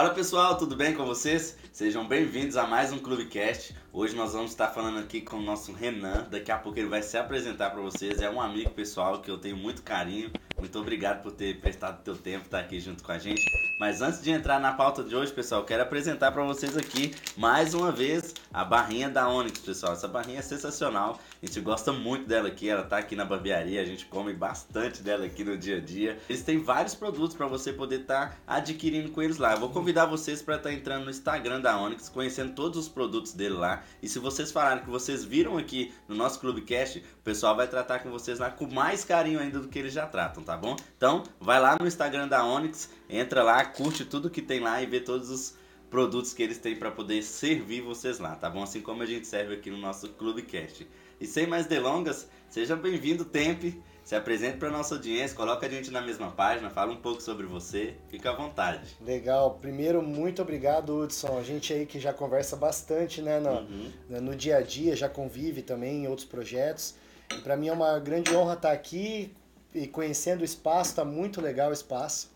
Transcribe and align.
Fala 0.00 0.14
pessoal, 0.14 0.56
tudo 0.56 0.74
bem 0.74 0.94
com 0.94 1.04
vocês? 1.04 1.58
Sejam 1.70 2.08
bem-vindos 2.08 2.56
a 2.56 2.66
mais 2.66 2.90
um 2.90 2.98
Clubecast. 2.98 3.76
Hoje 3.92 4.16
nós 4.16 4.32
vamos 4.32 4.52
estar 4.52 4.68
falando 4.68 4.98
aqui 4.98 5.20
com 5.20 5.36
o 5.36 5.42
nosso 5.42 5.74
Renan. 5.74 6.26
Daqui 6.30 6.50
a 6.50 6.56
pouco 6.56 6.78
ele 6.78 6.88
vai 6.88 7.02
se 7.02 7.18
apresentar 7.18 7.68
para 7.68 7.82
vocês. 7.82 8.22
É 8.22 8.30
um 8.30 8.40
amigo 8.40 8.70
pessoal 8.70 9.20
que 9.20 9.30
eu 9.30 9.36
tenho 9.36 9.58
muito 9.58 9.82
carinho. 9.82 10.30
Muito 10.58 10.78
obrigado 10.78 11.22
por 11.22 11.32
ter 11.32 11.60
prestado 11.60 12.02
teu 12.02 12.16
tempo, 12.16 12.46
estar 12.46 12.60
aqui 12.60 12.80
junto 12.80 13.04
com 13.04 13.12
a 13.12 13.18
gente. 13.18 13.42
Mas 13.80 14.02
antes 14.02 14.20
de 14.20 14.30
entrar 14.30 14.60
na 14.60 14.74
pauta 14.74 15.02
de 15.02 15.16
hoje, 15.16 15.32
pessoal, 15.32 15.64
quero 15.64 15.82
apresentar 15.82 16.32
para 16.32 16.44
vocês 16.44 16.76
aqui 16.76 17.14
mais 17.34 17.72
uma 17.72 17.90
vez 17.90 18.34
a 18.52 18.62
barrinha 18.62 19.08
da 19.08 19.26
Onyx, 19.26 19.58
pessoal. 19.60 19.94
Essa 19.94 20.06
barrinha 20.06 20.40
é 20.40 20.42
sensacional. 20.42 21.18
A 21.42 21.46
gente 21.46 21.58
gosta 21.62 21.90
muito 21.90 22.26
dela 22.26 22.48
aqui. 22.48 22.68
Ela 22.68 22.82
tá 22.82 22.98
aqui 22.98 23.16
na 23.16 23.24
barbearia, 23.24 23.80
a 23.80 23.84
gente 23.86 24.04
come 24.04 24.34
bastante 24.34 25.02
dela 25.02 25.24
aqui 25.24 25.42
no 25.42 25.56
dia 25.56 25.78
a 25.78 25.80
dia. 25.80 26.18
Eles 26.28 26.42
têm 26.42 26.58
vários 26.58 26.94
produtos 26.94 27.34
para 27.34 27.46
você 27.46 27.72
poder 27.72 28.02
estar 28.02 28.32
tá 28.32 28.36
adquirindo 28.46 29.12
com 29.12 29.22
eles 29.22 29.38
lá. 29.38 29.52
Eu 29.52 29.60
vou 29.60 29.70
convidar 29.70 30.04
vocês 30.04 30.42
para 30.42 30.56
estar 30.56 30.68
tá 30.68 30.74
entrando 30.74 31.04
no 31.04 31.10
Instagram 31.10 31.62
da 31.62 31.80
Onyx, 31.80 32.10
conhecendo 32.10 32.52
todos 32.52 32.78
os 32.78 32.86
produtos 32.86 33.32
dele 33.32 33.54
lá. 33.54 33.82
E 34.02 34.08
se 34.10 34.18
vocês 34.18 34.52
falarem 34.52 34.84
que 34.84 34.90
vocês 34.90 35.24
viram 35.24 35.56
aqui 35.56 35.90
no 36.06 36.14
nosso 36.14 36.38
Clubecast, 36.38 36.98
o 36.98 37.22
pessoal 37.24 37.56
vai 37.56 37.66
tratar 37.66 38.00
com 38.00 38.10
vocês 38.10 38.40
lá 38.40 38.50
com 38.50 38.66
mais 38.66 39.06
carinho 39.06 39.40
ainda 39.40 39.58
do 39.58 39.68
que 39.68 39.78
eles 39.78 39.94
já 39.94 40.06
tratam, 40.06 40.42
tá 40.42 40.54
bom? 40.54 40.76
Então, 40.98 41.22
vai 41.40 41.58
lá 41.58 41.78
no 41.80 41.86
Instagram 41.86 42.28
da 42.28 42.44
Onyx, 42.44 42.90
entra 43.10 43.42
lá, 43.42 43.64
curte 43.64 44.04
tudo 44.04 44.30
que 44.30 44.42
tem 44.42 44.60
lá 44.60 44.82
e 44.82 44.86
vê 44.86 45.00
todos 45.00 45.30
os 45.30 45.54
produtos 45.90 46.32
que 46.32 46.42
eles 46.42 46.58
têm 46.58 46.76
para 46.76 46.90
poder 46.90 47.22
servir 47.22 47.80
vocês 47.82 48.18
lá, 48.18 48.36
tá 48.36 48.48
bom? 48.48 48.62
Assim 48.62 48.80
como 48.80 49.02
a 49.02 49.06
gente 49.06 49.26
serve 49.26 49.54
aqui 49.54 49.70
no 49.70 49.76
nosso 49.76 50.08
Clubecast. 50.10 50.86
E 51.20 51.26
sem 51.26 51.46
mais 51.46 51.66
delongas, 51.66 52.28
seja 52.48 52.76
bem-vindo, 52.76 53.24
Tempe. 53.24 53.82
Se 54.04 54.16
apresente 54.16 54.56
para 54.56 54.70
nossa 54.70 54.94
audiência, 54.94 55.36
coloca 55.36 55.66
a 55.66 55.68
gente 55.68 55.90
na 55.90 56.00
mesma 56.00 56.30
página, 56.30 56.70
fala 56.70 56.92
um 56.92 56.96
pouco 56.96 57.22
sobre 57.22 57.46
você, 57.46 57.94
fica 58.08 58.30
à 58.30 58.34
vontade. 58.34 58.96
Legal. 59.00 59.58
Primeiro, 59.60 60.02
muito 60.02 60.40
obrigado, 60.42 60.96
Hudson. 60.96 61.38
A 61.38 61.42
gente 61.42 61.72
aí 61.72 61.86
que 61.86 62.00
já 62.00 62.12
conversa 62.12 62.56
bastante, 62.56 63.20
né, 63.20 63.38
no, 63.38 63.50
uhum. 63.50 63.92
no 64.20 64.34
dia 64.34 64.56
a 64.56 64.62
dia, 64.62 64.96
já 64.96 65.08
convive 65.08 65.62
também 65.62 66.04
em 66.04 66.08
outros 66.08 66.26
projetos. 66.26 66.94
Para 67.42 67.56
mim 67.56 67.68
é 67.68 67.72
uma 67.72 67.98
grande 67.98 68.34
honra 68.34 68.54
estar 68.54 68.72
aqui 68.72 69.32
e 69.74 69.86
conhecendo 69.86 70.40
o 70.40 70.44
espaço, 70.44 70.96
tá 70.96 71.04
muito 71.04 71.40
legal 71.40 71.70
o 71.70 71.72
espaço. 71.72 72.30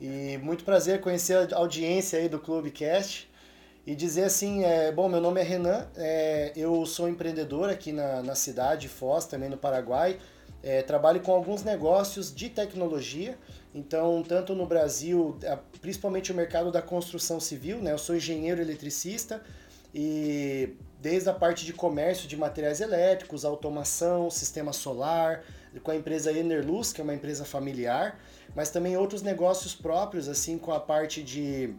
E 0.00 0.38
muito 0.38 0.64
prazer 0.64 1.00
conhecer 1.00 1.52
a 1.52 1.56
audiência 1.58 2.18
aí 2.18 2.28
do 2.28 2.38
Clubecast 2.38 3.30
e 3.86 3.94
dizer 3.94 4.24
assim, 4.24 4.64
é, 4.64 4.90
bom, 4.90 5.08
meu 5.08 5.20
nome 5.20 5.40
é 5.40 5.44
Renan, 5.44 5.86
é, 5.96 6.52
eu 6.56 6.86
sou 6.86 7.08
empreendedor 7.08 7.68
aqui 7.68 7.92
na, 7.92 8.22
na 8.22 8.34
cidade 8.34 8.82
de 8.82 8.88
Foz, 8.88 9.26
também 9.26 9.50
no 9.50 9.58
Paraguai, 9.58 10.18
é, 10.62 10.82
trabalho 10.82 11.20
com 11.20 11.32
alguns 11.32 11.62
negócios 11.62 12.34
de 12.34 12.48
tecnologia, 12.48 13.36
então, 13.74 14.22
tanto 14.26 14.54
no 14.54 14.66
Brasil, 14.66 15.38
principalmente 15.80 16.32
o 16.32 16.34
mercado 16.34 16.72
da 16.72 16.82
construção 16.82 17.38
civil, 17.38 17.78
né? 17.78 17.92
Eu 17.92 17.98
sou 17.98 18.16
engenheiro 18.16 18.60
eletricista 18.60 19.42
e 19.94 20.76
desde 21.00 21.28
a 21.28 21.32
parte 21.32 21.64
de 21.64 21.72
comércio 21.72 22.28
de 22.28 22.36
materiais 22.36 22.80
elétricos, 22.80 23.44
automação, 23.44 24.28
sistema 24.28 24.72
solar, 24.72 25.44
com 25.82 25.90
a 25.90 25.96
empresa 25.96 26.32
Enerluz, 26.32 26.92
que 26.92 27.00
é 27.00 27.04
uma 27.04 27.14
empresa 27.14 27.44
familiar, 27.44 28.18
mas 28.54 28.70
também 28.70 28.96
outros 28.96 29.22
negócios 29.22 29.74
próprios, 29.74 30.28
assim, 30.28 30.58
com 30.58 30.72
a 30.72 30.80
parte 30.80 31.22
de 31.22 31.74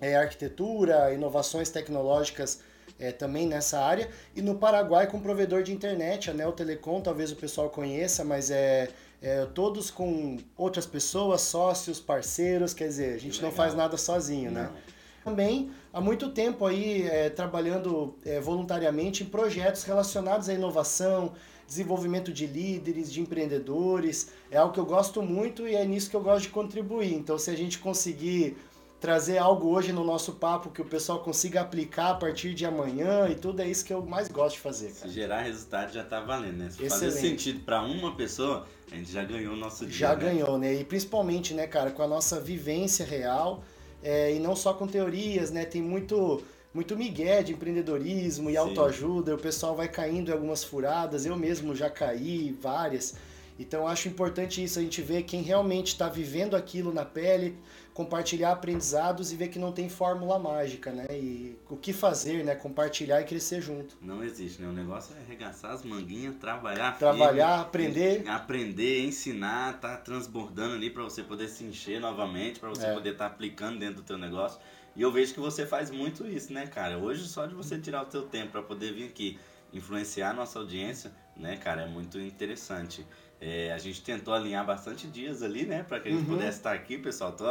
é, 0.00 0.16
arquitetura, 0.16 1.12
inovações 1.12 1.70
tecnológicas 1.70 2.60
é, 2.98 3.12
também 3.12 3.46
nessa 3.46 3.80
área. 3.80 4.08
E 4.34 4.42
no 4.42 4.56
Paraguai 4.56 5.06
com 5.06 5.20
provedor 5.20 5.62
de 5.62 5.72
internet, 5.72 6.30
a 6.30 6.34
Neo 6.34 6.52
Telecom, 6.52 7.00
talvez 7.00 7.32
o 7.32 7.36
pessoal 7.36 7.70
conheça, 7.70 8.24
mas 8.24 8.50
é, 8.50 8.88
é 9.20 9.46
todos 9.46 9.90
com 9.90 10.38
outras 10.56 10.86
pessoas, 10.86 11.40
sócios, 11.42 12.00
parceiros, 12.00 12.74
quer 12.74 12.88
dizer, 12.88 13.14
a 13.14 13.18
gente 13.18 13.42
não 13.42 13.50
faz 13.50 13.74
nada 13.74 13.96
sozinho, 13.96 14.50
né? 14.50 14.64
não. 14.64 14.72
né? 14.72 14.82
Também 15.24 15.70
há 15.90 16.02
muito 16.02 16.28
tempo 16.28 16.66
aí 16.66 17.08
é, 17.08 17.30
trabalhando 17.30 18.14
é, 18.26 18.38
voluntariamente 18.40 19.22
em 19.22 19.26
projetos 19.26 19.82
relacionados 19.84 20.50
à 20.50 20.52
inovação, 20.52 21.32
desenvolvimento 21.66 22.32
de 22.32 22.46
líderes, 22.46 23.12
de 23.12 23.20
empreendedores. 23.20 24.30
É 24.50 24.56
algo 24.56 24.72
que 24.72 24.80
eu 24.80 24.86
gosto 24.86 25.22
muito 25.22 25.66
e 25.66 25.74
é 25.74 25.84
nisso 25.84 26.10
que 26.10 26.16
eu 26.16 26.22
gosto 26.22 26.44
de 26.44 26.48
contribuir. 26.50 27.14
Então, 27.14 27.38
se 27.38 27.50
a 27.50 27.56
gente 27.56 27.78
conseguir 27.78 28.56
trazer 29.04 29.36
algo 29.36 29.68
hoje 29.68 29.92
no 29.92 30.02
nosso 30.02 30.32
papo 30.32 30.70
que 30.70 30.80
o 30.80 30.84
pessoal 30.84 31.18
consiga 31.20 31.60
aplicar 31.60 32.12
a 32.12 32.14
partir 32.14 32.54
de 32.54 32.64
amanhã 32.64 33.28
e 33.28 33.34
tudo 33.34 33.60
é 33.60 33.68
isso 33.68 33.84
que 33.84 33.92
eu 33.92 34.02
mais 34.02 34.28
gosto 34.28 34.56
de 34.56 34.62
fazer. 34.62 34.94
Cara. 34.94 35.08
Se 35.08 35.10
gerar 35.10 35.42
resultado 35.42 35.92
já 35.92 36.02
tá 36.02 36.20
valendo, 36.20 36.56
né? 36.56 36.70
Se 36.70 36.82
Excelente. 36.82 36.90
fazer 36.90 37.28
sentido 37.28 37.60
para 37.60 37.82
uma 37.82 38.16
pessoa, 38.16 38.66
a 38.90 38.94
gente 38.94 39.12
já 39.12 39.22
ganhou 39.22 39.52
o 39.52 39.56
nosso 39.56 39.84
dia. 39.84 39.94
Já 39.94 40.16
né? 40.16 40.24
ganhou, 40.24 40.56
né? 40.56 40.72
E 40.72 40.84
principalmente, 40.84 41.52
né, 41.52 41.66
cara, 41.66 41.90
com 41.90 42.02
a 42.02 42.08
nossa 42.08 42.40
vivência 42.40 43.04
real 43.04 43.62
é, 44.02 44.34
e 44.34 44.38
não 44.38 44.56
só 44.56 44.72
com 44.72 44.86
teorias, 44.86 45.50
né? 45.50 45.66
Tem 45.66 45.82
muito 45.82 46.42
muito 46.74 46.96
migué 46.96 47.42
de 47.42 47.52
empreendedorismo 47.52 48.50
e 48.50 48.54
Sim. 48.54 48.58
autoajuda, 48.58 49.34
o 49.34 49.38
pessoal 49.38 49.76
vai 49.76 49.88
caindo 49.88 50.30
em 50.30 50.34
algumas 50.34 50.64
furadas, 50.64 51.24
eu 51.24 51.36
mesmo 51.36 51.74
já 51.74 51.88
caí 51.88 52.50
várias. 52.60 53.14
Então 53.56 53.86
acho 53.86 54.08
importante 54.08 54.62
isso, 54.62 54.80
a 54.80 54.82
gente 54.82 55.00
ver 55.00 55.22
quem 55.22 55.40
realmente 55.40 55.88
está 55.88 56.08
vivendo 56.08 56.56
aquilo 56.56 56.92
na 56.92 57.04
pele, 57.04 57.56
compartilhar 57.92 58.50
aprendizados 58.50 59.30
e 59.30 59.36
ver 59.36 59.46
que 59.46 59.60
não 59.60 59.70
tem 59.70 59.88
fórmula 59.88 60.40
mágica, 60.40 60.90
né? 60.90 61.06
E 61.10 61.56
o 61.70 61.76
que 61.76 61.92
fazer, 61.92 62.44
né? 62.44 62.56
Compartilhar 62.56 63.20
e 63.20 63.24
crescer 63.24 63.62
junto. 63.62 63.96
Não 64.02 64.24
existe, 64.24 64.60
né? 64.60 64.66
O 64.66 64.72
negócio 64.72 65.14
é 65.16 65.20
arregaçar 65.20 65.70
as 65.70 65.84
manguinhas, 65.84 66.34
trabalhar 66.40 66.98
Trabalhar, 66.98 67.60
aprender. 67.60 68.28
Aprender, 68.28 69.04
ensinar, 69.04 69.78
tá 69.78 69.96
transbordando 69.96 70.74
ali 70.74 70.90
para 70.90 71.04
você 71.04 71.22
poder 71.22 71.46
se 71.46 71.62
encher 71.62 72.00
novamente, 72.00 72.58
para 72.58 72.70
você 72.70 72.86
é. 72.86 72.92
poder 72.92 73.12
estar 73.12 73.28
tá 73.28 73.32
aplicando 73.32 73.78
dentro 73.78 73.96
do 73.96 74.02
teu 74.02 74.18
negócio. 74.18 74.58
E 74.96 75.02
eu 75.02 75.10
vejo 75.10 75.34
que 75.34 75.40
você 75.40 75.66
faz 75.66 75.90
muito 75.90 76.26
isso, 76.26 76.52
né, 76.52 76.66
cara? 76.66 76.98
Hoje 76.98 77.26
só 77.26 77.46
de 77.46 77.54
você 77.54 77.78
tirar 77.78 78.02
o 78.02 78.06
teu 78.06 78.22
tempo 78.22 78.52
para 78.52 78.62
poder 78.62 78.92
vir 78.92 79.08
aqui 79.08 79.38
influenciar 79.72 80.30
a 80.30 80.32
nossa 80.32 80.58
audiência, 80.58 81.12
né, 81.36 81.56
cara, 81.56 81.82
é 81.82 81.86
muito 81.86 82.18
interessante. 82.20 83.04
É, 83.40 83.72
a 83.72 83.78
gente 83.78 84.02
tentou 84.02 84.32
alinhar 84.32 84.64
bastante 84.64 85.06
dias 85.06 85.42
ali, 85.42 85.66
né? 85.66 85.82
Pra 85.82 86.00
que 86.00 86.08
a 86.08 86.10
gente 86.10 86.22
uhum. 86.22 86.36
pudesse 86.36 86.58
estar 86.58 86.72
aqui, 86.72 86.96
pessoal. 86.96 87.32
Tô, 87.32 87.44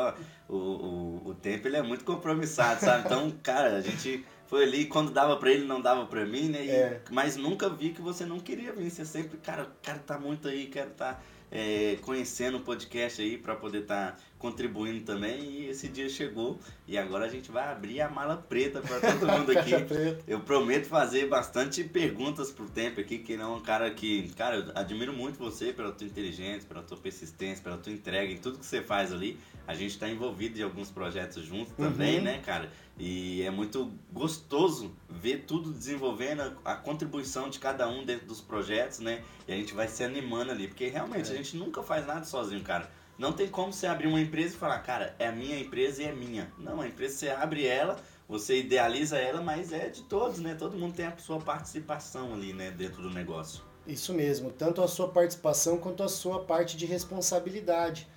o, 0.50 0.56
o, 0.56 1.22
o 1.26 1.36
tempo 1.36 1.68
ele 1.68 1.78
é 1.78 1.84
muito 1.84 2.04
compromissado, 2.04 2.80
sabe? 2.80 3.06
Então, 3.06 3.30
cara, 3.44 3.76
a 3.76 3.82
gente 3.82 4.26
foi 4.48 4.64
ali 4.64 4.86
quando 4.86 5.12
dava 5.12 5.38
pra 5.38 5.52
ele, 5.52 5.66
não 5.66 5.82
dava 5.82 6.08
pra 6.08 6.26
mim, 6.26 6.50
né? 6.50 6.66
E, 6.66 6.70
é. 6.72 7.02
Mas 7.12 7.36
nunca 7.36 7.70
vi 7.70 7.90
que 7.90 8.02
você 8.02 8.26
não 8.26 8.40
queria 8.40 8.74
vir. 8.74 8.90
Você 8.90 9.06
sempre, 9.06 9.38
cara, 9.38 9.68
quero 9.84 10.00
tá 10.00 10.18
muito 10.18 10.48
aí, 10.48 10.66
quero 10.66 10.90
estar. 10.90 11.16
Tá 11.16 11.22
é, 11.54 11.98
conhecendo 12.02 12.58
o 12.58 12.62
podcast 12.62 13.22
aí 13.22 13.38
para 13.38 13.56
poder 13.56 13.84
estar 13.84 14.14
tá 14.14 14.18
contribuindo 14.44 15.06
também. 15.06 15.42
E 15.42 15.70
esse 15.70 15.88
dia 15.88 16.10
chegou 16.10 16.60
e 16.86 16.98
agora 16.98 17.26
a 17.26 17.30
gente 17.30 17.50
vai 17.50 17.72
abrir 17.72 18.02
a 18.02 18.10
mala 18.10 18.36
preta 18.36 18.82
para 18.82 19.00
todo 19.00 19.26
mundo 19.26 19.52
aqui. 19.58 19.72
eu 20.28 20.42
prometo 20.42 20.86
fazer 20.86 21.30
bastante 21.30 21.82
perguntas 21.86 22.52
pro 22.52 22.66
tempo 22.66 23.00
aqui, 23.00 23.20
que 23.20 23.38
não 23.38 23.54
é 23.54 23.56
um 23.56 23.62
cara 23.62 23.90
que, 23.90 24.30
cara, 24.36 24.58
eu 24.58 24.72
admiro 24.76 25.14
muito 25.14 25.40
você 25.40 25.72
pela 25.72 25.94
tua 25.94 26.06
inteligência, 26.06 26.68
pela 26.68 26.84
tua 26.84 26.98
persistência, 26.98 27.64
pela 27.64 27.78
tua 27.78 27.94
entrega 27.94 28.34
em 28.34 28.38
tudo 28.38 28.60
que 28.60 28.66
você 28.66 28.82
faz 28.82 29.14
ali. 29.14 29.40
A 29.66 29.74
gente 29.74 29.92
está 29.92 30.10
envolvido 30.10 30.60
em 30.60 30.64
alguns 30.64 30.92
projetos 30.92 31.46
juntos 31.46 31.72
também, 31.78 32.18
uhum. 32.18 32.26
né, 32.26 32.42
cara? 32.46 32.70
E 33.00 33.42
é 33.44 33.50
muito 33.50 33.94
gostoso 34.12 34.94
ver 35.10 35.46
tudo 35.48 35.72
desenvolvendo, 35.72 36.58
a, 36.66 36.76
contribuição 36.76 37.50
de 37.50 37.60
cada 37.60 37.88
um 37.88 38.04
dentro 38.04 38.28
dos 38.28 38.42
projetos, 38.42 39.00
né? 39.00 39.24
E 39.48 39.54
a 39.54 39.56
gente 39.56 39.74
vai 39.74 39.88
se 39.88 40.04
animando 40.04 40.52
ali, 40.52 40.68
porque 40.68 40.90
realmente 40.90 41.30
é. 41.30 41.34
a 41.34 41.38
gente 41.38 41.56
nunca 41.56 41.82
faz 41.82 42.06
nada 42.06 42.26
sozinho, 42.26 42.62
cara. 42.62 42.92
Não 43.18 43.32
tem 43.32 43.48
como 43.48 43.72
você 43.72 43.86
abrir 43.86 44.08
uma 44.08 44.20
empresa 44.20 44.56
e 44.56 44.58
falar, 44.58 44.80
cara, 44.80 45.16
é 45.20 45.28
a 45.28 45.32
minha 45.32 45.60
empresa 45.60 46.02
e 46.02 46.06
é 46.06 46.12
minha. 46.12 46.52
Não, 46.58 46.82
a 46.82 46.88
empresa 46.88 47.16
você 47.16 47.30
abre 47.30 47.66
ela, 47.66 47.98
você 48.28 48.60
idealiza 48.60 49.18
ela, 49.18 49.42
mas 49.42 49.72
é 49.72 49.90
de 49.90 50.02
todos, 50.04 50.40
né? 50.40 50.56
Todo 50.56 50.78
mundo 50.78 50.96
tem 50.96 51.06
a 51.06 51.16
sua 51.18 51.40
participação 51.40 52.34
ali, 52.34 52.54
né, 52.54 52.72
dentro 52.72 53.02
do 53.02 53.10
negócio. 53.10 53.64
Isso 53.86 54.14
mesmo, 54.14 54.50
tanto 54.50 54.82
a 54.82 54.88
sua 54.88 55.10
participação 55.10 55.78
quanto 55.78 56.04
a 56.04 56.10
sua 56.10 56.44
parte 56.44 56.78
de 56.78 56.86
responsabilidade. 56.86 58.08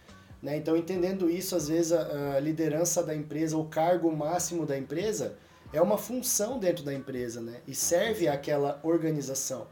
Né? 0.40 0.56
Então, 0.56 0.76
entendendo 0.76 1.28
isso, 1.28 1.56
às 1.56 1.68
vezes 1.68 1.92
a, 1.92 2.38
liderança 2.38 3.02
da 3.02 3.14
empresa, 3.14 3.56
o 3.56 3.64
cargo 3.64 4.14
máximo 4.14 4.64
da 4.64 4.78
empresa, 4.78 5.36
é 5.72 5.82
uma 5.82 5.98
função 5.98 6.58
dentro 6.58 6.84
da 6.84 6.94
empresa, 6.94 7.40
né? 7.40 7.60
E 7.66 7.74
serve 7.74 8.28
àquela 8.28 8.78
organização. 8.84 9.66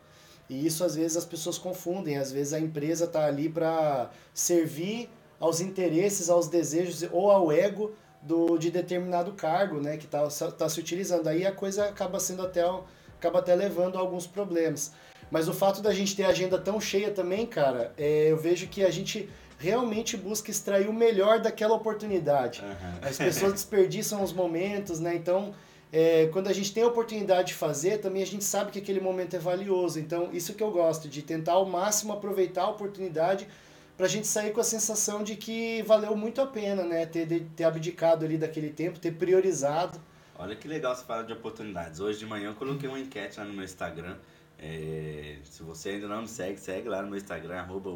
E 0.54 0.66
isso 0.66 0.84
às 0.84 0.94
vezes 0.94 1.16
as 1.16 1.24
pessoas 1.24 1.58
confundem. 1.58 2.16
Às 2.16 2.30
vezes 2.30 2.52
a 2.52 2.60
empresa 2.60 3.06
está 3.06 3.26
ali 3.26 3.48
para 3.48 4.10
servir 4.32 5.10
aos 5.40 5.60
interesses, 5.60 6.30
aos 6.30 6.46
desejos 6.46 7.04
ou 7.10 7.30
ao 7.30 7.50
ego 7.50 7.92
do, 8.22 8.56
de 8.56 8.70
determinado 8.70 9.32
cargo, 9.32 9.80
né? 9.80 9.96
Que 9.96 10.04
está 10.04 10.26
tá 10.28 10.68
se 10.68 10.78
utilizando. 10.78 11.26
Aí 11.26 11.44
a 11.44 11.52
coisa 11.52 11.86
acaba 11.86 12.20
sendo 12.20 12.42
até 12.42 12.62
acaba 13.18 13.40
até 13.40 13.54
levando 13.54 13.96
a 13.96 14.00
alguns 14.00 14.26
problemas. 14.26 14.92
Mas 15.30 15.48
o 15.48 15.52
fato 15.52 15.82
da 15.82 15.92
gente 15.92 16.14
ter 16.14 16.24
a 16.24 16.28
agenda 16.28 16.58
tão 16.58 16.80
cheia 16.80 17.10
também, 17.10 17.46
cara, 17.46 17.92
é, 17.96 18.30
eu 18.30 18.36
vejo 18.36 18.68
que 18.68 18.84
a 18.84 18.90
gente 18.90 19.28
realmente 19.58 20.16
busca 20.16 20.50
extrair 20.50 20.88
o 20.88 20.92
melhor 20.92 21.40
daquela 21.40 21.74
oportunidade. 21.74 22.62
Uhum. 22.62 23.08
As 23.08 23.16
pessoas 23.16 23.52
desperdiçam 23.54 24.22
os 24.22 24.32
momentos, 24.32 25.00
né? 25.00 25.14
Então, 25.14 25.54
é, 25.96 26.26
quando 26.32 26.48
a 26.48 26.52
gente 26.52 26.74
tem 26.74 26.82
a 26.82 26.88
oportunidade 26.88 27.48
de 27.48 27.54
fazer, 27.54 27.98
também 27.98 28.20
a 28.20 28.26
gente 28.26 28.42
sabe 28.42 28.72
que 28.72 28.80
aquele 28.80 28.98
momento 29.00 29.36
é 29.36 29.38
valioso. 29.38 30.00
Então, 30.00 30.28
isso 30.32 30.52
que 30.52 30.60
eu 30.60 30.72
gosto, 30.72 31.08
de 31.08 31.22
tentar 31.22 31.52
ao 31.52 31.64
máximo 31.64 32.12
aproveitar 32.12 32.62
a 32.64 32.70
oportunidade 32.70 33.46
pra 33.96 34.08
gente 34.08 34.26
sair 34.26 34.52
com 34.52 34.60
a 34.60 34.64
sensação 34.64 35.22
de 35.22 35.36
que 35.36 35.82
valeu 35.82 36.16
muito 36.16 36.40
a 36.40 36.48
pena, 36.48 36.82
né? 36.82 37.06
Ter, 37.06 37.46
ter 37.54 37.62
abdicado 37.62 38.24
ali 38.24 38.36
daquele 38.36 38.70
tempo, 38.70 38.98
ter 38.98 39.12
priorizado. 39.12 40.00
Olha 40.36 40.56
que 40.56 40.66
legal 40.66 40.96
você 40.96 41.04
falar 41.04 41.22
de 41.22 41.32
oportunidades. 41.32 42.00
Hoje 42.00 42.18
de 42.18 42.26
manhã 42.26 42.48
eu 42.48 42.54
coloquei 42.54 42.88
uma 42.88 42.98
enquete 42.98 43.38
lá 43.38 43.44
no 43.46 43.52
meu 43.52 43.64
Instagram. 43.64 44.16
É, 44.58 45.36
se 45.44 45.62
você 45.62 45.90
ainda 45.90 46.08
não 46.08 46.22
me 46.22 46.28
segue, 46.28 46.58
segue 46.58 46.88
lá 46.88 47.02
no 47.02 47.08
meu 47.08 47.18
Instagram, 47.18 47.60
arroba 47.60 47.90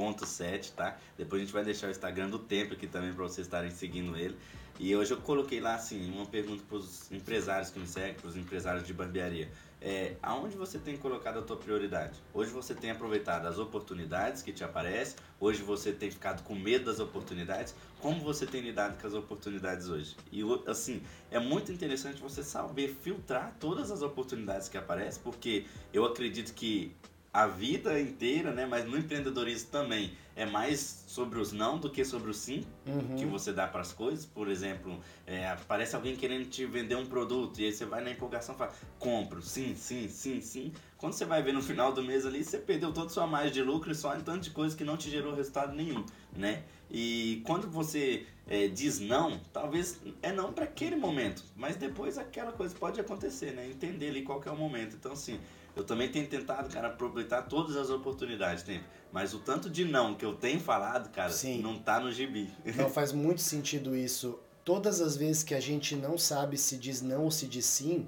hudsontaylor.7, 0.00 0.72
tá? 0.72 0.96
Depois 1.16 1.42
a 1.42 1.44
gente 1.44 1.52
vai 1.52 1.64
deixar 1.64 1.88
o 1.88 1.90
Instagram 1.90 2.30
do 2.30 2.38
tempo 2.38 2.74
aqui 2.74 2.86
também 2.86 3.12
para 3.12 3.24
vocês 3.24 3.46
estarem 3.46 3.70
seguindo 3.70 4.16
ele. 4.16 4.36
E 4.78 4.96
hoje 4.96 5.12
eu 5.12 5.18
coloquei 5.18 5.60
lá 5.60 5.74
assim, 5.74 6.10
uma 6.10 6.24
pergunta 6.24 6.62
para 6.66 6.78
os 6.78 7.10
empresários 7.12 7.70
que 7.70 7.78
me 7.78 7.86
seguem, 7.86 8.14
para 8.14 8.28
os 8.28 8.36
empresários 8.36 8.86
de 8.86 8.94
barbearia 8.94 9.50
é, 9.80 10.14
aonde 10.22 10.56
você 10.56 10.78
tem 10.78 10.96
colocado 10.96 11.38
a 11.38 11.42
tua 11.42 11.56
prioridade? 11.56 12.20
Hoje 12.34 12.50
você 12.50 12.74
tem 12.74 12.90
aproveitado 12.90 13.46
as 13.46 13.58
oportunidades 13.58 14.42
que 14.42 14.52
te 14.52 14.62
aparecem? 14.62 15.16
Hoje 15.38 15.62
você 15.62 15.90
tem 15.90 16.10
ficado 16.10 16.42
com 16.42 16.54
medo 16.54 16.86
das 16.86 17.00
oportunidades? 17.00 17.74
Como 17.98 18.20
você 18.20 18.46
tem 18.46 18.60
lidado 18.60 19.00
com 19.00 19.06
as 19.06 19.14
oportunidades 19.14 19.88
hoje? 19.88 20.16
E 20.30 20.42
assim, 20.66 21.02
é 21.30 21.38
muito 21.38 21.72
interessante 21.72 22.20
você 22.20 22.42
saber 22.42 22.94
filtrar 23.00 23.54
todas 23.58 23.90
as 23.90 24.02
oportunidades 24.02 24.68
que 24.68 24.76
aparecem, 24.76 25.22
porque 25.22 25.64
eu 25.92 26.04
acredito 26.04 26.52
que 26.52 26.94
a 27.32 27.46
vida 27.46 28.00
inteira, 28.00 28.52
né? 28.52 28.66
Mas 28.66 28.84
no 28.84 28.98
empreendedorismo 28.98 29.70
também 29.70 30.12
é 30.34 30.46
mais 30.46 31.04
sobre 31.06 31.38
os 31.38 31.52
não 31.52 31.78
do 31.78 31.90
que 31.90 32.04
sobre 32.04 32.30
o 32.30 32.34
sim 32.34 32.64
uhum. 32.86 33.16
que 33.16 33.26
você 33.26 33.52
dá 33.52 33.66
para 33.66 33.80
as 33.82 33.92
coisas. 33.92 34.24
Por 34.24 34.48
exemplo, 34.48 34.98
é, 35.26 35.48
aparece 35.48 35.94
alguém 35.94 36.16
querendo 36.16 36.48
te 36.48 36.64
vender 36.66 36.96
um 36.96 37.06
produto 37.06 37.60
e 37.60 37.66
aí 37.66 37.72
você 37.72 37.84
vai 37.84 38.02
na 38.02 38.10
empolgação 38.10 38.54
e 38.54 38.58
fala, 38.58 38.72
compro, 38.98 39.42
sim, 39.42 39.74
sim, 39.76 40.08
sim, 40.08 40.40
sim. 40.40 40.72
Quando 40.96 41.12
você 41.12 41.24
vai 41.24 41.42
ver 41.42 41.52
no 41.52 41.62
final 41.62 41.92
do 41.92 42.02
mês 42.02 42.26
ali, 42.26 42.42
você 42.42 42.58
perdeu 42.58 42.92
toda 42.92 43.06
a 43.06 43.10
sua 43.10 43.26
margem 43.26 43.52
de 43.52 43.62
lucro 43.62 43.92
e 43.92 43.94
só 43.94 44.16
em 44.16 44.20
tanto 44.20 44.44
de 44.44 44.50
coisa 44.50 44.76
que 44.76 44.84
não 44.84 44.96
te 44.96 45.10
gerou 45.10 45.34
resultado 45.34 45.74
nenhum, 45.74 46.04
né? 46.34 46.64
E 46.90 47.42
quando 47.46 47.68
você 47.68 48.26
é, 48.48 48.66
diz 48.66 48.98
não, 48.98 49.38
talvez 49.52 50.00
é 50.22 50.32
não 50.32 50.52
para 50.52 50.64
aquele 50.64 50.96
momento, 50.96 51.44
mas 51.54 51.76
depois 51.76 52.18
aquela 52.18 52.50
coisa 52.50 52.74
pode 52.74 53.00
acontecer, 53.00 53.52
né? 53.52 53.68
Entender 53.68 54.08
ali 54.08 54.22
qual 54.22 54.42
é 54.44 54.50
o 54.50 54.56
momento. 54.56 54.96
Então, 54.96 55.12
assim, 55.12 55.38
eu 55.76 55.84
também 55.84 56.08
tenho 56.08 56.26
tentado, 56.26 56.68
cara, 56.68 56.88
aproveitar 56.88 57.42
todas 57.42 57.76
as 57.76 57.90
oportunidades 57.90 58.62
tempo. 58.62 58.84
Mas 59.12 59.34
o 59.34 59.38
tanto 59.38 59.68
de 59.68 59.84
não 59.84 60.14
que 60.14 60.24
eu 60.24 60.34
tenho 60.34 60.60
falado, 60.60 61.10
cara, 61.10 61.30
Sim. 61.30 61.60
não 61.60 61.78
tá 61.78 61.98
no 61.98 62.12
gibi. 62.12 62.50
Não 62.76 62.88
faz 62.90 63.12
muito 63.12 63.40
sentido 63.40 63.96
isso. 63.96 64.38
Todas 64.64 65.00
as 65.00 65.16
vezes 65.16 65.42
que 65.42 65.54
a 65.54 65.60
gente 65.60 65.96
não 65.96 66.16
sabe 66.16 66.56
se 66.56 66.76
diz 66.76 67.02
não 67.02 67.24
ou 67.24 67.30
se 67.30 67.46
diz 67.46 67.64
sim, 67.64 68.06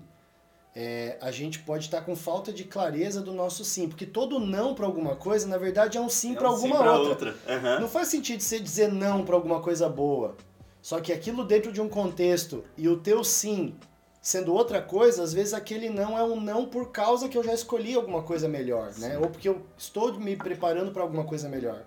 é, 0.75 1.19
a 1.21 1.31
gente 1.31 1.59
pode 1.59 1.87
estar 1.87 1.99
tá 1.99 2.05
com 2.05 2.15
falta 2.15 2.53
de 2.53 2.65
clareza 2.65 3.21
do 3.21 3.33
nosso 3.33 3.65
sim. 3.65 3.89
Porque 3.89 4.07
todo 4.07 4.39
não 4.39 4.75
para 4.75 4.87
alguma 4.87 5.17
coisa, 5.17 5.47
na 5.47 5.59
verdade, 5.59 5.99
é 5.99 6.01
um 6.01 6.09
sim 6.09 6.33
é 6.33 6.37
para 6.37 6.49
um 6.49 6.53
alguma 6.53 6.79
sim 6.79 6.85
outra. 6.85 7.31
outra. 7.31 7.55
Uhum. 7.55 7.81
Não 7.81 7.89
faz 7.89 8.09
sentido 8.09 8.41
você 8.41 8.61
dizer 8.61 8.93
não 8.93 9.25
para 9.25 9.35
alguma 9.35 9.61
coisa 9.61 9.89
boa. 9.89 10.37
Só 10.81 11.01
que 11.01 11.13
aquilo 11.13 11.45
dentro 11.45 11.73
de 11.73 11.81
um 11.81 11.89
contexto 11.89 12.65
e 12.77 12.89
o 12.89 12.97
teu 12.97 13.23
sim 13.23 13.77
sendo 14.23 14.55
outra 14.55 14.81
coisa, 14.81 15.25
às 15.25 15.35
vezes 15.35 15.53
aquele 15.53 15.91
não 15.91 16.17
é 16.17 16.23
um 16.23 16.41
não 16.41 16.65
por 16.65 16.93
causa 16.93 17.29
que 17.29 17.37
eu 17.37 17.43
já 17.43 17.53
escolhi 17.53 17.95
alguma 17.95 18.23
coisa 18.23 18.49
melhor, 18.49 18.87
né? 18.87 18.93
Sim. 18.93 19.09
né? 19.09 19.19
Ou 19.19 19.29
porque 19.29 19.49
eu 19.49 19.61
estou 19.77 20.15
me 20.15 20.37
preparando 20.37 20.93
para 20.93 21.03
alguma 21.03 21.25
coisa 21.25 21.49
melhor. 21.49 21.85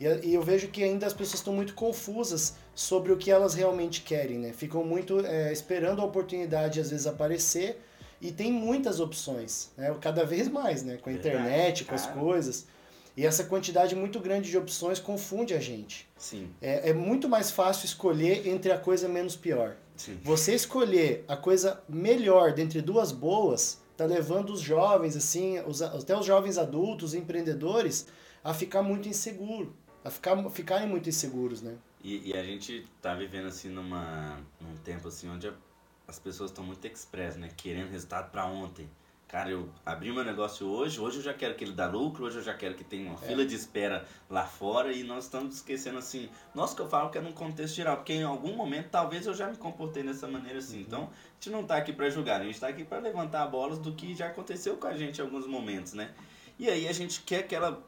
E, 0.00 0.04
e, 0.28 0.34
eu 0.34 0.42
vejo 0.42 0.68
que 0.68 0.82
ainda 0.82 1.06
as 1.06 1.12
pessoas 1.12 1.34
estão 1.34 1.54
muito 1.54 1.74
confusas 1.74 2.54
sobre 2.74 3.12
o 3.12 3.16
que 3.16 3.30
elas 3.30 3.54
realmente 3.54 4.00
querem, 4.00 4.38
né? 4.38 4.52
Ficam 4.52 4.82
muito 4.82 5.24
é, 5.24 5.52
esperando 5.52 6.02
a 6.02 6.04
oportunidade 6.04 6.80
às 6.80 6.90
vezes 6.90 7.06
aparecer 7.06 7.80
e 8.20 8.32
tem 8.32 8.50
muitas 8.50 8.98
opções, 8.98 9.70
né? 9.76 9.94
Cada 10.00 10.24
vez 10.24 10.48
mais, 10.48 10.82
né? 10.82 10.96
Com 10.96 11.08
a 11.08 11.12
internet, 11.12 11.84
com 11.84 11.94
as 11.94 12.06
coisas. 12.06 12.66
E 13.16 13.24
essa 13.24 13.44
quantidade 13.44 13.94
muito 13.94 14.18
grande 14.18 14.50
de 14.50 14.58
opções 14.58 14.98
confunde 14.98 15.54
a 15.54 15.60
gente. 15.60 16.08
Sim. 16.16 16.50
É, 16.60 16.90
é 16.90 16.92
muito 16.92 17.28
mais 17.28 17.50
fácil 17.50 17.84
escolher 17.84 18.48
entre 18.48 18.72
a 18.72 18.78
coisa 18.78 19.08
menos 19.08 19.36
pior. 19.36 19.76
Sim. 20.00 20.18
Você 20.24 20.54
escolher 20.54 21.26
a 21.28 21.36
coisa 21.36 21.82
melhor 21.86 22.54
dentre 22.54 22.80
duas 22.80 23.12
boas 23.12 23.82
tá 23.98 24.06
levando 24.06 24.48
os 24.50 24.62
jovens, 24.62 25.14
assim, 25.14 25.60
os, 25.60 25.82
até 25.82 26.16
os 26.16 26.24
jovens 26.24 26.56
adultos, 26.56 27.12
empreendedores, 27.12 28.06
a 28.42 28.54
ficar 28.54 28.82
muito 28.82 29.06
inseguro, 29.10 29.76
a 30.02 30.08
ficar, 30.08 30.42
ficarem 30.48 30.88
muito 30.88 31.06
inseguros, 31.06 31.60
né? 31.60 31.76
E, 32.02 32.30
e 32.30 32.32
a 32.32 32.42
gente 32.42 32.86
tá 33.02 33.14
vivendo 33.14 33.48
assim 33.48 33.68
numa, 33.68 34.40
num 34.58 34.74
tempo 34.78 35.06
assim 35.06 35.28
onde 35.28 35.52
as 36.08 36.18
pessoas 36.18 36.50
estão 36.50 36.64
muito 36.64 36.86
express, 36.86 37.36
né? 37.36 37.50
Querendo 37.54 37.90
resultado 37.90 38.30
para 38.30 38.46
ontem. 38.46 38.88
Cara, 39.30 39.48
eu 39.48 39.68
abri 39.86 40.10
meu 40.10 40.24
negócio 40.24 40.66
hoje, 40.66 40.98
hoje 40.98 41.18
eu 41.18 41.22
já 41.22 41.32
quero 41.32 41.54
que 41.54 41.62
ele 41.62 41.70
dá 41.70 41.86
lucro, 41.86 42.24
hoje 42.24 42.38
eu 42.38 42.42
já 42.42 42.52
quero 42.52 42.74
que 42.74 42.82
tenha 42.82 43.08
uma 43.08 43.14
é. 43.14 43.28
fila 43.28 43.46
de 43.46 43.54
espera 43.54 44.04
lá 44.28 44.44
fora 44.44 44.92
e 44.92 45.04
nós 45.04 45.22
estamos 45.22 45.54
esquecendo 45.54 45.98
assim. 45.98 46.28
Nossa, 46.52 46.74
que 46.74 46.82
eu 46.82 46.88
falo 46.88 47.10
que 47.10 47.18
é 47.18 47.20
num 47.20 47.30
contexto 47.30 47.76
geral, 47.76 47.98
porque 47.98 48.12
em 48.12 48.24
algum 48.24 48.56
momento 48.56 48.88
talvez 48.90 49.24
eu 49.26 49.32
já 49.32 49.46
me 49.46 49.56
comportei 49.56 50.02
dessa 50.02 50.26
maneira 50.26 50.58
assim. 50.58 50.78
Uhum. 50.78 50.82
Então, 50.82 51.02
a 51.02 51.34
gente 51.34 51.50
não 51.50 51.60
está 51.60 51.76
aqui 51.76 51.92
para 51.92 52.10
julgar, 52.10 52.40
a 52.40 52.44
gente 52.44 52.54
está 52.54 52.66
aqui 52.66 52.82
para 52.82 52.98
levantar 52.98 53.46
bolas 53.46 53.78
do 53.78 53.92
que 53.92 54.16
já 54.16 54.26
aconteceu 54.26 54.76
com 54.76 54.88
a 54.88 54.96
gente 54.96 55.20
em 55.20 55.22
alguns 55.22 55.46
momentos, 55.46 55.92
né? 55.92 56.10
E 56.58 56.68
aí 56.68 56.88
a 56.88 56.92
gente 56.92 57.20
quer 57.22 57.44
aquela 57.44 57.80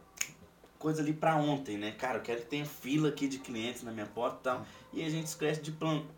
coisa 0.79 1.03
ali 1.03 1.13
para 1.13 1.35
ontem, 1.35 1.77
né? 1.77 1.91
Cara, 1.91 2.19
eu 2.19 2.23
quero 2.23 2.43
que 2.43 2.47
tenha 2.47 2.65
fila 2.65 3.09
aqui 3.09 3.27
de 3.27 3.39
clientes 3.39 3.83
na 3.83 3.91
minha 3.91 4.07
porta 4.07 4.37
e 4.37 4.43
tal. 4.45 4.67
E 4.93 5.05
a 5.05 5.11
gente 5.11 5.27
esquece 5.27 5.61
de 5.61 5.75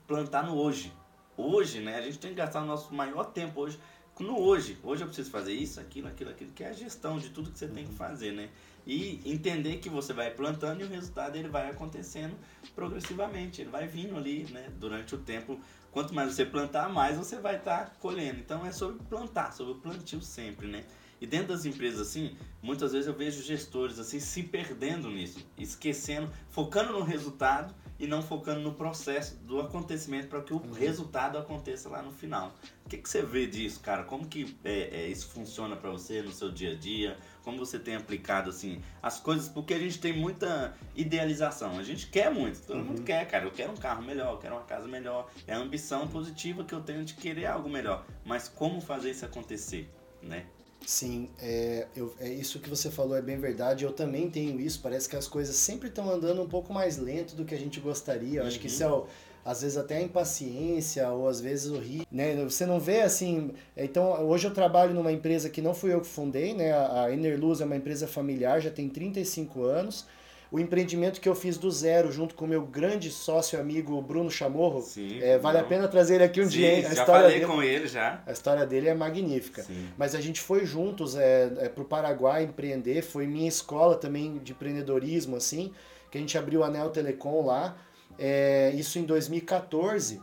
plantar 0.06 0.42
no 0.42 0.54
hoje. 0.54 0.92
Hoje, 1.34 1.80
né? 1.80 1.96
A 1.96 2.02
gente 2.02 2.18
tem 2.18 2.30
que 2.30 2.36
gastar 2.36 2.60
o 2.60 2.66
nosso 2.66 2.92
maior 2.94 3.24
tempo 3.24 3.62
hoje 3.62 3.78
no 4.22 4.38
hoje. 4.38 4.78
Hoje 4.82 5.02
eu 5.02 5.06
preciso 5.06 5.30
fazer 5.30 5.52
isso, 5.52 5.80
aquilo, 5.80 6.06
aquilo, 6.06 6.30
aquilo, 6.30 6.52
que 6.52 6.62
é 6.62 6.68
a 6.68 6.72
gestão 6.72 7.18
de 7.18 7.30
tudo 7.30 7.50
que 7.50 7.58
você 7.58 7.66
tem 7.66 7.86
que 7.86 7.94
fazer, 7.94 8.32
né? 8.32 8.48
E 8.86 9.20
entender 9.24 9.78
que 9.78 9.88
você 9.88 10.12
vai 10.12 10.30
plantando 10.30 10.82
e 10.82 10.84
o 10.84 10.88
resultado 10.88 11.36
ele 11.36 11.48
vai 11.48 11.70
acontecendo 11.70 12.36
progressivamente, 12.74 13.62
ele 13.62 13.70
vai 13.70 13.86
vindo 13.86 14.16
ali, 14.16 14.44
né? 14.52 14.70
Durante 14.78 15.14
o 15.14 15.18
tempo. 15.18 15.58
Quanto 15.90 16.14
mais 16.14 16.34
você 16.34 16.44
plantar, 16.44 16.88
mais 16.88 17.16
você 17.16 17.36
vai 17.36 17.56
estar 17.56 17.84
tá 17.84 17.92
colhendo. 17.98 18.40
Então 18.40 18.64
é 18.64 18.72
sobre 18.72 19.02
plantar, 19.04 19.52
sobre 19.52 19.72
o 19.72 19.76
plantio 19.76 20.20
sempre, 20.20 20.66
né? 20.66 20.84
E 21.20 21.26
dentro 21.26 21.48
das 21.48 21.64
empresas 21.64 22.00
assim, 22.00 22.36
muitas 22.60 22.92
vezes 22.92 23.06
eu 23.06 23.14
vejo 23.14 23.42
gestores 23.42 23.98
assim 23.98 24.20
se 24.20 24.42
perdendo 24.42 25.08
nisso, 25.08 25.38
esquecendo, 25.56 26.30
focando 26.50 26.92
no 26.92 27.02
resultado 27.02 27.74
e 28.04 28.06
não 28.06 28.22
focando 28.22 28.60
no 28.60 28.74
processo 28.74 29.34
do 29.36 29.58
acontecimento 29.58 30.28
para 30.28 30.42
que 30.42 30.52
o 30.52 30.58
uhum. 30.58 30.72
resultado 30.72 31.38
aconteça 31.38 31.88
lá 31.88 32.02
no 32.02 32.12
final. 32.12 32.54
O 32.84 32.88
que, 32.90 32.98
que 32.98 33.08
você 33.08 33.22
vê 33.22 33.46
disso, 33.46 33.80
cara? 33.80 34.04
Como 34.04 34.26
que 34.26 34.54
é, 34.62 35.04
é, 35.04 35.08
isso 35.08 35.28
funciona 35.28 35.74
para 35.74 35.90
você 35.90 36.20
no 36.20 36.30
seu 36.30 36.52
dia 36.52 36.72
a 36.72 36.74
dia? 36.74 37.16
Como 37.42 37.56
você 37.56 37.78
tem 37.78 37.96
aplicado 37.96 38.50
assim 38.50 38.82
as 39.02 39.18
coisas? 39.18 39.48
Porque 39.48 39.72
a 39.72 39.78
gente 39.78 39.98
tem 39.98 40.12
muita 40.12 40.74
idealização. 40.94 41.78
A 41.78 41.82
gente 41.82 42.08
quer 42.08 42.30
muito, 42.30 42.60
todo 42.60 42.76
uhum. 42.76 42.84
mundo 42.84 43.02
quer, 43.02 43.26
cara. 43.26 43.46
Eu 43.46 43.50
quero 43.50 43.72
um 43.72 43.76
carro 43.76 44.02
melhor, 44.02 44.32
eu 44.32 44.38
quero 44.38 44.54
uma 44.54 44.64
casa 44.64 44.86
melhor. 44.86 45.30
É 45.46 45.54
a 45.54 45.58
ambição 45.58 46.06
positiva 46.06 46.62
que 46.62 46.74
eu 46.74 46.82
tenho 46.82 47.02
de 47.06 47.14
querer 47.14 47.46
algo 47.46 47.70
melhor. 47.70 48.04
Mas 48.22 48.50
como 48.50 48.82
fazer 48.82 49.12
isso 49.12 49.24
acontecer, 49.24 49.90
né? 50.20 50.44
Sim, 50.86 51.28
é, 51.40 51.86
eu, 51.96 52.14
é 52.20 52.28
isso 52.28 52.58
que 52.60 52.68
você 52.68 52.90
falou 52.90 53.16
é 53.16 53.22
bem 53.22 53.38
verdade. 53.38 53.84
Eu 53.84 53.92
também 53.92 54.28
tenho 54.28 54.60
isso. 54.60 54.80
Parece 54.82 55.08
que 55.08 55.16
as 55.16 55.26
coisas 55.26 55.56
sempre 55.56 55.88
estão 55.88 56.10
andando 56.10 56.42
um 56.42 56.48
pouco 56.48 56.72
mais 56.72 56.98
lento 56.98 57.34
do 57.34 57.44
que 57.44 57.54
a 57.54 57.58
gente 57.58 57.80
gostaria. 57.80 58.38
Eu 58.38 58.42
uhum. 58.42 58.48
acho 58.48 58.60
que 58.60 58.66
isso 58.66 58.82
é 58.82 58.88
o, 58.88 59.06
às 59.44 59.62
vezes 59.62 59.76
até 59.76 59.98
a 59.98 60.02
impaciência 60.02 61.08
ou 61.10 61.28
às 61.28 61.40
vezes 61.40 61.70
o 61.70 61.78
rir, 61.78 62.06
né? 62.10 62.36
Você 62.44 62.66
não 62.66 62.78
vê 62.78 63.00
assim. 63.00 63.52
Então, 63.76 64.26
hoje 64.26 64.46
eu 64.46 64.52
trabalho 64.52 64.94
numa 64.94 65.12
empresa 65.12 65.48
que 65.48 65.62
não 65.62 65.74
fui 65.74 65.92
eu 65.92 66.00
que 66.00 66.06
fundei, 66.06 66.54
né? 66.54 66.72
A 66.72 67.10
Enerluz 67.10 67.60
é 67.60 67.64
uma 67.64 67.76
empresa 67.76 68.06
familiar, 68.06 68.60
já 68.60 68.70
tem 68.70 68.88
35 68.88 69.62
anos 69.62 70.06
o 70.54 70.60
empreendimento 70.60 71.20
que 71.20 71.28
eu 71.28 71.34
fiz 71.34 71.58
do 71.58 71.68
zero 71.68 72.12
junto 72.12 72.36
com 72.36 72.44
o 72.44 72.48
meu 72.48 72.62
grande 72.64 73.10
sócio 73.10 73.58
amigo 73.58 74.00
Bruno 74.00 74.30
Chamorro. 74.30 74.82
Sim, 74.82 75.20
é, 75.20 75.36
vale 75.36 75.58
não. 75.58 75.64
a 75.64 75.68
pena 75.68 75.88
trazer 75.88 76.14
ele 76.14 76.22
aqui 76.22 76.40
um 76.40 76.44
Sim, 76.44 76.50
dia. 76.50 76.78
A 76.78 76.80
já 76.82 76.88
história 76.90 77.22
falei 77.22 77.40
dele, 77.40 77.46
com 77.46 77.60
ele 77.60 77.88
já. 77.88 78.22
A 78.24 78.30
história 78.30 78.64
dele 78.64 78.88
é 78.88 78.94
magnífica. 78.94 79.64
Sim. 79.64 79.88
Mas 79.98 80.14
a 80.14 80.20
gente 80.20 80.40
foi 80.40 80.64
juntos 80.64 81.16
é, 81.16 81.50
é, 81.58 81.68
para 81.68 81.82
o 81.82 81.84
Paraguai 81.84 82.44
empreender. 82.44 83.02
Foi 83.02 83.26
minha 83.26 83.48
escola 83.48 83.96
também 83.96 84.38
de 84.44 84.52
empreendedorismo, 84.52 85.34
assim, 85.34 85.72
que 86.08 86.18
a 86.18 86.20
gente 86.20 86.38
abriu 86.38 86.62
a 86.62 86.68
Anel 86.68 86.90
Telecom 86.90 87.46
lá. 87.46 87.76
É, 88.16 88.70
isso 88.76 88.96
em 89.00 89.02
2014. 89.02 90.22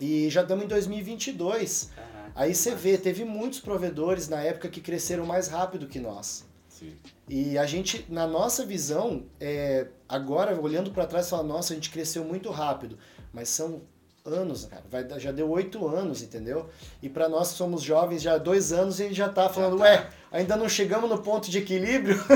E 0.00 0.30
já 0.30 0.42
estamos 0.42 0.64
em 0.64 0.68
2022. 0.68 1.90
Caraca, 1.92 2.32
Aí 2.36 2.54
você 2.54 2.72
vê, 2.72 2.96
teve 2.96 3.24
muitos 3.24 3.58
provedores 3.58 4.28
na 4.28 4.40
época 4.40 4.68
que 4.68 4.80
cresceram 4.80 5.26
mais 5.26 5.48
rápido 5.48 5.88
que 5.88 5.98
nós. 5.98 6.48
Sim. 6.80 6.96
E 7.28 7.58
a 7.58 7.66
gente, 7.66 8.06
na 8.08 8.26
nossa 8.26 8.64
visão, 8.64 9.24
é, 9.38 9.86
agora 10.08 10.58
olhando 10.58 10.90
para 10.90 11.06
trás, 11.06 11.28
fala: 11.28 11.42
nossa, 11.42 11.74
a 11.74 11.76
gente 11.76 11.90
cresceu 11.90 12.24
muito 12.24 12.50
rápido. 12.50 12.96
Mas 13.34 13.50
são 13.50 13.82
anos, 14.24 14.64
cara. 14.64 14.82
Vai, 14.90 15.20
já 15.20 15.30
deu 15.30 15.50
oito 15.50 15.86
anos, 15.86 16.22
entendeu? 16.22 16.70
E 17.02 17.08
para 17.08 17.28
nós 17.28 17.52
que 17.52 17.58
somos 17.58 17.82
jovens, 17.82 18.22
já 18.22 18.34
há 18.34 18.38
dois 18.38 18.72
anos, 18.72 18.98
a 18.98 19.04
gente 19.04 19.14
já 19.14 19.28
tá 19.28 19.50
falando: 19.50 19.78
já 19.78 19.84
tá. 19.84 19.90
ué, 19.90 20.10
ainda 20.32 20.56
não 20.56 20.70
chegamos 20.70 21.10
no 21.10 21.18
ponto 21.18 21.50
de 21.50 21.58
equilíbrio? 21.58 22.16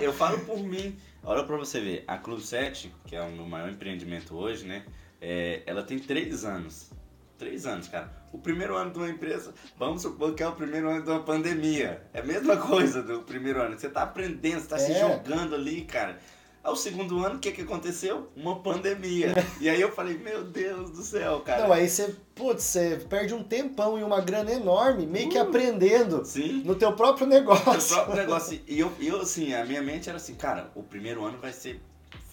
É, 0.00 0.04
eu 0.04 0.12
falo 0.12 0.40
por 0.40 0.58
mim. 0.58 0.96
Olha 1.22 1.44
para 1.44 1.56
você 1.56 1.80
ver, 1.80 2.04
a 2.06 2.18
Clube 2.18 2.42
7, 2.42 2.92
que 3.06 3.16
é 3.16 3.22
o 3.22 3.30
meu 3.30 3.46
maior 3.46 3.70
empreendimento 3.70 4.36
hoje, 4.36 4.66
né? 4.66 4.84
É, 5.20 5.62
ela 5.66 5.82
tem 5.82 5.98
três 5.98 6.44
anos. 6.44 6.90
Três 7.38 7.66
anos, 7.66 7.88
cara. 7.88 8.10
O 8.32 8.38
primeiro 8.38 8.76
ano 8.76 8.90
de 8.90 8.98
uma 8.98 9.08
empresa, 9.08 9.54
vamos 9.78 10.02
supor 10.02 10.34
que 10.34 10.42
é 10.42 10.48
o 10.48 10.52
primeiro 10.52 10.88
ano 10.88 11.02
de 11.02 11.10
uma 11.10 11.22
pandemia. 11.22 12.02
É 12.12 12.20
a 12.20 12.24
mesma 12.24 12.56
coisa 12.58 13.02
do 13.02 13.20
primeiro 13.20 13.60
ano. 13.60 13.78
Você 13.78 13.88
tá 13.88 14.02
aprendendo, 14.02 14.60
você 14.60 14.68
tá 14.68 14.76
é. 14.76 14.78
se 14.80 14.98
jogando 14.98 15.54
ali, 15.54 15.82
cara. 15.82 16.18
Ao 16.62 16.74
segundo 16.74 17.22
ano, 17.22 17.36
o 17.36 17.38
que, 17.38 17.52
que 17.52 17.60
aconteceu? 17.60 18.32
Uma 18.34 18.60
pandemia. 18.60 19.34
e 19.60 19.68
aí 19.68 19.78
eu 19.78 19.92
falei, 19.92 20.16
meu 20.16 20.44
Deus 20.44 20.90
do 20.92 21.02
céu, 21.02 21.40
cara. 21.40 21.64
Não, 21.64 21.72
aí 21.72 21.86
você, 21.86 22.16
putz, 22.34 22.62
você 22.62 23.04
perde 23.06 23.34
um 23.34 23.44
tempão 23.44 23.98
e 23.98 24.02
uma 24.02 24.22
grana 24.22 24.50
enorme, 24.50 25.06
meio 25.06 25.26
uh, 25.26 25.30
que 25.30 25.36
aprendendo 25.36 26.24
sim. 26.24 26.62
no 26.64 26.74
teu 26.74 26.94
próprio 26.94 27.26
negócio. 27.26 27.64
No 27.98 28.04
próprio 28.04 28.16
negócio. 28.16 28.60
E 28.66 28.80
eu, 28.80 28.90
eu, 28.98 29.20
assim, 29.20 29.52
a 29.52 29.62
minha 29.66 29.82
mente 29.82 30.08
era 30.08 30.16
assim, 30.16 30.34
cara, 30.34 30.70
o 30.74 30.82
primeiro 30.82 31.22
ano 31.22 31.36
vai 31.38 31.52
ser 31.52 31.82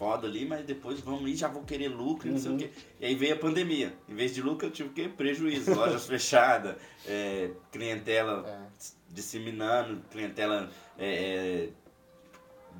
foda 0.01 0.25
ali, 0.25 0.47
mas 0.47 0.65
depois 0.65 0.99
vamos 0.99 1.29
ir, 1.29 1.35
já 1.35 1.47
vou 1.47 1.61
querer 1.61 1.87
lucro, 1.87 2.27
não 2.27 2.39
sei 2.39 2.49
o 2.49 2.53
uhum. 2.53 2.59
quê. 2.59 2.71
E 2.99 3.05
aí 3.05 3.13
veio 3.13 3.35
a 3.35 3.37
pandemia. 3.37 3.93
Em 4.09 4.15
vez 4.15 4.33
de 4.33 4.41
lucro, 4.41 4.65
eu 4.65 4.71
tive 4.71 4.89
que 4.89 5.07
prejuízo. 5.07 5.69
Lojas 5.77 6.07
fechadas, 6.07 6.75
é, 7.05 7.51
clientela 7.71 8.43
é. 8.49 8.57
disseminando, 9.09 10.01
clientela 10.09 10.71
é, 10.97 11.67
é 11.67 11.69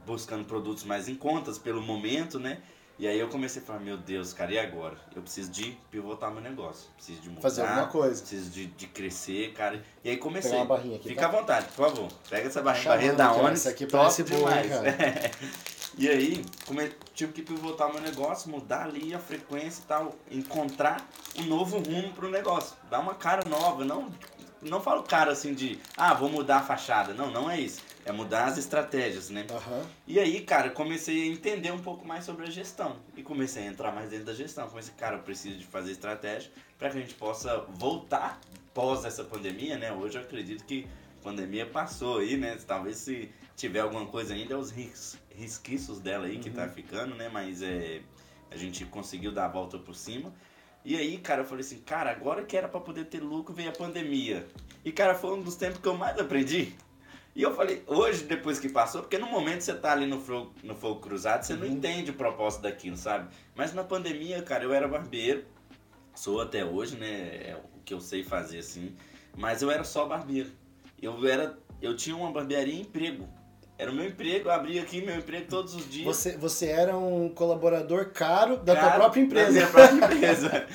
buscando 0.04 0.46
produtos 0.46 0.84
mais 0.84 1.08
em 1.08 1.14
contas 1.14 1.60
pelo 1.60 1.80
momento, 1.80 2.40
né? 2.40 2.58
E 2.98 3.08
aí 3.08 3.20
eu 3.20 3.30
comecei 3.30 3.62
a 3.62 3.66
falar, 3.66 3.82
meu 3.82 3.98
Deus, 3.98 4.34
cara, 4.34 4.52
e 4.52 4.58
agora? 4.58 4.98
Eu 5.16 5.22
preciso 5.22 5.52
de 5.52 5.78
pivotar 5.92 6.32
meu 6.32 6.42
negócio. 6.42 6.90
Preciso 6.96 7.22
de 7.22 7.30
mudar. 7.30 7.42
Fazer 7.42 7.62
alguma 7.62 7.86
coisa. 7.86 8.20
Preciso 8.20 8.50
de, 8.50 8.66
de 8.66 8.88
crescer, 8.88 9.54
cara. 9.54 9.84
E 10.04 10.10
aí 10.10 10.18
comecei. 10.18 10.50
Pegar 10.50 10.64
uma 10.64 10.76
barrinha 10.76 10.96
aqui, 10.96 11.10
Fica 11.10 11.22
tá? 11.22 11.28
à 11.28 11.32
vontade, 11.32 11.68
por 11.68 11.88
favor. 11.88 12.12
Pega 12.28 12.48
essa 12.48 12.64
barrinha, 12.64 12.90
barrinha 12.90 13.14
da 13.14 13.32
Onix. 13.34 13.60
Essa 13.62 13.70
aqui 13.70 13.86
parece 13.86 14.24
boa, 14.24 14.50
cara. 14.50 14.96
e 15.98 16.10
aí, 16.10 16.46
come... 16.66 16.92
tive 17.14 17.34
que 17.34 17.42
pivotar 17.42 17.92
meu 17.92 18.02
negócio, 18.02 18.50
mudar 18.50 18.84
ali 18.84 19.14
a 19.14 19.20
frequência 19.20 19.82
e 19.82 19.86
tal. 19.86 20.16
Encontrar 20.30 21.08
um 21.38 21.44
novo 21.44 21.80
rumo 21.80 22.14
pro 22.14 22.30
negócio. 22.30 22.76
Dar 22.90 23.00
uma 23.00 23.16
cara 23.16 23.48
nova. 23.48 23.84
Não, 23.84 24.12
não 24.62 24.82
falo 24.82 25.04
cara 25.04 25.32
assim 25.32 25.54
de, 25.54 25.80
ah, 25.98 26.14
vou 26.14 26.30
mudar 26.30 26.58
a 26.58 26.64
fachada. 26.64 27.14
Não, 27.14 27.30
não 27.30 27.50
é 27.50 27.60
isso 27.60 27.82
é 28.06 28.12
mudar 28.12 28.46
as 28.46 28.58
estratégias, 28.58 29.30
né? 29.30 29.46
Uhum. 29.50 29.86
E 30.08 30.20
aí, 30.20 30.42
cara, 30.42 30.70
comecei 30.70 31.24
a 31.24 31.26
entender 31.28 31.72
um 31.72 31.80
pouco 31.80 32.06
mais 32.06 32.26
sobre 32.26 32.48
a 32.48 32.50
gestão. 32.50 32.98
E 33.16 33.24
comecei 33.24 33.64
a 33.64 33.68
entrar 33.68 33.92
mais 33.92 34.10
dentro 34.10 34.26
da 34.26 34.34
gestão. 34.34 34.68
Comecei, 34.68 34.94
cara, 34.96 35.18
eu 35.18 35.22
preciso 35.22 35.58
de 35.58 35.66
fazer 35.66 35.92
estratégia 35.92 36.52
para 36.78 36.90
que 36.90 36.98
a 36.98 37.02
gente 37.02 37.14
possa 37.14 37.60
voltar 37.70 38.40
pós 38.74 39.06
essa 39.06 39.24
pandemia, 39.24 39.78
né? 39.78 39.92
Hoje 39.92 40.18
eu 40.18 40.24
acredito 40.24 40.64
que 40.66 40.88
a 41.20 41.24
pandemia 41.24 41.66
passou 41.66 42.20
aí, 42.20 42.38
né? 42.38 42.58
Talvez 42.66 42.98
se 42.98 43.30
tiver 43.56 43.82
alguma 43.82 44.06
coisa 44.06 44.34
ainda, 44.34 44.56
é 44.56 44.58
os 44.58 44.72
ris 44.72 45.21
risquiços 45.36 46.00
dela 46.00 46.26
aí 46.26 46.36
uhum. 46.36 46.42
que 46.42 46.50
tá 46.50 46.64
uhum. 46.64 46.72
ficando, 46.72 47.16
né? 47.16 47.30
Mas 47.30 47.62
é, 47.62 48.02
a 48.50 48.58
gente 48.58 48.86
conseguiu 48.86 49.32
dar 49.32 49.46
a 49.46 49.50
volta 49.50 49.78
por 49.78 49.96
cima. 49.96 50.34
E 50.84 50.96
aí, 50.96 51.18
cara, 51.18 51.42
eu 51.42 51.46
falei 51.46 51.64
assim, 51.64 51.80
cara, 51.80 52.12
agora 52.12 52.44
que 52.44 52.58
era 52.58 52.68
para 52.68 52.80
poder 52.80 53.06
ter 53.06 53.20
lucro, 53.20 53.54
veio 53.54 53.70
a 53.70 53.74
pandemia. 53.74 54.48
E, 54.84 54.92
cara, 54.92 55.14
foi 55.14 55.38
um 55.38 55.42
dos 55.42 55.56
tempos 55.56 55.80
que 55.80 55.88
eu 55.88 55.96
mais 55.96 56.18
aprendi. 56.18 56.76
E 57.36 57.44
eu 57.44 57.56
falei, 57.56 57.84
hoje, 57.88 58.24
depois 58.24 58.60
que 58.60 58.68
passou, 58.68 59.02
porque 59.02 59.18
no 59.18 59.28
momento 59.28 59.62
você 59.62 59.74
tá 59.74 59.94
ali 59.94 60.06
no 60.06 60.20
fogo, 60.20 60.54
no 60.64 60.76
fogo 60.76 61.00
cruzado, 61.00 61.44
você 61.44 61.54
uhum. 61.54 61.60
não 61.60 61.68
entende 61.68 62.12
o 62.12 62.16
propósito 62.16 62.64
daquilo, 62.64 62.98
sabe? 62.98 63.30
Mas 63.56 63.74
na 63.74 63.84
pandemia, 63.84 64.42
cara, 64.42 64.64
eu 64.64 64.74
era 64.74 64.88
barbeiro, 64.88 65.46
sou 66.16 66.42
até 66.42 66.66
hoje, 66.66 66.98
né? 66.98 67.52
É 67.52 67.62
o 67.76 67.80
que 67.86 67.94
eu 67.94 68.02
sei 68.02 68.24
fazer 68.24 68.60
assim. 68.60 68.96
Mas 69.38 69.62
eu 69.62 69.72
era 69.72 69.84
só 69.84 70.06
barbeiro. 70.06 70.52
Eu 71.02 71.26
era. 71.26 71.58
Eu 71.82 71.96
tinha 71.96 72.16
uma 72.16 72.32
barbearia 72.32 72.74
e 72.74 72.82
emprego. 72.82 73.28
Era 73.82 73.90
o 73.90 73.96
meu 73.96 74.06
emprego, 74.06 74.48
eu 74.48 74.52
abria 74.52 74.80
aqui 74.84 75.02
meu 75.02 75.16
emprego 75.16 75.48
todos 75.50 75.74
os 75.74 75.90
dias. 75.90 76.06
Você, 76.06 76.38
você 76.38 76.68
era 76.68 76.96
um 76.96 77.28
colaborador 77.30 78.12
caro 78.12 78.58
da 78.58 78.76
caro 78.76 78.88
tua 78.88 78.96
própria 79.00 79.22
empresa. 79.22 79.48
Da 79.48 79.52
minha 79.54 79.68
própria 79.68 80.06
empresa. 80.06 80.68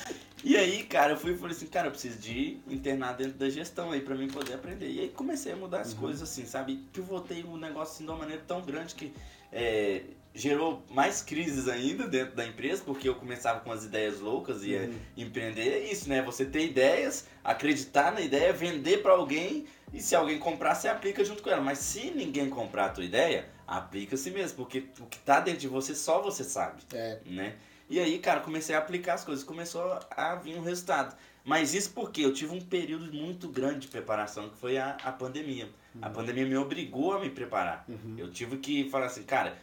E 0.43 0.57
aí, 0.57 0.83
cara, 0.83 1.13
eu 1.13 1.17
fui 1.17 1.33
e 1.33 1.37
falei 1.37 1.55
assim, 1.55 1.67
cara, 1.67 1.87
eu 1.87 1.93
preciso 1.93 2.19
de 2.19 2.59
internar 2.69 3.17
dentro 3.17 3.35
da 3.35 3.49
gestão 3.49 3.93
aí 3.93 4.01
para 4.01 4.17
mim 4.17 4.27
poder 4.27 4.55
aprender. 4.55 4.89
E 4.89 4.99
aí 4.99 5.09
comecei 5.09 5.53
a 5.53 5.57
mudar 5.57 5.83
as 5.83 5.93
uhum. 5.93 6.01
coisas 6.01 6.29
assim, 6.29 6.47
sabe? 6.47 6.85
Pivotei 6.93 7.45
o 7.45 7.53
um 7.53 7.57
negócio 7.57 7.95
assim 7.95 8.05
de 8.05 8.11
uma 8.11 8.19
maneira 8.19 8.43
tão 8.45 8.61
grande 8.61 8.97
que 8.97 9.13
é, 9.53 10.03
gerou 10.37 10.85
mais 10.91 11.23
crises 11.23 11.67
ainda 11.67 12.07
dentro 12.07 12.37
da 12.37 12.47
empresa, 12.47 12.83
porque 12.85 13.09
eu 13.09 13.15
começava 13.15 13.61
com 13.61 13.73
as 13.73 13.85
ideias 13.85 14.21
loucas 14.21 14.63
e 14.63 14.77
uhum. 14.77 14.95
empreender 15.17 15.69
é 15.69 15.91
isso, 15.91 16.09
né? 16.09 16.21
Você 16.23 16.45
ter 16.45 16.67
ideias, 16.67 17.27
acreditar 17.43 18.13
na 18.13 18.21
ideia, 18.21 18.53
vender 18.53 19.03
para 19.03 19.13
alguém 19.13 19.67
e 19.95 20.01
se 20.01 20.15
alguém 20.15 20.39
comprar, 20.39 20.75
você 20.75 20.89
aplica 20.89 21.25
junto 21.25 21.43
com 21.43 21.49
ela. 21.49 21.63
Mas 21.63 21.79
se 21.79 22.11
ninguém 22.11 22.51
comprar 22.51 22.87
a 22.87 22.89
tua 22.91 23.05
ideia, 23.05 23.49
aplica-se 23.67 24.31
mesmo, 24.31 24.59
porque 24.59 24.85
o 25.01 25.07
que 25.07 25.19
tá 25.19 25.41
dentro 25.41 25.61
de 25.61 25.69
você 25.69 25.95
só 25.95 26.21
você 26.21 26.45
sabe, 26.45 26.83
é. 26.93 27.19
né? 27.25 27.55
E 27.89 27.99
aí, 27.99 28.19
cara, 28.19 28.41
comecei 28.41 28.75
a 28.75 28.79
aplicar 28.79 29.15
as 29.15 29.25
coisas, 29.25 29.45
começou 29.45 29.99
a 30.11 30.35
vir 30.35 30.59
um 30.59 30.63
resultado. 30.63 31.17
Mas 31.45 31.73
isso 31.73 31.93
porque 31.93 32.23
eu 32.23 32.33
tive 32.33 32.53
um 32.53 32.61
período 32.61 33.13
muito 33.13 33.49
grande 33.49 33.81
de 33.81 33.89
preparação, 33.89 34.49
que 34.49 34.57
foi 34.57 34.77
a, 34.77 34.97
a 35.05 35.13
pandemia. 35.13 35.67
Uhum. 35.95 36.01
A 36.03 36.11
pandemia 36.11 36.45
me 36.45 36.57
obrigou 36.57 37.13
a 37.13 37.21
me 37.21 37.31
preparar. 37.31 37.85
Uhum. 37.89 38.17
Eu 38.19 38.29
tive 38.33 38.57
que 38.57 38.91
falar 38.91 39.07
assim, 39.07 39.23
cara, 39.23 39.57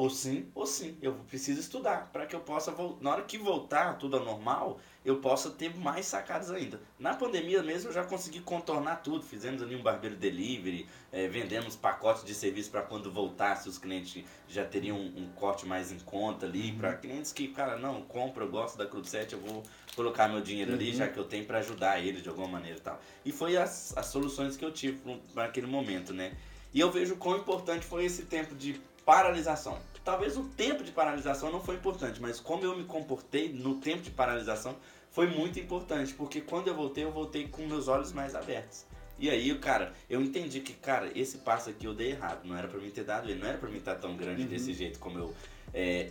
ou 0.00 0.08
sim, 0.08 0.46
ou 0.54 0.64
sim. 0.64 0.96
Eu 1.02 1.12
preciso 1.28 1.60
estudar 1.60 2.08
para 2.10 2.24
que 2.24 2.34
eu 2.34 2.40
possa, 2.40 2.74
na 3.02 3.10
hora 3.10 3.22
que 3.22 3.36
voltar 3.36 3.98
tudo 3.98 4.16
ao 4.16 4.24
normal, 4.24 4.80
eu 5.04 5.18
possa 5.18 5.50
ter 5.50 5.76
mais 5.76 6.06
sacadas 6.06 6.50
ainda. 6.50 6.80
Na 6.98 7.12
pandemia 7.12 7.62
mesmo 7.62 7.90
eu 7.90 7.92
já 7.92 8.02
consegui 8.02 8.40
contornar 8.40 9.02
tudo. 9.02 9.22
Fizemos 9.22 9.62
ali 9.62 9.76
um 9.76 9.82
barbeiro 9.82 10.16
delivery, 10.16 10.86
é, 11.12 11.28
vendemos 11.28 11.76
pacotes 11.76 12.24
de 12.24 12.34
serviço 12.34 12.70
para 12.70 12.80
quando 12.80 13.12
voltasse 13.12 13.68
os 13.68 13.76
clientes 13.76 14.24
já 14.48 14.64
teriam 14.64 14.96
um, 14.96 15.24
um 15.24 15.32
corte 15.32 15.66
mais 15.66 15.92
em 15.92 15.98
conta 15.98 16.46
ali. 16.46 16.70
Uhum. 16.70 16.78
Para 16.78 16.94
clientes 16.94 17.30
que, 17.30 17.48
cara, 17.48 17.76
não, 17.76 18.00
compra, 18.00 18.44
eu 18.44 18.50
gosto 18.50 18.78
da 18.78 18.86
Cruz 18.86 19.06
7, 19.10 19.34
eu 19.34 19.40
vou 19.40 19.62
colocar 19.94 20.28
meu 20.28 20.40
dinheiro 20.40 20.70
uhum. 20.70 20.78
ali 20.78 20.94
já 20.94 21.08
que 21.08 21.18
eu 21.18 21.24
tenho 21.24 21.44
para 21.44 21.58
ajudar 21.58 22.00
eles 22.00 22.22
de 22.22 22.28
alguma 22.30 22.48
maneira 22.48 22.78
e 22.78 22.80
tal. 22.80 22.98
E 23.22 23.32
foi 23.32 23.58
as, 23.58 23.94
as 23.94 24.06
soluções 24.06 24.56
que 24.56 24.64
eu 24.64 24.72
tive 24.72 24.98
para 25.34 25.44
aquele 25.44 25.66
momento, 25.66 26.14
né? 26.14 26.32
E 26.72 26.80
eu 26.80 26.90
vejo 26.90 27.16
quão 27.16 27.36
importante 27.36 27.84
foi 27.84 28.06
esse 28.06 28.22
tempo 28.22 28.54
de 28.54 28.80
paralisação. 29.04 29.89
Talvez 30.04 30.36
o 30.36 30.44
tempo 30.44 30.82
de 30.82 30.92
paralisação 30.92 31.50
não 31.52 31.60
foi 31.60 31.76
importante, 31.76 32.20
mas 32.20 32.40
como 32.40 32.64
eu 32.64 32.76
me 32.76 32.84
comportei 32.84 33.52
no 33.52 33.76
tempo 33.76 34.02
de 34.02 34.10
paralisação 34.10 34.76
foi 35.10 35.26
muito 35.26 35.58
importante, 35.58 36.14
porque 36.14 36.40
quando 36.40 36.68
eu 36.68 36.74
voltei, 36.74 37.04
eu 37.04 37.12
voltei 37.12 37.48
com 37.48 37.66
meus 37.66 37.88
olhos 37.88 38.12
mais 38.12 38.34
abertos. 38.34 38.86
E 39.18 39.28
aí, 39.28 39.54
cara, 39.58 39.92
eu 40.08 40.22
entendi 40.22 40.60
que, 40.60 40.72
cara, 40.72 41.10
esse 41.14 41.38
passo 41.38 41.68
aqui 41.68 41.84
eu 41.84 41.92
dei 41.92 42.12
errado, 42.12 42.46
não 42.46 42.56
era 42.56 42.66
para 42.66 42.80
mim 42.80 42.88
ter 42.90 43.04
dado 43.04 43.28
ele, 43.28 43.38
não 43.38 43.46
era 43.46 43.58
para 43.58 43.68
mim 43.68 43.76
estar 43.76 43.96
tão 43.96 44.16
grande 44.16 44.42
uhum. 44.42 44.48
desse 44.48 44.72
jeito 44.72 44.98
como 44.98 45.18
eu 45.18 45.34
é, 45.74 46.10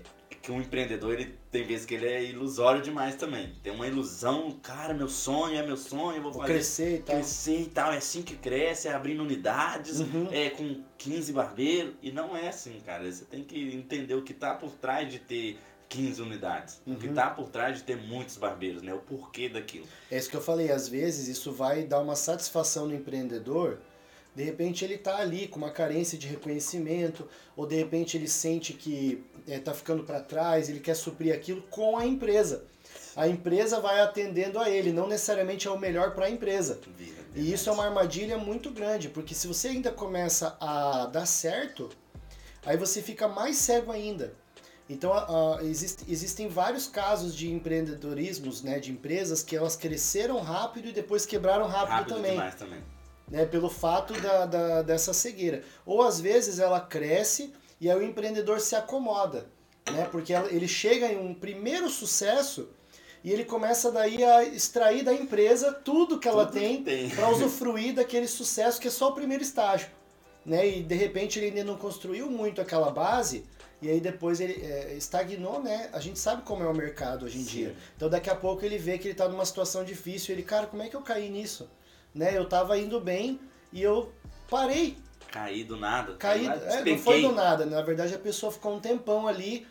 que 0.49 0.51
um 0.51 0.59
empreendedor, 0.59 1.13
ele 1.13 1.37
tem 1.51 1.63
vezes 1.63 1.85
que 1.85 1.93
ele 1.93 2.07
é 2.07 2.23
ilusório 2.23 2.81
demais 2.81 3.15
também. 3.15 3.53
Tem 3.61 3.71
uma 3.71 3.85
ilusão, 3.85 4.51
cara, 4.63 4.95
meu 4.95 5.07
sonho 5.07 5.55
é 5.55 5.63
meu 5.65 5.77
sonho, 5.77 6.17
eu 6.17 6.23
vou, 6.23 6.31
vou 6.31 6.41
fazer, 6.41 6.53
crescer 6.53 6.95
e 6.95 6.99
tal. 6.99 7.15
Crescer 7.15 7.61
e 7.61 7.65
tal, 7.67 7.93
é 7.93 7.97
assim 7.97 8.21
que 8.23 8.35
cresce, 8.35 8.87
é 8.87 8.93
abrindo 8.93 9.21
unidades, 9.21 9.99
uhum. 9.99 10.27
é 10.31 10.49
com 10.49 10.83
15 10.97 11.33
barbeiros. 11.33 11.93
E 12.01 12.11
não 12.11 12.35
é 12.35 12.47
assim, 12.47 12.81
cara. 12.83 13.09
Você 13.09 13.25
tem 13.25 13.43
que 13.43 13.75
entender 13.75 14.15
o 14.15 14.23
que 14.23 14.33
tá 14.33 14.55
por 14.55 14.71
trás 14.71 15.11
de 15.11 15.19
ter 15.19 15.59
15 15.87 16.21
unidades. 16.23 16.81
Uhum. 16.85 16.95
O 16.95 16.97
que 16.97 17.07
uhum. 17.07 17.13
tá 17.13 17.29
por 17.29 17.49
trás 17.49 17.77
de 17.77 17.83
ter 17.83 17.97
muitos 17.97 18.35
barbeiros, 18.35 18.81
né? 18.81 18.91
O 18.91 18.99
porquê 18.99 19.49
daquilo. 19.49 19.85
É 20.09 20.17
isso 20.17 20.29
que 20.29 20.35
eu 20.35 20.41
falei, 20.41 20.71
às 20.71 20.89
vezes 20.89 21.27
isso 21.27 21.51
vai 21.51 21.83
dar 21.83 21.99
uma 21.99 22.15
satisfação 22.15 22.87
no 22.87 22.95
empreendedor 22.95 23.79
de 24.39 24.45
repente 24.45 24.85
ele 24.85 24.93
está 24.93 25.17
ali 25.17 25.49
com 25.49 25.57
uma 25.57 25.69
carência 25.69 26.17
de 26.17 26.25
reconhecimento, 26.25 27.27
ou 27.57 27.67
de 27.67 27.75
repente 27.75 28.15
ele 28.15 28.29
sente 28.29 28.71
que 28.71 29.21
está 29.45 29.71
é, 29.71 29.73
ficando 29.73 30.05
para 30.05 30.21
trás, 30.21 30.69
ele 30.69 30.79
quer 30.79 30.95
suprir 30.95 31.35
aquilo 31.35 31.61
com 31.63 31.97
a 31.97 32.05
empresa. 32.05 32.63
A 33.17 33.27
empresa 33.27 33.81
vai 33.81 33.99
atendendo 33.99 34.57
a 34.57 34.69
ele, 34.69 34.93
não 34.93 35.09
necessariamente 35.09 35.67
é 35.67 35.71
o 35.71 35.77
melhor 35.77 36.15
para 36.15 36.27
a 36.27 36.29
empresa. 36.29 36.79
E 37.35 37.51
isso 37.51 37.69
é 37.69 37.73
uma 37.73 37.83
armadilha 37.83 38.37
muito 38.37 38.71
grande, 38.71 39.09
porque 39.09 39.35
se 39.35 39.45
você 39.45 39.67
ainda 39.67 39.91
começa 39.91 40.55
a 40.61 41.07
dar 41.07 41.25
certo, 41.25 41.89
aí 42.65 42.77
você 42.77 43.01
fica 43.01 43.27
mais 43.27 43.57
cego 43.57 43.91
ainda. 43.91 44.33
Então, 44.89 45.11
uh, 45.11 45.59
existe, 45.65 46.05
existem 46.07 46.47
vários 46.47 46.87
casos 46.87 47.35
de 47.35 47.51
empreendedorismos, 47.51 48.63
né, 48.63 48.79
de 48.79 48.89
empresas 48.89 49.43
que 49.43 49.53
elas 49.53 49.75
cresceram 49.75 50.39
rápido 50.39 50.87
e 50.87 50.93
depois 50.93 51.25
quebraram 51.25 51.67
rápido, 51.67 51.89
rápido 51.89 52.15
também. 52.15 52.51
também 52.57 52.98
né, 53.29 53.45
pelo 53.45 53.69
fato 53.69 54.13
da, 54.19 54.45
da, 54.45 54.81
dessa 54.81 55.13
cegueira. 55.13 55.63
Ou 55.85 56.01
às 56.01 56.19
vezes 56.19 56.59
ela 56.59 56.79
cresce 56.79 57.53
e 57.79 57.89
aí 57.89 57.97
o 57.97 58.03
empreendedor 58.03 58.59
se 58.59 58.75
acomoda, 58.75 59.47
né, 59.91 60.07
porque 60.11 60.33
ele 60.33 60.67
chega 60.67 61.07
em 61.07 61.17
um 61.17 61.33
primeiro 61.33 61.89
sucesso 61.89 62.69
e 63.23 63.31
ele 63.31 63.43
começa 63.43 63.91
daí 63.91 64.23
a 64.23 64.43
extrair 64.43 65.03
da 65.03 65.13
empresa 65.13 65.73
tudo 65.73 66.19
que 66.19 66.27
ela 66.27 66.45
tudo 66.45 66.59
tem, 66.59 66.83
tem. 66.83 67.09
para 67.09 67.29
usufruir 67.29 67.93
daquele 67.93 68.27
sucesso 68.27 68.79
que 68.79 68.87
é 68.87 68.91
só 68.91 69.09
o 69.09 69.15
primeiro 69.15 69.43
estágio. 69.43 69.89
Né, 70.45 70.67
e 70.67 70.83
de 70.83 70.95
repente 70.95 71.37
ele 71.37 71.47
ainda 71.47 71.63
não 71.65 71.77
construiu 71.77 72.29
muito 72.29 72.61
aquela 72.61 72.89
base, 72.89 73.45
e 73.81 73.89
aí 73.89 73.99
depois 73.99 74.39
ele 74.39 74.65
é, 74.65 74.93
estagnou, 74.95 75.61
né? 75.61 75.89
A 75.93 75.99
gente 75.99 76.17
sabe 76.17 76.41
como 76.41 76.63
é 76.63 76.67
o 76.67 76.73
mercado 76.73 77.25
hoje 77.25 77.37
em 77.37 77.43
Sim. 77.43 77.49
dia. 77.49 77.75
Então 77.95 78.09
daqui 78.09 78.29
a 78.29 78.35
pouco 78.35 78.65
ele 78.65 78.77
vê 78.77 78.97
que 78.97 79.07
ele 79.07 79.13
está 79.13 79.27
numa 79.27 79.45
situação 79.45 79.83
difícil, 79.83 80.33
ele, 80.33 80.43
cara, 80.43 80.65
como 80.65 80.81
é 80.81 80.89
que 80.89 80.95
eu 80.95 81.01
caí 81.01 81.29
nisso? 81.29 81.69
Né? 82.13 82.37
Eu 82.37 82.45
tava 82.47 82.77
indo 82.77 82.99
bem 82.99 83.39
e 83.71 83.81
eu 83.81 84.11
parei. 84.49 84.97
Caí 85.31 85.63
do 85.63 85.77
nada. 85.77 86.15
Caí, 86.17 86.47
é, 86.47 86.83
não 86.83 86.97
foi 86.97 87.21
do 87.21 87.31
nada. 87.33 87.65
Na 87.65 87.81
verdade, 87.81 88.15
a 88.15 88.19
pessoa 88.19 88.51
ficou 88.51 88.75
um 88.75 88.79
tempão 88.79 89.27
ali. 89.27 89.65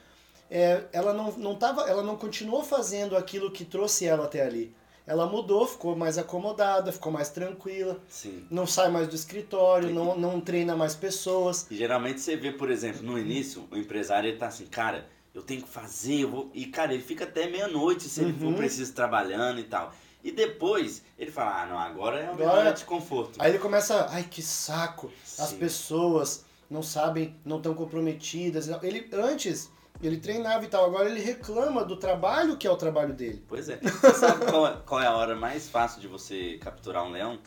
É, 0.51 0.85
ela 0.93 1.13
não, 1.13 1.33
não 1.33 1.55
tava, 1.57 1.83
ela 1.89 2.03
não 2.03 2.17
continuou 2.17 2.63
fazendo 2.63 3.17
aquilo 3.17 3.51
que 3.51 3.65
trouxe 3.65 4.07
ela 4.07 4.25
até 4.25 4.43
ali. 4.43 4.75
ela 5.07 5.27
mudou, 5.27 5.67
ficou 5.67 5.97
mais 5.97 6.17
acomodada, 6.19 6.93
ficou 6.93 7.11
mais 7.13 7.29
tranquila. 7.31 7.99
Sim. 8.09 8.47
Não 8.51 8.67
sai 8.67 8.89
mais 8.91 9.09
do 9.09 9.15
escritório, 9.17 9.91
não, 9.91 10.17
não 10.17 10.41
treina 10.41 10.77
mais 10.77 10.95
pessoas. 10.95 11.67
E 11.71 11.77
geralmente 11.77 12.21
você 12.21 12.37
vê, 12.37 12.53
por 12.53 12.71
exemplo, 12.71 13.03
no 13.03 13.19
início, 13.19 13.67
o 13.71 13.77
empresário 13.77 14.29
ele 14.29 14.39
tá 14.39 14.47
assim, 14.47 14.67
cara, 14.67 15.07
eu 15.35 15.43
tenho 15.43 15.63
que 15.63 15.69
fazer, 15.69 16.21
eu 16.23 16.31
vou... 16.31 16.51
e 16.55 16.67
cara, 16.67 16.95
ele 16.95 17.03
fica 17.03 17.25
até 17.25 17.47
meia-noite 17.49 18.05
se 18.09 18.21
ele 18.23 18.33
for 18.33 18.47
Uhum. 18.47 18.55
preciso 18.55 18.93
trabalhando 18.95 19.59
e 19.61 19.65
tal. 19.65 19.93
E 20.29 20.33
depois 20.33 21.03
ele 21.19 21.31
fala, 21.31 21.63
ah, 21.63 21.67
não, 21.67 21.79
agora 21.79 22.19
é 22.19 22.23
minha 22.35 22.47
Agora- 22.47 22.61
hora 22.69 22.73
de 22.73 22.85
conforto. 22.85 23.39
Aí 23.41 23.51
ele 23.51 23.59
começa, 23.59 24.07
ai 24.11 24.25
que 24.25 24.43
saco, 24.43 25.11
as 25.39 25.49
Sim. 25.49 25.59
pessoas 25.59 26.45
não 26.69 26.83
sabem, 26.83 27.35
não 27.47 27.57
estão 27.57 27.73
comprometidas. 27.73 28.69
Ele 28.83 29.09
antes 29.15 29.71
ele 30.03 30.19
treinava 30.19 30.63
e 30.65 30.69
tal, 30.69 30.85
agora 30.85 31.09
ele 31.09 31.21
reclama 31.21 31.83
do 31.83 31.97
trabalho 31.97 32.59
que 32.59 32.67
é 32.67 32.71
o 32.71 32.77
trabalho 32.77 33.15
dele. 33.15 33.43
Pois 33.49 33.71
é. 33.71 33.79
Você 33.79 34.15
sabe 34.15 34.45
qual 34.45 34.67
é, 34.67 34.77
qual 34.85 35.01
é 35.01 35.07
a 35.07 35.17
hora 35.17 35.35
mais 35.35 35.67
fácil 35.69 35.99
de 36.01 36.07
você 36.07 36.59
capturar 36.59 37.05
um 37.05 37.11
leão? 37.11 37.39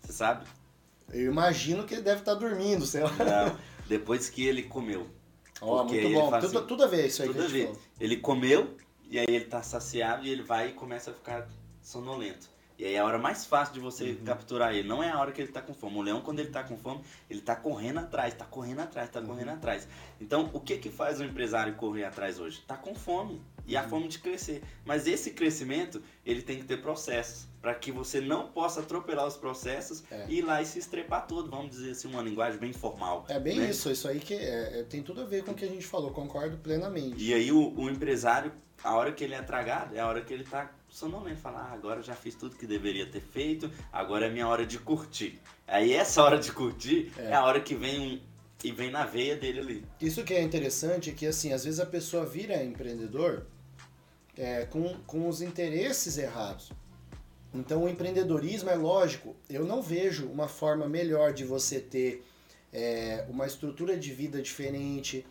Você 0.00 0.12
sabe? 0.12 0.44
Eu 1.12 1.26
imagino 1.30 1.84
que 1.84 1.94
ele 1.94 2.02
deve 2.02 2.20
estar 2.22 2.34
dormindo, 2.34 2.84
sei 2.84 3.02
lá. 3.04 3.10
Não. 3.12 3.56
Depois 3.86 4.28
que 4.28 4.44
ele 4.44 4.64
comeu. 4.64 5.06
Ó, 5.60 5.84
Porque 5.84 6.00
muito 6.00 6.14
bom. 6.18 6.30
Tudo, 6.40 6.58
assim, 6.58 6.66
tudo 6.66 6.82
a 6.84 6.86
ver 6.88 7.06
isso 7.06 7.22
aí 7.22 7.28
Tudo 7.28 7.44
a 7.44 7.46
ver. 7.46 7.66
falou. 7.66 7.80
Ele 8.00 8.16
comeu 8.16 8.76
e 9.12 9.18
aí 9.18 9.26
ele 9.28 9.44
tá 9.44 9.62
saciado 9.62 10.24
e 10.26 10.30
ele 10.30 10.42
vai 10.42 10.68
e 10.70 10.72
começa 10.72 11.10
a 11.10 11.14
ficar 11.14 11.46
sonolento. 11.82 12.50
E 12.78 12.84
aí 12.84 12.94
é 12.94 12.98
a 12.98 13.04
hora 13.04 13.18
mais 13.18 13.44
fácil 13.44 13.74
de 13.74 13.80
você 13.80 14.10
Uhum. 14.10 14.24
capturar 14.24 14.74
ele. 14.74 14.88
Não 14.88 15.02
é 15.02 15.10
a 15.10 15.18
hora 15.20 15.30
que 15.30 15.40
ele 15.40 15.52
tá 15.52 15.60
com 15.60 15.72
fome. 15.74 15.98
O 15.98 16.02
leão, 16.02 16.20
quando 16.20 16.40
ele 16.40 16.48
tá 16.50 16.64
com 16.64 16.76
fome, 16.76 17.00
ele 17.30 17.40
tá 17.40 17.54
correndo 17.54 17.98
atrás, 18.00 18.34
tá 18.34 18.44
correndo 18.44 18.80
atrás, 18.80 19.08
tá 19.10 19.20
correndo 19.20 19.48
Uhum. 19.48 19.54
atrás. 19.54 19.86
Então, 20.20 20.50
o 20.52 20.58
que 20.58 20.78
que 20.78 20.88
faz 20.90 21.20
o 21.20 21.24
empresário 21.24 21.74
correr 21.74 22.04
atrás 22.04 22.40
hoje? 22.40 22.60
Tá 22.66 22.76
com 22.76 22.94
fome. 22.94 23.40
E 23.68 23.76
Uhum. 23.76 23.80
a 23.82 23.84
fome 23.84 24.08
de 24.08 24.18
crescer. 24.18 24.62
Mas 24.84 25.06
esse 25.06 25.30
crescimento, 25.30 26.02
ele 26.26 26.42
tem 26.42 26.58
que 26.58 26.64
ter 26.64 26.78
processos. 26.82 27.46
para 27.62 27.76
que 27.76 27.92
você 27.92 28.20
não 28.20 28.48
possa 28.48 28.80
atropelar 28.80 29.24
os 29.24 29.36
processos 29.36 30.02
É. 30.10 30.26
e 30.28 30.38
ir 30.38 30.42
lá 30.42 30.60
e 30.60 30.66
se 30.66 30.80
estrepar 30.80 31.28
todo. 31.28 31.48
Vamos 31.48 31.70
dizer 31.70 31.92
assim, 31.92 32.08
uma 32.08 32.20
linguagem 32.20 32.58
bem 32.58 32.72
formal. 32.72 33.24
É 33.28 33.38
bem 33.38 33.60
né? 33.60 33.70
isso, 33.70 33.88
isso 33.88 34.08
aí 34.08 34.18
que 34.18 34.34
é- 34.34 34.80
é- 34.80 34.82
tem 34.82 35.00
tudo 35.00 35.20
a 35.20 35.24
ver 35.24 35.44
com 35.44 35.52
o 35.52 35.54
que 35.54 35.64
a 35.64 35.68
gente 35.68 35.86
falou, 35.86 36.10
concordo 36.10 36.56
plenamente. 36.58 37.22
E 37.22 37.32
aí 37.32 37.52
o, 37.52 37.72
o 37.78 37.88
empresário, 37.88 38.50
a 38.82 38.94
hora 38.94 39.12
que 39.12 39.22
ele 39.24 39.34
é 39.34 39.42
tragado, 39.42 39.94
é 39.96 40.00
a 40.00 40.06
hora 40.06 40.20
que 40.20 40.32
ele 40.32 40.44
tá 40.44 40.70
sonolento, 40.88 41.40
fala, 41.40 41.68
ah, 41.70 41.72
agora 41.72 42.02
já 42.02 42.14
fiz 42.14 42.34
tudo 42.34 42.56
que 42.56 42.66
deveria 42.66 43.06
ter 43.06 43.20
feito, 43.20 43.70
agora 43.92 44.26
é 44.26 44.30
minha 44.30 44.46
hora 44.46 44.66
de 44.66 44.78
curtir. 44.78 45.40
Aí 45.66 45.92
essa 45.92 46.22
hora 46.22 46.38
de 46.38 46.52
curtir 46.52 47.10
é, 47.16 47.26
É. 47.30 47.32
a 47.34 47.44
hora 47.44 47.60
que 47.60 47.74
vem 47.74 48.00
um 48.00 48.20
e 48.64 48.70
vem 48.70 48.90
na 48.92 49.04
veia 49.04 49.34
dele 49.34 49.58
ali. 49.58 49.84
Isso 50.00 50.22
que 50.22 50.32
é 50.34 50.40
interessante 50.40 51.10
é 51.10 51.12
que, 51.12 51.26
assim, 51.26 51.52
às 51.52 51.64
vezes 51.64 51.80
a 51.80 51.86
pessoa 51.86 52.24
vira 52.24 52.62
empreendedor 52.62 53.44
é, 54.38 54.66
com, 54.66 54.94
com 55.04 55.28
os 55.28 55.42
interesses 55.42 56.16
errados. 56.16 56.70
Então, 57.52 57.82
o 57.84 57.88
empreendedorismo 57.88 58.70
é 58.70 58.76
lógico. 58.76 59.34
Eu 59.50 59.64
não 59.64 59.82
vejo 59.82 60.26
uma 60.28 60.46
forma 60.46 60.88
melhor 60.88 61.32
de 61.32 61.44
você 61.44 61.80
ter 61.80 62.24
é, 62.72 63.26
uma 63.28 63.46
estrutura 63.46 63.96
de 63.96 64.12
vida 64.12 64.40
diferente, 64.40 65.26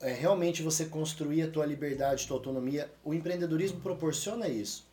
é, 0.00 0.12
realmente 0.12 0.62
você 0.62 0.86
construir 0.86 1.42
a 1.42 1.50
tua 1.50 1.66
liberdade, 1.66 2.26
tua 2.26 2.36
autonomia. 2.36 2.90
O 3.04 3.12
empreendedorismo 3.12 3.80
proporciona 3.80 4.48
isso. 4.48 4.86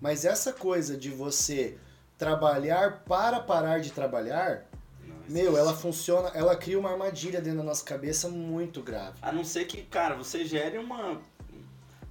Mas 0.00 0.24
essa 0.24 0.52
coisa 0.52 0.96
de 0.96 1.10
você 1.10 1.76
trabalhar 2.16 3.02
para 3.04 3.40
parar 3.40 3.80
de 3.80 3.90
trabalhar, 3.90 4.64
meu, 5.28 5.56
ela 5.56 5.74
funciona, 5.74 6.28
ela 6.34 6.54
cria 6.54 6.78
uma 6.78 6.90
armadilha 6.90 7.40
dentro 7.40 7.58
da 7.58 7.64
nossa 7.64 7.84
cabeça 7.84 8.28
muito 8.28 8.82
grave. 8.82 9.18
A 9.20 9.32
não 9.32 9.44
ser 9.44 9.64
que, 9.64 9.82
cara, 9.82 10.14
você 10.14 10.44
gere 10.44 10.78
uma. 10.78 11.20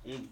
Um, 0.06 0.28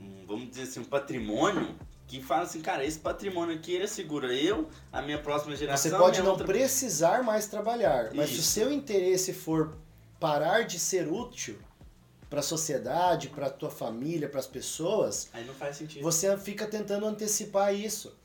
um, 0.00 0.24
vamos 0.26 0.50
dizer 0.50 0.62
assim, 0.62 0.80
um 0.80 0.84
patrimônio 0.84 1.76
que 2.06 2.22
fala 2.22 2.42
assim, 2.42 2.60
cara, 2.60 2.84
esse 2.84 2.98
patrimônio 2.98 3.54
aqui 3.54 3.72
ele 3.72 3.84
assegura 3.84 4.32
eu, 4.34 4.68
a 4.92 5.00
minha 5.00 5.18
próxima 5.18 5.56
geração. 5.56 5.90
Você 5.90 5.96
pode 5.96 6.20
não 6.20 6.32
outra... 6.32 6.46
precisar 6.46 7.22
mais 7.22 7.46
trabalhar, 7.46 8.10
mas 8.14 8.30
se 8.30 8.36
o 8.36 8.38
Isso. 8.38 8.50
seu 8.50 8.72
interesse 8.72 9.32
for 9.32 9.76
parar 10.22 10.62
de 10.62 10.78
ser 10.78 11.08
útil 11.08 11.58
para 12.30 12.38
a 12.38 12.42
sociedade, 12.44 13.28
para 13.28 13.48
a 13.48 13.50
tua 13.50 13.70
família, 13.70 14.28
para 14.28 14.38
as 14.38 14.46
pessoas, 14.46 15.28
Aí 15.32 15.44
não 15.44 15.52
faz 15.52 15.76
sentido. 15.78 16.00
você 16.00 16.34
fica 16.38 16.64
tentando 16.64 17.04
antecipar 17.04 17.74
isso. 17.74 18.16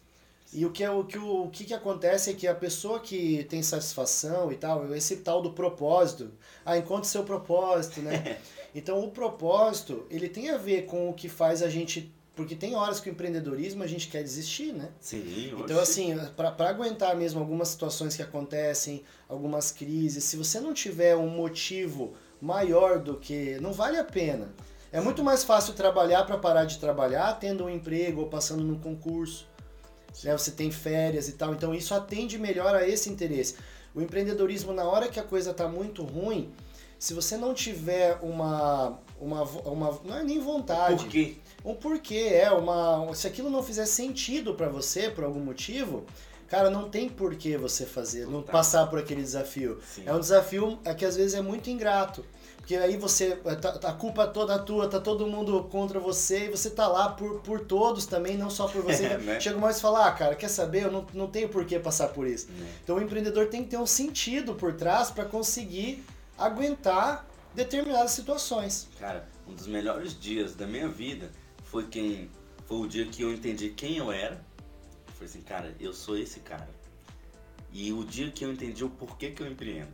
E 0.53 0.63
o 0.63 0.71
que, 0.71 0.83
é, 0.83 0.91
o, 0.91 1.03
que, 1.03 1.17
o, 1.17 1.45
o 1.45 1.49
que, 1.49 1.65
que 1.65 1.73
acontece 1.73 2.29
é 2.29 2.33
que 2.33 2.47
a 2.47 2.53
pessoa 2.53 2.99
que 2.99 3.43
tem 3.49 3.63
satisfação 3.63 4.51
e 4.51 4.55
tal, 4.55 4.93
esse 4.95 5.17
tal 5.17 5.41
do 5.41 5.51
propósito, 5.53 6.31
ah, 6.63 6.77
encontre 6.77 7.09
seu 7.09 7.23
propósito, 7.23 7.99
né? 8.01 8.37
Então 8.75 9.03
o 9.03 9.09
propósito, 9.09 10.05
ele 10.07 10.29
tem 10.29 10.51
a 10.51 10.57
ver 10.57 10.85
com 10.85 11.09
o 11.09 11.13
que 11.13 11.27
faz 11.27 11.63
a 11.63 11.69
gente. 11.69 12.13
Porque 12.37 12.55
tem 12.55 12.75
horas 12.75 12.99
que 12.99 13.09
o 13.09 13.11
empreendedorismo 13.11 13.81
a 13.81 13.87
gente 13.87 14.07
quer 14.09 14.21
desistir, 14.21 14.71
né? 14.71 14.89
Sim, 14.99 15.51
Então, 15.57 15.79
assim, 15.79 16.15
para 16.35 16.69
aguentar 16.69 17.15
mesmo 17.15 17.39
algumas 17.39 17.67
situações 17.69 18.15
que 18.15 18.21
acontecem, 18.21 19.03
algumas 19.27 19.71
crises, 19.71 20.23
se 20.23 20.37
você 20.37 20.59
não 20.59 20.71
tiver 20.71 21.15
um 21.15 21.27
motivo 21.27 22.13
maior 22.39 22.99
do 22.99 23.15
que. 23.15 23.59
Não 23.59 23.73
vale 23.73 23.97
a 23.97 24.03
pena. 24.03 24.49
É 24.91 25.01
muito 25.01 25.23
mais 25.23 25.43
fácil 25.43 25.73
trabalhar 25.73 26.25
para 26.25 26.37
parar 26.37 26.65
de 26.65 26.77
trabalhar, 26.77 27.33
tendo 27.39 27.65
um 27.65 27.69
emprego 27.69 28.21
ou 28.21 28.27
passando 28.27 28.63
num 28.63 28.79
concurso. 28.79 29.47
Né? 30.23 30.37
Você 30.37 30.51
tem 30.51 30.69
férias 30.69 31.27
e 31.27 31.31
tal. 31.31 31.55
Então, 31.55 31.73
isso 31.73 31.95
atende 31.95 32.37
melhor 32.37 32.75
a 32.75 32.87
esse 32.87 33.09
interesse. 33.09 33.55
O 33.95 34.01
empreendedorismo, 34.01 34.73
na 34.73 34.83
hora 34.83 35.07
que 35.07 35.19
a 35.19 35.23
coisa 35.23 35.49
está 35.49 35.67
muito 35.67 36.03
ruim, 36.03 36.53
se 36.99 37.15
você 37.15 37.35
não 37.35 37.51
tiver 37.51 38.19
uma. 38.21 38.99
uma, 39.19 39.41
uma 39.41 39.99
não 40.03 40.17
é 40.17 40.23
nem 40.23 40.39
vontade 40.39 41.03
Por 41.05 41.11
quê? 41.11 41.35
Um 41.71 41.75
porquê, 41.75 42.29
é 42.31 42.51
uma. 42.51 43.13
Se 43.13 43.27
aquilo 43.27 43.49
não 43.49 43.61
fizer 43.61 43.85
sentido 43.85 44.53
pra 44.53 44.69
você 44.69 45.09
por 45.09 45.23
algum 45.23 45.39
motivo, 45.39 46.05
cara, 46.47 46.69
não 46.69 46.89
tem 46.89 47.09
porquê 47.09 47.57
você 47.57 47.85
fazer, 47.85 48.25
não 48.27 48.41
passar 48.41 48.87
por 48.87 48.99
aquele 48.99 49.21
desafio. 49.21 49.79
Sim. 49.85 50.03
É 50.05 50.13
um 50.13 50.19
desafio 50.19 50.79
é 50.85 50.93
que 50.93 51.05
às 51.05 51.15
vezes 51.15 51.33
é 51.33 51.41
muito 51.41 51.69
ingrato. 51.69 52.23
Porque 52.57 52.75
aí 52.75 52.97
você. 52.97 53.35
tá- 53.61 53.71
tá- 53.79 53.89
A 53.89 53.93
culpa 53.93 54.23
é 54.23 54.27
toda 54.27 54.59
tua, 54.59 54.89
tá 54.89 54.99
todo 54.99 55.25
mundo 55.25 55.63
contra 55.71 56.01
você 56.01 56.47
e 56.47 56.49
você 56.49 56.69
tá 56.69 56.85
lá 56.85 57.09
por, 57.09 57.39
por 57.39 57.61
todos 57.61 58.05
também, 58.05 58.37
não 58.37 58.49
só 58.49 58.67
por 58.67 58.81
você. 58.81 59.05
É, 59.07 59.17
né? 59.17 59.39
Chega 59.39 59.57
mais 59.57 59.77
e 59.77 59.81
fala, 59.81 60.05
ah, 60.07 60.11
cara, 60.11 60.35
quer 60.35 60.49
saber? 60.49 60.83
Eu 60.83 60.91
não, 60.91 61.05
não 61.13 61.27
tenho 61.27 61.47
por 61.47 61.63
que 61.65 61.79
passar 61.79 62.09
por 62.09 62.27
isso. 62.27 62.47
Né? 62.51 62.67
Então 62.83 62.97
o 62.97 63.01
empreendedor 63.01 63.47
tem 63.47 63.63
que 63.63 63.69
ter 63.69 63.77
um 63.77 63.85
sentido 63.85 64.53
por 64.53 64.73
trás 64.73 65.09
pra 65.09 65.23
conseguir 65.23 66.03
aguentar 66.37 67.25
determinadas 67.55 68.11
situações. 68.11 68.87
Cara, 68.99 69.25
um 69.47 69.53
dos 69.53 69.65
melhores 69.67 70.19
dias 70.19 70.53
da 70.53 70.67
minha 70.67 70.87
vida 70.89 71.31
foi 71.71 71.85
quem 71.87 72.29
foi 72.65 72.77
o 72.77 72.87
dia 72.87 73.05
que 73.05 73.21
eu 73.21 73.33
entendi 73.33 73.69
quem 73.69 73.97
eu 73.97 74.11
era. 74.11 74.43
Eu 75.07 75.13
falei 75.13 75.29
assim, 75.29 75.41
cara, 75.41 75.75
eu 75.79 75.93
sou 75.93 76.17
esse 76.17 76.39
cara. 76.39 76.69
E 77.71 77.91
o 77.93 78.03
dia 78.03 78.31
que 78.31 78.43
eu 78.43 78.51
entendi 78.51 78.83
o 78.83 78.89
porquê 78.89 79.31
que 79.31 79.41
eu 79.41 79.47
empreendo. 79.47 79.91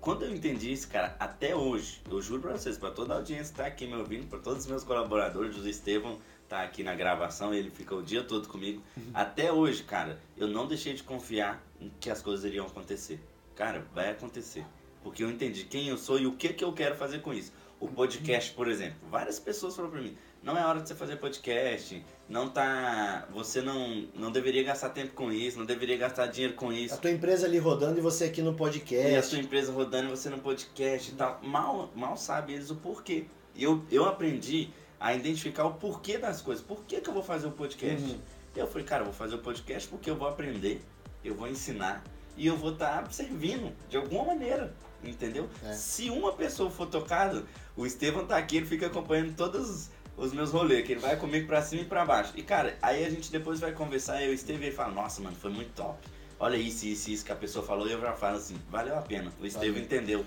Quando 0.00 0.24
eu 0.24 0.34
entendi 0.34 0.70
isso, 0.70 0.88
cara, 0.88 1.16
até 1.18 1.56
hoje, 1.56 2.02
eu 2.10 2.20
juro 2.20 2.42
pra 2.42 2.52
vocês, 2.52 2.76
pra 2.76 2.90
toda 2.90 3.14
a 3.14 3.16
audiência 3.16 3.52
que 3.52 3.58
tá 3.58 3.66
aqui 3.66 3.86
me 3.86 3.94
ouvindo, 3.94 4.26
pra 4.28 4.38
todos 4.38 4.64
os 4.64 4.66
meus 4.66 4.84
colaboradores, 4.84 5.56
o 5.56 5.66
Estevão 5.66 6.18
tá 6.46 6.62
aqui 6.62 6.82
na 6.82 6.94
gravação, 6.94 7.54
ele 7.54 7.70
fica 7.70 7.94
o 7.94 8.02
dia 8.02 8.22
todo 8.22 8.46
comigo. 8.46 8.82
Até 9.14 9.50
hoje, 9.50 9.82
cara, 9.82 10.20
eu 10.36 10.46
não 10.46 10.66
deixei 10.66 10.92
de 10.92 11.02
confiar 11.02 11.64
em 11.80 11.90
que 12.00 12.10
as 12.10 12.20
coisas 12.20 12.44
iriam 12.44 12.66
acontecer. 12.66 13.18
Cara, 13.56 13.86
vai 13.94 14.10
acontecer. 14.10 14.66
Porque 15.02 15.24
eu 15.24 15.30
entendi 15.30 15.64
quem 15.64 15.88
eu 15.88 15.96
sou 15.96 16.18
e 16.18 16.26
o 16.26 16.32
que, 16.32 16.52
que 16.52 16.64
eu 16.64 16.72
quero 16.72 16.96
fazer 16.96 17.20
com 17.20 17.32
isso. 17.32 17.52
O 17.80 17.88
podcast, 17.88 18.52
por 18.52 18.68
exemplo, 18.68 18.96
várias 19.10 19.38
pessoas 19.38 19.74
falaram 19.74 19.92
pra 19.92 20.02
mim, 20.02 20.16
não 20.44 20.58
é 20.58 20.64
hora 20.64 20.80
de 20.80 20.86
você 20.86 20.94
fazer 20.94 21.16
podcast, 21.16 22.04
não 22.28 22.50
tá. 22.50 23.26
Você 23.32 23.62
não, 23.62 24.06
não 24.14 24.30
deveria 24.30 24.62
gastar 24.62 24.90
tempo 24.90 25.14
com 25.14 25.32
isso, 25.32 25.58
não 25.58 25.64
deveria 25.64 25.96
gastar 25.96 26.26
dinheiro 26.26 26.54
com 26.54 26.70
isso. 26.70 26.94
A 26.94 26.98
tua 26.98 27.10
empresa 27.10 27.46
ali 27.46 27.58
rodando 27.58 27.98
e 27.98 28.02
você 28.02 28.24
aqui 28.24 28.42
no 28.42 28.50
E 28.50 28.52
a 28.52 28.56
podcast. 28.56 29.30
sua 29.30 29.38
empresa 29.38 29.72
rodando 29.72 30.08
e 30.08 30.10
você 30.10 30.28
no 30.28 30.38
podcast 30.38 31.10
e 31.10 31.14
tal. 31.14 31.40
Mal, 31.42 31.90
mal 31.96 32.16
sabe 32.18 32.52
eles 32.52 32.70
o 32.70 32.76
porquê. 32.76 33.24
E 33.54 33.64
eu, 33.64 33.82
eu 33.90 34.04
aprendi 34.04 34.68
a 35.00 35.14
identificar 35.14 35.64
o 35.64 35.74
porquê 35.74 36.18
das 36.18 36.42
coisas. 36.42 36.62
Por 36.62 36.84
que, 36.84 37.00
que 37.00 37.08
eu 37.08 37.14
vou 37.14 37.22
fazer 37.22 37.46
o 37.46 37.52
podcast? 37.52 38.04
Uhum. 38.04 38.20
Eu 38.54 38.66
falei, 38.66 38.86
cara, 38.86 39.00
eu 39.00 39.06
vou 39.06 39.14
fazer 39.14 39.36
o 39.36 39.38
podcast 39.38 39.88
porque 39.88 40.10
eu 40.10 40.16
vou 40.16 40.28
aprender, 40.28 40.82
eu 41.24 41.34
vou 41.34 41.48
ensinar 41.48 42.04
e 42.36 42.46
eu 42.46 42.56
vou 42.56 42.72
estar 42.74 43.10
servindo 43.10 43.72
de 43.88 43.96
alguma 43.96 44.24
maneira. 44.24 44.74
Entendeu? 45.02 45.48
É. 45.64 45.72
Se 45.72 46.10
uma 46.10 46.32
pessoa 46.32 46.70
for 46.70 46.86
tocada, 46.86 47.44
o 47.76 47.86
Estevam 47.86 48.26
tá 48.26 48.36
aqui, 48.36 48.58
ele 48.58 48.66
fica 48.66 48.86
acompanhando 48.86 49.34
todos 49.36 49.90
os 50.16 50.32
meus 50.32 50.50
rolês, 50.50 50.86
que 50.86 50.92
ele 50.92 51.00
vai 51.00 51.16
comigo 51.16 51.46
pra 51.46 51.62
cima 51.62 51.82
e 51.82 51.84
pra 51.84 52.04
baixo. 52.04 52.32
E 52.36 52.42
cara, 52.42 52.76
aí 52.80 53.04
a 53.04 53.10
gente 53.10 53.30
depois 53.30 53.60
vai 53.60 53.72
conversar, 53.72 54.22
eu 54.22 54.28
e 54.28 54.30
o 54.30 54.34
Estevam 54.34 54.62
e 54.62 54.66
ele 54.66 54.74
fala, 54.74 54.92
nossa, 54.92 55.20
mano, 55.20 55.36
foi 55.36 55.50
muito 55.50 55.72
top. 55.74 55.98
Olha 56.38 56.56
isso, 56.56 56.86
isso, 56.86 57.10
isso 57.10 57.24
que 57.24 57.32
a 57.32 57.36
pessoa 57.36 57.64
falou, 57.64 57.88
e 57.88 57.92
eu 57.92 58.00
já 58.00 58.12
falo 58.12 58.36
assim, 58.36 58.56
valeu 58.70 58.96
a 58.98 59.02
pena. 59.02 59.32
O 59.40 59.46
Estevam 59.46 59.68
Valeu. 59.68 59.84
entendeu. 59.84 60.26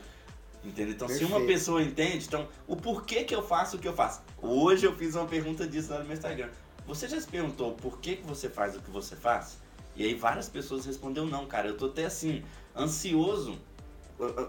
Entendeu? 0.64 0.94
Então, 0.94 1.08
se 1.08 1.24
uma 1.24 1.38
Perfeito. 1.38 1.48
pessoa 1.48 1.82
entende, 1.82 2.26
então, 2.26 2.48
o 2.68 2.76
porquê 2.76 3.24
que 3.24 3.34
eu 3.34 3.42
faço 3.42 3.78
o 3.78 3.80
que 3.80 3.88
eu 3.88 3.94
faço? 3.94 4.22
Hoje 4.42 4.86
eu 4.86 4.94
fiz 4.96 5.16
uma 5.16 5.26
pergunta 5.26 5.68
disso 5.68 5.92
lá 5.92 6.00
no 6.00 6.06
meu 6.06 6.14
Instagram. 6.14 6.50
Você 6.86 7.08
já 7.08 7.20
se 7.20 7.28
perguntou 7.28 7.74
por 7.74 8.00
que, 8.00 8.18
que 8.18 8.26
você 8.26 8.50
faz 8.50 8.76
o 8.76 8.82
que 8.82 8.90
você 8.90 9.16
faz? 9.16 9.60
E 9.96 10.04
aí 10.04 10.14
várias 10.14 10.50
pessoas 10.50 10.86
responderam 10.86 11.28
não, 11.28 11.46
cara. 11.46 11.68
Eu 11.68 11.78
tô 11.78 11.86
até 11.86 12.06
assim, 12.06 12.44
ansioso 12.76 13.58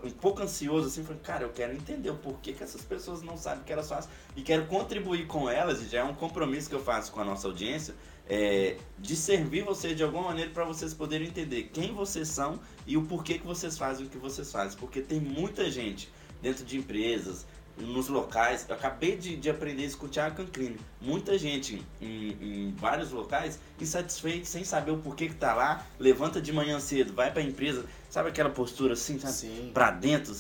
um 0.02 0.10
pouco 0.10 0.42
ansioso 0.42 0.88
assim, 0.88 1.04
falei, 1.04 1.20
cara, 1.22 1.44
eu 1.44 1.50
quero 1.50 1.74
entender 1.74 2.10
o 2.10 2.16
porquê 2.16 2.52
que 2.52 2.62
essas 2.62 2.80
pessoas 2.82 3.22
não 3.22 3.36
sabem 3.36 3.60
o 3.60 3.64
que 3.64 3.72
elas 3.72 3.88
fazem 3.88 4.10
e 4.34 4.42
quero 4.42 4.66
contribuir 4.66 5.26
com 5.26 5.48
elas, 5.48 5.82
e 5.82 5.88
já 5.88 6.00
é 6.00 6.04
um 6.04 6.14
compromisso 6.14 6.68
que 6.68 6.74
eu 6.74 6.82
faço 6.82 7.12
com 7.12 7.20
a 7.20 7.24
nossa 7.24 7.46
audiência, 7.46 7.94
é, 8.28 8.76
de 8.98 9.16
servir 9.16 9.64
vocês 9.64 9.96
de 9.96 10.02
alguma 10.02 10.24
maneira 10.24 10.50
para 10.50 10.64
vocês 10.64 10.92
poderem 10.92 11.28
entender 11.28 11.70
quem 11.72 11.92
vocês 11.94 12.28
são 12.28 12.60
e 12.86 12.96
o 12.96 13.02
porquê 13.02 13.38
que 13.38 13.46
vocês 13.46 13.76
fazem 13.78 14.06
o 14.06 14.08
que 14.08 14.18
vocês 14.18 14.50
fazem. 14.52 14.78
Porque 14.78 15.00
tem 15.00 15.18
muita 15.18 15.70
gente 15.70 16.12
dentro 16.42 16.64
de 16.64 16.76
empresas, 16.76 17.46
nos 17.80 18.08
locais. 18.08 18.66
Eu 18.68 18.74
acabei 18.74 19.16
de, 19.16 19.36
de 19.36 19.50
aprender 19.50 19.84
isso 19.84 19.98
com 19.98 20.06
o 20.06 20.08
Thiago 20.08 20.36
Canclini. 20.36 20.76
Muita 21.00 21.38
gente 21.38 21.84
em, 22.00 22.36
em, 22.40 22.74
vários 22.76 23.10
locais 23.10 23.58
insatisfeito, 23.80 24.46
sem 24.46 24.64
saber 24.64 24.90
o 24.90 24.98
porquê 24.98 25.28
que 25.28 25.34
tá 25.34 25.54
lá, 25.54 25.86
levanta 25.98 26.40
de 26.40 26.52
manhã 26.52 26.80
cedo, 26.80 27.12
vai 27.12 27.32
pra 27.32 27.42
empresa, 27.42 27.84
sabe 28.10 28.28
aquela 28.28 28.50
postura 28.50 28.94
assim, 28.94 29.18
sabe? 29.18 29.34
Sim. 29.34 29.70
Pra 29.72 29.90
dentro, 29.90 30.34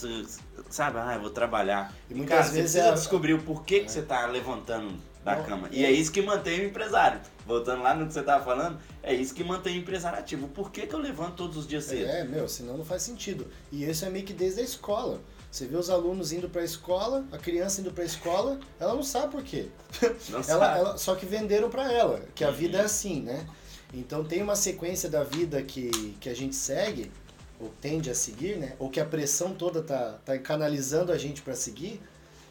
sabe? 0.68 0.98
Ah, 0.98 1.14
eu 1.14 1.20
vou 1.20 1.30
trabalhar. 1.30 1.94
E, 2.10 2.14
muitas 2.14 2.36
cara, 2.36 2.50
vezes 2.50 2.72
você 2.72 2.78
precisa 2.78 2.92
é... 2.92 2.94
descobrir 2.94 3.34
o 3.34 3.42
porquê 3.42 3.76
é. 3.76 3.80
que 3.80 3.90
você 3.90 4.02
tá 4.02 4.26
levantando 4.26 4.94
da 5.24 5.36
Não, 5.36 5.44
cama. 5.44 5.68
E 5.70 5.84
é 5.84 5.90
isso 5.90 6.10
que 6.10 6.22
mantém 6.22 6.60
o 6.60 6.64
empresário. 6.64 7.20
Voltando 7.46 7.82
lá 7.82 7.94
no 7.94 8.06
que 8.06 8.12
você 8.12 8.22
tava 8.22 8.44
falando, 8.44 8.78
é 9.02 9.14
isso 9.14 9.34
que 9.34 9.44
mantém 9.44 9.76
o 9.76 9.80
empresário 9.80 10.18
ativo. 10.18 10.48
Por 10.48 10.70
que, 10.70 10.86
que 10.86 10.94
eu 10.94 10.98
levanto 10.98 11.34
todos 11.34 11.56
os 11.56 11.66
dias 11.66 11.84
cedo? 11.84 12.08
É, 12.08 12.24
meu, 12.24 12.48
senão 12.48 12.76
não 12.76 12.84
faz 12.84 13.02
sentido. 13.02 13.46
E 13.70 13.84
isso 13.84 14.04
é 14.04 14.10
meio 14.10 14.24
que 14.24 14.32
desde 14.32 14.60
a 14.60 14.64
escola. 14.64 15.20
Você 15.50 15.66
vê 15.66 15.76
os 15.76 15.88
alunos 15.88 16.32
indo 16.32 16.48
para 16.48 16.60
a 16.60 16.64
escola, 16.64 17.24
a 17.32 17.38
criança 17.38 17.80
indo 17.80 17.90
para 17.90 18.02
a 18.02 18.06
escola, 18.06 18.60
ela 18.78 18.94
não 18.94 19.02
sabe 19.02 19.32
por 19.32 19.42
quê. 19.42 19.68
Não 20.28 20.40
ela, 20.40 20.42
sabe. 20.42 20.78
Ela, 20.78 20.98
só 20.98 21.14
que 21.14 21.24
venderam 21.24 21.70
para 21.70 21.90
ela, 21.90 22.22
que 22.34 22.44
a 22.44 22.50
vida 22.50 22.78
é 22.78 22.82
assim, 22.82 23.22
né? 23.22 23.46
Então 23.92 24.22
tem 24.22 24.42
uma 24.42 24.54
sequência 24.54 25.08
da 25.08 25.24
vida 25.24 25.62
que, 25.62 25.90
que 26.20 26.28
a 26.28 26.34
gente 26.34 26.54
segue, 26.54 27.10
ou 27.58 27.72
tende 27.80 28.10
a 28.10 28.14
seguir, 28.14 28.58
né? 28.58 28.76
Ou 28.78 28.90
que 28.90 29.00
a 29.00 29.04
pressão 29.04 29.54
toda 29.54 29.82
tá, 29.82 30.18
tá 30.24 30.38
canalizando 30.38 31.10
a 31.10 31.18
gente 31.18 31.40
para 31.40 31.54
seguir. 31.54 32.00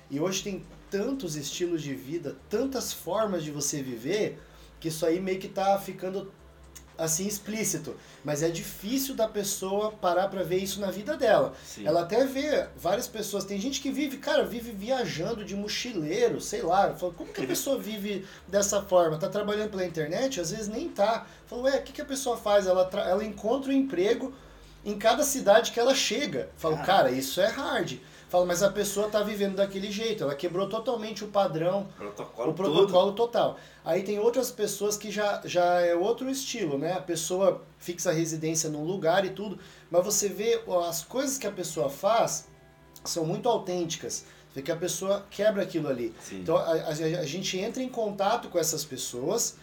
E 0.09 0.19
hoje 0.19 0.43
tem 0.43 0.65
tantos 0.89 1.35
estilos 1.35 1.83
de 1.83 1.93
vida, 1.93 2.35
tantas 2.49 2.91
formas 2.91 3.43
de 3.43 3.51
você 3.51 3.81
viver, 3.81 4.39
que 4.79 4.87
isso 4.87 5.05
aí 5.05 5.19
meio 5.19 5.39
que 5.39 5.47
tá 5.47 5.77
ficando 5.79 6.31
assim 6.97 7.27
explícito, 7.27 7.95
mas 8.23 8.41
é 8.41 8.49
difícil 8.49 9.15
da 9.15 9.27
pessoa 9.27 9.91
parar 9.91 10.27
para 10.27 10.43
ver 10.43 10.57
isso 10.57 10.79
na 10.79 10.89
vida 10.89 11.15
dela. 11.15 11.53
Sim. 11.63 11.85
Ela 11.85 12.01
até 12.01 12.25
vê 12.25 12.67
várias 12.75 13.07
pessoas, 13.07 13.45
tem 13.45 13.59
gente 13.59 13.79
que 13.81 13.91
vive, 13.91 14.17
cara, 14.17 14.43
vive 14.43 14.71
viajando 14.71 15.45
de 15.45 15.55
mochileiro, 15.55 16.41
sei 16.41 16.61
lá, 16.61 16.93
fala, 16.93 17.13
como 17.13 17.31
que 17.31 17.43
a 17.43 17.47
pessoa 17.47 17.77
vive 17.77 18.25
dessa 18.47 18.81
forma? 18.81 19.17
Tá 19.17 19.29
trabalhando 19.29 19.69
pela 19.69 19.85
internet, 19.85 20.41
às 20.41 20.51
vezes 20.51 20.67
nem 20.67 20.89
tá. 20.89 21.25
Fala, 21.45 21.63
ué, 21.63 21.77
o 21.77 21.83
que, 21.83 21.93
que 21.93 22.01
a 22.01 22.05
pessoa 22.05 22.37
faz? 22.37 22.67
Ela, 22.67 22.89
ela 23.07 23.23
encontra 23.23 23.71
um 23.71 23.75
emprego 23.75 24.33
em 24.83 24.97
cada 24.97 25.23
cidade 25.23 25.71
que 25.71 25.79
ela 25.79 25.93
chega. 25.93 26.49
Fala, 26.57 26.77
cara, 26.77 27.11
isso 27.11 27.41
é 27.41 27.47
hard. 27.47 27.97
Fala, 28.29 28.45
mas 28.45 28.61
a 28.61 28.69
pessoa 28.69 29.07
está 29.07 29.23
vivendo 29.23 29.55
daquele 29.55 29.89
jeito, 29.89 30.23
ela 30.23 30.35
quebrou 30.35 30.67
totalmente 30.67 31.23
o 31.23 31.29
padrão, 31.29 31.87
protocolo 31.95 32.51
o 32.51 32.53
protocolo 32.53 33.11
tudo. 33.11 33.15
total. 33.15 33.57
Aí 33.85 34.03
tem 34.03 34.19
outras 34.19 34.51
pessoas 34.51 34.97
que 34.97 35.09
já, 35.09 35.41
já 35.45 35.79
é 35.79 35.95
outro 35.95 36.29
estilo, 36.29 36.77
né? 36.77 36.91
A 36.91 37.01
pessoa 37.01 37.63
fixa 37.79 38.09
a 38.09 38.13
residência 38.13 38.69
num 38.69 38.83
lugar 38.83 39.23
e 39.23 39.29
tudo, 39.29 39.57
mas 39.89 40.03
você 40.03 40.27
vê 40.27 40.61
as 40.87 41.03
coisas 41.03 41.37
que 41.37 41.47
a 41.47 41.51
pessoa 41.51 41.89
faz 41.89 42.49
são 43.05 43.25
muito 43.25 43.47
autênticas. 43.47 44.25
Vê 44.53 44.61
que 44.61 44.71
a 44.71 44.75
pessoa 44.75 45.25
quebra 45.29 45.63
aquilo 45.63 45.87
ali. 45.87 46.13
Sim. 46.19 46.41
Então 46.41 46.57
a, 46.57 46.71
a, 46.71 46.89
a 46.89 47.25
gente 47.25 47.57
entra 47.57 47.81
em 47.81 47.87
contato 47.87 48.49
com 48.49 48.59
essas 48.59 48.83
pessoas 48.83 49.55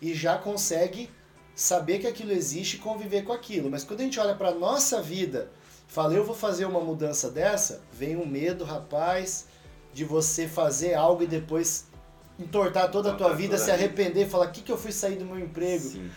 e 0.00 0.14
já 0.14 0.38
consegue 0.38 1.10
saber 1.56 1.98
que 1.98 2.06
aquilo 2.06 2.30
existe 2.30 2.76
e 2.76 2.78
conviver 2.78 3.24
com 3.24 3.32
aquilo. 3.32 3.68
Mas 3.68 3.82
quando 3.82 4.00
a 4.00 4.04
gente 4.04 4.20
olha 4.20 4.34
para 4.34 4.52
nossa 4.52 5.02
vida, 5.02 5.50
Falei, 5.92 6.16
eu 6.16 6.24
vou 6.24 6.34
fazer 6.34 6.64
uma 6.64 6.80
mudança 6.80 7.30
dessa, 7.30 7.82
vem 7.92 8.16
um 8.16 8.24
medo, 8.24 8.64
rapaz, 8.64 9.44
de 9.92 10.06
você 10.06 10.48
fazer 10.48 10.94
algo 10.94 11.22
e 11.22 11.26
depois 11.26 11.84
entortar 12.38 12.90
toda 12.90 13.12
a 13.12 13.14
tua 13.14 13.34
vida, 13.34 13.58
se 13.58 13.70
arrepender, 13.70 14.26
falar, 14.26 14.46
o 14.46 14.52
que, 14.52 14.62
que 14.62 14.72
eu 14.72 14.78
fui 14.78 14.90
sair 14.90 15.16
do 15.16 15.26
meu 15.26 15.38
emprego? 15.38 15.84
Sim. 15.84 16.10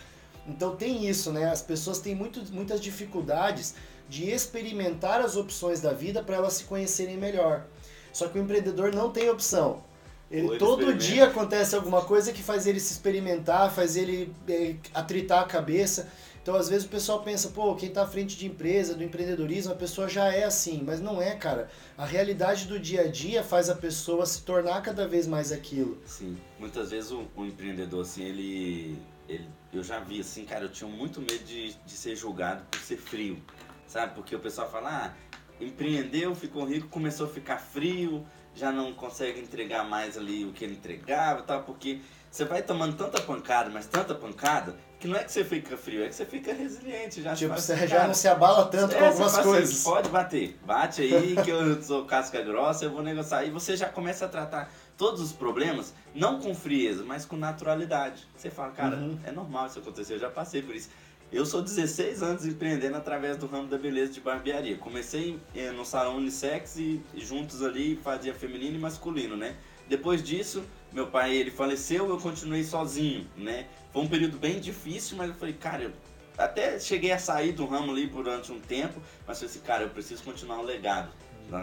Então 0.48 0.74
tem 0.74 1.06
isso, 1.06 1.30
né? 1.30 1.50
As 1.50 1.60
pessoas 1.60 1.98
têm 1.98 2.14
muito, 2.14 2.42
muitas 2.54 2.80
dificuldades 2.80 3.74
de 4.08 4.30
experimentar 4.30 5.20
as 5.20 5.36
opções 5.36 5.78
da 5.78 5.92
vida 5.92 6.22
para 6.22 6.36
elas 6.36 6.54
se 6.54 6.64
conhecerem 6.64 7.18
melhor. 7.18 7.66
Só 8.14 8.28
que 8.28 8.38
o 8.38 8.42
empreendedor 8.42 8.94
não 8.94 9.10
tem 9.10 9.28
opção. 9.28 9.82
Ele, 10.30 10.46
ele 10.46 10.58
todo 10.58 10.94
dia 10.94 11.26
acontece 11.26 11.76
alguma 11.76 12.00
coisa 12.00 12.32
que 12.32 12.42
faz 12.42 12.66
ele 12.66 12.80
se 12.80 12.94
experimentar, 12.94 13.70
faz 13.70 13.94
ele 13.94 14.32
é, 14.48 14.76
atritar 14.94 15.42
a 15.42 15.44
cabeça. 15.44 16.08
Então, 16.46 16.54
às 16.54 16.68
vezes 16.68 16.86
o 16.86 16.88
pessoal 16.88 17.24
pensa, 17.24 17.48
pô, 17.48 17.74
quem 17.74 17.88
está 17.88 18.04
à 18.04 18.06
frente 18.06 18.36
de 18.36 18.46
empresa, 18.46 18.94
do 18.94 19.02
empreendedorismo, 19.02 19.72
a 19.72 19.74
pessoa 19.74 20.08
já 20.08 20.32
é 20.32 20.44
assim, 20.44 20.80
mas 20.86 21.00
não 21.00 21.20
é, 21.20 21.34
cara. 21.34 21.68
A 21.98 22.06
realidade 22.06 22.68
do 22.68 22.78
dia 22.78 23.00
a 23.00 23.08
dia 23.08 23.42
faz 23.42 23.68
a 23.68 23.74
pessoa 23.74 24.24
se 24.24 24.44
tornar 24.44 24.80
cada 24.80 25.08
vez 25.08 25.26
mais 25.26 25.50
aquilo. 25.50 26.00
Sim, 26.06 26.38
muitas 26.56 26.92
vezes 26.92 27.10
o, 27.10 27.26
o 27.34 27.44
empreendedor, 27.44 28.02
assim, 28.02 28.22
ele, 28.22 28.96
ele, 29.28 29.48
eu 29.72 29.82
já 29.82 29.98
vi, 29.98 30.20
assim, 30.20 30.44
cara, 30.44 30.66
eu 30.66 30.68
tinha 30.68 30.88
muito 30.88 31.18
medo 31.18 31.42
de, 31.44 31.74
de 31.74 31.92
ser 31.92 32.14
julgado 32.14 32.64
por 32.70 32.78
ser 32.78 32.96
frio, 32.96 33.42
sabe? 33.88 34.14
Porque 34.14 34.36
o 34.36 34.38
pessoal 34.38 34.70
fala, 34.70 34.88
ah, 34.88 35.34
empreendeu, 35.60 36.32
ficou 36.32 36.64
rico, 36.64 36.86
começou 36.86 37.26
a 37.26 37.28
ficar 37.28 37.58
frio, 37.58 38.24
já 38.54 38.70
não 38.70 38.92
consegue 38.92 39.40
entregar 39.40 39.82
mais 39.82 40.16
ali 40.16 40.44
o 40.44 40.52
que 40.52 40.62
ele 40.62 40.74
entregava, 40.74 41.42
tal, 41.42 41.64
porque 41.64 42.00
você 42.30 42.44
vai 42.44 42.62
tomando 42.62 42.96
tanta 42.96 43.20
pancada, 43.20 43.68
mas 43.68 43.86
tanta 43.86 44.14
pancada, 44.14 44.76
que 44.98 45.06
não 45.06 45.16
é 45.16 45.24
que 45.24 45.32
você 45.32 45.44
fica 45.44 45.76
frio, 45.76 46.04
é 46.04 46.08
que 46.08 46.14
você 46.14 46.24
fica 46.24 46.52
resiliente. 46.52 47.22
Já 47.22 47.34
tipo, 47.34 47.54
você 47.54 47.74
assim, 47.74 47.86
já 47.86 48.06
não 48.06 48.14
se 48.14 48.28
abala 48.28 48.66
tanto 48.66 48.94
é, 48.94 48.98
com 48.98 49.04
algumas 49.04 49.34
assim, 49.34 49.48
coisas. 49.48 49.82
pode 49.82 50.08
bater, 50.08 50.58
bate 50.64 51.02
aí 51.02 51.36
que 51.44 51.50
eu 51.50 51.82
sou 51.82 52.04
casca 52.04 52.40
grossa, 52.42 52.84
eu 52.86 52.90
vou 52.90 53.02
negociar. 53.02 53.44
E 53.44 53.50
você 53.50 53.76
já 53.76 53.88
começa 53.88 54.24
a 54.24 54.28
tratar 54.28 54.72
todos 54.96 55.20
os 55.20 55.32
problemas, 55.32 55.92
não 56.14 56.40
com 56.40 56.54
frieza, 56.54 57.04
mas 57.04 57.26
com 57.26 57.36
naturalidade. 57.36 58.26
Você 58.36 58.50
fala, 58.50 58.72
cara, 58.72 58.96
uhum. 58.96 59.18
é 59.24 59.30
normal 59.30 59.66
isso 59.66 59.78
acontecer, 59.78 60.14
eu 60.14 60.18
já 60.18 60.30
passei 60.30 60.62
por 60.62 60.74
isso. 60.74 60.88
Eu 61.30 61.44
sou 61.44 61.60
16 61.60 62.22
anos 62.22 62.46
empreendendo 62.46 62.96
através 62.96 63.36
do 63.36 63.46
ramo 63.46 63.66
da 63.66 63.76
beleza 63.76 64.12
de 64.12 64.20
barbearia. 64.20 64.76
Comecei 64.76 65.38
eh, 65.56 65.72
no 65.72 65.84
salão 65.84 66.18
unissex 66.18 66.76
e 66.76 67.02
juntos 67.16 67.62
ali 67.64 67.96
fazia 67.96 68.32
feminino 68.32 68.76
e 68.76 68.78
masculino, 68.78 69.36
né? 69.36 69.56
Depois 69.88 70.22
disso, 70.22 70.64
meu 70.92 71.08
pai 71.08 71.34
ele 71.34 71.50
faleceu, 71.50 72.08
eu 72.08 72.18
continuei 72.18 72.62
sozinho, 72.62 73.26
né? 73.36 73.66
Foi 73.96 74.04
um 74.04 74.08
período 74.08 74.36
bem 74.36 74.60
difícil, 74.60 75.16
mas 75.16 75.30
eu 75.30 75.34
falei, 75.36 75.54
cara, 75.54 75.84
eu 75.84 75.92
até 76.36 76.78
cheguei 76.78 77.12
a 77.12 77.18
sair 77.18 77.52
do 77.52 77.64
ramo 77.64 77.92
ali 77.92 78.06
durante 78.06 78.52
um 78.52 78.60
tempo, 78.60 79.00
mas 79.26 79.38
falei 79.38 79.50
assim, 79.50 79.60
cara, 79.64 79.84
eu 79.84 79.88
preciso 79.88 80.22
continuar 80.22 80.58
o 80.58 80.62
legado. 80.62 81.08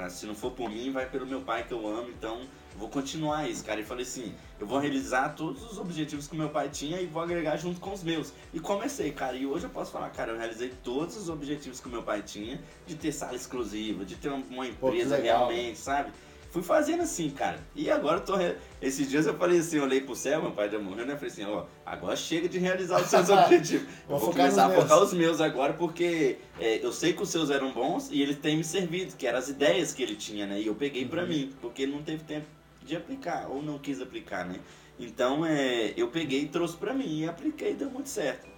Se 0.09 0.25
não 0.25 0.33
for 0.33 0.49
por 0.49 0.67
mim, 0.67 0.91
vai 0.91 1.07
pelo 1.07 1.27
meu 1.27 1.41
pai 1.41 1.63
que 1.63 1.71
eu 1.71 1.87
amo, 1.87 2.09
então 2.09 2.41
vou 2.75 2.89
continuar 2.89 3.47
isso, 3.47 3.63
cara. 3.63 3.81
E 3.81 3.83
falei 3.83 4.01
assim, 4.01 4.33
eu 4.59 4.65
vou 4.65 4.79
realizar 4.79 5.35
todos 5.35 5.61
os 5.61 5.77
objetivos 5.77 6.27
que 6.27 6.35
meu 6.35 6.49
pai 6.49 6.69
tinha 6.69 6.99
e 6.99 7.05
vou 7.05 7.21
agregar 7.21 7.55
junto 7.57 7.79
com 7.79 7.93
os 7.93 8.01
meus. 8.01 8.33
E 8.51 8.59
comecei, 8.59 9.11
cara. 9.11 9.37
E 9.37 9.45
hoje 9.45 9.65
eu 9.65 9.69
posso 9.69 9.91
falar, 9.91 10.09
cara, 10.09 10.31
eu 10.31 10.37
realizei 10.39 10.73
todos 10.83 11.15
os 11.15 11.29
objetivos 11.29 11.79
que 11.79 11.87
meu 11.87 12.01
pai 12.01 12.23
tinha 12.23 12.59
de 12.87 12.95
ter 12.95 13.11
sala 13.11 13.35
exclusiva, 13.35 14.03
de 14.03 14.15
ter 14.15 14.29
uma 14.29 14.65
empresa 14.65 15.17
Pô, 15.17 15.21
realmente, 15.21 15.77
sabe? 15.77 16.11
Fui 16.53 16.61
fazendo 16.61 17.01
assim, 17.01 17.31
cara. 17.31 17.57
E 17.75 17.89
agora 17.89 18.17
eu 18.17 18.23
tô. 18.23 18.35
Re... 18.35 18.55
Esses 18.79 19.09
dias 19.09 19.25
eu 19.25 19.35
falei 19.35 19.57
assim, 19.57 19.77
eu 19.77 19.83
olhei 19.83 20.01
pro 20.01 20.15
céu, 20.15 20.39
meu 20.39 20.51
pai 20.51 20.69
já 20.69 20.77
morreu, 20.77 21.03
né? 21.03 21.13
Eu 21.13 21.17
falei 21.17 21.31
assim, 21.31 21.45
ó, 21.45 21.65
agora 21.83 22.15
chega 22.15 22.47
de 22.47 22.59
realizar 22.59 23.01
os 23.01 23.07
seus 23.07 23.27
objetivos. 23.29 23.87
vou, 24.07 24.19
vou 24.19 24.29
começar 24.29 24.67
a 24.67 24.69
focar 24.69 25.01
os 25.01 25.13
meus 25.13 25.41
agora, 25.41 25.73
porque 25.73 26.37
é, 26.59 26.85
eu 26.85 26.93
sei 26.93 27.13
que 27.13 27.23
os 27.23 27.29
seus 27.29 27.49
eram 27.49 27.73
bons 27.73 28.11
e 28.11 28.21
eles 28.21 28.37
têm 28.37 28.55
me 28.55 28.63
servido, 28.63 29.15
que 29.17 29.25
eram 29.25 29.39
as 29.39 29.49
ideias 29.49 29.93
que 29.93 30.03
ele 30.03 30.15
tinha, 30.15 30.45
né? 30.45 30.61
E 30.61 30.67
eu 30.67 30.75
peguei 30.75 31.03
uhum. 31.03 31.09
pra 31.09 31.25
mim, 31.25 31.51
porque 31.59 31.87
não 31.87 32.03
teve 32.03 32.23
tempo 32.23 32.45
de 32.83 32.95
aplicar, 32.95 33.47
ou 33.49 33.63
não 33.63 33.79
quis 33.79 33.99
aplicar, 33.99 34.45
né? 34.45 34.59
Então 34.99 35.43
é, 35.43 35.91
eu 35.97 36.09
peguei 36.09 36.43
e 36.43 36.47
trouxe 36.47 36.77
pra 36.77 36.93
mim 36.93 37.21
e 37.21 37.27
apliquei 37.27 37.71
e 37.71 37.75
deu 37.75 37.89
muito 37.89 38.09
certo. 38.09 38.52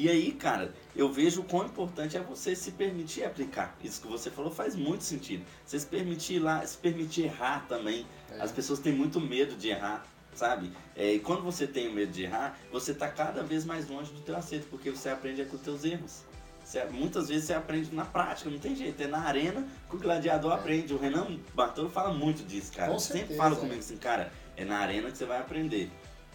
E 0.00 0.08
aí, 0.08 0.32
cara, 0.32 0.72
eu 0.96 1.12
vejo 1.12 1.42
o 1.42 1.44
quão 1.44 1.66
importante 1.66 2.16
é 2.16 2.20
você 2.20 2.56
se 2.56 2.70
permitir 2.70 3.22
aplicar. 3.22 3.76
Isso 3.84 4.00
que 4.00 4.08
você 4.08 4.30
falou 4.30 4.50
faz 4.50 4.74
muito 4.74 5.04
sentido. 5.04 5.44
Você 5.62 5.78
se 5.78 5.86
permitir 5.86 6.38
lá, 6.38 6.64
se 6.64 6.78
permitir 6.78 7.24
errar 7.24 7.66
também. 7.68 8.06
É. 8.30 8.40
As 8.40 8.50
pessoas 8.50 8.78
têm 8.78 8.94
muito 8.94 9.20
medo 9.20 9.54
de 9.56 9.68
errar, 9.68 10.06
sabe? 10.34 10.72
É, 10.96 11.12
e 11.12 11.20
quando 11.20 11.42
você 11.42 11.66
tem 11.66 11.86
o 11.86 11.92
medo 11.92 12.10
de 12.10 12.22
errar, 12.22 12.58
você 12.72 12.92
está 12.92 13.08
cada 13.08 13.42
vez 13.42 13.66
mais 13.66 13.90
longe 13.90 14.10
do 14.10 14.22
teu 14.22 14.34
acerto, 14.34 14.68
porque 14.70 14.90
você 14.90 15.10
aprende 15.10 15.44
com 15.44 15.56
os 15.56 15.62
teus 15.62 15.84
erros. 15.84 16.22
Você, 16.64 16.82
muitas 16.86 17.28
vezes 17.28 17.44
você 17.44 17.52
aprende 17.52 17.94
na 17.94 18.06
prática, 18.06 18.48
não 18.48 18.58
tem 18.58 18.74
jeito. 18.74 19.02
É 19.02 19.06
na 19.06 19.20
arena 19.20 19.68
que 19.86 19.96
o 19.96 19.98
gladiador 19.98 20.52
é. 20.52 20.54
aprende. 20.54 20.94
O 20.94 20.98
Renan 20.98 21.38
Bartolo 21.54 21.90
fala 21.90 22.14
muito 22.14 22.42
disso, 22.42 22.72
cara. 22.72 22.90
Com 22.90 22.98
Sempre 22.98 23.36
fala 23.36 23.54
comigo 23.54 23.80
assim, 23.80 23.98
cara, 23.98 24.32
é 24.56 24.64
na 24.64 24.78
arena 24.78 25.10
que 25.10 25.18
você 25.18 25.26
vai 25.26 25.40
aprender. 25.40 25.90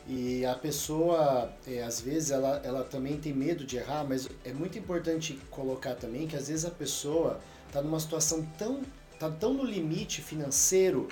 E 0.07 0.45
a 0.45 0.53
pessoa, 0.53 1.51
é, 1.65 1.81
às 1.81 1.99
vezes, 1.99 2.29
ela, 2.29 2.61
ela 2.63 2.83
também 2.83 3.17
tem 3.17 3.33
medo 3.33 3.65
de 3.65 3.77
errar, 3.77 4.05
mas 4.07 4.29
é 4.43 4.53
muito 4.53 4.77
importante 4.77 5.39
colocar 5.49 5.95
também 5.95 6.27
que 6.27 6.35
às 6.35 6.47
vezes 6.47 6.63
a 6.63 6.69
pessoa 6.69 7.39
está 7.67 7.81
numa 7.81 7.99
situação 7.99 8.47
tão, 8.57 8.81
tá 9.19 9.31
tão 9.31 9.53
no 9.53 9.63
limite 9.63 10.21
financeiro, 10.21 11.07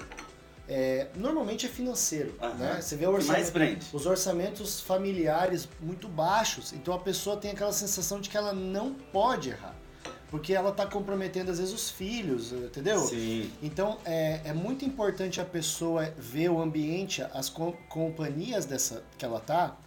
é, 0.68 1.08
normalmente 1.16 1.66
é 1.66 1.70
financeiro, 1.70 2.36
uhum. 2.42 2.54
né? 2.54 2.80
Você 2.82 2.96
vê 2.96 3.08
orçamento, 3.08 3.86
os 3.92 4.06
orçamentos 4.06 4.80
familiares 4.80 5.68
muito 5.82 6.08
baixos, 6.08 6.72
então 6.72 6.94
a 6.94 7.00
pessoa 7.00 7.36
tem 7.36 7.52
aquela 7.52 7.74
sensação 7.74 8.22
de 8.22 8.30
que 8.30 8.38
ela 8.38 8.54
não 8.54 8.94
pode 8.94 9.50
errar. 9.50 9.76
Porque 10.34 10.52
ela 10.52 10.72
tá 10.72 10.88
comprometendo, 10.88 11.52
às 11.52 11.60
vezes, 11.60 11.72
os 11.72 11.92
filhos, 11.92 12.52
entendeu? 12.52 13.02
Sim. 13.02 13.52
Então, 13.62 14.00
é, 14.04 14.42
é 14.46 14.52
muito 14.52 14.84
importante 14.84 15.40
a 15.40 15.46
pessoa 15.46 16.12
ver 16.18 16.50
o 16.50 16.60
ambiente, 16.60 17.22
as 17.36 17.50
com, 17.50 17.72
companhias 17.88 18.66
dessa 18.66 19.04
que 19.16 19.24
ela 19.24 19.40
tá, 19.40 19.78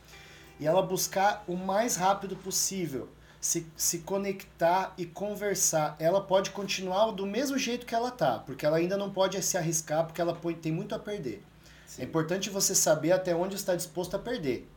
e 0.60 0.64
ela 0.64 0.80
buscar 0.82 1.42
o 1.48 1.56
mais 1.56 1.96
rápido 1.96 2.36
possível 2.36 3.08
se, 3.40 3.66
se 3.76 3.98
conectar 3.98 4.94
e 4.96 5.04
conversar. 5.04 5.96
Ela 5.98 6.20
pode 6.20 6.50
continuar 6.52 7.10
do 7.10 7.26
mesmo 7.26 7.58
jeito 7.58 7.84
que 7.84 7.92
ela 7.92 8.12
tá, 8.12 8.38
porque 8.38 8.64
ela 8.64 8.76
ainda 8.76 8.96
não 8.96 9.10
pode 9.10 9.42
se 9.42 9.58
arriscar, 9.58 10.06
porque 10.06 10.20
ela 10.20 10.38
tem 10.62 10.70
muito 10.70 10.94
a 10.94 10.98
perder. 11.00 11.42
Sim. 11.88 12.02
É 12.02 12.04
importante 12.04 12.50
você 12.50 12.72
saber 12.72 13.10
até 13.10 13.34
onde 13.34 13.56
está 13.56 13.74
disposto 13.74 14.14
a 14.14 14.18
perder. 14.20 14.70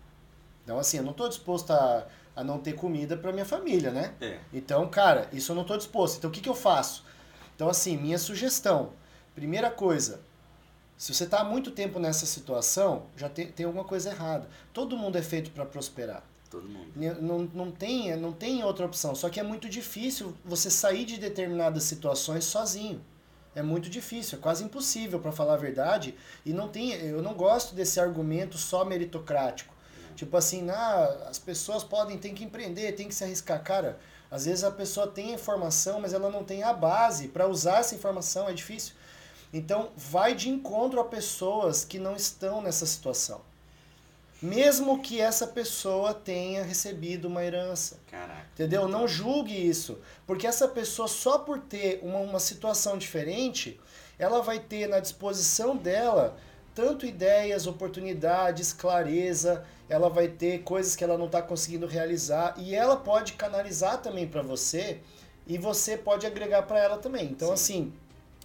Então, 0.64 0.80
assim, 0.80 0.98
eu 0.98 1.04
não 1.04 1.12
estou 1.12 1.30
disposto 1.30 1.70
a 1.70 2.08
a 2.40 2.44
não 2.44 2.58
ter 2.58 2.74
comida 2.74 3.18
para 3.18 3.34
minha 3.34 3.44
família, 3.44 3.92
né? 3.92 4.14
É. 4.22 4.40
Então, 4.54 4.88
cara, 4.88 5.28
isso 5.34 5.52
eu 5.52 5.56
não 5.58 5.64
estou 5.64 5.76
disposto. 5.76 6.18
Então, 6.18 6.30
o 6.30 6.34
que, 6.34 6.40
que 6.40 6.48
eu 6.48 6.56
faço? 6.56 7.04
Então, 7.54 7.68
assim, 7.68 7.98
minha 7.98 8.18
sugestão. 8.18 8.94
Primeira 9.36 9.70
coisa, 9.70 10.22
se 10.96 11.14
você 11.14 11.26
está 11.26 11.42
há 11.42 11.44
muito 11.44 11.72
tempo 11.72 12.00
nessa 12.00 12.26
situação, 12.26 13.08
já 13.18 13.28
tem, 13.28 13.52
tem 13.52 13.66
alguma 13.66 13.84
coisa 13.84 14.12
errada. 14.12 14.48
Todo 14.72 14.96
mundo 14.96 15.18
é 15.18 15.22
feito 15.22 15.52
para 15.52 15.66
prosperar. 15.66 16.24
Todo 16.50 16.70
mundo. 16.70 16.94
Não, 16.96 17.40
não, 17.54 17.72
tem, 17.72 18.16
não 18.16 18.32
tem 18.32 18.64
outra 18.64 18.86
opção. 18.86 19.14
Só 19.14 19.30
que 19.30 19.42
é 19.42 19.44
muito 19.44 19.68
difícil 19.68 20.34
você 20.46 20.70
sair 20.70 21.04
de 21.04 21.18
determinadas 21.18 21.84
situações 21.84 22.46
sozinho. 22.46 23.04
É 23.54 23.62
muito 23.62 23.90
difícil, 23.90 24.38
é 24.38 24.42
quase 24.42 24.64
impossível, 24.64 25.20
para 25.20 25.34
falar 25.34 25.56
a 25.56 25.58
verdade. 25.58 26.16
E 26.46 26.54
não 26.54 26.70
tem, 26.70 26.94
eu 26.94 27.22
não 27.22 27.34
gosto 27.34 27.76
desse 27.76 28.00
argumento 28.00 28.58
só 28.58 28.86
meritocrático. 28.86 29.78
Tipo 30.20 30.36
assim, 30.36 30.70
ah, 30.70 31.28
as 31.30 31.40
pessoas 31.40 31.82
podem, 31.82 32.18
tem 32.18 32.36
que 32.36 32.44
empreender, 32.44 32.92
tem 32.92 33.08
que 33.08 33.16
se 33.16 33.24
arriscar. 33.24 33.64
Cara, 33.64 33.98
às 34.30 34.44
vezes 34.44 34.66
a 34.66 34.70
pessoa 34.70 35.08
tem 35.08 35.32
a 35.32 35.36
informação, 35.36 36.02
mas 36.02 36.12
ela 36.12 36.30
não 36.30 36.44
tem 36.44 36.62
a 36.62 36.74
base 36.74 37.30
para 37.30 37.48
usar 37.48 37.80
essa 37.80 37.96
informação, 37.96 38.50
é 38.50 38.52
difícil. 38.52 38.96
Então, 39.54 39.92
vai 39.96 40.36
de 40.36 40.50
encontro 40.50 41.00
a 41.00 41.06
pessoas 41.06 41.86
que 41.86 41.98
não 41.98 42.18
estão 42.18 42.62
nessa 42.62 42.86
situação. 42.86 43.40
Mesmo 44.42 45.02
que 45.02 45.22
essa 45.22 45.48
pessoa 45.48 46.14
tenha 46.14 46.66
recebido 46.66 47.30
uma 47.30 47.42
herança. 47.42 47.98
Caraca. 48.12 48.46
Entendeu? 48.54 48.90
Não 48.90 49.08
julgue 49.08 49.70
isso. 49.70 50.00
Porque 50.28 50.46
essa 50.46 50.68
pessoa, 50.68 51.08
só 51.08 51.38
por 51.38 51.60
ter 51.60 52.02
uma, 52.04 52.20
uma 52.20 52.40
situação 52.42 52.98
diferente, 52.98 53.80
ela 54.18 54.42
vai 54.42 54.60
ter 54.60 54.86
na 54.86 55.00
disposição 55.00 55.78
dela 55.78 56.38
tanto 56.76 57.06
ideias, 57.06 57.68
oportunidades, 57.68 58.74
clareza, 58.74 59.66
ela 59.90 60.10
vai 60.10 60.28
ter 60.28 60.60
coisas 60.64 60.96
que 60.96 61.04
ela 61.04 61.18
não 61.18 61.26
está 61.26 61.42
conseguindo 61.42 61.88
realizar 61.88 62.54
e 62.58 62.76
ela 62.76 62.96
pode 62.96 63.34
canalizar 63.34 64.02
também 64.02 64.28
para 64.28 64.42
você 64.42 65.00
e 65.48 65.58
você 65.58 65.98
pode 65.98 66.26
agregar 66.26 66.64
para 66.64 66.80
ela 66.80 66.98
também. 66.98 67.26
Então, 67.26 67.50
Sim. 67.50 67.54
assim, 67.54 67.94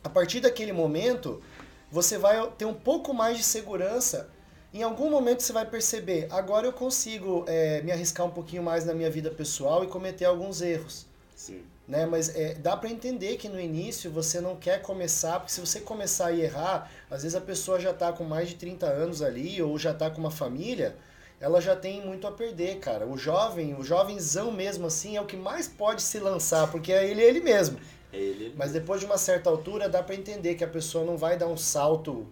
a 0.02 0.08
partir 0.08 0.40
daquele 0.40 0.72
momento, 0.72 1.42
você 1.90 2.16
vai 2.18 2.50
ter 2.58 2.64
um 2.64 2.74
pouco 2.74 3.12
mais 3.12 3.36
de 3.36 3.44
segurança. 3.44 4.28
Em 4.72 4.82
algum 4.82 5.10
momento 5.10 5.42
você 5.42 5.52
vai 5.52 5.66
perceber, 5.66 6.26
agora 6.30 6.66
eu 6.66 6.72
consigo 6.72 7.44
é, 7.46 7.80
me 7.82 7.92
arriscar 7.92 8.26
um 8.26 8.30
pouquinho 8.30 8.62
mais 8.62 8.84
na 8.84 8.94
minha 8.94 9.10
vida 9.10 9.30
pessoal 9.30 9.84
e 9.84 9.86
cometer 9.86 10.24
alguns 10.24 10.60
erros. 10.60 11.06
Sim 11.36 11.62
né? 11.86 12.06
Mas 12.06 12.34
é, 12.34 12.54
dá 12.54 12.76
para 12.76 12.88
entender 12.88 13.36
que 13.36 13.48
no 13.48 13.60
início 13.60 14.10
você 14.10 14.40
não 14.40 14.56
quer 14.56 14.80
começar, 14.82 15.38
porque 15.38 15.52
se 15.52 15.60
você 15.60 15.80
começar 15.80 16.32
e 16.32 16.42
errar, 16.42 16.90
às 17.10 17.22
vezes 17.22 17.36
a 17.36 17.40
pessoa 17.40 17.78
já 17.78 17.92
tá 17.92 18.12
com 18.12 18.24
mais 18.24 18.48
de 18.48 18.54
30 18.56 18.86
anos 18.86 19.22
ali 19.22 19.60
ou 19.62 19.78
já 19.78 19.92
tá 19.92 20.10
com 20.10 20.18
uma 20.18 20.30
família, 20.30 20.96
ela 21.40 21.60
já 21.60 21.76
tem 21.76 22.04
muito 22.04 22.26
a 22.26 22.32
perder, 22.32 22.78
cara. 22.78 23.06
O 23.06 23.16
jovem, 23.16 23.74
o 23.74 23.82
jovenzão 23.82 24.50
mesmo 24.50 24.86
assim 24.86 25.16
é 25.16 25.20
o 25.20 25.26
que 25.26 25.36
mais 25.36 25.68
pode 25.68 26.02
se 26.02 26.18
lançar, 26.18 26.70
porque 26.70 26.92
é 26.92 27.08
ele 27.08 27.22
ele 27.22 27.40
mesmo. 27.40 27.78
É 28.12 28.18
ele. 28.18 28.54
Mas 28.56 28.72
depois 28.72 29.00
de 29.00 29.06
uma 29.06 29.18
certa 29.18 29.50
altura 29.50 29.88
dá 29.88 30.02
para 30.02 30.14
entender 30.14 30.54
que 30.54 30.64
a 30.64 30.68
pessoa 30.68 31.04
não 31.04 31.16
vai 31.16 31.36
dar 31.36 31.46
um 31.46 31.56
salto 31.56 32.26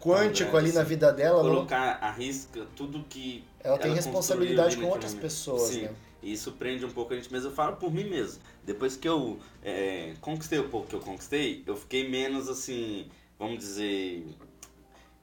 quântico 0.00 0.56
ali 0.56 0.70
na 0.70 0.82
vida 0.82 1.10
dela, 1.12 1.42
colocar 1.42 1.98
não... 1.98 2.08
arrisca 2.08 2.66
tudo 2.76 3.02
que 3.08 3.42
ela, 3.60 3.74
ela 3.74 3.82
tem 3.82 3.94
responsabilidade 3.94 4.76
com 4.76 4.86
outras 4.86 5.14
pessoas, 5.14 5.62
Sim. 5.62 5.82
né? 5.82 5.90
Isso 6.22 6.52
prende 6.52 6.84
um 6.84 6.90
pouco 6.90 7.12
a 7.12 7.16
gente, 7.16 7.30
mas 7.30 7.44
eu 7.44 7.50
falo 7.50 7.76
por 7.76 7.92
mim 7.92 8.04
mesmo. 8.04 8.40
Depois 8.64 8.96
que 8.96 9.06
eu 9.06 9.38
é, 9.62 10.14
conquistei 10.20 10.58
o 10.58 10.68
pouco 10.68 10.88
que 10.88 10.94
eu 10.94 11.00
conquistei, 11.00 11.62
eu 11.66 11.76
fiquei 11.76 12.08
menos 12.08 12.48
assim, 12.48 13.08
vamos 13.38 13.58
dizer, 13.58 14.26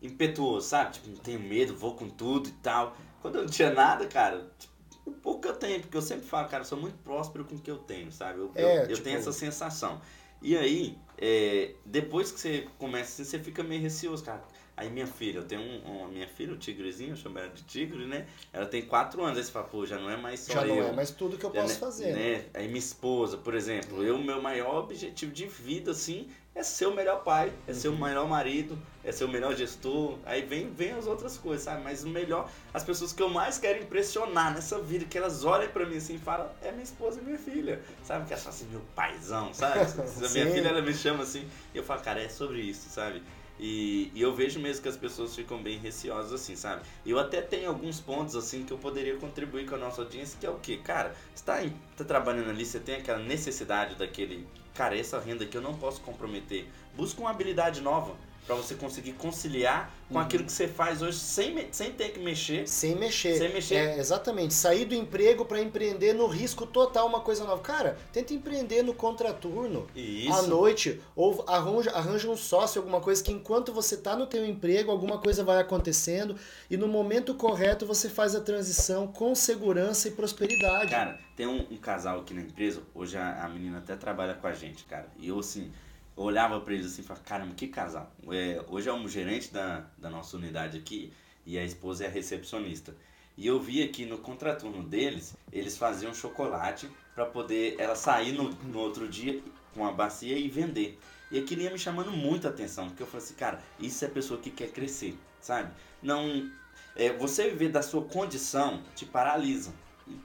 impetuoso, 0.01 0.67
sabe? 0.67 0.93
Tipo, 0.93 1.09
não 1.09 1.17
tenho 1.17 1.39
medo, 1.39 1.75
vou 1.75 1.95
com 1.95 2.07
tudo 2.07 2.49
e 2.49 2.53
tal. 2.53 2.95
Quando 3.21 3.35
eu 3.35 3.43
não 3.43 3.49
tinha 3.49 3.71
nada, 3.71 4.05
cara, 4.07 4.49
tipo, 4.57 4.73
o 5.05 5.11
pouco 5.11 5.41
que 5.41 5.47
eu 5.47 5.55
tenho, 5.55 5.79
porque 5.81 5.97
eu 5.97 6.01
sempre 6.01 6.25
falo, 6.25 6.47
cara, 6.47 6.61
eu 6.61 6.67
sou 6.67 6.79
muito 6.79 6.97
próspero 7.03 7.45
com 7.45 7.55
o 7.55 7.59
que 7.59 7.69
eu 7.69 7.77
tenho, 7.77 8.11
sabe? 8.11 8.39
Eu, 8.39 8.51
é, 8.55 8.77
eu, 8.77 8.81
tipo... 8.81 8.91
eu 8.93 9.03
tenho 9.03 9.17
essa 9.17 9.31
sensação. 9.31 10.01
E 10.41 10.57
aí, 10.57 10.97
é, 11.17 11.75
depois 11.85 12.31
que 12.31 12.39
você 12.39 12.67
começa 12.79 13.21
assim, 13.21 13.23
você 13.23 13.39
fica 13.39 13.63
meio 13.63 13.81
receoso, 13.81 14.23
cara. 14.23 14.41
Aí 14.75 14.89
minha 14.89 15.05
filha, 15.05 15.37
eu 15.37 15.43
tenho 15.43 15.61
um, 15.61 15.99
uma 15.99 16.07
minha 16.07 16.27
filha, 16.27 16.53
o 16.53 16.57
tigrezinho, 16.57 17.11
eu 17.11 17.15
chamo 17.15 17.37
ela 17.37 17.49
de 17.49 17.61
tigre, 17.63 18.07
né? 18.07 18.25
Ela 18.51 18.65
tem 18.65 18.81
quatro 18.81 19.23
anos, 19.23 19.37
aí 19.37 19.43
você 19.43 19.51
fala, 19.51 19.67
pô, 19.67 19.85
já 19.85 19.99
não 19.99 20.09
é 20.09 20.17
mais 20.17 20.39
só 20.39 20.53
já 20.53 20.61
eu. 20.65 20.75
Já 20.75 20.81
não 20.81 20.89
é 20.89 20.91
mais 20.93 21.11
tudo 21.11 21.37
que 21.37 21.45
eu 21.45 21.51
posso 21.51 21.73
né? 21.73 21.79
fazer. 21.79 22.13
Né? 22.13 22.45
Aí 22.53 22.67
minha 22.67 22.79
esposa, 22.79 23.37
por 23.37 23.53
exemplo, 23.53 24.03
eu, 24.03 24.17
meu 24.17 24.41
maior 24.41 24.83
objetivo 24.85 25.31
de 25.31 25.45
vida, 25.45 25.91
assim, 25.91 26.27
é 26.53 26.63
ser 26.63 26.85
o 26.85 26.93
melhor 26.93 27.23
pai, 27.23 27.51
é 27.67 27.73
ser 27.73 27.87
o 27.87 27.91
uhum. 27.91 27.99
melhor 27.99 28.27
marido, 28.27 28.77
é 29.03 29.11
ser 29.11 29.23
o 29.23 29.29
melhor 29.29 29.55
gestor. 29.55 30.17
Aí 30.25 30.41
vem, 30.41 30.69
vem 30.69 30.91
as 30.91 31.07
outras 31.07 31.37
coisas, 31.37 31.63
sabe? 31.63 31.81
Mas 31.83 32.03
o 32.03 32.09
melhor, 32.09 32.49
as 32.73 32.83
pessoas 32.83 33.13
que 33.13 33.23
eu 33.23 33.29
mais 33.29 33.57
quero 33.57 33.81
impressionar 33.81 34.53
nessa 34.53 34.79
vida, 34.79 35.05
que 35.05 35.17
elas 35.17 35.45
olhem 35.45 35.69
para 35.69 35.85
mim 35.85 35.97
assim 35.97 36.15
e 36.15 36.19
falam, 36.19 36.49
é 36.61 36.71
minha 36.71 36.83
esposa 36.83 37.21
e 37.21 37.23
minha 37.23 37.37
filha. 37.37 37.81
Sabe? 38.03 38.27
Que 38.27 38.33
é 38.33 38.37
só 38.37 38.49
assim, 38.49 38.65
meu 38.65 38.81
paizão, 38.95 39.53
sabe? 39.53 39.79
a 39.79 40.29
minha 40.29 40.51
filha, 40.51 40.67
ela 40.67 40.81
me 40.81 40.93
chama 40.93 41.23
assim, 41.23 41.47
e 41.73 41.77
eu 41.77 41.83
falo, 41.83 42.01
cara, 42.01 42.21
é 42.21 42.27
sobre 42.27 42.59
isso, 42.59 42.89
sabe? 42.89 43.23
E, 43.61 44.11
e, 44.15 44.21
eu 44.21 44.33
vejo 44.33 44.59
mesmo 44.59 44.81
que 44.81 44.89
as 44.89 44.97
pessoas 44.97 45.35
ficam 45.35 45.61
bem 45.61 45.77
receosas 45.77 46.33
assim, 46.33 46.55
sabe? 46.55 46.81
Eu 47.05 47.19
até 47.19 47.41
tenho 47.41 47.69
alguns 47.69 47.99
pontos 47.99 48.35
assim 48.35 48.63
que 48.63 48.73
eu 48.73 48.77
poderia 48.77 49.15
contribuir 49.17 49.67
com 49.67 49.75
a 49.75 49.77
nossa 49.77 50.01
audiência, 50.01 50.35
que 50.39 50.47
é 50.47 50.49
o 50.49 50.57
que? 50.57 50.77
Cara, 50.77 51.13
você 51.33 51.45
tá, 51.45 51.61
tá 51.95 52.03
trabalhando 52.03 52.49
ali, 52.49 52.65
você 52.65 52.79
tem 52.79 52.95
aquela 52.95 53.19
necessidade 53.19 53.93
daquele. 53.95 54.47
Cara, 54.73 54.97
essa 54.97 55.19
renda 55.19 55.45
que 55.45 55.57
eu 55.57 55.61
não 55.61 55.77
posso 55.77 56.01
comprometer. 56.01 56.67
Busca 56.95 57.21
uma 57.21 57.29
habilidade 57.29 57.81
nova 57.81 58.15
para 58.51 58.57
você 58.57 58.75
conseguir 58.75 59.13
conciliar 59.13 59.89
com 60.09 60.15
uhum. 60.15 60.21
aquilo 60.21 60.43
que 60.43 60.51
você 60.51 60.67
faz 60.67 61.01
hoje 61.01 61.17
sem, 61.17 61.69
sem 61.71 61.93
ter 61.93 62.09
que 62.09 62.19
mexer. 62.19 62.67
Sem 62.67 62.95
mexer. 62.97 63.37
Sem 63.37 63.53
mexer. 63.53 63.75
É, 63.75 63.97
exatamente. 63.97 64.53
Sair 64.53 64.83
do 64.83 64.93
emprego 64.93 65.45
para 65.45 65.61
empreender 65.61 66.11
no 66.11 66.27
risco 66.27 66.65
total, 66.65 67.07
uma 67.07 67.21
coisa 67.21 67.45
nova. 67.45 67.61
Cara, 67.61 67.97
tenta 68.11 68.33
empreender 68.33 68.83
no 68.83 68.93
contraturno. 68.93 69.87
Isso. 69.95 70.33
À 70.33 70.41
noite. 70.41 71.01
Ou 71.15 71.45
arranja, 71.47 71.91
arranja 71.91 72.29
um 72.29 72.35
sócio, 72.35 72.81
alguma 72.81 72.99
coisa 72.99 73.23
que 73.23 73.31
enquanto 73.31 73.71
você 73.71 73.95
tá 73.95 74.17
no 74.17 74.27
teu 74.27 74.45
emprego, 74.45 74.91
alguma 74.91 75.17
coisa 75.17 75.45
vai 75.45 75.61
acontecendo 75.61 76.35
e 76.69 76.75
no 76.75 76.89
momento 76.89 77.33
correto 77.35 77.85
você 77.85 78.09
faz 78.09 78.35
a 78.35 78.41
transição 78.41 79.07
com 79.07 79.33
segurança 79.33 80.09
e 80.09 80.11
prosperidade. 80.11 80.91
Cara, 80.91 81.17
tem 81.37 81.47
um, 81.47 81.65
um 81.71 81.77
casal 81.77 82.19
aqui 82.19 82.33
na 82.33 82.41
empresa, 82.41 82.81
hoje 82.93 83.15
a, 83.15 83.45
a 83.45 83.47
menina 83.47 83.77
até 83.77 83.95
trabalha 83.95 84.33
com 84.33 84.47
a 84.47 84.51
gente, 84.51 84.83
cara. 84.83 85.07
E 85.17 85.29
eu, 85.29 85.39
assim 85.39 85.71
eu 86.15 86.23
olhava 86.23 86.59
para 86.59 86.73
eles 86.73 86.85
assim 86.87 87.01
e 87.01 87.05
falava, 87.05 87.25
caramba, 87.25 87.53
que 87.55 87.67
casal. 87.67 88.11
É, 88.29 88.63
hoje 88.67 88.89
é 88.89 88.93
um 88.93 89.07
gerente 89.07 89.51
da, 89.51 89.85
da 89.97 90.09
nossa 90.09 90.37
unidade 90.37 90.77
aqui 90.77 91.11
e 91.45 91.57
a 91.57 91.63
esposa 91.63 92.05
é 92.05 92.07
a 92.07 92.09
recepcionista. 92.09 92.95
E 93.37 93.47
eu 93.47 93.59
via 93.59 93.87
que 93.87 94.05
no 94.05 94.17
contraturno 94.17 94.83
deles, 94.83 95.35
eles 95.51 95.77
faziam 95.77 96.13
chocolate 96.13 96.89
para 97.15 97.25
poder 97.25 97.75
ela 97.79 97.95
sair 97.95 98.33
no, 98.33 98.49
no 98.49 98.79
outro 98.79 99.07
dia 99.07 99.41
com 99.73 99.85
a 99.85 99.91
bacia 99.91 100.37
e 100.37 100.47
vender. 100.49 100.99
E 101.31 101.39
aquilo 101.39 101.61
ia 101.61 101.71
me 101.71 101.79
chamando 101.79 102.11
muita 102.11 102.49
atenção, 102.49 102.87
porque 102.87 103.01
eu 103.01 103.07
falei 103.07 103.25
assim, 103.25 103.35
cara, 103.35 103.61
isso 103.79 104.03
é 104.03 104.07
pessoa 104.07 104.39
que 104.39 104.51
quer 104.51 104.69
crescer, 104.71 105.17
sabe? 105.39 105.71
Não. 106.03 106.51
É, 106.93 107.13
você 107.13 107.49
viver 107.49 107.69
da 107.69 107.81
sua 107.81 108.03
condição 108.03 108.83
te 108.95 109.05
paralisa. 109.05 109.73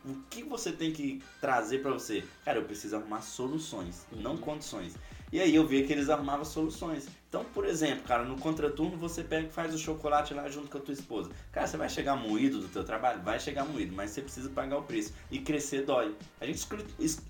O 0.05 0.15
que 0.29 0.43
você 0.43 0.73
tem 0.73 0.93
que 0.93 1.23
trazer 1.41 1.79
para 1.79 1.93
você? 1.93 2.25
Cara, 2.45 2.59
eu 2.59 2.65
preciso 2.65 2.97
arrumar 2.97 3.23
soluções, 3.23 4.05
não 4.11 4.33
uhum. 4.33 4.39
condições. 4.39 4.97
E 5.33 5.41
aí 5.41 5.55
eu 5.55 5.67
via 5.67 5.85
que 5.85 5.93
eles 5.93 6.09
arrumavam 6.09 6.45
soluções. 6.45 7.07
Então, 7.29 7.45
por 7.53 7.67
exemplo, 7.67 8.05
cara, 8.05 8.25
no 8.25 8.39
contraturno 8.39 8.97
você 8.97 9.23
pega 9.23 9.49
e 9.49 9.51
faz 9.51 9.75
o 9.75 9.79
chocolate 9.79 10.33
lá 10.33 10.49
junto 10.49 10.71
com 10.71 10.79
a 10.79 10.81
tua 10.81 10.95
esposa. 10.95 11.31
Cara, 11.53 11.67
você 11.67 11.77
vai 11.77 11.89
chegar 11.89 12.17
moído 12.17 12.61
do 12.61 12.69
teu 12.69 12.85
trabalho? 12.85 13.21
Vai 13.23 13.39
chegar 13.41 13.65
moído, 13.65 13.95
mas 13.95 14.11
você 14.11 14.23
precisa 14.23 14.49
pagar 14.49 14.79
o 14.79 14.83
preço. 14.83 15.13
E 15.31 15.41
crescer 15.41 15.85
dói. 15.85 16.15
A 16.41 16.47
gente 16.47 16.67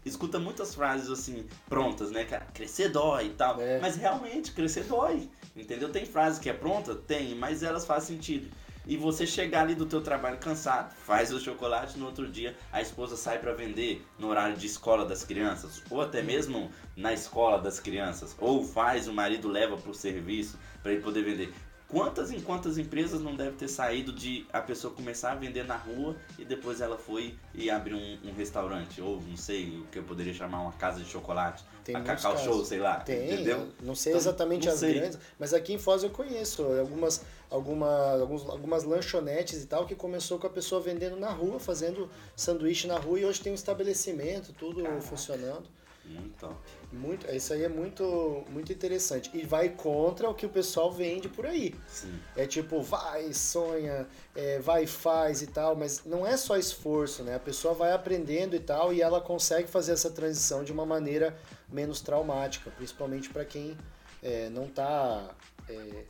escuta 0.05 0.39
muitas 0.39 0.75
frases 0.75 1.11
assim, 1.11 1.47
prontas, 1.69 2.11
né, 2.11 2.25
cara? 2.25 2.47
Crescer 2.53 2.91
dói 2.91 3.27
e 3.27 3.31
tal. 3.31 3.61
É. 3.61 3.81
Mas 3.81 3.97
realmente, 3.97 4.53
crescer 4.53 4.85
dói. 4.85 5.29
Entendeu? 5.57 5.89
Tem 5.89 6.05
frase 6.05 6.39
que 6.41 6.51
é 6.51 6.53
pronta? 6.53 6.95
Tem, 6.95 7.35
mas 7.35 7.63
elas 7.63 7.87
fazem 7.87 8.17
sentido 8.17 8.49
e 8.87 8.97
você 8.97 9.27
chegar 9.27 9.63
ali 9.63 9.75
do 9.75 9.87
teu 9.87 10.01
trabalho 10.01 10.39
cansado, 10.39 10.95
faz 10.95 11.33
o 11.33 11.41
chocolate, 11.41 11.99
no 11.99 12.07
outro 12.07 12.29
dia 12.29 12.57
a 12.73 12.81
esposa 12.81 13.17
sai 13.17 13.39
para 13.39 13.53
vender 13.53 14.07
no 14.19 14.29
horário 14.29 14.57
de 14.57 14.67
escola 14.67 15.05
das 15.05 15.25
crianças, 15.25 15.83
ou 15.91 16.01
até 16.01 16.23
mesmo 16.23 16.71
na 16.97 17.13
escola 17.13 17.59
das 17.59 17.81
crianças, 17.81 18.37
ou 18.39 18.65
faz, 18.65 19.09
o 19.09 19.13
marido 19.13 19.49
leva 19.49 19.77
para 19.77 19.91
o 19.91 19.95
serviço 19.95 20.59
para 20.83 20.93
ele 20.93 21.03
poder 21.03 21.23
vender. 21.23 21.53
quantas 21.89 22.33
em 22.33 22.41
quantas 22.41 22.79
empresas 22.79 23.23
não 23.23 23.37
deve 23.37 23.57
ter 23.57 23.69
saído 23.69 24.13
de 24.13 24.47
a 24.53 24.61
pessoa 24.61 24.93
começar 24.93 25.33
a 25.33 25.35
vender 25.37 25.65
na 25.65 25.77
rua 25.77 26.17
e 26.39 26.45
depois 26.45 26.81
ela 26.81 26.99
foi 26.99 27.37
e 27.55 27.71
abriu 27.71 27.97
um, 27.97 28.19
um 28.25 28.35
restaurante, 28.35 29.01
ou 29.01 29.21
não 29.21 29.37
sei 29.37 29.79
o 29.79 29.85
que 29.87 29.99
eu 29.99 30.03
poderia 30.03 30.35
chamar 30.35 30.63
uma 30.63 30.73
casa 30.73 31.01
de 31.01 31.09
chocolate, 31.09 31.65
Tem 31.87 31.95
a 31.95 32.01
Cacau 32.03 32.33
casos. 32.33 32.45
Show, 32.45 32.65
sei 32.65 32.81
lá, 32.81 32.97
Tem, 33.01 33.33
entendeu? 33.33 33.69
não 33.81 33.95
sei 33.95 34.11
Então, 34.13 34.21
exatamente 34.21 34.67
não 34.67 34.73
as 34.75 34.81
sei. 34.81 34.95
grandes, 34.95 35.19
mas 35.39 35.55
aqui 35.55 35.73
em 35.73 35.79
Foz 35.79 36.03
eu 36.03 36.11
conheço 36.11 36.63
algumas, 36.65 37.23
alguma, 37.49 38.13
alguns, 38.21 38.49
algumas 38.49 38.83
lanchonetes 38.83 39.63
e 39.63 39.67
tal 39.67 39.87
que 39.87 39.95
começou 39.95 40.37
com 40.39 40.49
a 40.49 40.51
pessoa 40.51 40.81
vendendo 40.81 41.17
na 41.17 41.31
rua, 41.31 41.61
fazendo 41.61 42.11
sanduíche 42.35 42.89
na 42.89 42.99
rua 42.99 43.21
e 43.21 43.25
hoje 43.25 43.41
tem 43.41 43.53
um 43.53 43.55
estabelecimento, 43.55 44.53
tudo 44.53 44.83
Caraca. 44.83 45.01
funcionando. 45.01 45.69
Então, 46.09 46.57
Muito, 46.93 47.27
isso 47.35 47.53
aí 47.53 47.65
é 47.65 47.69
muito, 47.69 48.45
muito 48.49 48.73
interessante. 48.73 49.29
E 49.35 49.45
vai 49.45 49.71
contra 49.71 50.31
o 50.31 50.35
que 50.35 50.47
o 50.47 50.49
pessoal 50.49 50.89
vende 50.93 51.29
por 51.29 51.45
aí. 51.45 51.75
sim. 51.89 52.17
É 52.37 52.47
tipo, 52.47 52.81
vai, 52.81 53.33
sonha, 53.33 54.07
é, 54.33 54.61
vai 54.61 54.87
faz 54.87 55.43
e 55.43 55.49
tal, 55.49 55.75
mas 55.75 56.05
não 56.05 56.25
é 56.25 56.37
só 56.37 56.57
esforço, 56.57 57.25
né? 57.25 57.35
A 57.35 57.41
pessoa 57.41 57.75
vai 57.75 57.91
aprendendo 57.93 58.55
e 58.55 58.61
tal 58.61 58.93
e 58.93 59.03
ela 59.03 59.21
consegue 59.21 59.67
fazer 59.69 59.93
essa 59.93 60.09
transição 60.09 60.63
de 60.63 60.71
uma 60.71 60.87
maneira 60.87 61.37
menos 61.69 62.01
traumática, 62.01 62.71
principalmente 62.71 63.29
para 63.29 63.45
quem 63.45 63.77
é, 64.23 64.49
não 64.51 64.69
tá 64.69 65.31
é, 65.69 66.05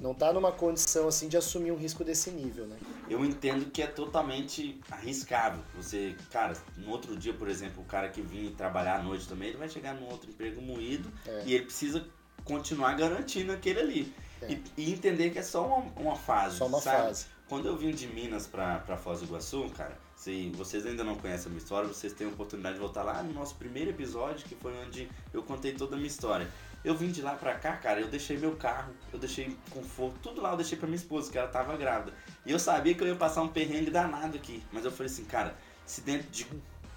não 0.00 0.14
tá 0.14 0.32
numa 0.32 0.50
condição 0.52 1.08
assim 1.08 1.28
de 1.28 1.36
assumir 1.36 1.70
um 1.72 1.76
risco 1.76 2.02
desse 2.02 2.30
nível, 2.30 2.66
né? 2.66 2.76
Eu 3.08 3.24
entendo 3.24 3.70
que 3.70 3.82
é 3.82 3.86
totalmente 3.86 4.80
arriscável. 4.90 5.62
Você, 5.76 6.16
cara, 6.30 6.54
no 6.78 6.90
outro 6.90 7.16
dia, 7.16 7.34
por 7.34 7.48
exemplo, 7.48 7.82
o 7.82 7.86
cara 7.86 8.08
que 8.08 8.22
vinha 8.22 8.50
trabalhar 8.52 9.00
à 9.00 9.02
noite 9.02 9.28
também, 9.28 9.48
ele 9.48 9.58
vai 9.58 9.68
chegar 9.68 9.94
num 9.94 10.08
outro 10.08 10.30
emprego 10.30 10.60
moído 10.62 11.10
É. 11.26 11.42
e 11.44 11.54
ele 11.54 11.64
precisa 11.66 12.06
continuar 12.44 12.94
garantindo 12.94 13.52
aquele 13.52 13.80
ali. 13.80 14.14
É. 14.42 14.52
E, 14.52 14.62
e 14.78 14.92
entender 14.92 15.30
que 15.30 15.38
é 15.38 15.42
só 15.42 15.66
uma, 15.66 15.92
uma 16.00 16.16
fase. 16.16 16.56
Só 16.56 16.66
uma 16.66 16.80
sabe? 16.80 17.02
fase. 17.08 17.26
Quando 17.46 17.66
eu 17.66 17.76
vim 17.76 17.90
de 17.90 18.06
Minas 18.06 18.46
pra, 18.46 18.78
pra 18.78 18.96
Foz 18.96 19.18
do 19.20 19.26
Iguaçu, 19.26 19.68
cara, 19.76 19.98
se 20.20 20.50
vocês 20.50 20.84
ainda 20.84 21.02
não 21.02 21.14
conhecem 21.14 21.46
a 21.46 21.48
minha 21.48 21.62
história, 21.62 21.88
vocês 21.88 22.12
têm 22.12 22.26
a 22.26 22.30
oportunidade 22.30 22.74
de 22.74 22.80
voltar 22.80 23.02
lá 23.02 23.22
no 23.22 23.32
nosso 23.32 23.54
primeiro 23.54 23.88
episódio, 23.88 24.46
que 24.46 24.54
foi 24.54 24.70
onde 24.86 25.08
eu 25.32 25.42
contei 25.42 25.72
toda 25.72 25.94
a 25.94 25.96
minha 25.96 26.08
história. 26.08 26.46
Eu 26.84 26.94
vim 26.94 27.10
de 27.10 27.22
lá 27.22 27.32
pra 27.36 27.54
cá, 27.54 27.78
cara, 27.78 28.02
eu 28.02 28.06
deixei 28.06 28.36
meu 28.36 28.54
carro, 28.54 28.92
eu 29.10 29.18
deixei 29.18 29.56
conforto, 29.70 30.18
tudo 30.22 30.42
lá 30.42 30.50
eu 30.50 30.58
deixei 30.58 30.76
pra 30.76 30.86
minha 30.86 30.98
esposa, 30.98 31.32
que 31.32 31.38
ela 31.38 31.48
tava 31.48 31.74
grávida. 31.74 32.12
E 32.44 32.52
eu 32.52 32.58
sabia 32.58 32.94
que 32.94 33.02
eu 33.02 33.06
ia 33.06 33.16
passar 33.16 33.40
um 33.40 33.48
perrengue 33.48 33.90
danado 33.90 34.36
aqui. 34.36 34.62
Mas 34.70 34.84
eu 34.84 34.92
falei 34.92 35.10
assim, 35.10 35.24
cara, 35.24 35.56
se 35.86 36.02
dentro 36.02 36.28
de 36.28 36.46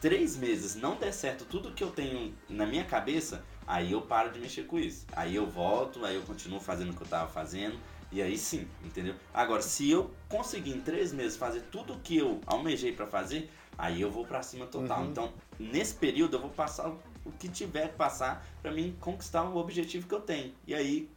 três 0.01 0.35
meses 0.35 0.75
não 0.75 0.97
der 0.97 1.13
certo 1.13 1.45
tudo 1.45 1.71
que 1.71 1.81
eu 1.81 1.91
tenho 1.91 2.35
na 2.49 2.65
minha 2.65 2.83
cabeça, 2.83 3.45
aí 3.65 3.93
eu 3.93 4.01
paro 4.01 4.33
de 4.33 4.39
mexer 4.39 4.63
com 4.63 4.77
isso. 4.77 5.05
Aí 5.13 5.33
eu 5.33 5.45
volto, 5.45 6.03
aí 6.03 6.15
eu 6.15 6.23
continuo 6.23 6.59
fazendo 6.59 6.91
o 6.91 6.93
que 6.93 7.03
eu 7.03 7.07
tava 7.07 7.31
fazendo. 7.31 7.79
E 8.13 8.21
aí 8.21 8.37
sim, 8.37 8.67
entendeu? 8.85 9.15
Agora, 9.33 9.61
se 9.63 9.89
eu 9.89 10.11
conseguir 10.29 10.69
em 10.71 10.79
três 10.81 11.11
meses 11.11 11.35
fazer 11.35 11.61
tudo 11.71 11.93
o 11.93 11.99
que 11.99 12.15
eu 12.15 12.39
almejei 12.45 12.91
pra 12.91 13.07
fazer, 13.07 13.49
aí 13.75 13.99
eu 14.01 14.11
vou 14.11 14.23
pra 14.23 14.43
cima 14.43 14.67
total. 14.67 15.01
Uhum. 15.01 15.09
Então, 15.09 15.33
nesse 15.59 15.95
período, 15.95 16.35
eu 16.37 16.41
vou 16.41 16.51
passar 16.51 16.89
o 16.89 17.31
que 17.39 17.49
tiver 17.49 17.89
que 17.89 17.95
passar 17.95 18.45
pra 18.61 18.71
mim 18.71 18.95
conquistar 18.99 19.43
o 19.43 19.57
objetivo 19.57 20.07
que 20.07 20.13
eu 20.13 20.21
tenho. 20.21 20.53
E 20.67 20.75
aí, 20.75 21.09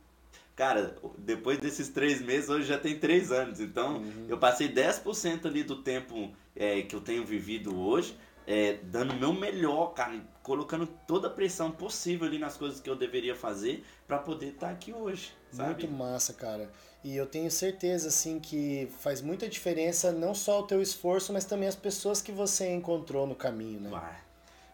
cara, 0.55 0.97
depois 1.19 1.59
desses 1.59 1.91
três 1.91 2.23
meses, 2.23 2.49
hoje 2.49 2.67
já 2.67 2.79
tem 2.79 2.99
três 2.99 3.31
anos. 3.31 3.61
Então, 3.61 3.99
Uhum. 3.99 4.27
eu 4.31 4.39
passei 4.39 4.67
10% 4.69 5.45
ali 5.47 5.63
do 5.63 5.83
tempo 5.83 6.33
é, 6.55 6.81
que 6.81 6.97
eu 6.97 7.01
tenho 7.03 7.27
vivido 7.27 7.79
hoje, 7.79 8.17
é, 8.47 8.79
dando 8.85 9.13
o 9.13 9.17
meu 9.19 9.33
melhor, 9.35 9.89
cara, 9.93 10.19
colocando 10.43 10.87
toda 11.07 11.27
a 11.27 11.31
pressão 11.31 11.71
possível 11.71 12.27
ali 12.27 12.39
nas 12.39 12.57
coisas 12.57 12.81
que 12.81 12.89
eu 12.89 12.95
deveria 12.97 13.35
fazer 13.35 13.85
pra 14.07 14.19
poder 14.19 14.51
estar 14.51 14.71
aqui 14.71 14.93
hoje, 14.93 15.33
sabe? 15.51 15.87
Muito 15.87 15.89
massa, 15.89 16.33
cara. 16.35 16.71
E 17.05 17.17
eu 17.17 17.27
tenho 17.27 17.51
certeza, 17.51 18.09
assim, 18.09 18.41
que 18.41 18.89
faz 19.01 19.21
muita 19.23 19.49
diferença 19.49 20.13
não 20.13 20.35
só 20.35 20.61
o 20.61 20.67
teu 20.67 20.83
esforço, 20.83 21.33
mas 21.33 21.45
também 21.45 21.69
as 21.69 21.77
pessoas 21.77 22.21
que 22.23 22.33
você 22.33 22.69
encontrou 22.73 23.27
no 23.27 23.35
caminho, 23.35 23.81
né? 23.81 23.91
Uai, 23.91 24.17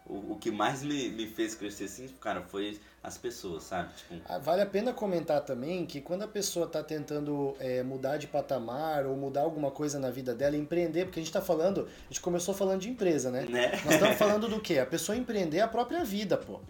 O, 0.05 0.33
o 0.33 0.39
que 0.39 0.51
mais 0.51 0.83
me, 0.83 1.09
me 1.09 1.27
fez 1.27 1.55
crescer 1.55 1.85
assim, 1.85 2.07
cara, 2.19 2.41
foi 2.43 2.79
as 3.03 3.17
pessoas, 3.17 3.63
sabe? 3.63 3.93
Tipo, 3.95 4.15
Ah, 4.25 4.37
Vale 4.37 4.61
a 4.61 4.65
pena 4.65 4.93
comentar 4.93 5.41
também 5.43 5.85
que 5.85 6.01
quando 6.01 6.23
a 6.23 6.27
pessoa 6.27 6.65
está 6.65 6.81
tentando 6.83 7.55
é, 7.59 7.83
mudar 7.83 8.17
de 8.17 8.27
patamar 8.27 9.05
ou 9.05 9.15
mudar 9.17 9.41
alguma 9.41 9.69
coisa 9.71 9.99
na 9.99 10.09
vida 10.09 10.33
dela, 10.35 10.55
empreender, 10.57 11.05
porque 11.05 11.19
a 11.19 11.23
gente 11.23 11.29
está 11.29 11.41
falando, 11.41 11.87
a 11.87 12.05
gente 12.13 12.21
começou 12.21 12.53
falando 12.53 12.81
de 12.81 12.89
empresa, 12.89 13.29
né? 13.31 13.49
né? 13.49 13.81
Nós 13.83 13.95
estamos 13.95 14.15
falando 14.17 14.47
do 14.47 14.61
quê? 14.61 14.79
A 14.79 14.85
pessoa 14.85 15.17
empreender 15.17 15.59
a 15.61 15.67
própria 15.67 16.03
vida, 16.05 16.37
pô. 16.37 16.61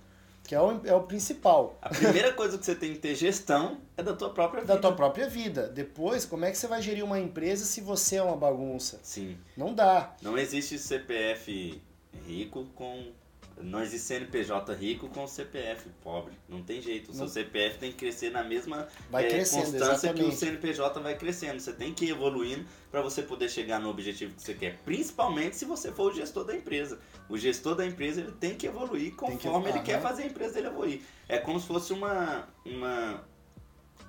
Que 0.43 0.53
é 0.53 0.61
o, 0.61 0.81
é 0.85 0.93
o 0.93 1.03
principal. 1.03 1.77
A 1.81 1.89
primeira 1.89 2.33
coisa 2.33 2.57
que 2.57 2.65
você 2.65 2.75
tem 2.75 2.93
que 2.93 2.99
ter 2.99 3.15
gestão 3.15 3.77
é 3.95 4.03
da 4.03 4.13
tua 4.13 4.29
própria 4.29 4.61
vida. 4.61 4.73
Da 4.73 4.79
tua 4.79 4.91
própria 4.93 5.27
vida. 5.27 5.69
Depois, 5.69 6.25
como 6.25 6.43
é 6.43 6.51
que 6.51 6.57
você 6.57 6.67
vai 6.67 6.81
gerir 6.81 7.03
uma 7.03 7.19
empresa 7.19 7.63
se 7.63 7.79
você 7.79 8.17
é 8.17 8.23
uma 8.23 8.35
bagunça? 8.35 8.99
Sim. 9.03 9.37
Não 9.55 9.73
dá. 9.73 10.13
Não 10.21 10.37
existe 10.37 10.77
CPF 10.77 11.81
rico 12.27 12.65
com. 12.75 13.11
Não 13.61 13.81
existe 13.81 14.07
CNPJ 14.07 14.73
rico 14.73 15.07
com 15.09 15.25
CPF 15.27 15.89
pobre. 16.03 16.33
Não 16.49 16.61
tem 16.63 16.81
jeito. 16.81 17.11
O 17.11 17.13
seu. 17.13 17.27
CPF 17.27 17.77
tem 17.79 17.91
que 17.91 17.97
crescer 17.97 18.29
na 18.31 18.43
mesma 18.43 18.87
Vai 19.09 19.25
é, 19.27 19.37
constância 19.39 20.13
que 20.13 20.21
o 20.21 20.27
exatamente. 20.29 20.35
CNPJ 20.35 20.99
vai 21.01 21.17
crescendo. 21.17 21.59
Você 21.59 21.73
tem 21.73 21.93
que 21.93 22.05
ir 22.05 22.09
evoluindo 22.11 22.65
para 22.91 23.01
você 23.01 23.21
poder 23.21 23.49
chegar 23.49 23.79
no 23.79 23.89
objetivo 23.89 24.33
que 24.35 24.41
você 24.41 24.53
quer. 24.53 24.77
Principalmente 24.83 25.55
se 25.55 25.65
você 25.65 25.91
for 25.91 26.11
o 26.11 26.15
gestor 26.15 26.43
da 26.45 26.55
empresa. 26.55 26.99
O 27.29 27.37
gestor 27.37 27.75
da 27.75 27.85
empresa 27.85 28.21
ele 28.21 28.31
tem 28.33 28.55
que 28.55 28.67
evoluir 28.67 29.15
Tem 29.15 29.37
que- 29.37 29.43
conforme 29.47 29.69
ele 29.69 29.79
quer 29.81 30.01
fazer 30.01 30.23
a 30.23 30.25
empresa 30.27 30.55
dele 30.55 30.67
evoluir. 30.67 31.01
É 31.29 31.37
como 31.37 31.59
se 31.59 31.67
fosse 31.67 31.93
uma. 31.93 32.47
uma 32.65 33.23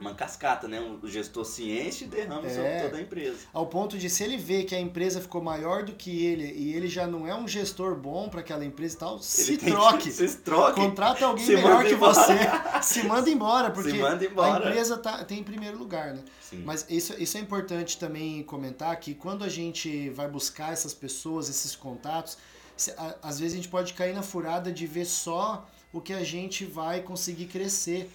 uma 0.01 0.15
cascata, 0.15 0.67
né? 0.69 0.81
O 1.03 1.09
gestor 1.09 1.45
se 1.45 1.71
enche 1.71 2.05
e 2.05 2.09
derrama 2.09 2.47
É. 2.47 2.55
sobre 2.55 2.81
toda 2.83 2.97
a 2.97 3.01
empresa. 3.01 3.37
Ao 3.53 3.67
ponto 3.67 3.97
de 3.97 4.11
se 4.11 4.23
ele 4.25 4.37
vê 4.37 4.65
que 4.65 4.75
a 4.75 4.81
empresa 4.81 5.21
ficou 5.21 5.41
maior 5.43 5.83
do 5.85 5.93
que 5.93 6.25
ele 6.27 6.53
e 6.53 6.75
ele 6.75 6.89
já 6.89 7.07
não 7.07 7.27
é 7.27 7.35
um 7.35 7.47
gestor 7.49 7.95
bom 7.97 8.29
para 8.29 8.41
aquela 8.41 8.65
empresa 8.65 8.95
e 8.97 8.99
tal, 8.99 9.19
se 9.21 9.53
Ele 9.53 9.57
que- 9.59 9.67
troque. 9.71 10.11
Se 10.13 10.37
troque. 10.39 10.81
Contrata 10.81 11.25
alguém 11.27 11.45
Se 11.47 11.55
melhor 11.55 11.85
que 11.85 11.93
embora. 11.95 12.13
você. 12.15 12.83
Se 12.83 13.03
manda 13.05 13.31
embora, 13.31 13.71
porque 13.71 13.91
Se 13.91 13.97
manda 13.99 14.25
a 14.25 14.29
embora. 14.29 14.69
empresa 14.69 14.99
tá, 14.99 15.25
tem 15.25 15.39
em 15.41 15.45
primeiro 15.45 15.79
lugar, 15.79 16.15
né? 16.15 16.23
Sim. 16.41 16.63
Mas 16.65 16.85
isso, 16.89 17.15
isso 17.21 17.37
é 17.37 17.41
importante 17.41 17.99
também 17.99 18.43
comentar 18.43 18.95
que 19.01 19.15
quando 19.15 19.45
a 19.45 19.49
gente 19.49 20.11
vai 20.11 20.29
buscar 20.29 20.73
essas 20.73 20.93
pessoas, 20.93 21.49
esses 21.49 21.75
contatos, 21.75 22.37
se- 22.77 22.91
a- 22.93 23.15
às 23.23 23.39
vezes 23.39 23.55
a 23.55 23.57
gente 23.57 23.69
pode 23.69 23.95
cair 23.95 24.15
na 24.15 24.23
furada 24.23 24.71
de 24.73 24.87
ver 24.87 25.05
só 25.07 25.67
o 25.93 26.01
que 26.01 26.13
a 26.13 26.25
gente 26.25 26.65
vai 26.65 27.01
conseguir 27.01 27.47
crescer. 27.47 28.11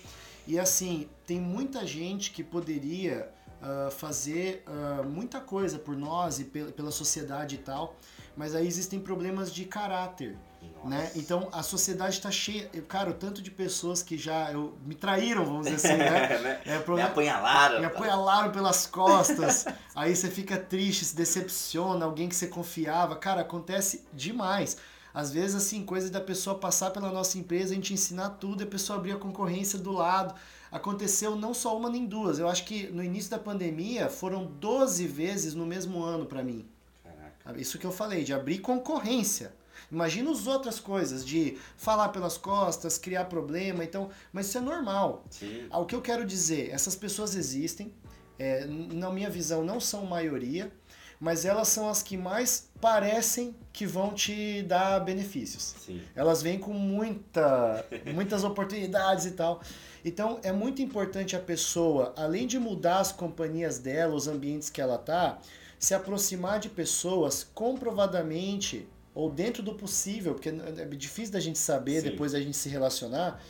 E 0.50 0.60
assim, 0.60 1.08
tem 1.28 1.40
muita 1.40 1.86
gente 1.86 2.32
que 2.32 2.44
poderia 2.44 3.30
ah, 3.62 3.90
fazer 3.92 4.64
ah, 4.66 5.04
muita 5.04 5.40
coisa 5.40 5.78
por 5.78 5.96
nós 5.96 6.40
e 6.40 6.46
pe- 6.46 6.72
pela 6.72 6.90
sociedade 6.90 7.54
e 7.54 7.60
tal, 7.60 7.96
mas 8.36 8.56
aí 8.56 8.66
existem 8.66 9.00
problemas 9.00 9.54
de 9.54 9.64
caráter. 9.66 10.36
Né? 10.84 11.12
Então 11.16 11.50
a 11.52 11.62
sociedade 11.62 12.16
está 12.16 12.32
cheia, 12.32 12.68
cara, 12.88 13.12
o 13.12 13.14
tanto 13.14 13.42
de 13.44 13.52
pessoas 13.52 14.02
que 14.02 14.18
já 14.18 14.52
eu, 14.52 14.76
me 14.86 14.96
traíram, 14.96 15.46
vamos 15.46 15.68
dizer 15.68 15.76
assim, 15.76 15.98
né? 15.98 16.40
né? 16.40 16.62
É, 16.66 16.78
Me 16.78 16.84
problema, 16.84 17.10
apunhalaram. 17.10 17.80
me 17.80 17.86
apunhalaram 17.86 18.52
pelas 18.52 18.88
costas, 18.88 19.66
aí 19.94 20.16
você 20.16 20.30
fica 20.32 20.58
triste, 20.58 21.06
se 21.06 21.16
decepciona, 21.16 22.06
alguém 22.06 22.28
que 22.28 22.36
você 22.36 22.48
confiava. 22.48 23.16
Cara, 23.16 23.42
acontece 23.42 24.04
demais. 24.14 24.78
Às 25.14 25.32
vezes, 25.32 25.56
assim, 25.56 25.84
coisa 25.84 26.10
da 26.10 26.22
pessoa 26.22 26.58
passar 26.58 26.92
pela 26.92 27.12
nossa 27.12 27.38
empresa, 27.38 27.72
a 27.72 27.76
gente 27.76 27.94
ensinar 27.94 28.30
tudo 28.32 28.62
e 28.62 28.66
a 28.66 28.68
pessoa 28.68 29.00
abrir 29.00 29.14
a 29.14 29.18
concorrência 29.18 29.80
do 29.80 29.92
lado. 29.92 30.36
Aconteceu 30.72 31.36
não 31.36 31.54
só 31.54 31.76
uma 31.76 31.90
nem 31.90 32.06
duas. 32.06 32.38
Eu 32.38 32.48
acho 32.48 32.64
que 32.66 32.88
no 32.88 33.04
início 33.04 33.32
da 33.32 33.40
pandemia 33.40 34.10
foram 34.10 34.46
12 34.46 35.08
vezes 35.08 35.54
no 35.56 35.66
mesmo 35.66 36.04
ano 36.04 36.26
para 36.26 36.44
mim. 36.44 36.66
Caraca. 37.04 37.60
Isso 37.60 37.80
que 37.80 37.86
eu 37.86 37.92
falei, 37.92 38.24
de 38.24 38.34
abrir 38.34 38.60
concorrência. 38.60 39.52
Imagina 39.92 40.30
as 40.30 40.46
outras 40.46 40.80
coisas, 40.80 41.26
de 41.26 41.58
falar 41.76 42.10
pelas 42.10 42.38
costas, 42.38 42.98
criar 42.98 43.26
problema, 43.26 43.84
então, 43.84 44.10
mas 44.32 44.48
isso 44.48 44.58
é 44.60 44.62
normal. 44.62 45.24
Sim. 45.32 45.66
Ah, 45.72 45.80
O 45.80 45.86
que 45.86 45.96
eu 45.96 46.02
quero 46.02 46.26
dizer, 46.26 46.70
essas 46.70 46.96
pessoas 46.96 47.34
existem, 47.36 47.92
é, 48.38 48.66
na 48.66 49.10
minha 49.10 49.30
visão 49.30 49.64
não 49.64 49.80
são 49.80 50.06
maioria, 50.06 50.72
mas 51.20 51.44
elas 51.44 51.68
são 51.68 51.90
as 51.90 52.02
que 52.02 52.16
mais 52.16 52.70
parecem 52.80 53.54
que 53.74 53.86
vão 53.86 54.14
te 54.14 54.64
dar 54.64 55.00
benefícios. 55.02 55.76
Sim. 55.86 56.02
Elas 56.16 56.42
vêm 56.42 56.58
com 56.58 56.74
muita, 56.74 57.86
muitas 58.14 58.44
oportunidades 58.44 59.26
e 59.26 59.32
tal. 59.32 59.62
Então 60.04 60.40
é 60.44 60.52
muito 60.52 60.82
importante 60.82 61.36
a 61.36 61.40
pessoa, 61.40 62.14
além 62.16 62.48
de 62.48 62.58
mudar 62.58 63.00
as 63.00 63.12
companhias 63.12 63.80
dela, 63.80 64.16
os 64.16 64.28
ambientes 64.28 64.70
que 64.70 64.80
ela 64.80 64.98
tá, 64.98 65.40
se 65.78 65.94
aproximar 65.94 66.60
de 66.60 66.70
pessoas 66.70 67.44
comprovadamente 67.54 68.88
ou 69.14 69.30
dentro 69.30 69.62
do 69.62 69.74
possível, 69.74 70.34
porque 70.34 70.50
é 70.50 70.86
difícil 70.86 71.34
da 71.34 71.40
gente 71.42 71.60
saber 71.60 72.02
Sim. 72.02 72.12
depois 72.12 72.32
da 72.32 72.40
gente 72.40 72.56
se 72.56 72.70
relacionar, 72.70 73.42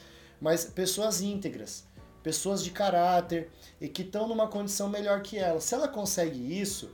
mas 0.42 0.66
pessoas 0.66 1.22
íntegras, 1.22 1.84
pessoas 2.24 2.64
de 2.64 2.72
caráter 2.72 3.52
e 3.80 3.88
que 3.88 4.02
estão 4.02 4.28
numa 4.28 4.48
condição 4.48 4.90
melhor 4.90 5.22
que 5.22 5.38
ela. 5.38 5.60
Se 5.60 5.76
ela 5.76 5.88
consegue 5.88 6.60
isso, 6.60 6.90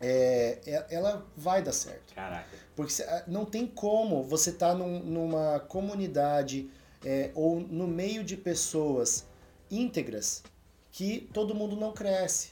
é, 0.00 0.58
é- 0.66 0.86
ela 0.90 1.26
vai 1.36 1.62
dar 1.62 1.72
certo. 1.72 2.14
Caraca. 2.14 2.48
Porque 2.76 2.92
não 3.26 3.44
tem 3.44 3.66
como 3.66 4.22
você 4.22 4.50
estar 4.50 4.74
numa 4.74 5.60
comunidade 5.60 6.70
é, 7.04 7.30
ou 7.34 7.60
no 7.60 7.86
meio 7.86 8.24
de 8.24 8.36
pessoas 8.36 9.26
íntegras 9.70 10.42
que 10.90 11.28
todo 11.32 11.54
mundo 11.54 11.76
não 11.76 11.92
cresce. 11.92 12.50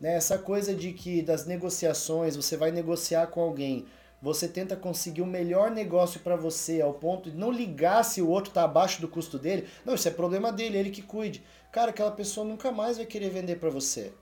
Né? 0.00 0.14
Essa 0.14 0.38
coisa 0.38 0.74
de 0.74 0.92
que 0.92 1.22
das 1.22 1.46
negociações, 1.46 2.36
você 2.36 2.56
vai 2.56 2.70
negociar 2.70 3.28
com 3.28 3.40
alguém, 3.40 3.86
você 4.20 4.48
tenta 4.48 4.76
conseguir 4.76 5.22
o 5.22 5.26
melhor 5.26 5.70
negócio 5.70 6.20
para 6.20 6.36
você, 6.36 6.80
ao 6.80 6.94
ponto 6.94 7.30
de 7.30 7.36
não 7.36 7.50
ligar 7.50 8.04
se 8.04 8.20
o 8.20 8.28
outro 8.28 8.50
está 8.50 8.64
abaixo 8.64 9.00
do 9.00 9.08
custo 9.08 9.38
dele. 9.38 9.66
Não, 9.84 9.94
isso 9.94 10.08
é 10.08 10.10
problema 10.10 10.52
dele, 10.52 10.76
ele 10.76 10.90
que 10.90 11.02
cuide. 11.02 11.42
Cara, 11.70 11.90
aquela 11.90 12.10
pessoa 12.10 12.46
nunca 12.46 12.72
mais 12.72 12.96
vai 12.96 13.06
querer 13.06 13.30
vender 13.30 13.56
para 13.56 13.70
você. 13.70 14.12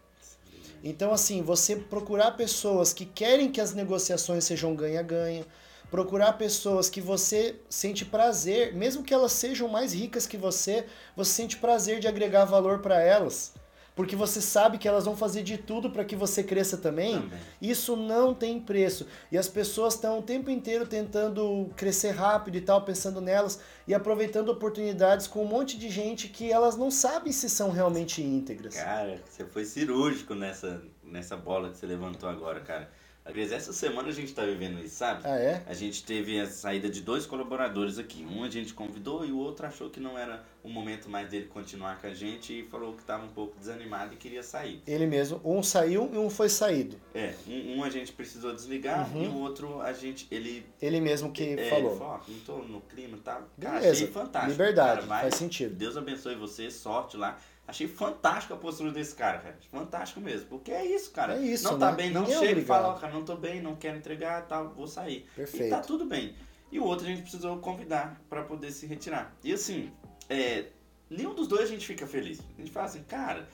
Então, 0.89 1.13
assim, 1.13 1.43
você 1.43 1.75
procurar 1.75 2.31
pessoas 2.37 2.93
que 2.93 3.05
querem 3.05 3.51
que 3.51 3.61
as 3.61 3.75
negociações 3.75 4.45
sejam 4.45 4.73
ganha-ganha, 4.73 5.45
procurar 5.91 6.35
pessoas 6.35 6.89
que 6.89 7.01
você 7.01 7.57
sente 7.69 8.05
prazer, 8.05 8.73
mesmo 8.73 9.03
que 9.03 9.13
elas 9.13 9.33
sejam 9.33 9.67
mais 9.67 9.93
ricas 9.93 10.29
que 10.29 10.37
você, 10.37 10.87
você 11.17 11.33
sente 11.33 11.57
prazer 11.57 11.99
de 11.99 12.07
agregar 12.07 12.45
valor 12.45 12.79
para 12.79 13.03
elas 13.03 13.53
porque 13.97 14.15
você 14.15 14.43
sabe 14.43 14.77
que 14.77 14.87
elas 14.87 15.07
vão 15.07 15.17
fazer 15.17 15.43
de 15.43 15.57
tudo 15.57 15.89
para 15.91 16.05
que 16.05 16.15
você 16.15 16.45
cresça 16.45 16.77
também. 16.77 17.15
também. 17.15 17.41
Isso 17.63 17.97
não 17.97 18.35
tem 18.35 18.61
preço. 18.61 19.07
E 19.33 19.39
as 19.39 19.49
pessoas 19.49 19.95
estão 19.95 20.19
o 20.19 20.23
tempo 20.23 20.51
inteiro 20.51 20.87
tentando 20.87 21.71
crescer 21.75 22.11
rápido 22.11 22.57
e 22.57 22.61
tal, 22.61 22.83
pensando 22.83 23.23
nelas 23.23 23.59
e 23.89 23.95
aproveitando 23.95 24.51
oportunidades 24.51 25.27
com 25.27 25.43
um 25.43 25.49
monte 25.49 25.79
de 25.79 25.89
gente 25.89 26.29
que 26.29 26.53
elas 26.53 26.77
não 26.77 26.91
sabem 26.91 27.33
se 27.33 27.49
são 27.49 27.71
realmente 27.71 28.23
íntegras. 28.23 28.75
Cara, 28.75 29.19
você 29.27 29.47
foi 29.47 29.65
cirúrgico 29.65 30.35
nessa, 30.35 30.83
nessa 31.03 31.35
bola 31.35 31.71
que 31.71 31.79
você 31.79 31.87
levantou 31.87 32.29
agora, 32.29 32.61
cara. 32.61 32.91
Aliás, 33.27 33.51
essa 33.51 33.73
semana 33.73 34.09
a 34.09 34.13
gente 34.13 34.29
está 34.29 34.45
vivendo 34.45 34.79
isso, 34.79 34.97
sabe? 34.97 35.23
Ah, 35.25 35.37
é? 35.37 35.63
A 35.67 35.75
gente 35.75 36.05
teve 36.05 36.41
a 36.41 36.47
saída 36.47 36.89
de 36.89 37.01
dois 37.01 37.27
colaboradores 37.27 37.99
aqui. 37.99 38.25
Um 38.25 38.45
a 38.45 38.49
gente 38.49 38.73
convidou 38.73 39.27
e 39.27 39.33
o 39.33 39.39
outro 39.39 39.67
achou 39.67 39.91
que 39.91 39.99
não 39.99 40.17
era 40.17 40.45
o 40.63 40.69
momento 40.69 41.11
mais 41.11 41.29
dele 41.29 41.47
continuar 41.47 42.01
com 42.01 42.07
a 42.07 42.15
gente 42.15 42.61
e 42.61 42.63
falou 42.65 42.93
que 42.93 43.01
estava 43.01 43.25
um 43.25 43.29
pouco 43.29 43.59
desanimado 43.59 44.15
e 44.15 44.17
queria 44.17 44.45
sair. 44.45 44.81
Ele 44.87 45.07
mesmo. 45.07 45.41
Um 45.45 45.61
saiu 45.61 46.09
e 46.13 46.17
um 46.17 46.31
foi 46.31 46.49
saído. 46.49 46.97
É, 47.13 47.35
um, 47.49 47.79
um 47.79 47.85
a 47.85 47.91
gente 47.91 48.13
precisou 48.13 48.55
desligar 48.55 49.13
uhum. 49.13 49.25
e 49.25 49.27
o 49.27 49.35
outro 49.41 49.81
a 49.81 49.93
gente. 49.93 50.29
Ele. 50.31 50.65
Ele 50.81 51.01
mesmo 51.01 51.33
que 51.33 51.59
é, 51.59 51.69
falou. 51.69 51.91
Ele 51.91 51.99
falou, 51.99 52.21
não 52.29 52.39
tô 52.41 52.59
no 52.59 52.81
clima 52.83 53.17
e 53.17 53.21
tá? 53.21 53.35
tal. 53.35 53.49
Beleza. 53.57 53.91
achei 53.91 54.07
fantástico. 54.07 54.53
Liberdade, 54.53 55.07
cara, 55.07 55.21
faz 55.23 55.35
sentido. 55.35 55.75
Deus 55.75 55.97
abençoe 55.97 56.37
você, 56.37 56.71
sorte 56.71 57.17
lá. 57.17 57.37
Achei 57.69 57.89
fantástico 57.89 58.55
a 58.55 58.57
postura 58.57 58.93
desse 58.93 59.15
cara, 59.15 59.39
cara. 59.39 59.59
Fantástico 59.71 60.21
mesmo. 60.21 60.47
Porque 60.47 60.71
é 60.71 60.85
isso, 60.85 61.11
cara. 61.11 61.37
É 61.37 61.43
isso, 61.43 61.65
Não 61.65 61.79
tá 61.79 61.91
né? 61.91 61.97
bem, 61.97 62.11
não 62.11 62.23
é 62.23 62.39
chega 62.39 62.61
e 62.61 62.65
fala, 62.65 62.89
ó, 62.89 62.95
cara, 62.95 63.13
não 63.13 63.25
tô 63.25 63.37
bem, 63.37 63.61
não 63.61 63.75
quero 63.75 63.97
entregar, 63.99 64.47
tal, 64.47 64.69
vou 64.71 64.87
sair. 64.87 65.27
Perfeito. 65.35 65.67
E 65.67 65.71
tá 65.71 65.81
tudo 65.81 66.05
bem. 66.05 66.35
E 66.71 66.79
o 66.79 66.85
outro 66.85 67.07
a 67.07 67.09
gente 67.09 67.23
precisou 67.23 67.59
convidar 67.59 68.21
para 68.29 68.43
poder 68.43 68.71
se 68.71 68.87
retirar. 68.87 69.35
E 69.43 69.53
assim, 69.53 69.91
é, 70.29 70.67
nenhum 71.11 71.35
dos 71.35 71.49
dois 71.49 71.63
a 71.63 71.67
gente 71.67 71.87
fica 71.87 72.07
feliz. 72.07 72.41
A 72.57 72.61
gente 72.61 72.71
fala 72.71 72.87
assim, 72.87 73.03
cara, 73.03 73.49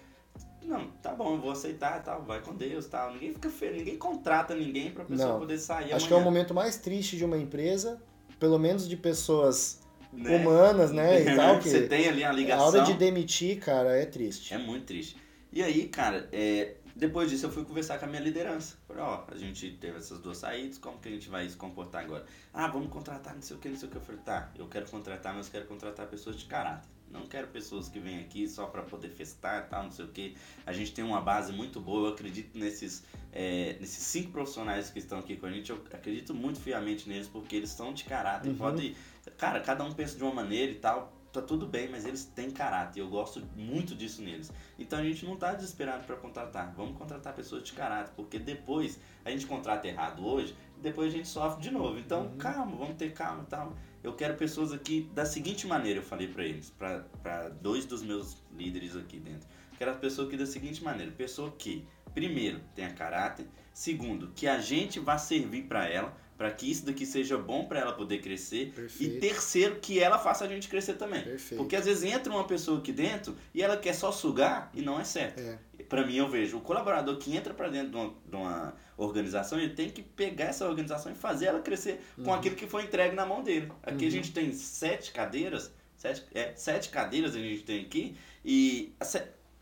não, 0.63 0.91
tá 1.03 1.13
bom, 1.15 1.35
eu 1.35 1.41
vou 1.41 1.51
aceitar, 1.51 2.03
tal, 2.03 2.23
vai 2.23 2.41
com 2.41 2.55
Deus, 2.55 2.87
tal. 2.87 3.13
Ninguém 3.15 3.33
fica 3.33 3.49
feliz, 3.51 3.79
ninguém 3.79 3.99
contrata 3.99 4.55
ninguém 4.55 4.91
pra 4.93 5.05
pessoa 5.05 5.33
Não. 5.33 5.39
poder 5.39 5.59
sair 5.59 5.93
Acho 5.93 6.07
amanhã. 6.07 6.09
que 6.09 6.15
é 6.15 6.17
o 6.17 6.21
momento 6.21 6.55
mais 6.55 6.77
triste 6.77 7.17
de 7.17 7.25
uma 7.25 7.37
empresa, 7.37 8.01
pelo 8.39 8.59
menos 8.59 8.89
de 8.89 8.97
pessoas 8.97 9.81
Né? 10.13 10.37
humanas, 10.37 10.93
né, 10.93 11.23
e 11.23 11.25
tal, 11.37 11.59
que 11.59 11.69
Você 11.69 11.87
tem 11.89 12.09
ali 12.09 12.23
a 12.23 12.31
a 12.31 12.33
ligação. 12.33 12.67
hora 12.67 12.83
de 12.83 12.95
demitir, 12.95 13.59
cara, 13.61 13.97
é 13.97 14.05
triste. 14.05 14.53
É 14.53 14.59
muito 14.59 14.85
triste. 14.87 15.17
E 15.53 15.63
aí, 15.63 15.89
cara, 15.89 16.29
é, 16.33 16.75
depois 16.95 17.31
disso 17.31 17.47
eu 17.47 17.51
fui 17.51 17.65
conversar 17.65 17.99
com 17.99 18.05
a 18.05 18.09
minha 18.09 18.21
liderança. 18.21 18.77
Falei, 18.87 19.03
ó, 19.03 19.25
a 19.31 19.37
gente 19.37 19.71
teve 19.81 19.99
essas 19.99 20.19
duas 20.19 20.39
saídas, 20.39 20.79
como 20.79 20.99
que 20.99 21.09
a 21.09 21.13
gente 21.13 21.29
vai 21.29 21.49
se 21.49 21.57
comportar 21.57 22.05
agora? 22.05 22.25
Ah, 22.53 22.69
vamos 22.69 22.91
contratar 22.91 23.35
não 23.35 23.43
sei 23.43 23.57
o 23.57 23.59
que, 23.59 23.69
não 23.69 23.77
sei 23.77 23.89
o 23.89 23.91
que. 23.91 23.97
Eu 23.97 24.03
falei, 24.03 24.21
tá, 24.23 24.51
eu 24.59 24.67
quero 24.67 24.87
contratar, 24.91 25.35
mas 25.35 25.49
quero 25.49 25.67
contratar 25.67 26.07
pessoas 26.07 26.37
de 26.37 26.45
caráter. 26.47 26.89
Não 27.11 27.27
quero 27.27 27.49
pessoas 27.49 27.91
que 27.91 28.01
vêm 28.01 28.21
aqui 28.21 28.49
só 28.49 28.65
para 28.65 28.81
poder 28.83 29.11
festar 29.11 29.65
e 29.67 29.71
tal, 29.71 29.85
não 29.85 29.91
sei 29.91 30.07
o 30.07 30.09
que. 30.09 30.35
A 30.65 30.73
gente 30.73 30.93
tem 30.95 31.05
uma 31.05 31.21
base 31.21 31.53
muito 31.53 31.79
boa, 31.79 32.09
eu 32.09 32.15
acredito 32.15 32.59
nesses, 32.59 33.05
é, 33.31 33.77
nesses 33.79 34.03
cinco 34.05 34.31
profissionais 34.33 34.89
que 34.89 34.99
estão 34.99 35.19
aqui 35.19 35.37
com 35.37 35.45
a 35.45 35.51
gente, 35.51 35.69
eu 35.69 35.85
acredito 35.93 36.33
muito 36.33 36.59
fiamente 36.59 37.07
neles, 37.11 37.29
porque 37.29 37.55
eles 37.57 37.69
são 37.69 37.93
de 37.93 38.05
caráter. 38.05 38.49
Uhum. 38.49 38.57
Pode, 38.57 38.97
cara, 39.31 39.61
cada 39.61 39.85
um 39.85 39.93
pensa 39.93 40.17
de 40.17 40.23
uma 40.23 40.33
maneira 40.35 40.73
e 40.73 40.77
tal, 40.77 41.13
tá 41.33 41.41
tudo 41.41 41.67
bem, 41.67 41.89
mas 41.89 42.05
eles 42.05 42.25
têm 42.25 42.51
caráter. 42.51 43.01
Eu 43.01 43.09
gosto 43.09 43.41
muito 43.57 43.95
disso 43.95 44.21
neles. 44.23 44.53
Então 44.79 44.99
a 44.99 45.03
gente 45.03 45.25
não 45.25 45.37
tá 45.37 45.55
desesperado 45.55 46.05
para 46.05 46.17
contratar. 46.17 46.75
Vamos 46.77 46.99
contratar 46.99 47.35
pessoas 47.35 47.63
de 47.63 47.73
caráter, 47.73 48.13
porque 48.15 48.39
depois 48.39 48.99
a 49.25 49.31
gente 49.31 49.47
contrata 49.47 49.89
errado 49.89 50.27
hoje, 50.27 50.55
depois 50.79 51.13
a 51.13 51.17
gente 51.17 51.29
sofre 51.29 51.63
de 51.63 51.71
novo. 51.71 51.99
Então, 51.99 52.27
Uhum. 52.27 52.39
calma, 52.39 52.77
vamos 52.77 52.97
ter 52.97 53.13
calma 53.13 53.45
e 53.45 53.47
tal. 53.47 53.75
Eu 54.03 54.15
quero 54.15 54.35
pessoas 54.35 54.73
aqui 54.73 55.09
da 55.15 55.25
seguinte 55.25 55.67
maneira, 55.67 56.01
eu 56.01 56.03
falei 56.03 56.27
para 56.27 56.45
eles, 56.45 56.71
para 56.71 57.49
dois 57.61 57.87
dos 57.87 58.03
meus 58.03 58.37
líderes 58.53 58.97
aqui 58.97 59.19
dentro. 59.21 59.49
Quero 59.79 59.93
a 59.93 59.95
pessoa 59.95 60.27
aqui 60.27 60.37
da 60.37 60.45
seguinte 60.45 60.83
maneira, 60.83 61.13
pessoa 61.13 61.53
que, 61.57 61.87
primeiro, 62.13 62.61
tenha 62.75 62.93
caráter, 62.93 63.47
segundo, 63.73 64.33
que 64.35 64.49
a 64.49 64.59
gente 64.61 64.99
vá 64.99 65.17
servir 65.17 65.63
para 65.63 65.89
ela, 65.89 66.13
para 66.43 66.51
que 66.51 66.69
isso 66.69 66.85
daqui 66.85 67.07
seja 67.07 67.39
bom 67.39 67.67
para 67.67 67.79
ela 67.79 67.93
poder 67.93 68.19
crescer, 68.21 68.73
Perfeito. 68.75 69.15
e 69.15 69.21
terceiro, 69.21 69.77
que 69.81 70.01
ela 70.01 70.19
faça 70.19 70.45
a 70.45 70.49
gente 70.49 70.67
crescer 70.69 70.95
também. 70.95 71.23
Perfeito. 71.23 71.57
Porque 71.63 71.77
às 71.77 71.85
vezes 71.85 72.03
entra 72.03 72.33
uma 72.33 72.43
pessoa 72.43 72.81
aqui 72.81 72.91
dentro 72.91 73.37
e 73.55 73.63
ela 73.63 73.77
quer 73.77 73.95
só 73.95 74.11
sugar 74.11 74.69
e 74.75 74.83
não 74.83 74.99
é 74.99 75.05
certo. 75.05 75.39
É. 75.39 75.57
Pra 75.89 76.05
mim, 76.05 76.17
eu 76.17 76.29
vejo 76.29 76.57
o 76.57 76.61
colaborador 76.61 77.17
que 77.17 77.37
entra 77.37 77.55
pra 77.55 77.69
dentro 77.69 77.91
de 77.91 77.97
uma, 77.97 78.15
de 78.29 78.35
uma 78.37 78.75
organização, 78.97 79.57
ele 79.57 79.73
tem 79.73 79.89
que 79.89 80.03
pegar 80.03 80.47
essa 80.47 80.67
organização 80.69 81.13
e 81.13 81.15
fazer 81.15 81.47
ela 81.47 81.61
crescer 81.61 82.01
com 82.17 82.23
Uhum. 82.23 82.35
aquilo 82.35 82.57
que 82.57 82.67
foi 82.67 82.83
entregue 82.83 83.15
na 83.15 83.25
mão 83.25 83.41
dele. 83.41 83.71
Aqui 83.81 84.03
a 84.03 84.07
Uhum. 84.07 84.11
gente 84.11 84.33
tem 84.33 84.53
sete 84.53 85.13
cadeiras, 85.13 85.71
sete, 85.97 86.25
é, 86.35 86.53
sete 86.57 86.89
cadeiras 86.89 87.37
a 87.37 87.39
gente 87.39 87.63
tem 87.63 87.83
aqui, 87.83 88.17
e 88.45 88.93
a 88.99 89.05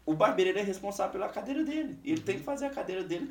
o 0.06 0.14
barbeiro 0.14 0.58
é 0.58 0.62
responsável 0.62 1.12
pela 1.12 1.28
cadeira 1.28 1.62
dele. 1.62 1.96
E 2.02 2.12
ele 2.12 2.22
tem 2.22 2.38
que 2.38 2.42
fazer 2.42 2.64
a 2.66 2.70
cadeira 2.70 3.04
dele 3.04 3.30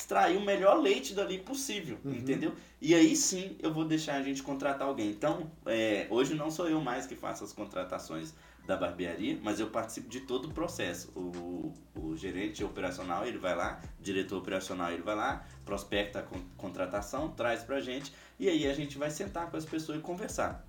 extrair 0.00 0.36
o 0.36 0.40
melhor 0.44 0.78
leite 0.80 1.14
dali 1.14 1.38
possível, 1.38 1.98
Uhum. 2.04 2.12
entendeu? 2.14 2.54
E 2.80 2.94
aí 2.94 3.14
sim 3.14 3.56
eu 3.60 3.72
vou 3.72 3.84
deixar 3.84 4.14
a 4.16 4.22
gente 4.22 4.42
contratar 4.42 4.88
alguém. 4.88 5.10
Então, 5.10 5.50
é, 5.66 6.06
hoje 6.10 6.34
não 6.34 6.50
sou 6.50 6.68
eu 6.68 6.80
mais 6.80 7.06
que 7.06 7.14
faço 7.14 7.44
as 7.44 7.52
contratações 7.52 8.32
da 8.66 8.76
barbearia, 8.76 9.38
mas 9.42 9.58
eu 9.60 9.68
participo 9.68 10.08
de 10.08 10.20
todo 10.20 10.46
o 10.48 10.52
processo. 10.54 11.10
O, 11.16 11.72
o 11.94 12.16
gerente 12.16 12.62
operacional 12.64 13.26
ele 13.26 13.38
vai 13.38 13.54
lá, 13.54 13.80
diretor 14.00 14.38
operacional 14.38 14.90
ele 14.92 15.02
vai 15.02 15.16
lá, 15.16 15.44
prospecta 15.64 16.20
a 16.20 16.22
con- 16.22 16.42
contratação, 16.56 17.30
traz 17.30 17.62
pra 17.62 17.80
gente 17.80 18.12
e 18.38 18.48
aí 18.48 18.66
a 18.68 18.74
gente 18.74 18.96
vai 18.98 19.10
sentar 19.10 19.50
com 19.50 19.56
as 19.56 19.64
pessoas 19.64 19.98
e 19.98 20.02
conversar. 20.02 20.64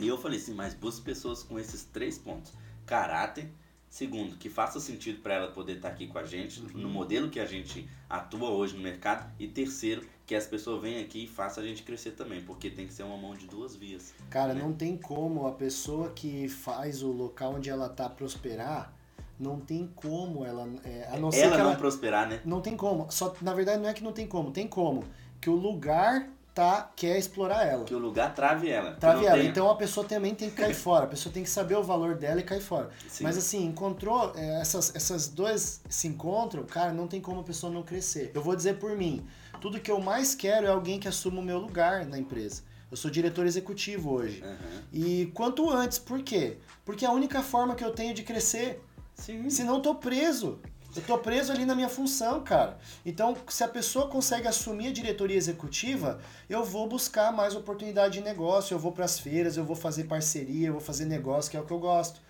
E 0.00 0.06
eu 0.06 0.16
falei 0.18 0.38
assim, 0.38 0.54
mas 0.54 0.74
busque 0.74 1.02
pessoas 1.02 1.42
com 1.42 1.58
esses 1.58 1.84
três 1.84 2.18
pontos: 2.18 2.52
caráter, 2.86 3.50
segundo, 3.88 4.36
que 4.36 4.48
faça 4.48 4.80
sentido 4.80 5.20
para 5.20 5.34
ela 5.34 5.48
poder 5.48 5.76
estar 5.76 5.88
aqui 5.88 6.06
com 6.06 6.18
a 6.18 6.24
gente, 6.24 6.60
no 6.60 6.88
modelo 6.88 7.30
que 7.30 7.40
a 7.40 7.46
gente 7.46 7.88
atua 8.08 8.50
hoje 8.50 8.76
no 8.76 8.82
mercado, 8.82 9.30
e 9.38 9.48
terceiro, 9.48 10.06
que 10.26 10.34
as 10.34 10.46
pessoas 10.46 10.82
venham 10.82 11.00
aqui 11.02 11.24
e 11.24 11.26
façam 11.26 11.62
a 11.62 11.66
gente 11.66 11.82
crescer 11.82 12.12
também, 12.12 12.42
porque 12.42 12.68
tem 12.70 12.86
que 12.86 12.92
ser 12.92 13.02
uma 13.02 13.16
mão 13.16 13.34
de 13.34 13.46
duas 13.46 13.74
vias. 13.74 14.14
Cara, 14.28 14.52
não 14.52 14.72
tem 14.72 14.96
como 14.96 15.46
a 15.46 15.52
pessoa 15.52 16.10
que 16.10 16.48
faz 16.48 17.02
o 17.02 17.10
local 17.10 17.54
onde 17.54 17.70
ela 17.70 17.88
tá 17.88 18.08
prosperar, 18.08 18.92
não 19.38 19.60
tem 19.60 19.86
como 19.94 20.44
ela. 20.44 20.68
é, 20.84 21.08
a 21.10 21.16
não 21.18 21.30
ela 21.30 21.56
que 21.56 21.62
não 21.62 21.70
ela. 21.70 21.76
prosperar, 21.76 22.28
né? 22.28 22.40
Não 22.44 22.60
tem 22.60 22.76
como. 22.76 23.10
Só, 23.10 23.34
na 23.40 23.54
verdade, 23.54 23.80
não 23.80 23.88
é 23.88 23.94
que 23.94 24.02
não 24.02 24.12
tem 24.12 24.26
como, 24.26 24.50
tem 24.50 24.66
como. 24.66 25.04
Que 25.40 25.48
o 25.48 25.54
lugar 25.54 26.28
tá 26.58 26.90
quer 26.96 27.16
explorar 27.16 27.64
ela. 27.64 27.84
Que 27.84 27.94
o 27.94 27.98
lugar 27.98 28.34
trave 28.34 28.68
ela. 28.68 28.92
Trave 28.92 29.24
ela. 29.24 29.36
tenha. 29.36 29.48
Então 29.48 29.70
a 29.70 29.76
pessoa 29.76 30.04
também 30.04 30.34
tem 30.34 30.50
que 30.50 30.56
cair 30.56 30.74
fora. 30.74 31.04
A 31.04 31.08
pessoa 31.08 31.32
tem 31.32 31.44
que 31.44 31.50
saber 31.50 31.76
o 31.76 31.84
valor 31.84 32.16
dela 32.16 32.40
e 32.40 32.42
cair 32.42 32.60
fora. 32.60 32.90
Sim. 33.06 33.22
Mas 33.22 33.38
assim, 33.38 33.64
encontrou, 33.64 34.32
é, 34.34 34.60
essas, 34.60 34.92
essas 34.96 35.28
duas 35.28 35.80
se 35.88 36.08
encontram, 36.08 36.64
cara, 36.64 36.92
não 36.92 37.06
tem 37.06 37.20
como 37.20 37.40
a 37.40 37.44
pessoa 37.44 37.72
não 37.72 37.84
crescer. 37.84 38.32
Eu 38.34 38.42
vou 38.42 38.56
dizer 38.56 38.78
por 38.78 38.96
mim, 38.96 39.24
tudo 39.60 39.78
que 39.78 39.88
eu 39.88 40.00
mais 40.00 40.34
quero 40.34 40.66
é 40.66 40.70
alguém 40.70 40.98
que 40.98 41.06
assuma 41.06 41.40
o 41.40 41.44
meu 41.44 41.58
lugar 41.58 42.04
na 42.04 42.18
empresa. 42.18 42.62
Eu 42.90 42.96
sou 42.96 43.08
diretor 43.08 43.46
executivo 43.46 44.10
hoje. 44.10 44.42
Aham. 44.42 44.82
E 44.92 45.30
quanto 45.34 45.70
antes, 45.70 45.98
por 45.98 46.22
quê? 46.22 46.56
Porque 46.84 47.04
é 47.04 47.08
a 47.08 47.12
única 47.12 47.40
forma 47.40 47.76
que 47.76 47.84
eu 47.84 47.92
tenho 47.92 48.12
de 48.14 48.24
crescer. 48.24 48.82
Sim. 49.14 49.48
Senão 49.48 49.74
eu 49.74 49.80
tô 49.80 49.94
preso. 49.94 50.58
Eu 50.98 51.04
tô 51.04 51.16
preso 51.16 51.52
ali 51.52 51.64
na 51.64 51.76
minha 51.76 51.88
função, 51.88 52.42
cara. 52.42 52.76
Então, 53.06 53.36
se 53.48 53.62
a 53.62 53.68
pessoa 53.68 54.08
consegue 54.08 54.48
assumir 54.48 54.88
a 54.88 54.92
diretoria 54.92 55.36
executiva, 55.36 56.18
eu 56.50 56.64
vou 56.64 56.88
buscar 56.88 57.32
mais 57.32 57.54
oportunidade 57.54 58.14
de 58.14 58.20
negócio, 58.20 58.74
eu 58.74 58.80
vou 58.80 58.90
pras 58.90 59.16
feiras, 59.16 59.56
eu 59.56 59.64
vou 59.64 59.76
fazer 59.76 60.04
parceria, 60.04 60.66
eu 60.66 60.72
vou 60.72 60.80
fazer 60.80 61.04
negócio, 61.04 61.52
que 61.52 61.56
é 61.56 61.60
o 61.60 61.64
que 61.64 61.72
eu 61.72 61.78
gosto. 61.78 62.20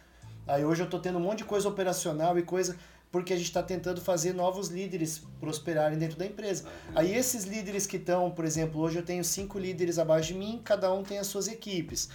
Aí 0.47 0.67
hoje 0.67 0.83
eu 0.83 0.91
tô 0.91 0.99
tendo 0.99 1.17
um 1.17 1.23
monte 1.23 1.39
de 1.39 1.45
coisa 1.45 1.67
operacional 1.67 2.39
e 2.39 2.43
coisa 2.43 2.77
porque 3.11 3.33
a 3.33 3.37
gente 3.37 3.47
está 3.47 3.63
tentando 3.63 4.03
fazer 4.03 4.35
novos 4.35 4.69
líderes 4.69 5.23
prosperarem 5.41 5.97
dentro 5.97 6.19
da 6.19 6.27
empresa. 6.27 6.65
Aí 6.95 7.15
esses 7.15 7.45
líderes 7.45 7.87
que 7.87 7.97
estão, 7.97 8.31
por 8.31 8.45
exemplo, 8.45 8.83
hoje 8.83 8.99
eu 8.99 9.03
tenho 9.03 9.25
cinco 9.25 9.59
líderes 9.59 9.99
abaixo 9.99 10.35
de 10.35 10.39
mim, 10.39 10.61
cada 10.63 10.93
um 10.93 11.03
tem 11.03 11.19
as 11.19 11.27
suas 11.27 11.49
equipes. 11.49 12.11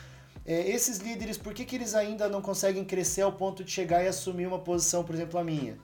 É, 0.45 0.69
esses 0.69 0.99
líderes, 0.99 1.35
por 1.35 1.51
que, 1.51 1.65
que 1.65 1.75
eles 1.75 1.95
ainda 1.95 2.29
não 2.29 2.43
conseguem 2.43 2.85
crescer 2.85 3.23
ao 3.23 3.31
ponto 3.31 3.63
de 3.63 3.71
chegar 3.71 4.03
e 4.03 4.07
assumir 4.07 4.45
uma 4.45 4.59
posição, 4.59 5.03
por 5.03 5.15
exemplo, 5.15 5.39
a 5.39 5.43
minha? 5.43 5.79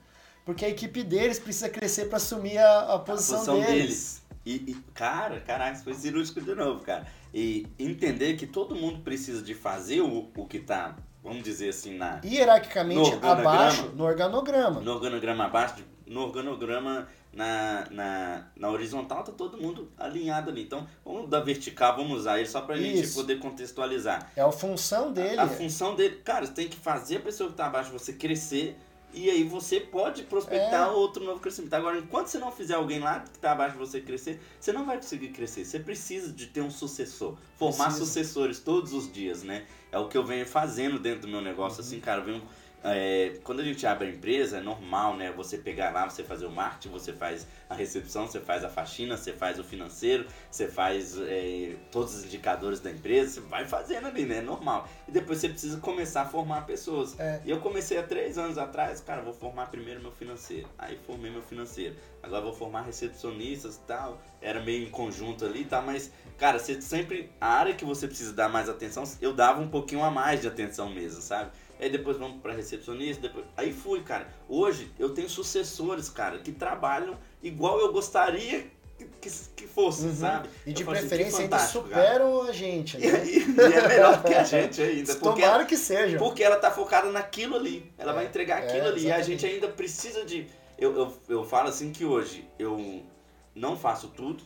Porque 0.50 0.66
a 0.66 0.70
equipe 0.70 1.04
deles 1.04 1.38
precisa 1.38 1.70
crescer 1.70 2.06
para 2.06 2.18
assumir 2.18 2.58
a, 2.58 2.96
a 2.96 2.98
posição, 2.98 3.36
posição 3.36 3.60
deles. 3.60 3.70
deles. 3.70 4.22
E, 4.44 4.72
e, 4.72 4.74
cara, 4.96 5.40
caraca, 5.42 5.76
foi 5.76 5.94
cirúrgico 5.94 6.42
de 6.42 6.56
novo, 6.56 6.84
cara. 6.84 7.06
E 7.32 7.68
entender 7.78 8.36
que 8.36 8.48
todo 8.48 8.74
mundo 8.74 9.02
precisa 9.02 9.44
de 9.44 9.54
fazer 9.54 10.02
o, 10.02 10.28
o 10.36 10.48
que 10.48 10.58
tá, 10.58 10.96
vamos 11.24 11.44
dizer 11.44 11.70
assim, 11.70 11.96
na. 11.96 12.20
Hierarquicamente 12.26 13.16
no 13.16 13.30
abaixo, 13.30 13.92
no 13.96 14.04
organograma. 14.04 14.82
No 14.82 14.92
organograma 14.94 15.46
abaixo, 15.46 15.86
no 16.08 16.22
organograma 16.22 17.08
na, 17.32 17.86
na, 17.92 18.48
na 18.56 18.70
horizontal, 18.72 19.24
tá 19.24 19.32
todo 19.32 19.56
mundo 19.56 19.92
alinhado 20.00 20.50
ali. 20.50 20.64
Então, 20.64 20.88
vamos 21.06 21.30
da 21.30 21.42
vertical, 21.42 21.96
vamos 21.96 22.22
usar 22.22 22.40
ele 22.40 22.50
só 22.50 22.62
pra 22.62 22.76
Isso. 22.76 23.04
gente 23.04 23.14
poder 23.14 23.38
contextualizar. 23.38 24.32
É 24.36 24.42
a 24.42 24.52
função 24.52 25.14
dele. 25.14 25.38
A, 25.38 25.44
a 25.44 25.48
função 25.48 25.94
dele, 25.94 26.16
cara, 26.26 26.48
você 26.48 26.54
tem 26.54 26.68
que 26.68 26.78
fazer 26.78 27.18
a 27.18 27.20
pessoa 27.20 27.52
que 27.52 27.56
tá 27.56 27.68
abaixo 27.68 27.92
você 27.92 28.14
crescer 28.14 28.76
e 29.14 29.30
aí 29.30 29.44
você 29.44 29.80
pode 29.80 30.24
prospectar 30.24 30.88
é. 30.88 30.92
outro 30.92 31.24
novo 31.24 31.40
crescimento. 31.40 31.74
Agora, 31.74 31.98
enquanto 31.98 32.28
você 32.28 32.38
não 32.38 32.52
fizer 32.52 32.76
alguém 32.76 33.00
lá 33.00 33.22
que 33.22 33.36
está 33.38 33.52
abaixo 33.52 33.74
de 33.74 33.80
você 33.80 34.02
crescer, 34.02 34.40
você 34.60 34.72
não 34.72 34.86
vai 34.86 34.98
conseguir 34.98 35.30
crescer. 35.30 35.66
Você 35.66 35.80
precisa 35.80 36.32
de 36.32 36.48
ter 36.48 36.62
um 36.62 36.70
sucessor. 36.70 37.36
Formar 37.58 37.92
sucessores 37.92 38.60
todos 38.60 38.94
os 38.94 39.12
dias, 39.12 39.44
né? 39.44 39.66
É 39.92 39.98
o 39.98 40.08
que 40.08 40.18
eu 40.18 40.24
venho 40.24 40.46
fazendo 40.46 41.00
dentro 41.00 41.22
do 41.22 41.28
meu 41.28 41.42
negócio. 41.42 41.82
Uhum. 41.82 41.88
Assim, 41.88 42.00
cara, 42.00 42.22
eu 42.22 42.26
venho 42.26 42.44
é, 42.84 43.40
quando 43.44 43.60
a 43.60 43.64
gente 43.64 43.86
abre 43.86 44.08
a 44.08 44.10
empresa, 44.10 44.58
é 44.58 44.62
normal, 44.62 45.18
né? 45.18 45.32
Você 45.34 45.58
pegar 45.58 45.92
lá, 45.92 46.10
você 46.10 46.24
fazer 46.24 46.46
o 46.46 46.52
marketing, 46.52 46.90
você 46.90 47.12
faz 47.12 47.46
a 47.70 47.76
recepção, 47.76 48.26
você 48.26 48.40
faz 48.40 48.64
a 48.64 48.70
faxina, 48.70 49.18
você 49.18 49.34
faz 49.34 49.60
o 49.60 49.64
financeiro, 49.64 50.26
você 50.50 50.68
faz 50.68 51.18
é, 51.20 51.76
todos 51.92 52.16
os 52.16 52.26
indicadores 52.26 52.80
da 52.80 52.90
empresa, 52.90 53.32
você 53.32 53.42
vai 53.42 53.66
fazendo 53.66 54.08
ali, 54.08 54.26
né? 54.26 54.38
É 54.38 54.42
normal. 54.42 54.88
E 55.08 55.12
depois 55.12 55.40
você 55.40 55.50
precisa 55.50 55.78
começar 55.80 56.22
a 56.22 56.26
formar 56.26 56.66
pessoas. 56.66 57.20
É. 57.20 57.42
E 57.44 57.50
eu 57.52 57.60
comecei 57.60 57.98
há 57.98 58.04
três 58.04 58.38
anos 58.38 58.58
atrás, 58.58 59.02
cara, 59.02 59.22
vou 59.22 59.34
formar 59.34 59.68
primeiro 59.68 60.02
meu 60.02 60.12
financeiro. 60.12 60.68
Aí 60.78 60.98
formei 61.06 61.32
meu 61.32 61.42
financeiro. 61.42 61.96
Agora 62.24 62.42
vou 62.42 62.54
formar 62.54 62.84
recepcionistas 62.84 63.76
e 63.76 63.80
tal. 63.82 64.22
Era 64.42 64.62
meio 64.62 64.88
em 64.88 64.90
conjunto 64.90 65.46
ali 65.46 65.62
e 65.62 65.66
tá? 65.66 65.78
tal, 65.78 65.86
mas, 65.86 66.12
cara, 66.38 66.60
você 66.60 66.82
sempre. 66.82 67.30
A 67.42 67.48
área 67.48 67.74
que 67.74 67.84
você 67.84 68.08
precisa 68.08 68.34
dar 68.34 68.48
mais 68.48 68.70
atenção, 68.70 69.04
eu 69.22 69.34
dava 69.34 69.62
um 69.62 69.70
pouquinho 69.70 70.04
a 70.04 70.10
mais 70.12 70.42
de 70.42 70.48
atenção 70.48 70.90
mesmo, 70.90 71.22
sabe? 71.22 71.52
Aí 71.80 71.90
depois 71.90 72.18
vamos 72.18 72.42
para 72.42 72.54
recepcionista, 72.54 73.22
depois... 73.28 73.46
aí 73.56 73.72
fui, 73.72 74.02
cara. 74.02 74.28
Hoje 74.48 74.92
eu 75.00 75.14
tenho 75.14 75.30
sucessores, 75.30 76.10
cara, 76.10 76.40
que 76.40 76.52
trabalham 76.52 77.18
igual 77.42 77.80
eu 77.80 77.94
gostaria 77.94 78.68
que, 79.22 79.30
que 79.56 79.68
fosse, 79.68 80.06
uhum. 80.06 80.16
sabe? 80.16 80.50
E 80.66 80.74
de 80.74 80.84
assim, 80.84 80.92
preferência 80.92 81.40
ainda 81.40 81.60
superam 81.60 82.40
cara. 82.40 82.50
a 82.50 82.54
gente, 82.54 82.98
né? 82.98 83.26
E, 83.26 83.40
e, 83.40 83.74
é 83.74 83.88
melhor 83.88 84.24
que 84.24 84.34
a 84.34 84.44
gente 84.44 84.82
ainda. 84.82 85.16
Porque 85.16 85.42
Tomara 85.42 85.66
que 85.66 85.78
seja. 85.78 86.18
Porque 86.18 86.44
ela 86.44 86.58
tá 86.58 86.72
focada 86.72 87.10
naquilo 87.12 87.56
ali. 87.56 87.92
Ela 87.98 88.12
é, 88.12 88.16
vai 88.16 88.26
entregar 88.26 88.58
aquilo 88.64 88.86
é, 88.86 88.90
ali. 88.90 89.06
E 89.06 89.12
a 89.12 89.22
gente 89.22 89.46
ainda 89.46 89.68
precisa 89.68 90.26
de. 90.26 90.48
Eu, 90.78 90.96
eu, 90.96 91.18
eu 91.30 91.44
falo 91.44 91.70
assim 91.70 91.92
que 91.92 92.06
hoje 92.06 92.48
eu 92.58 93.04
não 93.56 93.78
faço 93.78 94.10
tudo, 94.10 94.44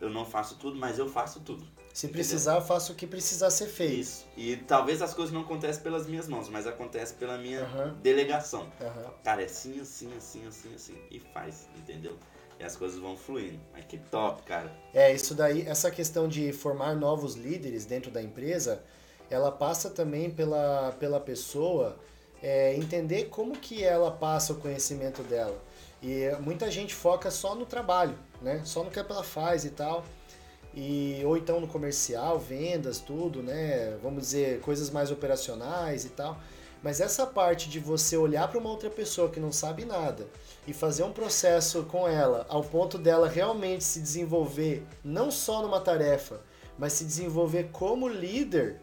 eu 0.00 0.10
não 0.10 0.24
faço 0.24 0.56
tudo, 0.56 0.76
mas 0.78 0.98
eu 0.98 1.08
faço 1.08 1.40
tudo. 1.40 1.66
Se 1.92 2.08
precisar, 2.08 2.54
eu 2.54 2.62
faço 2.62 2.92
o 2.92 2.94
que 2.94 3.06
precisar 3.06 3.50
ser 3.50 3.66
feito. 3.66 4.00
Isso. 4.00 4.26
E 4.36 4.56
talvez 4.56 5.02
as 5.02 5.12
coisas 5.12 5.32
não 5.32 5.42
acontecem 5.42 5.82
pelas 5.82 6.06
minhas 6.06 6.26
mãos, 6.26 6.48
mas 6.48 6.66
acontece 6.66 7.14
pela 7.14 7.36
minha 7.36 7.64
uhum. 7.64 7.94
delegação. 8.02 8.62
Uhum. 8.80 9.10
Cara, 9.22 9.42
é 9.42 9.44
assim, 9.44 9.78
assim, 9.78 10.10
assim, 10.16 10.46
assim, 10.46 10.74
assim. 10.74 10.96
E 11.10 11.20
faz, 11.20 11.68
entendeu? 11.76 12.16
E 12.58 12.64
as 12.64 12.76
coisas 12.76 12.98
vão 12.98 13.14
fluindo. 13.14 13.60
Mas 13.74 13.84
que 13.84 13.98
top, 13.98 14.42
cara. 14.42 14.72
É, 14.94 15.12
isso 15.12 15.34
daí, 15.34 15.66
essa 15.66 15.90
questão 15.90 16.26
de 16.26 16.50
formar 16.52 16.94
novos 16.94 17.34
líderes 17.34 17.84
dentro 17.84 18.10
da 18.10 18.22
empresa, 18.22 18.82
ela 19.28 19.52
passa 19.52 19.90
também 19.90 20.30
pela, 20.30 20.92
pela 20.98 21.20
pessoa 21.20 21.98
é, 22.42 22.74
entender 22.74 23.24
como 23.24 23.52
que 23.52 23.84
ela 23.84 24.10
passa 24.10 24.54
o 24.54 24.56
conhecimento 24.56 25.22
dela. 25.22 25.62
E 26.02 26.30
muita 26.40 26.70
gente 26.70 26.94
foca 26.94 27.30
só 27.30 27.54
no 27.54 27.66
trabalho, 27.66 28.18
né? 28.40 28.62
Só 28.64 28.82
no 28.82 28.90
que 28.90 28.98
ela 28.98 29.22
faz 29.22 29.66
e 29.66 29.70
tal 29.70 30.02
e 30.74 31.20
ou 31.24 31.36
então 31.36 31.60
no 31.60 31.66
comercial, 31.66 32.38
vendas, 32.38 32.98
tudo, 32.98 33.42
né? 33.42 33.96
Vamos 34.02 34.22
dizer, 34.22 34.60
coisas 34.60 34.90
mais 34.90 35.10
operacionais 35.10 36.04
e 36.04 36.10
tal. 36.10 36.40
Mas 36.82 37.00
essa 37.00 37.26
parte 37.26 37.68
de 37.68 37.78
você 37.78 38.16
olhar 38.16 38.48
para 38.48 38.58
uma 38.58 38.68
outra 38.68 38.90
pessoa 38.90 39.30
que 39.30 39.38
não 39.38 39.52
sabe 39.52 39.84
nada 39.84 40.26
e 40.66 40.72
fazer 40.72 41.04
um 41.04 41.12
processo 41.12 41.84
com 41.84 42.08
ela 42.08 42.44
ao 42.48 42.62
ponto 42.62 42.98
dela 42.98 43.28
realmente 43.28 43.84
se 43.84 44.00
desenvolver 44.00 44.84
não 45.04 45.30
só 45.30 45.62
numa 45.62 45.80
tarefa, 45.80 46.40
mas 46.76 46.94
se 46.94 47.04
desenvolver 47.04 47.68
como 47.72 48.08
líder, 48.08 48.80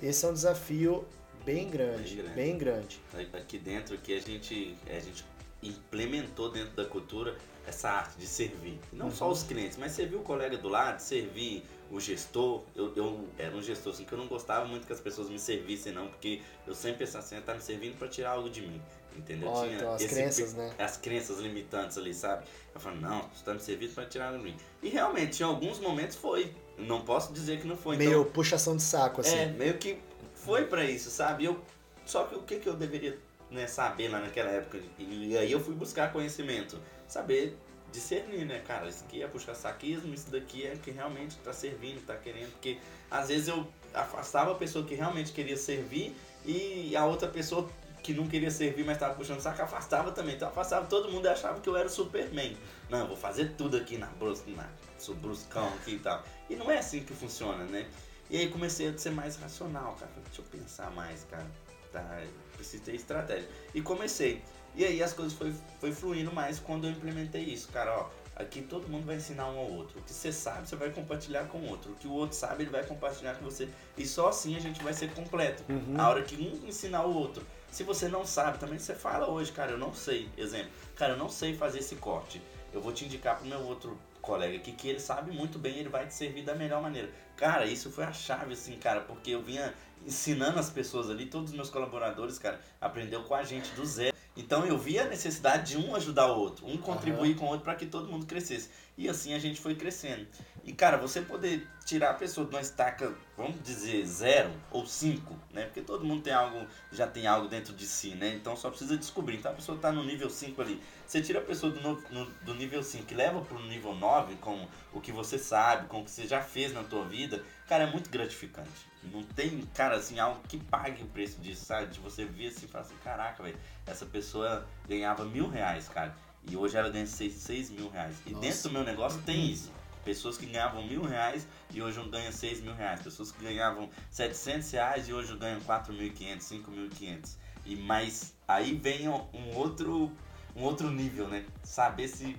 esse 0.00 0.24
é 0.24 0.28
um 0.28 0.32
desafio 0.32 1.04
bem 1.44 1.68
grande, 1.68 2.22
bem 2.34 2.56
grande. 2.56 3.00
Bem 3.14 3.22
grande. 3.22 3.36
Aqui 3.36 3.58
dentro 3.58 3.98
que 3.98 4.14
a 4.14 4.20
gente 4.20 4.76
a 4.88 5.00
gente 5.00 5.24
implementou 5.60 6.50
dentro 6.50 6.74
da 6.76 6.84
cultura 6.84 7.36
essa 7.66 7.90
arte 7.90 8.18
de 8.18 8.26
servir. 8.26 8.78
Não 8.92 9.06
uhum. 9.06 9.12
só 9.12 9.30
os 9.30 9.42
clientes, 9.42 9.78
mas 9.78 9.92
servir 9.92 10.16
o 10.16 10.22
colega 10.22 10.56
do 10.56 10.68
lado, 10.68 11.00
servir 11.00 11.62
o 11.90 12.00
gestor. 12.00 12.62
Eu, 12.74 12.92
eu 12.96 13.28
era 13.38 13.54
um 13.54 13.62
gestor 13.62 13.92
assim 13.92 14.04
que 14.04 14.12
eu 14.12 14.18
não 14.18 14.26
gostava 14.26 14.66
muito 14.66 14.86
que 14.86 14.92
as 14.92 15.00
pessoas 15.00 15.28
me 15.28 15.38
servissem, 15.38 15.92
não, 15.92 16.08
porque 16.08 16.40
eu 16.66 16.74
sempre 16.74 16.98
pensava 16.98 17.24
assim, 17.24 17.40
tá 17.40 17.54
me 17.54 17.60
servindo 17.60 17.98
para 17.98 18.08
tirar 18.08 18.30
algo 18.30 18.50
de 18.50 18.62
mim. 18.62 18.80
Entendeu? 19.16 19.50
Oh, 19.52 19.62
Tinha 19.62 19.76
então, 19.76 19.92
as 19.92 20.02
esse, 20.02 20.14
crenças, 20.14 20.54
né? 20.54 20.74
As 20.78 20.96
crenças 20.96 21.38
limitantes 21.38 21.98
ali, 21.98 22.14
sabe? 22.14 22.46
Eu 22.74 22.80
falei, 22.80 22.98
não, 22.98 23.28
você 23.28 23.44
tá 23.44 23.52
me 23.52 23.60
servindo 23.60 23.94
para 23.94 24.06
tirar 24.06 24.32
de 24.32 24.42
mim. 24.42 24.56
E 24.82 24.88
realmente, 24.88 25.40
em 25.40 25.44
alguns 25.44 25.78
momentos 25.78 26.16
foi. 26.16 26.54
Não 26.78 27.02
posso 27.02 27.32
dizer 27.32 27.60
que 27.60 27.66
não 27.66 27.76
foi. 27.76 27.96
Meio 27.96 28.22
então, 28.22 28.32
puxação 28.32 28.74
de 28.74 28.82
saco, 28.82 29.20
assim. 29.20 29.36
É, 29.36 29.46
meio 29.46 29.76
que 29.76 29.98
foi 30.34 30.64
para 30.64 30.84
isso, 30.84 31.10
sabe? 31.10 31.44
Eu, 31.44 31.60
só 32.06 32.24
que 32.24 32.34
o 32.34 32.42
que, 32.42 32.58
que 32.58 32.68
eu 32.68 32.74
deveria 32.74 33.18
né, 33.52 33.66
saber 33.66 34.08
lá 34.08 34.20
naquela 34.20 34.50
época? 34.50 34.80
E 34.98 35.36
aí 35.36 35.52
eu 35.52 35.60
fui 35.60 35.74
buscar 35.74 36.12
conhecimento 36.12 36.80
saber 37.06 37.56
discernir, 37.92 38.46
né, 38.46 38.60
cara? 38.66 38.88
Isso 38.88 39.04
aqui 39.04 39.22
é 39.22 39.28
puxar 39.28 39.54
saquismo, 39.54 40.14
isso 40.14 40.30
daqui 40.30 40.66
é 40.66 40.74
que 40.76 40.90
realmente 40.90 41.36
tá 41.36 41.52
servindo, 41.52 42.04
tá 42.06 42.16
querendo. 42.16 42.50
Porque 42.52 42.78
às 43.10 43.28
vezes 43.28 43.48
eu 43.48 43.66
afastava 43.92 44.52
a 44.52 44.54
pessoa 44.54 44.84
que 44.84 44.94
realmente 44.94 45.32
queria 45.32 45.56
servir 45.56 46.16
e 46.44 46.96
a 46.96 47.04
outra 47.04 47.28
pessoa 47.28 47.68
que 48.02 48.12
não 48.12 48.26
queria 48.26 48.50
servir, 48.50 48.84
mas 48.84 48.96
estava 48.96 49.14
puxando 49.14 49.40
saco, 49.40 49.62
afastava 49.62 50.10
também. 50.10 50.34
Então 50.34 50.48
afastava 50.48 50.86
todo 50.86 51.10
mundo 51.10 51.26
e 51.26 51.28
achava 51.28 51.60
que 51.60 51.68
eu 51.68 51.76
era 51.76 51.86
o 51.86 51.90
Superman. 51.90 52.56
Não, 52.90 53.06
vou 53.06 53.16
fazer 53.16 53.52
tudo 53.56 53.76
aqui 53.76 53.96
na 53.96 54.06
brusca, 54.06 54.50
na, 54.50 54.68
sou 54.98 55.14
bruscão 55.14 55.68
aqui 55.74 55.92
e 55.92 55.98
tal. 55.98 56.22
E 56.50 56.56
não 56.56 56.70
é 56.70 56.78
assim 56.78 57.04
que 57.04 57.14
funciona, 57.14 57.64
né? 57.64 57.86
E 58.28 58.38
aí 58.38 58.48
comecei 58.48 58.88
a 58.88 58.98
ser 58.98 59.10
mais 59.10 59.36
racional, 59.36 59.94
cara. 60.00 60.10
Deixa 60.24 60.40
eu 60.40 60.44
pensar 60.46 60.90
mais, 60.92 61.24
cara. 61.30 61.46
Tá, 61.92 62.24
preciso 62.62 62.82
ter 62.82 62.94
estratégia. 62.94 63.48
E 63.74 63.82
comecei. 63.82 64.42
E 64.74 64.84
aí 64.84 65.02
as 65.02 65.12
coisas 65.12 65.34
foi, 65.34 65.52
foi 65.80 65.92
fluindo 65.92 66.32
mais 66.32 66.58
quando 66.58 66.86
eu 66.86 66.90
implementei 66.90 67.42
isso, 67.42 67.68
cara, 67.68 67.92
ó. 67.92 68.22
Aqui 68.34 68.62
todo 68.62 68.88
mundo 68.88 69.04
vai 69.04 69.16
ensinar 69.16 69.46
um 69.48 69.58
ao 69.58 69.70
outro. 69.70 70.00
O 70.00 70.02
que 70.02 70.10
você 70.10 70.32
sabe, 70.32 70.66
você 70.66 70.74
vai 70.74 70.90
compartilhar 70.90 71.44
com 71.48 71.58
o 71.58 71.68
outro. 71.68 71.92
O 71.92 71.96
que 71.96 72.08
o 72.08 72.12
outro 72.12 72.34
sabe, 72.34 72.62
ele 72.62 72.70
vai 72.70 72.82
compartilhar 72.82 73.34
com 73.34 73.44
você. 73.44 73.68
E 73.96 74.06
só 74.06 74.28
assim 74.28 74.56
a 74.56 74.58
gente 74.58 74.82
vai 74.82 74.94
ser 74.94 75.12
completo. 75.12 75.62
Uhum. 75.68 76.00
A 76.00 76.08
hora 76.08 76.22
que 76.22 76.34
um 76.36 76.66
ensinar 76.66 77.04
o 77.04 77.14
outro. 77.14 77.44
Se 77.70 77.84
você 77.84 78.08
não 78.08 78.24
sabe, 78.24 78.58
também 78.58 78.78
você 78.78 78.94
fala 78.94 79.28
hoje, 79.28 79.52
cara, 79.52 79.72
eu 79.72 79.78
não 79.78 79.92
sei. 79.92 80.30
Exemplo, 80.36 80.70
cara, 80.96 81.12
eu 81.12 81.18
não 81.18 81.28
sei 81.28 81.54
fazer 81.54 81.80
esse 81.80 81.96
corte. 81.96 82.40
Eu 82.72 82.80
vou 82.80 82.92
te 82.92 83.04
indicar 83.04 83.36
pro 83.36 83.46
meu 83.46 83.60
outro 83.60 83.98
colega 84.22 84.56
aqui 84.56 84.72
que 84.72 84.88
ele 84.88 85.00
sabe 85.00 85.30
muito 85.30 85.58
bem, 85.58 85.78
ele 85.78 85.88
vai 85.88 86.06
te 86.06 86.14
servir 86.14 86.42
da 86.42 86.54
melhor 86.54 86.80
maneira. 86.80 87.10
Cara, 87.36 87.66
isso 87.66 87.90
foi 87.90 88.04
a 88.04 88.12
chave, 88.12 88.54
assim, 88.54 88.78
cara, 88.78 89.00
porque 89.00 89.32
eu 89.32 89.42
vinha 89.42 89.74
ensinando 90.06 90.58
as 90.58 90.70
pessoas 90.70 91.10
ali, 91.10 91.26
todos 91.26 91.50
os 91.50 91.56
meus 91.56 91.70
colaboradores, 91.70 92.38
cara, 92.38 92.60
aprendeu 92.80 93.22
com 93.24 93.34
a 93.34 93.42
gente 93.42 93.70
do 93.74 93.84
zero. 93.84 94.12
Então 94.34 94.64
eu 94.64 94.78
vi 94.78 94.98
a 94.98 95.04
necessidade 95.04 95.72
de 95.72 95.78
um 95.78 95.94
ajudar 95.94 96.32
o 96.32 96.38
outro, 96.38 96.66
um 96.66 96.78
contribuir 96.78 97.32
uhum. 97.32 97.38
com 97.38 97.44
o 97.44 97.48
outro 97.48 97.64
para 97.64 97.74
que 97.74 97.84
todo 97.84 98.08
mundo 98.08 98.24
crescesse. 98.24 98.70
E 98.96 99.06
assim 99.08 99.34
a 99.34 99.38
gente 99.38 99.60
foi 99.60 99.74
crescendo. 99.74 100.26
E 100.64 100.72
cara, 100.72 100.96
você 100.96 101.20
poder 101.20 101.68
tirar 101.84 102.10
a 102.10 102.14
pessoa 102.14 102.46
de 102.46 102.54
uma 102.54 102.60
estaca, 102.62 103.14
vamos 103.36 103.62
dizer, 103.62 104.06
zero 104.06 104.50
ou 104.70 104.86
cinco, 104.86 105.38
né? 105.52 105.64
Porque 105.64 105.82
todo 105.82 106.04
mundo 106.04 106.22
tem 106.22 106.32
algo, 106.32 106.66
já 106.90 107.06
tem 107.06 107.26
algo 107.26 107.46
dentro 107.46 107.74
de 107.74 107.84
si, 107.84 108.14
né? 108.14 108.34
Então 108.34 108.56
só 108.56 108.70
precisa 108.70 108.96
descobrir. 108.96 109.36
Então 109.36 109.52
a 109.52 109.54
pessoa 109.54 109.76
está 109.76 109.92
no 109.92 110.02
nível 110.02 110.30
5 110.30 110.62
ali. 110.62 110.80
Você 111.06 111.20
tira 111.20 111.40
a 111.40 111.42
pessoa 111.42 111.70
do, 111.70 111.80
no, 111.80 112.26
do 112.42 112.54
nível 112.54 112.82
5 112.82 113.12
e 113.12 113.14
leva 113.14 113.42
para 113.42 113.56
o 113.56 113.62
nível 113.62 113.94
9 113.94 114.36
com 114.36 114.66
o 114.94 115.00
que 115.00 115.12
você 115.12 115.38
sabe, 115.38 115.88
com 115.88 116.00
o 116.00 116.04
que 116.04 116.10
você 116.10 116.26
já 116.26 116.40
fez 116.40 116.72
na 116.72 116.82
tua 116.82 117.04
vida, 117.04 117.44
cara, 117.68 117.84
é 117.84 117.90
muito 117.90 118.08
gratificante. 118.08 118.91
Não 119.04 119.22
tem, 119.22 119.60
cara, 119.74 119.96
assim, 119.96 120.18
algo 120.20 120.40
que 120.48 120.58
pague 120.58 121.02
o 121.02 121.06
preço 121.06 121.40
disso, 121.40 121.64
sabe? 121.64 121.88
De 121.88 121.98
você 121.98 122.24
ver 122.24 122.48
assim 122.48 122.66
e 122.66 122.68
falar 122.68 122.84
assim, 122.84 122.94
caraca, 123.02 123.42
velho, 123.42 123.58
essa 123.86 124.06
pessoa 124.06 124.66
ganhava 124.88 125.24
mil 125.24 125.48
reais, 125.48 125.88
cara. 125.88 126.14
E 126.48 126.56
hoje 126.56 126.76
ela 126.76 126.88
ganha 126.88 127.06
seis, 127.06 127.34
seis 127.34 127.70
mil 127.70 127.88
reais. 127.90 128.16
E 128.26 128.30
Nossa. 128.30 128.40
dentro 128.40 128.62
do 128.62 128.70
meu 128.70 128.84
negócio 128.84 129.20
tem 129.22 129.50
isso. 129.50 129.72
Pessoas 130.04 130.36
que 130.36 130.46
ganhavam 130.46 130.84
mil 130.86 131.02
reais 131.02 131.46
e 131.72 131.80
hoje 131.80 132.00
ganham 132.08 132.32
seis 132.32 132.60
mil 132.60 132.74
reais. 132.74 133.00
Pessoas 133.00 133.30
que 133.30 133.42
ganhavam 133.42 133.88
700 134.10 134.70
reais 134.72 135.08
e 135.08 135.12
hoje 135.12 135.36
ganham 135.36 135.60
4.500, 135.60 136.38
5.500. 136.40 137.36
E 137.64 137.76
mais 137.76 138.34
aí 138.46 138.74
vem 138.74 139.08
um 139.08 139.54
outro, 139.54 140.10
um 140.56 140.62
outro 140.62 140.90
nível, 140.90 141.28
né? 141.28 141.44
Saber 141.62 142.08
se 142.08 142.36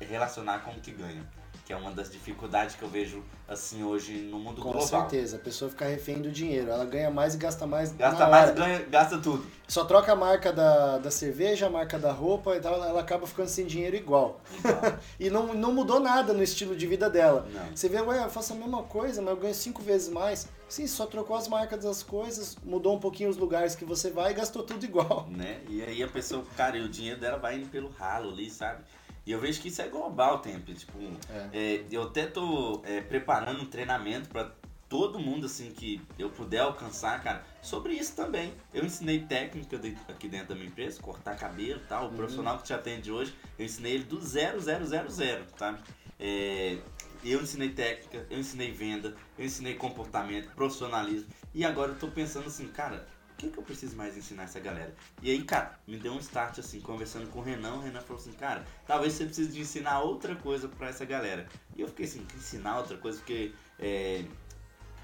relacionar 0.00 0.60
com 0.60 0.72
o 0.72 0.80
que 0.80 0.90
ganha. 0.90 1.24
Que 1.72 1.76
é 1.76 1.80
uma 1.80 1.90
das 1.90 2.10
dificuldades 2.10 2.76
que 2.76 2.82
eu 2.82 2.88
vejo 2.88 3.24
assim 3.48 3.82
hoje 3.82 4.12
no 4.12 4.38
mundo 4.38 4.60
Com 4.60 4.72
global. 4.72 4.82
Com 4.82 4.86
certeza, 4.86 5.36
a 5.36 5.38
pessoa 5.38 5.70
fica 5.70 5.86
refém 5.86 6.20
do 6.20 6.30
dinheiro. 6.30 6.70
Ela 6.70 6.84
ganha 6.84 7.10
mais 7.10 7.34
e 7.34 7.38
gasta 7.38 7.66
mais. 7.66 7.92
Gasta 7.92 8.28
mais 8.28 8.50
ganha, 8.50 8.84
gasta 8.90 9.16
tudo. 9.16 9.46
Só 9.66 9.86
troca 9.86 10.12
a 10.12 10.14
marca 10.14 10.52
da, 10.52 10.98
da 10.98 11.10
cerveja, 11.10 11.68
a 11.68 11.70
marca 11.70 11.98
da 11.98 12.12
roupa 12.12 12.54
e 12.54 12.60
tal, 12.60 12.74
ela 12.74 13.00
acaba 13.00 13.26
ficando 13.26 13.48
sem 13.48 13.64
dinheiro 13.64 13.96
igual. 13.96 14.38
igual. 14.58 14.98
e 15.18 15.30
não, 15.30 15.54
não 15.54 15.72
mudou 15.72 15.98
nada 15.98 16.34
no 16.34 16.42
estilo 16.42 16.76
de 16.76 16.86
vida 16.86 17.08
dela. 17.08 17.48
Não. 17.50 17.74
Você 17.74 17.88
vê, 17.88 18.02
ué, 18.02 18.22
eu 18.22 18.28
faço 18.28 18.52
a 18.52 18.56
mesma 18.56 18.82
coisa, 18.82 19.22
mas 19.22 19.30
eu 19.30 19.40
ganho 19.40 19.54
cinco 19.54 19.80
vezes 19.80 20.10
mais. 20.10 20.46
Sim, 20.68 20.86
só 20.86 21.06
trocou 21.06 21.34
as 21.34 21.48
marcas 21.48 21.82
das 21.84 22.02
coisas, 22.02 22.54
mudou 22.62 22.94
um 22.94 23.00
pouquinho 23.00 23.30
os 23.30 23.38
lugares 23.38 23.74
que 23.74 23.84
você 23.84 24.10
vai 24.10 24.32
e 24.32 24.34
gastou 24.34 24.62
tudo 24.62 24.84
igual. 24.84 25.26
Né? 25.30 25.62
E 25.70 25.82
aí 25.82 26.02
a 26.02 26.08
pessoa, 26.08 26.44
cara, 26.54 26.76
e 26.76 26.82
o 26.82 26.88
dinheiro 26.88 27.18
dela 27.18 27.38
vai 27.38 27.56
indo 27.56 27.70
pelo 27.70 27.88
ralo 27.88 28.30
ali, 28.30 28.50
sabe? 28.50 28.84
E 29.24 29.32
eu 29.32 29.40
vejo 29.40 29.60
que 29.60 29.68
isso 29.68 29.80
é 29.80 29.88
global, 29.88 30.40
tempo. 30.40 30.72
Tipo, 30.74 30.98
é. 31.30 31.48
É, 31.52 31.84
eu 31.90 32.02
até 32.02 32.26
tô 32.26 32.82
é, 32.84 33.00
preparando 33.00 33.62
um 33.62 33.66
treinamento 33.66 34.28
para 34.28 34.52
todo 34.88 35.18
mundo 35.18 35.46
assim 35.46 35.70
que 35.70 36.02
eu 36.18 36.28
puder 36.28 36.58
alcançar, 36.58 37.22
cara, 37.22 37.42
sobre 37.62 37.94
isso 37.94 38.14
também. 38.14 38.52
Eu 38.74 38.84
ensinei 38.84 39.20
técnica 39.20 39.80
aqui 40.08 40.28
dentro 40.28 40.48
da 40.48 40.54
minha 40.54 40.66
empresa, 40.66 41.00
cortar 41.00 41.36
cabelo 41.36 41.80
e 41.80 41.86
tal. 41.86 42.04
O 42.04 42.08
uhum. 42.10 42.16
profissional 42.16 42.58
que 42.58 42.64
te 42.64 42.74
atende 42.74 43.10
hoje, 43.10 43.34
eu 43.58 43.64
ensinei 43.64 43.94
ele 43.94 44.04
do 44.04 44.20
zero, 44.20 44.60
zero, 44.60 44.84
zero, 44.84 45.08
zero, 45.08 45.46
sabe? 45.56 45.78
É, 46.20 46.76
eu 47.24 47.40
ensinei 47.40 47.70
técnica, 47.70 48.26
eu 48.28 48.38
ensinei 48.38 48.70
venda, 48.72 49.14
eu 49.38 49.44
ensinei 49.44 49.74
comportamento, 49.74 50.52
profissionalismo. 50.54 51.28
E 51.54 51.64
agora 51.64 51.92
eu 51.92 51.98
tô 51.98 52.08
pensando 52.08 52.48
assim, 52.48 52.68
cara, 52.68 53.06
que, 53.42 53.50
que 53.50 53.58
eu 53.58 53.62
preciso 53.62 53.96
mais 53.96 54.16
ensinar 54.16 54.44
essa 54.44 54.60
galera? 54.60 54.94
E 55.20 55.30
aí, 55.30 55.42
cara, 55.42 55.78
me 55.86 55.96
deu 55.96 56.12
um 56.12 56.18
start 56.18 56.58
assim, 56.58 56.80
conversando 56.80 57.28
com 57.30 57.40
o 57.40 57.42
Renan. 57.42 57.74
O 57.74 57.80
Renan 57.80 58.00
falou 58.00 58.20
assim, 58.20 58.32
cara, 58.32 58.64
talvez 58.86 59.14
você 59.14 59.24
precise 59.24 59.52
de 59.52 59.60
ensinar 59.60 60.00
outra 60.00 60.36
coisa 60.36 60.68
para 60.68 60.88
essa 60.88 61.04
galera. 61.04 61.48
E 61.76 61.80
eu 61.80 61.88
fiquei 61.88 62.06
assim, 62.06 62.24
ensinar 62.36 62.78
outra 62.78 62.96
coisa, 62.96 63.18
porque 63.18 63.52
é, 63.78 64.24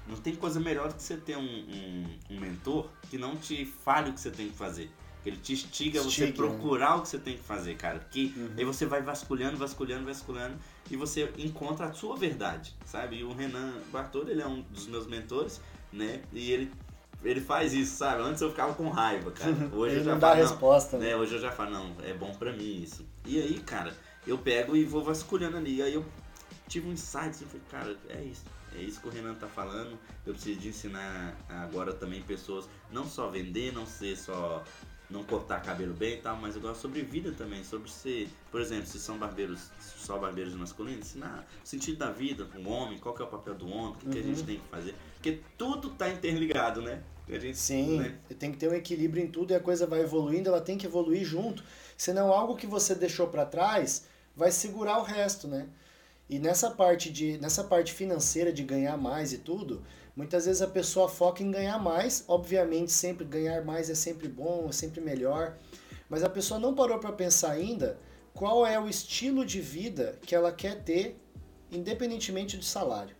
não 0.07 0.15
tem 0.15 0.35
coisa 0.35 0.59
melhor 0.59 0.87
do 0.87 0.95
que 0.95 1.03
você 1.03 1.17
ter 1.17 1.37
um, 1.37 1.41
um, 1.41 2.19
um, 2.29 2.39
mentor 2.39 2.89
que 3.09 3.17
não 3.17 3.35
te 3.35 3.65
fale 3.65 4.09
o 4.09 4.13
que 4.13 4.21
você 4.21 4.31
tem 4.31 4.49
que 4.49 4.55
fazer. 4.55 4.89
Que 5.21 5.29
ele 5.29 5.37
te 5.37 5.51
instiga 5.51 5.99
a 5.99 6.03
você 6.03 6.27
né? 6.27 6.31
procurar 6.31 6.95
o 6.95 7.01
que 7.01 7.09
você 7.09 7.19
tem 7.19 7.35
que 7.35 7.43
fazer, 7.43 7.75
cara. 7.75 7.99
Que 7.99 8.33
uhum. 8.37 8.53
aí 8.57 8.63
você 8.63 8.85
vai 8.85 9.01
vasculhando, 9.01 9.57
vasculhando, 9.57 10.05
vasculhando 10.05 10.57
e 10.89 10.95
você 10.95 11.29
encontra 11.37 11.87
a 11.87 11.93
sua 11.93 12.15
verdade, 12.15 12.73
sabe? 12.85 13.17
E 13.17 13.23
o 13.25 13.33
Renan 13.33 13.73
Bartolo, 13.91 14.29
ele 14.29 14.41
é 14.41 14.47
um 14.47 14.61
dos 14.61 14.87
meus 14.87 15.05
mentores, 15.07 15.59
né? 15.91 16.21
E 16.31 16.53
ele 16.53 16.71
ele 17.23 17.41
faz 17.41 17.73
isso, 17.73 17.97
sabe? 17.97 18.21
Antes 18.21 18.41
eu 18.41 18.49
ficava 18.49 18.73
com 18.73 18.89
raiva, 18.89 19.31
cara. 19.31 19.51
Hoje 19.73 19.95
ele 19.95 20.01
eu 20.01 20.05
já 20.05 20.11
não 20.11 20.19
dá 20.19 20.29
falo, 20.29 20.41
resposta, 20.41 20.97
né? 20.97 21.07
né? 21.07 21.15
Hoje 21.15 21.35
eu 21.35 21.41
já 21.41 21.51
falo, 21.51 21.71
não, 21.71 21.95
é 22.03 22.13
bom 22.13 22.33
pra 22.33 22.51
mim 22.51 22.81
isso. 22.81 23.05
E 23.25 23.39
aí, 23.39 23.59
cara, 23.59 23.93
eu 24.25 24.37
pego 24.37 24.75
e 24.75 24.83
vou 24.85 25.03
vasculhando 25.03 25.57
ali. 25.57 25.81
Aí 25.81 25.93
eu 25.93 26.05
tive 26.67 26.87
um 26.87 26.93
insight, 26.93 27.29
assim, 27.29 27.45
falei, 27.45 27.61
cara, 27.69 27.97
é 28.09 28.23
isso. 28.23 28.43
É 28.75 28.81
isso 28.81 29.01
que 29.01 29.07
o 29.07 29.11
Renan 29.11 29.33
tá 29.33 29.47
falando. 29.47 29.97
Eu 30.25 30.33
preciso 30.33 30.59
de 30.59 30.69
ensinar 30.69 31.35
agora 31.49 31.91
também 31.91 32.21
pessoas 32.21 32.69
não 32.91 33.05
só 33.05 33.27
vender, 33.27 33.73
não 33.73 33.85
ser 33.85 34.15
só 34.15 34.63
não 35.09 35.23
cortar 35.23 35.61
cabelo 35.61 35.93
bem 35.93 36.15
e 36.15 36.17
tal, 36.17 36.37
mas 36.37 36.55
eu 36.55 36.61
gosto 36.61 36.81
sobre 36.81 37.01
vida 37.01 37.31
também, 37.31 37.63
sobre 37.63 37.89
ser, 37.89 38.29
por 38.51 38.61
exemplo, 38.61 38.85
se 38.85 38.99
são 38.99 39.17
barbeiros, 39.17 39.71
só 39.79 40.19
barbeiros 40.19 40.53
masculinos, 40.53 41.07
ensinar 41.07 41.47
o 41.63 41.67
sentido 41.67 41.97
da 41.97 42.11
vida, 42.11 42.47
o 42.55 42.69
homem, 42.69 42.99
qual 42.99 43.15
que 43.15 43.21
é 43.21 43.25
o 43.25 43.27
papel 43.27 43.55
do 43.55 43.67
homem, 43.67 43.93
o 43.93 43.95
que, 43.95 44.05
uhum. 44.05 44.11
que 44.11 44.19
a 44.19 44.21
gente 44.21 44.39
uhum. 44.41 44.45
tem 44.45 44.59
que 44.59 44.67
fazer. 44.67 44.95
Porque 45.19 45.41
tudo 45.57 45.89
tá 45.89 46.07
interligado, 46.07 46.81
né? 46.81 47.03
Gente, 47.27 47.57
Sim, 47.57 47.99
né? 47.99 48.17
tem 48.39 48.51
que 48.51 48.57
ter 48.57 48.69
um 48.69 48.73
equilíbrio 48.73 49.23
em 49.23 49.27
tudo 49.27 49.51
e 49.51 49.55
a 49.55 49.59
coisa 49.59 49.85
vai 49.85 50.01
evoluindo, 50.01 50.49
ela 50.49 50.61
tem 50.61 50.77
que 50.77 50.87
evoluir 50.87 51.23
junto. 51.23 51.63
Senão 51.95 52.33
algo 52.33 52.55
que 52.55 52.65
você 52.65 52.95
deixou 52.95 53.27
para 53.27 53.45
trás 53.45 54.05
vai 54.35 54.51
segurar 54.51 54.97
o 54.97 55.03
resto, 55.03 55.47
né? 55.47 55.67
E 56.29 56.39
nessa 56.39 56.71
parte 56.71 57.11
de 57.11 57.37
nessa 57.37 57.63
parte 57.63 57.91
financeira 57.91 58.53
de 58.53 58.63
ganhar 58.63 58.97
mais 58.97 59.33
e 59.33 59.39
tudo, 59.39 59.83
muitas 60.15 60.45
vezes 60.45 60.61
a 60.61 60.67
pessoa 60.67 61.09
foca 61.09 61.43
em 61.43 61.51
ganhar 61.51 61.77
mais, 61.77 62.23
obviamente 62.27 62.91
sempre 62.91 63.25
ganhar 63.25 63.63
mais 63.63 63.89
é 63.89 63.95
sempre 63.95 64.27
bom, 64.27 64.67
é 64.69 64.71
sempre 64.71 65.01
melhor, 65.01 65.57
mas 66.09 66.23
a 66.23 66.29
pessoa 66.29 66.59
não 66.59 66.73
parou 66.73 66.97
para 66.97 67.11
pensar 67.11 67.51
ainda 67.51 67.99
qual 68.33 68.65
é 68.65 68.79
o 68.79 68.87
estilo 68.87 69.45
de 69.45 69.59
vida 69.59 70.17
que 70.21 70.33
ela 70.33 70.51
quer 70.51 70.81
ter 70.83 71.19
independentemente 71.71 72.57
do 72.57 72.63
salário. 72.63 73.15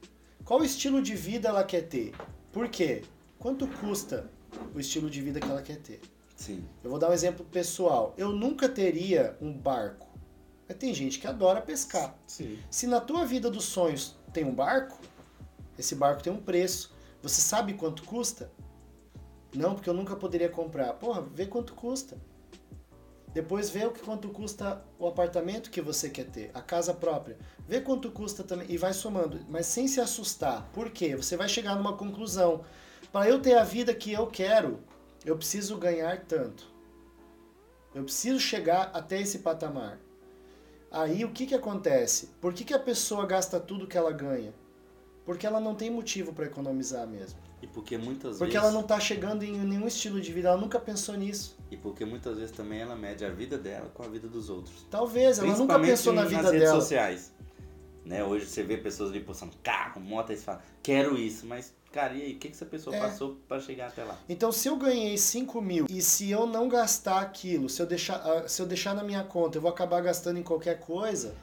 Qual 0.49 0.63
estilo 0.63 0.99
de 0.99 1.13
vida 1.13 1.47
ela 1.47 1.63
quer 1.63 1.83
ter? 1.83 2.11
Por 2.51 2.69
quê? 2.69 3.03
Quanto 3.37 3.67
custa 3.67 4.27
o 4.73 4.79
estilo 4.79 5.07
de 5.07 5.21
vida 5.21 5.39
que 5.39 5.45
ela 5.45 5.61
quer 5.61 5.77
ter? 5.77 6.01
Sim. 6.35 6.67
Eu 6.83 6.89
vou 6.89 6.97
dar 6.97 7.11
um 7.11 7.13
exemplo 7.13 7.45
pessoal. 7.45 8.15
Eu 8.17 8.31
nunca 8.31 8.67
teria 8.67 9.37
um 9.39 9.55
barco. 9.55 10.07
Mas 10.67 10.75
tem 10.75 10.91
gente 10.91 11.19
que 11.19 11.27
adora 11.27 11.61
pescar. 11.61 12.17
Sim. 12.25 12.57
Se 12.67 12.87
na 12.87 12.99
tua 12.99 13.27
vida 13.27 13.51
dos 13.51 13.65
sonhos 13.65 14.17
tem 14.33 14.43
um 14.43 14.51
barco, 14.51 14.99
esse 15.77 15.93
barco 15.93 16.23
tem 16.23 16.33
um 16.33 16.41
preço. 16.41 16.95
Você 17.21 17.41
sabe 17.41 17.75
quanto 17.75 18.03
custa? 18.03 18.51
Não, 19.55 19.75
porque 19.75 19.87
eu 19.87 19.93
nunca 19.93 20.15
poderia 20.15 20.49
comprar. 20.49 20.93
Porra, 20.93 21.21
vê 21.21 21.45
quanto 21.45 21.75
custa. 21.75 22.17
Depois 23.33 23.69
vê 23.69 23.85
o 23.85 23.91
que 23.91 24.01
quanto 24.01 24.29
custa 24.29 24.83
o 24.97 25.07
apartamento 25.07 25.69
que 25.69 25.81
você 25.81 26.09
quer 26.09 26.25
ter, 26.25 26.51
a 26.53 26.61
casa 26.61 26.93
própria. 26.93 27.37
Vê 27.67 27.79
quanto 27.79 28.11
custa 28.11 28.43
também 28.43 28.65
e 28.69 28.77
vai 28.77 28.91
somando, 28.91 29.39
mas 29.47 29.67
sem 29.67 29.87
se 29.87 30.01
assustar. 30.01 30.67
Por 30.73 30.89
quê? 30.89 31.15
Você 31.15 31.37
vai 31.37 31.47
chegar 31.47 31.75
numa 31.75 31.95
conclusão. 31.95 32.63
Para 33.11 33.29
eu 33.29 33.39
ter 33.39 33.55
a 33.55 33.63
vida 33.63 33.93
que 33.93 34.11
eu 34.11 34.25
quero, 34.27 34.79
eu 35.23 35.37
preciso 35.37 35.77
ganhar 35.77 36.25
tanto. 36.25 36.67
Eu 37.93 38.03
preciso 38.03 38.39
chegar 38.39 38.91
até 38.93 39.21
esse 39.21 39.39
patamar. 39.39 39.99
Aí 40.91 41.23
o 41.23 41.31
que, 41.31 41.45
que 41.45 41.55
acontece? 41.55 42.31
Por 42.41 42.51
que, 42.53 42.63
que 42.63 42.73
a 42.73 42.79
pessoa 42.79 43.25
gasta 43.25 43.59
tudo 43.59 43.87
que 43.87 43.97
ela 43.97 44.11
ganha? 44.11 44.53
Porque 45.23 45.45
ela 45.45 45.59
não 45.59 45.75
tem 45.75 45.91
motivo 45.91 46.33
para 46.33 46.45
economizar 46.45 47.05
mesmo. 47.05 47.39
E 47.61 47.67
porque 47.67 47.95
muitas 47.95 48.05
porque 48.09 48.23
vezes. 48.23 48.39
Porque 48.39 48.57
ela 48.57 48.71
não 48.71 48.81
está 48.81 48.99
chegando 48.99 49.43
em 49.43 49.51
nenhum 49.51 49.87
estilo 49.87 50.19
de 50.19 50.33
vida, 50.33 50.49
ela 50.49 50.57
nunca 50.57 50.79
pensou 50.79 51.15
nisso. 51.15 51.58
E 51.71 51.77
porque 51.77 52.03
muitas 52.05 52.37
vezes 52.37 52.51
também 52.51 52.79
ela 52.79 52.95
mede 52.95 53.23
a 53.23 53.29
vida 53.29 53.57
dela 53.57 53.91
com 53.93 54.03
a 54.03 54.07
vida 54.07 54.27
dos 54.27 54.49
outros. 54.49 54.85
Talvez, 54.89 55.39
ela 55.39 55.55
nunca 55.55 55.79
pensou 55.79 56.13
na 56.13 56.23
vida 56.23 56.41
nas 56.41 56.51
redes 56.51 56.67
dela. 56.67 56.81
sociais. 56.81 57.33
Né? 58.03 58.23
Hoje 58.23 58.47
você 58.47 58.63
vê 58.63 58.77
pessoas 58.77 59.11
ali 59.11 59.19
postando 59.19 59.53
carro, 59.61 60.01
moto, 60.01 60.31
e 60.31 60.37
você 60.37 60.43
fala, 60.43 60.63
quero 60.81 61.17
isso, 61.17 61.45
mas 61.45 61.73
Cara, 61.91 62.13
e 62.13 62.21
aí, 62.21 62.33
o 62.33 62.37
que, 62.37 62.49
que 62.49 62.53
essa 62.53 62.65
pessoa 62.65 62.95
é. 62.95 62.99
passou 62.99 63.37
para 63.47 63.59
chegar 63.59 63.87
até 63.87 64.03
lá? 64.03 64.17
Então, 64.29 64.51
se 64.51 64.67
eu 64.67 64.75
ganhei 64.75 65.17
5 65.17 65.59
mil 65.59 65.85
e 65.89 66.01
se 66.01 66.29
eu 66.29 66.45
não 66.45 66.69
gastar 66.69 67.19
aquilo, 67.19 67.67
se 67.67 67.81
eu, 67.81 67.87
deixar, 67.87 68.17
ah, 68.17 68.47
se 68.47 68.61
eu 68.61 68.67
deixar 68.67 68.93
na 68.93 69.03
minha 69.03 69.23
conta, 69.23 69.57
eu 69.57 69.61
vou 69.61 69.71
acabar 69.71 69.99
gastando 70.01 70.37
em 70.37 70.43
qualquer 70.43 70.79
coisa, 70.79 71.35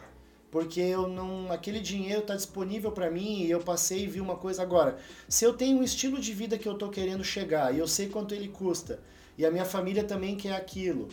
porque 0.48 0.80
eu 0.80 1.08
não 1.08 1.50
aquele 1.50 1.80
dinheiro 1.80 2.20
está 2.20 2.36
disponível 2.36 2.92
para 2.92 3.10
mim 3.10 3.42
e 3.42 3.50
eu 3.50 3.58
passei 3.58 4.04
e 4.04 4.06
vi 4.06 4.20
uma 4.20 4.36
coisa 4.36 4.62
agora. 4.62 4.96
Se 5.28 5.44
eu 5.44 5.52
tenho 5.52 5.78
um 5.78 5.82
estilo 5.82 6.20
de 6.20 6.32
vida 6.32 6.56
que 6.56 6.68
eu 6.68 6.74
estou 6.74 6.90
querendo 6.90 7.24
chegar 7.24 7.74
e 7.74 7.78
eu 7.78 7.88
sei 7.88 8.08
quanto 8.08 8.32
ele 8.32 8.48
custa 8.48 9.00
e 9.36 9.44
a 9.44 9.50
minha 9.50 9.64
família 9.64 10.04
também 10.04 10.36
quer 10.36 10.54
aquilo, 10.54 11.08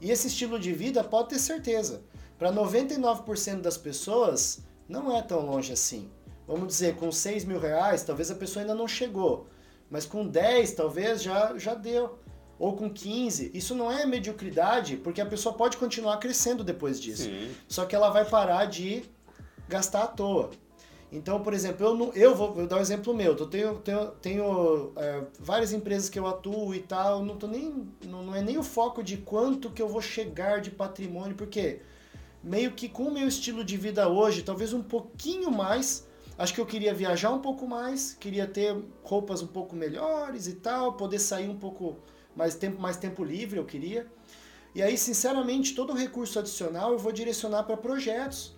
e 0.00 0.10
esse 0.10 0.28
estilo 0.28 0.58
de 0.58 0.72
vida 0.72 1.02
pode 1.02 1.30
ter 1.30 1.38
certeza, 1.38 2.02
para 2.38 2.52
99% 2.52 3.60
das 3.60 3.76
pessoas 3.76 4.60
não 4.88 5.16
é 5.16 5.22
tão 5.22 5.44
longe 5.44 5.72
assim 5.72 6.10
vamos 6.48 6.68
dizer, 6.68 6.96
com 6.96 7.12
6 7.12 7.44
mil 7.44 7.60
reais, 7.60 8.02
talvez 8.02 8.30
a 8.30 8.34
pessoa 8.34 8.62
ainda 8.62 8.74
não 8.74 8.88
chegou. 8.88 9.46
Mas 9.90 10.06
com 10.06 10.26
10, 10.26 10.72
talvez 10.72 11.22
já, 11.22 11.56
já 11.58 11.74
deu. 11.74 12.18
Ou 12.58 12.74
com 12.74 12.90
15. 12.90 13.52
Isso 13.54 13.74
não 13.74 13.92
é 13.92 14.04
mediocridade, 14.06 14.96
porque 14.96 15.20
a 15.20 15.26
pessoa 15.26 15.54
pode 15.54 15.76
continuar 15.76 16.16
crescendo 16.16 16.64
depois 16.64 16.98
disso. 16.98 17.24
Sim. 17.24 17.54
Só 17.68 17.84
que 17.84 17.94
ela 17.94 18.08
vai 18.08 18.24
parar 18.24 18.64
de 18.64 19.04
gastar 19.68 20.04
à 20.04 20.06
toa. 20.06 20.50
Então, 21.10 21.42
por 21.42 21.54
exemplo, 21.54 21.86
eu, 21.86 22.12
eu 22.14 22.34
vou, 22.34 22.66
dar 22.66 22.76
um 22.76 22.80
exemplo 22.80 23.14
meu. 23.14 23.36
Eu 23.36 23.46
tenho, 23.46 23.74
tenho, 23.78 24.06
tenho 24.22 24.92
é, 24.96 25.24
várias 25.40 25.72
empresas 25.72 26.08
que 26.10 26.18
eu 26.18 26.26
atuo 26.26 26.74
e 26.74 26.80
tal. 26.80 27.24
Não, 27.24 27.36
tô 27.36 27.46
nem, 27.46 27.88
não, 28.04 28.22
não 28.22 28.34
é 28.34 28.42
nem 28.42 28.58
o 28.58 28.62
foco 28.62 29.02
de 29.02 29.16
quanto 29.16 29.70
que 29.70 29.80
eu 29.80 29.88
vou 29.88 30.02
chegar 30.02 30.60
de 30.60 30.70
patrimônio, 30.70 31.34
porque 31.34 31.80
meio 32.42 32.72
que 32.72 32.88
com 32.88 33.04
o 33.04 33.12
meu 33.12 33.26
estilo 33.26 33.64
de 33.64 33.76
vida 33.76 34.08
hoje, 34.08 34.42
talvez 34.42 34.72
um 34.72 34.82
pouquinho 34.82 35.50
mais, 35.50 36.06
Acho 36.38 36.54
que 36.54 36.60
eu 36.60 36.66
queria 36.66 36.94
viajar 36.94 37.32
um 37.32 37.40
pouco 37.40 37.66
mais, 37.66 38.14
queria 38.14 38.46
ter 38.46 38.80
roupas 39.02 39.42
um 39.42 39.46
pouco 39.48 39.74
melhores 39.74 40.46
e 40.46 40.54
tal, 40.54 40.92
poder 40.92 41.18
sair 41.18 41.48
um 41.48 41.58
pouco 41.58 41.96
mais 42.36 42.54
tempo, 42.54 42.80
mais 42.80 42.96
tempo 42.96 43.24
livre, 43.24 43.58
eu 43.58 43.64
queria. 43.64 44.06
E 44.72 44.80
aí, 44.80 44.96
sinceramente, 44.96 45.74
todo 45.74 45.92
o 45.92 45.96
recurso 45.96 46.38
adicional 46.38 46.92
eu 46.92 46.98
vou 46.98 47.10
direcionar 47.10 47.64
para 47.64 47.76
projetos. 47.76 48.56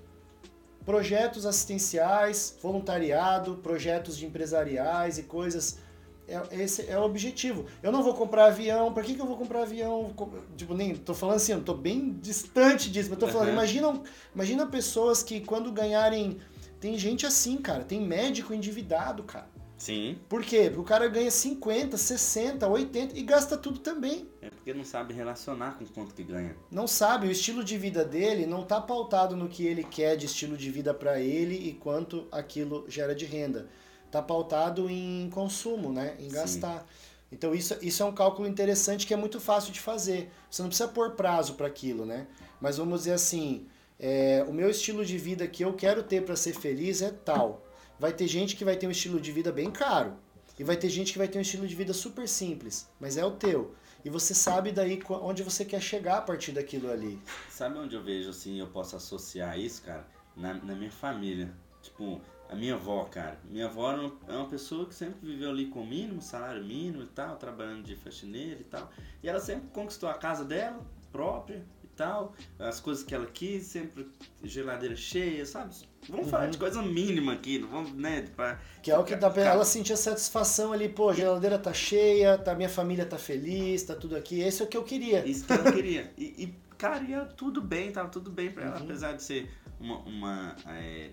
Projetos 0.85 1.47
assistenciais, 1.47 2.57
voluntariado, 2.63 3.57
projetos 3.57 4.17
de 4.17 4.27
empresariais 4.27 5.19
e 5.19 5.25
coisas. 5.25 5.79
É, 6.27 6.63
esse 6.63 6.89
é 6.89 6.99
o 6.99 7.03
objetivo. 7.03 7.67
Eu 7.83 7.91
não 7.91 8.03
vou 8.03 8.15
comprar 8.15 8.47
avião. 8.47 8.93
Para 8.93 9.03
que, 9.03 9.15
que 9.15 9.21
eu 9.21 9.27
vou 9.27 9.37
comprar 9.37 9.63
avião? 9.63 10.15
Tipo, 10.57 10.75
nem 10.75 10.95
tô 10.95 11.13
falando 11.13 11.37
assim, 11.37 11.53
eu 11.53 11.63
tô 11.63 11.75
bem 11.75 12.13
distante 12.21 12.91
disso, 12.91 13.11
mas 13.11 13.19
tô 13.19 13.29
falando, 13.29 13.49
uhum. 13.49 13.55
imagina, 13.55 14.03
imagina 14.35 14.67
pessoas 14.67 15.23
que 15.23 15.41
quando 15.41 15.73
ganharem 15.73 16.39
tem 16.81 16.97
gente 16.97 17.27
assim, 17.27 17.59
cara. 17.59 17.85
Tem 17.85 18.01
médico 18.01 18.55
endividado, 18.55 19.23
cara. 19.23 19.49
Sim. 19.81 20.19
Por 20.29 20.45
quê? 20.45 20.65
Porque 20.65 20.81
o 20.81 20.85
cara 20.85 21.09
ganha 21.09 21.31
50, 21.31 21.97
60, 21.97 22.69
80 22.69 23.19
e 23.19 23.23
gasta 23.23 23.57
tudo 23.57 23.79
também. 23.79 24.29
É 24.43 24.51
porque 24.51 24.75
não 24.75 24.85
sabe 24.85 25.15
relacionar 25.15 25.79
com 25.79 25.87
quanto 25.87 26.15
que 26.15 26.23
ganha. 26.23 26.55
Não 26.71 26.87
sabe, 26.87 27.27
o 27.27 27.31
estilo 27.31 27.65
de 27.65 27.79
vida 27.79 28.05
dele 28.05 28.45
não 28.45 28.63
tá 28.63 28.79
pautado 28.79 29.35
no 29.35 29.49
que 29.49 29.67
ele 29.67 29.83
quer 29.83 30.17
de 30.17 30.27
estilo 30.27 30.55
de 30.55 30.71
vida 30.71 30.93
para 30.93 31.19
ele 31.19 31.55
e 31.55 31.73
quanto 31.73 32.29
aquilo 32.31 32.85
gera 32.89 33.15
de 33.15 33.25
renda. 33.25 33.71
Tá 34.11 34.21
pautado 34.21 34.91
em 34.91 35.31
consumo, 35.33 35.91
né? 35.91 36.15
Em 36.21 36.29
gastar. 36.29 36.81
Sim. 36.81 36.85
Então 37.33 37.55
isso, 37.55 37.75
isso 37.81 38.03
é 38.03 38.07
um 38.07 38.13
cálculo 38.13 38.47
interessante 38.47 39.07
que 39.07 39.15
é 39.15 39.17
muito 39.17 39.41
fácil 39.41 39.73
de 39.73 39.81
fazer. 39.81 40.31
Você 40.51 40.61
não 40.61 40.69
precisa 40.69 40.91
pôr 40.91 41.13
prazo 41.13 41.55
para 41.55 41.67
aquilo, 41.67 42.05
né? 42.05 42.27
Mas 42.61 42.77
vamos 42.77 43.01
dizer 43.01 43.13
assim, 43.13 43.67
é, 43.99 44.45
o 44.47 44.53
meu 44.53 44.69
estilo 44.69 45.07
de 45.07 45.17
vida 45.17 45.47
que 45.47 45.65
eu 45.65 45.73
quero 45.73 46.03
ter 46.03 46.23
para 46.23 46.37
ser 46.37 46.53
feliz 46.53 47.01
é 47.01 47.11
tal 47.11 47.70
vai 48.01 48.15
ter 48.15 48.27
gente 48.27 48.57
que 48.57 48.65
vai 48.65 48.77
ter 48.77 48.87
um 48.87 48.91
estilo 48.91 49.21
de 49.21 49.31
vida 49.31 49.53
bem 49.53 49.71
caro. 49.71 50.17
E 50.59 50.65
vai 50.65 50.77
ter 50.77 50.89
gente 50.89 51.13
que 51.13 51.19
vai 51.19 51.29
ter 51.29 51.39
um 51.39 51.43
estilo 51.43 51.67
de 51.67 51.75
vida 51.75 51.93
super 51.93 52.27
simples, 52.27 52.89
mas 52.99 53.17
é 53.19 53.25
o 53.25 53.31
teu. 53.31 53.75
E 54.03 54.09
você 54.09 54.35
sabe 54.35 54.73
daí 54.73 54.99
onde 55.23 55.43
você 55.43 55.65
quer 55.65 55.81
chegar 55.81 56.19
a 56.19 56.23
partir 56.23 56.53
daquilo 56.53 56.91
ali. 56.91 57.21
Sabe 57.51 57.79
onde 57.79 57.95
eu 57.95 58.03
vejo 58.03 58.31
assim, 58.31 58.59
eu 58.59 58.67
posso 58.67 58.97
associar 58.97 59.59
isso, 59.59 59.83
cara? 59.83 60.07
Na, 60.35 60.55
na 60.55 60.75
minha 60.75 60.91
família. 60.91 61.53
Tipo, 61.83 62.21
a 62.49 62.55
minha 62.55 62.75
avó, 62.75 63.05
cara. 63.05 63.39
Minha 63.45 63.67
avó 63.67 63.93
é 63.93 64.33
uma 64.33 64.49
pessoa 64.49 64.87
que 64.87 64.95
sempre 64.95 65.19
viveu 65.23 65.51
ali 65.51 65.67
com 65.67 65.81
o 65.81 65.87
mínimo, 65.87 66.23
salário 66.23 66.65
mínimo 66.65 67.03
e 67.03 67.09
tal, 67.09 67.37
trabalhando 67.37 67.85
de 67.85 67.97
faxineira 67.97 68.61
e 68.61 68.65
tal. 68.65 68.91
E 69.23 69.29
ela 69.29 69.41
sempre 69.41 69.69
conquistou 69.73 70.09
a 70.09 70.15
casa 70.15 70.45
dela 70.45 70.81
própria, 71.13 71.65
tal, 71.97 72.35
as 72.59 72.81
coisas 72.81 73.05
que 73.05 73.15
ela 73.15 73.27
quis, 73.27 73.65
sempre 73.65 74.09
geladeira 74.43 74.97
cheia, 74.97 75.45
sabe? 75.45 75.75
Vamos 76.09 76.27
uhum. 76.27 76.31
falar 76.31 76.47
de 76.47 76.59
coisa 76.59 76.83
mínima 76.83 77.35
aqui, 77.35 77.59
não 77.59 77.69
vamos, 77.69 77.93
né? 77.93 78.27
Pra, 78.35 78.59
que 78.83 78.91
é 78.91 78.99
o 78.99 79.05
que 79.05 79.15
dá 79.15 79.29
pra 79.29 79.43
ela 79.43 79.65
sentir 79.65 79.93
a 79.93 79.97
satisfação 79.97 80.73
ali, 80.73 80.89
pô, 80.89 81.11
a 81.11 81.15
geladeira 81.15 81.59
tá 81.59 81.73
cheia, 81.73 82.39
tá, 82.39 82.55
minha 82.55 82.69
família 82.69 83.05
tá 83.05 83.19
feliz, 83.19 83.83
tá 83.83 83.95
tudo 83.95 84.17
aqui, 84.17 84.41
esse 84.41 84.63
é 84.63 84.65
o 84.65 84.69
que 84.69 84.77
eu 84.77 84.85
queria. 84.85 85.27
Isso 85.27 85.47
que 85.47 85.53
ela 85.53 85.71
queria. 85.73 86.13
E, 86.17 86.45
e 86.45 86.55
cara, 86.79 87.05
ia 87.05 87.25
tudo 87.27 87.61
bem, 87.61 87.93
tava 87.93 88.09
tudo 88.09 88.31
bem 88.31 88.51
pra 88.51 88.65
ela, 88.65 88.77
uhum. 88.79 88.85
apesar 88.85 89.13
de 89.13 89.23
ser 89.23 89.51
uma. 89.79 89.99
uma 90.01 90.57
é... 90.67 91.11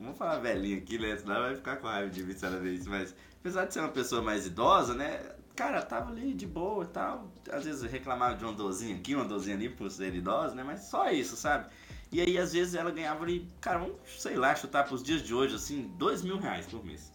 Vamos 0.00 0.18
falar 0.18 0.40
velhinha 0.40 0.78
aqui, 0.78 0.98
né? 0.98 1.16
Senão 1.16 1.36
ela 1.36 1.46
vai 1.48 1.56
ficar 1.56 1.76
com 1.76 1.86
raiva 1.86 2.10
de 2.10 2.24
mim 2.24 2.34
se 2.34 2.44
ela 2.44 2.58
ver 2.58 2.72
isso, 2.72 2.90
mas 2.90 3.14
apesar 3.42 3.66
de 3.66 3.74
ser 3.74 3.80
uma 3.80 3.90
pessoa 3.90 4.22
mais 4.22 4.46
idosa, 4.46 4.94
né? 4.94 5.20
cara, 5.54 5.82
tava 5.82 6.10
ali 6.10 6.32
de 6.32 6.46
boa 6.46 6.84
e 6.84 6.88
tal. 6.88 7.30
Às 7.50 7.64
vezes 7.64 7.82
reclamava 7.90 8.34
de 8.36 8.44
uma 8.44 8.52
dorzinha 8.52 8.96
aqui, 8.96 9.14
uma 9.14 9.24
dorzinha 9.24 9.56
ali 9.56 9.68
por 9.68 9.90
ser 9.90 10.14
idosa, 10.14 10.54
né? 10.54 10.62
Mas 10.64 10.84
só 10.84 11.10
isso, 11.10 11.36
sabe? 11.36 11.66
E 12.10 12.20
aí, 12.20 12.36
às 12.36 12.52
vezes, 12.52 12.74
ela 12.74 12.90
ganhava 12.90 13.24
ali, 13.24 13.50
cara, 13.60 13.78
vamos, 13.78 13.96
sei 14.18 14.36
lá, 14.36 14.54
chutar 14.54 14.84
pros 14.84 15.02
dias 15.02 15.22
de 15.22 15.34
hoje, 15.34 15.54
assim, 15.54 15.90
dois 15.96 16.22
mil 16.22 16.38
reais 16.38 16.66
por 16.66 16.84
mês. 16.84 17.10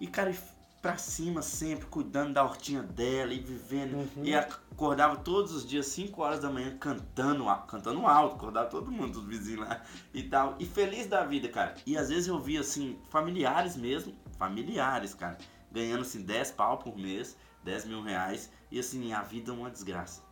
E, 0.00 0.06
cara, 0.06 0.34
pra 0.80 0.96
cima 0.96 1.42
sempre, 1.42 1.86
cuidando 1.86 2.32
da 2.32 2.42
hortinha 2.42 2.82
dela 2.82 3.32
e 3.34 3.40
vivendo. 3.40 3.94
Uhum. 3.94 4.24
E 4.24 4.34
acordava 4.34 5.16
todos 5.16 5.52
os 5.52 5.66
dias, 5.66 5.86
5 5.86 6.22
horas 6.22 6.40
da 6.40 6.48
manhã, 6.48 6.74
cantando, 6.78 7.44
cantando 7.66 8.06
alto, 8.06 8.36
acordava 8.36 8.70
todo 8.70 8.90
mundo, 8.90 9.18
os 9.18 9.24
vizinhos 9.26 9.68
lá 9.68 9.82
e 10.14 10.22
tal. 10.22 10.56
E 10.58 10.64
feliz 10.64 11.06
da 11.06 11.24
vida, 11.24 11.48
cara. 11.48 11.74
E 11.84 11.98
às 11.98 12.08
vezes 12.08 12.28
eu 12.28 12.38
via, 12.38 12.60
assim, 12.60 12.98
familiares 13.10 13.76
mesmo, 13.76 14.14
familiares, 14.38 15.12
cara, 15.12 15.36
ganhando, 15.70 16.02
assim, 16.02 16.22
10 16.22 16.52
pau 16.52 16.78
por 16.78 16.96
mês 16.96 17.36
10 17.68 17.84
mil 17.84 18.02
reais 18.02 18.50
e 18.70 18.78
assim, 18.78 19.12
a 19.12 19.22
vida 19.22 19.50
é 19.50 19.54
uma 19.54 19.70
desgraça. 19.70 20.22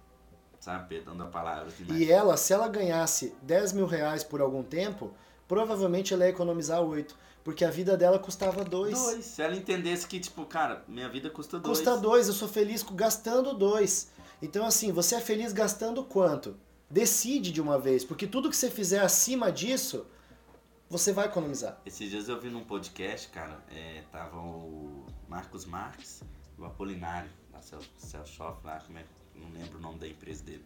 Sabe, 0.59 0.89
perdão 0.89 1.17
da 1.17 1.27
palavra. 1.27 1.73
Mas... 1.87 2.01
E 2.01 2.11
ela, 2.11 2.37
se 2.37 2.53
ela 2.53 2.67
ganhasse 2.67 3.35
10 3.43 3.73
mil 3.73 3.87
reais 3.87 4.25
por 4.25 4.41
algum 4.41 4.63
tempo, 4.63 5.13
provavelmente 5.47 6.13
ela 6.13 6.25
ia 6.25 6.31
economizar 6.31 6.81
8. 6.81 7.17
Porque 7.45 7.65
a 7.65 7.71
vida 7.71 7.97
dela 7.97 8.19
custava 8.19 8.65
2. 8.65 8.99
2. 8.99 9.25
Se 9.25 9.43
ela 9.43 9.55
entendesse 9.55 10.07
que, 10.07 10.19
tipo, 10.19 10.45
cara, 10.47 10.83
minha 10.89 11.09
vida 11.09 11.31
custa 11.31 11.61
2. 11.61 11.79
Custa 11.79 11.97
2, 11.97 12.29
eu 12.29 12.35
sou 12.35 12.49
feliz 12.49 12.83
gastando 12.83 13.55
2. 13.55 14.11
Então, 14.43 14.67
assim, 14.67 14.91
você 14.91 15.15
é 15.15 15.21
feliz 15.21 15.53
gastando 15.53 16.03
quanto? 16.03 16.57
Decide 16.91 17.53
de 17.53 17.61
uma 17.61 17.79
vez, 17.79 18.05
porque 18.05 18.27
tudo 18.27 18.51
que 18.51 18.57
você 18.57 18.71
fizer 18.71 19.01
acima 19.01 19.53
disso, 19.53 20.07
você 20.89 21.13
vai 21.13 21.27
economizar. 21.27 21.81
Esses 21.87 22.11
dias 22.11 22.29
eu 22.29 22.41
vi 22.41 22.49
num 22.49 22.65
podcast, 22.65 23.29
cara, 23.29 23.63
é, 23.71 24.03
tava 24.11 24.39
o 24.39 24.96
Marcos 25.29 25.65
Marques 25.65 26.23
o 26.59 26.65
Apolinário, 26.65 27.31
da 27.53 27.61
Cellshop 27.61 28.67
lá, 28.67 28.81
como 28.81 28.99
é, 28.99 29.05
não 29.35 29.51
lembro 29.51 29.79
o 29.79 29.81
nome 29.81 29.99
da 29.99 30.09
empresa 30.09 30.43
dele. 30.45 30.65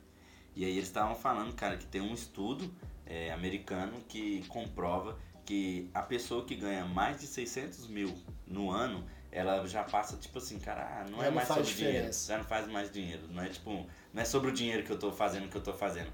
E 0.54 0.64
aí 0.64 0.72
eles 0.72 0.84
estavam 0.84 1.14
falando, 1.14 1.54
cara, 1.54 1.76
que 1.76 1.86
tem 1.86 2.00
um 2.00 2.14
estudo 2.14 2.72
é, 3.06 3.32
americano 3.32 4.00
que 4.08 4.44
comprova 4.48 5.18
que 5.44 5.90
a 5.92 6.02
pessoa 6.02 6.44
que 6.44 6.54
ganha 6.54 6.84
mais 6.84 7.20
de 7.20 7.26
600 7.26 7.88
mil 7.88 8.14
no 8.46 8.70
ano, 8.70 9.04
ela 9.32 9.66
já 9.66 9.82
passa, 9.82 10.16
tipo 10.16 10.38
assim, 10.38 10.58
cara, 10.58 11.00
ah, 11.00 11.10
não 11.10 11.22
é 11.22 11.30
mais 11.30 11.48
sobre 11.48 11.64
diferença. 11.64 11.94
dinheiro, 11.94 12.12
já 12.12 12.38
não 12.38 12.44
faz 12.44 12.68
mais 12.68 12.92
dinheiro, 12.92 13.22
não 13.30 13.42
é 13.42 13.48
tipo, 13.48 13.86
não 14.12 14.22
é 14.22 14.24
sobre 14.24 14.50
o 14.50 14.52
dinheiro 14.52 14.84
que 14.84 14.90
eu 14.90 14.98
tô 14.98 15.12
fazendo, 15.12 15.48
que 15.48 15.56
eu 15.56 15.62
tô 15.62 15.72
fazendo. 15.72 16.10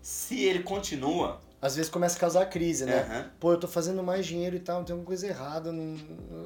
Se 0.00 0.40
ele 0.40 0.62
continua, 0.62 1.40
às 1.66 1.76
vezes 1.76 1.90
começa 1.90 2.16
a 2.16 2.20
causar 2.20 2.46
crise, 2.46 2.84
né? 2.84 3.02
Uhum. 3.02 3.30
Pô, 3.40 3.52
eu 3.52 3.60
tô 3.60 3.68
fazendo 3.68 4.02
mais 4.02 4.24
dinheiro 4.24 4.56
e 4.56 4.60
tal, 4.60 4.84
tem 4.84 4.92
alguma 4.92 5.06
coisa 5.06 5.26
errada. 5.26 5.72
Não... 5.72 5.96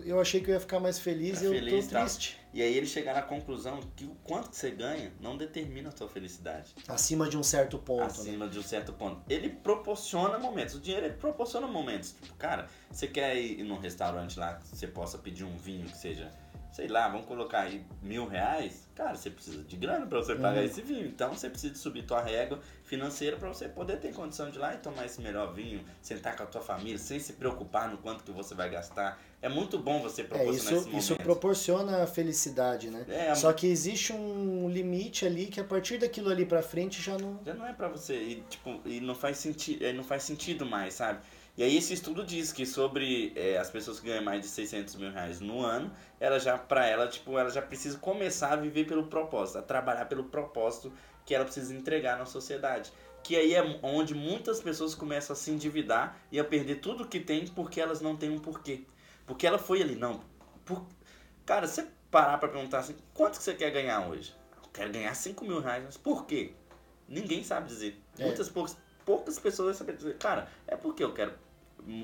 Eu 0.05 0.21
achei 0.21 0.41
que 0.41 0.51
eu 0.51 0.55
ia 0.55 0.61
ficar 0.61 0.81
mais 0.81 0.99
feliz 0.99 1.43
e 1.43 1.45
eu 1.45 1.53
feliz, 1.53 1.87
tô 1.87 1.99
triste. 1.99 2.41
E 2.53 2.63
aí 2.63 2.77
ele 2.77 2.87
chegar 2.87 3.15
na 3.15 3.23
conclusão 3.23 3.79
que 3.95 4.05
o 4.05 4.17
quanto 4.25 4.51
que 4.51 4.57
você 4.57 4.71
ganha 4.71 5.13
não 5.21 5.37
determina 5.37 5.91
a 5.91 5.97
sua 5.97 6.09
felicidade. 6.09 6.75
Acima 6.89 7.29
de 7.29 7.37
um 7.37 7.43
certo 7.43 7.79
ponto. 7.79 8.01
Né? 8.01 8.07
Acima 8.07 8.47
né? 8.47 8.51
de 8.51 8.59
um 8.59 8.63
certo 8.63 8.93
ponto. 8.93 9.23
Ele 9.29 9.51
proporciona 9.51 10.39
momentos. 10.39 10.75
O 10.75 10.81
dinheiro 10.81 11.07
ele 11.07 11.15
proporciona 11.15 11.67
momentos. 11.67 12.17
Tipo, 12.21 12.35
cara, 12.35 12.67
você 12.91 13.07
quer 13.07 13.37
ir 13.37 13.63
num 13.63 13.79
restaurante 13.79 14.39
lá 14.39 14.55
que 14.55 14.67
você 14.67 14.87
possa 14.87 15.19
pedir 15.19 15.45
um 15.45 15.57
vinho 15.57 15.87
que 15.87 15.97
seja 15.97 16.31
sei 16.73 16.89
lá, 16.89 17.09
vamos 17.09 17.27
colocar 17.27 17.63
aí 17.63 17.85
mil 18.03 18.27
reais, 18.27 18.89
cara, 18.95 19.15
você 19.15 19.31
precisa 19.31 19.63
de 19.63 19.77
grana 19.77 20.07
para 20.07 20.19
você 20.19 20.35
pagar 20.35 20.59
uhum. 20.59 20.65
esse 20.65 20.83
vinho. 20.83 21.07
Então 21.07 21.33
você 21.35 21.51
precisa 21.51 21.75
subir 21.75 22.03
tua 22.03 22.23
régua 22.23 22.61
financeira 22.85 23.37
para 23.37 23.49
você 23.49 23.69
poder 23.69 23.99
ter 23.99 24.13
condição 24.13 24.51
de 24.51 24.57
ir 24.57 24.61
lá 24.61 24.75
e 24.75 24.79
tomar 24.79 25.07
esse 25.07 25.21
melhor 25.21 25.53
vinho, 25.53 25.85
sentar 26.01 26.37
com 26.37 26.43
a 26.43 26.47
tua 26.47 26.61
família, 26.61 26.99
sem 26.99 27.19
se 27.19 27.35
preocupar 27.35 27.91
no 27.91 27.99
quanto 27.99 28.25
que 28.25 28.31
você 28.31 28.55
vai 28.55 28.71
gastar. 28.71 29.21
É 29.43 29.49
muito 29.49 29.79
bom 29.79 30.01
você 30.01 30.23
proporcionar 30.23 30.75
é, 30.75 30.77
isso, 30.77 30.97
Isso 30.97 31.17
proporciona 31.17 32.07
felicidade, 32.07 32.91
né? 32.91 33.05
É, 33.09 33.35
Só 33.35 33.53
que 33.53 33.67
existe 33.67 34.13
um 34.13 34.69
limite 34.69 35.25
ali 35.25 35.47
que 35.47 35.59
a 35.59 35.65
partir 35.65 35.99
daquilo 35.99 36.31
ali 36.31 36.45
para 36.45 36.63
frente 36.63 37.01
já 37.01 37.17
não 37.17 37.41
já 37.45 37.55
não 37.55 37.67
é 37.67 37.73
para 37.73 37.89
você 37.89 38.15
e 38.15 38.45
tipo 38.49 38.81
e 38.85 39.01
não 39.01 39.15
faz 39.15 39.39
sentido, 39.39 39.93
não 39.95 40.05
faz 40.05 40.25
sentido 40.25 40.67
mais, 40.67 40.95
sabe? 40.95 41.21
E 41.61 41.63
aí 41.63 41.77
esse 41.77 41.93
estudo 41.93 42.25
diz 42.25 42.55
que 42.55 42.65
sobre 42.65 43.35
é, 43.37 43.59
as 43.59 43.69
pessoas 43.69 44.01
que 44.01 44.07
ganham 44.07 44.25
mais 44.25 44.41
de 44.41 44.47
600 44.47 44.97
mil 44.97 45.13
reais 45.13 45.41
no 45.41 45.63
ano, 45.63 45.95
ela 46.19 46.41
já, 46.41 46.57
para 46.57 46.87
ela, 46.87 47.07
tipo, 47.07 47.39
ela 47.39 47.51
já 47.51 47.61
precisa 47.61 47.99
começar 47.99 48.55
a 48.55 48.57
viver 48.57 48.87
pelo 48.87 49.09
propósito, 49.09 49.59
a 49.59 49.63
trabalhar 49.63 50.07
pelo 50.07 50.25
propósito 50.25 50.91
que 51.27 51.35
ela 51.35 51.45
precisa 51.45 51.75
entregar 51.75 52.17
na 52.17 52.25
sociedade. 52.25 52.91
Que 53.23 53.37
aí 53.37 53.55
é 53.55 53.79
onde 53.83 54.15
muitas 54.15 54.63
pessoas 54.63 54.95
começam 54.95 55.35
a 55.35 55.37
se 55.37 55.51
endividar 55.51 56.19
e 56.33 56.41
a 56.41 56.45
perder 56.45 56.77
tudo 56.77 57.07
que 57.07 57.21
tem 57.21 57.47
porque 57.49 57.79
elas 57.79 58.01
não 58.01 58.17
têm 58.17 58.31
um 58.31 58.39
porquê. 58.39 58.87
Porque 59.27 59.47
ela 59.47 59.59
foi 59.59 59.83
ali, 59.83 59.97
não. 59.97 60.25
Por... 60.65 60.87
Cara, 61.45 61.67
você 61.67 61.87
parar 62.11 62.39
pra 62.39 62.49
perguntar 62.49 62.79
assim, 62.79 62.97
quanto 63.13 63.37
que 63.37 63.45
você 63.45 63.53
quer 63.53 63.71
ganhar 63.71 64.09
hoje? 64.09 64.35
Eu 64.57 64.71
quero 64.73 64.91
ganhar 64.91 65.13
5 65.13 65.45
mil 65.45 65.61
reais, 65.61 65.85
mas 65.85 65.99
por 65.99 66.25
quê? 66.25 66.55
Ninguém 67.07 67.45
sabe 67.45 67.69
dizer. 67.69 68.01
É. 68.19 68.25
Muitas 68.25 68.49
poucas, 68.49 68.79
poucas 69.05 69.39
pessoas 69.39 69.77
sabem 69.77 69.95
dizer, 69.95 70.17
cara, 70.17 70.49
é 70.67 70.75
porque 70.75 71.05
eu 71.05 71.13
quero 71.13 71.35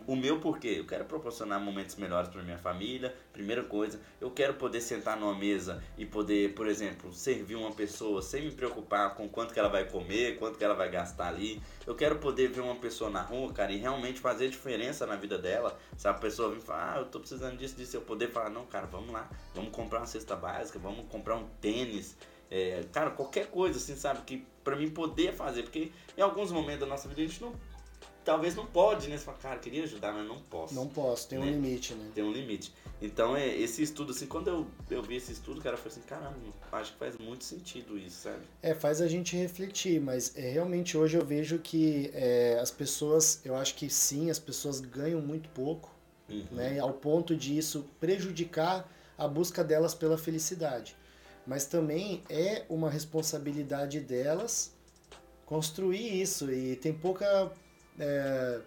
o 0.07 0.17
meu 0.17 0.41
porquê? 0.41 0.77
Eu 0.79 0.87
quero 0.87 1.05
proporcionar 1.05 1.61
momentos 1.61 1.97
melhores 1.97 2.29
para 2.29 2.43
minha 2.43 2.59
família. 2.59 3.15
Primeira 3.33 3.63
coisa, 3.63 4.01
eu 4.21 4.31
quero 4.31 4.55
poder 4.55 4.81
sentar 4.81 5.17
numa 5.17 5.35
mesa 5.35 5.83
e 5.97 6.07
poder, 6.07 6.55
por 6.55 6.67
exemplo, 6.67 7.13
servir 7.13 7.55
uma 7.55 7.73
pessoa 7.73 8.23
sem 8.23 8.43
me 8.43 8.51
preocupar 8.51 9.15
com 9.15 9.29
quanto 9.29 9.53
que 9.53 9.61
ela 9.61 9.69
vai 9.69 9.85
comer, 9.85 10.39
quanto 10.39 10.59
que 10.59 10.65
ela 10.65 10.75
vai 10.75 10.91
gastar 10.91 11.29
ali. 11.29 11.61
Eu 11.87 11.95
quero 11.95 12.19
poder 12.19 12.49
ver 12.49 12.61
uma 12.61 12.77
pessoa 12.77 13.11
na 13.11 13.23
rua, 13.23 13.53
cara, 13.53 13.73
e 13.73 13.77
realmente 13.77 14.21
fazer 14.21 14.49
diferença 14.49 15.07
na 15.07 15.17
vida 15.17 15.39
dela. 15.39 15.79
Se 15.97 16.09
a 16.09 16.15
pessoa 16.15 16.51
vir 16.53 16.61
falar, 16.61 16.95
ah, 16.95 16.99
eu 17.01 17.07
tô 17.07 17.21
precisando 17.21 17.57
disso, 17.57 17.77
disso, 17.77 17.97
eu 17.97 18.03
poder 18.03 18.29
falar, 18.29 18.51
não, 18.51 18.67
cara, 18.67 18.87
vamos 18.87 19.11
lá, 19.11 19.29
vamos 19.55 19.71
comprar 19.71 20.01
uma 20.01 20.07
cesta 20.07 20.35
básica, 20.37 20.79
vamos 20.79 21.07
comprar 21.09 21.37
um 21.37 21.47
tênis. 21.61 22.17
É, 22.51 22.85
cara, 22.93 23.11
qualquer 23.11 23.47
coisa, 23.51 23.79
assim, 23.79 23.97
sabe, 23.97 24.21
que 24.23 24.47
para 24.63 24.77
mim 24.77 24.91
poder 24.91 25.33
fazer, 25.33 25.63
porque 25.63 25.91
em 26.17 26.21
alguns 26.21 26.51
momentos 26.51 26.81
da 26.81 26.87
nossa 26.87 27.09
vida 27.09 27.23
a 27.23 27.25
gente 27.25 27.41
não 27.41 27.53
talvez 28.27 28.57
não 28.57 28.67
pode, 28.67 29.09
né? 29.09 29.17
Você 29.17 29.25
fala, 29.25 29.39
cara, 29.39 29.59
queria 29.59 29.85
ajudar, 29.85 30.13
mas 30.13 30.27
não 30.27 30.41
posso. 30.41 30.75
Não 30.75 30.89
posso, 30.89 31.29
tem 31.29 31.39
né? 31.39 31.47
um 31.47 31.49
limite, 31.49 31.95
né? 31.95 32.11
Tem 32.13 32.25
um 32.25 32.33
limite. 32.33 32.75
Então, 33.01 33.37
é, 33.37 33.47
esse 33.47 33.83
estudo, 33.83 34.11
assim, 34.11 34.27
quando 34.27 34.49
eu, 34.49 34.67
eu 34.91 35.03
vi 35.03 35.17
esse 35.17 35.33
estudo, 35.33 35.61
cara, 35.63 35.75
eu 35.75 35.79
falei 35.79 35.97
assim, 35.97 36.07
caramba, 36.09 36.37
acho 36.73 36.93
que 36.93 36.99
faz 36.99 37.17
muito 37.19 37.45
sentido 37.45 37.97
isso, 37.97 38.23
sabe? 38.23 38.43
É, 38.63 38.75
faz 38.75 39.01
a 39.01 39.07
gente 39.07 39.37
refletir, 39.37 40.01
mas 40.01 40.37
é, 40.37 40.51
realmente 40.51 40.99
hoje 40.99 41.17
eu 41.17 41.25
vejo 41.25 41.59
que 41.61 42.11
é, 42.13 42.59
as 42.61 42.71
pessoas, 42.71 43.41
eu 43.45 43.55
acho 43.55 43.77
que 43.77 43.89
sim, 43.89 44.29
as 44.29 44.41
pessoas 44.41 44.81
ganham 44.81 45.21
muito 45.21 45.49
pouco, 45.51 45.95
uhum. 46.29 46.45
né? 46.51 46.81
Ao 46.81 46.93
ponto 46.93 47.37
de 47.37 47.57
isso 47.57 47.87
prejudicar 48.01 48.91
a 49.17 49.29
busca 49.29 49.63
delas 49.63 49.95
pela 49.95 50.19
felicidade. 50.19 50.97
Mas 51.47 51.65
também 51.65 52.25
é 52.29 52.65
uma 52.69 52.91
responsabilidade 52.91 54.01
delas 54.01 54.75
construir 55.45 56.21
isso 56.21 56.51
e 56.51 56.75
tem 56.75 56.93
pouca 56.93 57.53
é, 57.99 58.61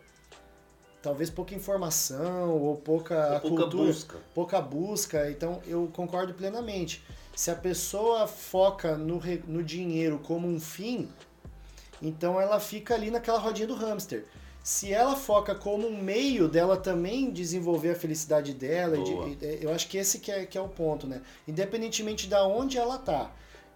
talvez 1.01 1.29
pouca 1.29 1.55
informação 1.55 2.57
ou 2.57 2.75
pouca, 2.75 3.33
ou 3.35 3.39
pouca 3.39 3.63
cultura, 3.63 3.85
busca. 3.85 4.17
pouca 4.33 4.61
busca. 4.61 5.31
Então 5.31 5.61
eu 5.65 5.89
concordo 5.93 6.33
plenamente. 6.33 7.03
Se 7.35 7.49
a 7.49 7.55
pessoa 7.55 8.27
foca 8.27 8.97
no, 8.97 9.21
no 9.47 9.63
dinheiro 9.63 10.19
como 10.19 10.47
um 10.47 10.59
fim, 10.59 11.09
então 12.01 12.39
ela 12.39 12.59
fica 12.59 12.95
ali 12.95 13.09
naquela 13.09 13.39
rodinha 13.39 13.67
do 13.67 13.75
hamster. 13.75 14.25
Se 14.61 14.91
ela 14.93 15.15
foca 15.15 15.55
como 15.55 15.87
um 15.87 16.01
meio 16.01 16.47
dela 16.47 16.75
também 16.75 17.31
desenvolver 17.31 17.91
a 17.91 17.95
felicidade 17.95 18.53
dela, 18.53 18.97
de, 18.97 19.37
eu 19.61 19.73
acho 19.73 19.87
que 19.87 19.97
esse 19.97 20.19
que 20.19 20.31
é, 20.31 20.45
que 20.45 20.57
é 20.57 20.61
o 20.61 20.67
ponto, 20.67 21.07
né? 21.07 21.21
Independentemente 21.47 22.27
de 22.27 22.35
onde 22.35 22.77
ela 22.77 22.97
tá 22.97 23.31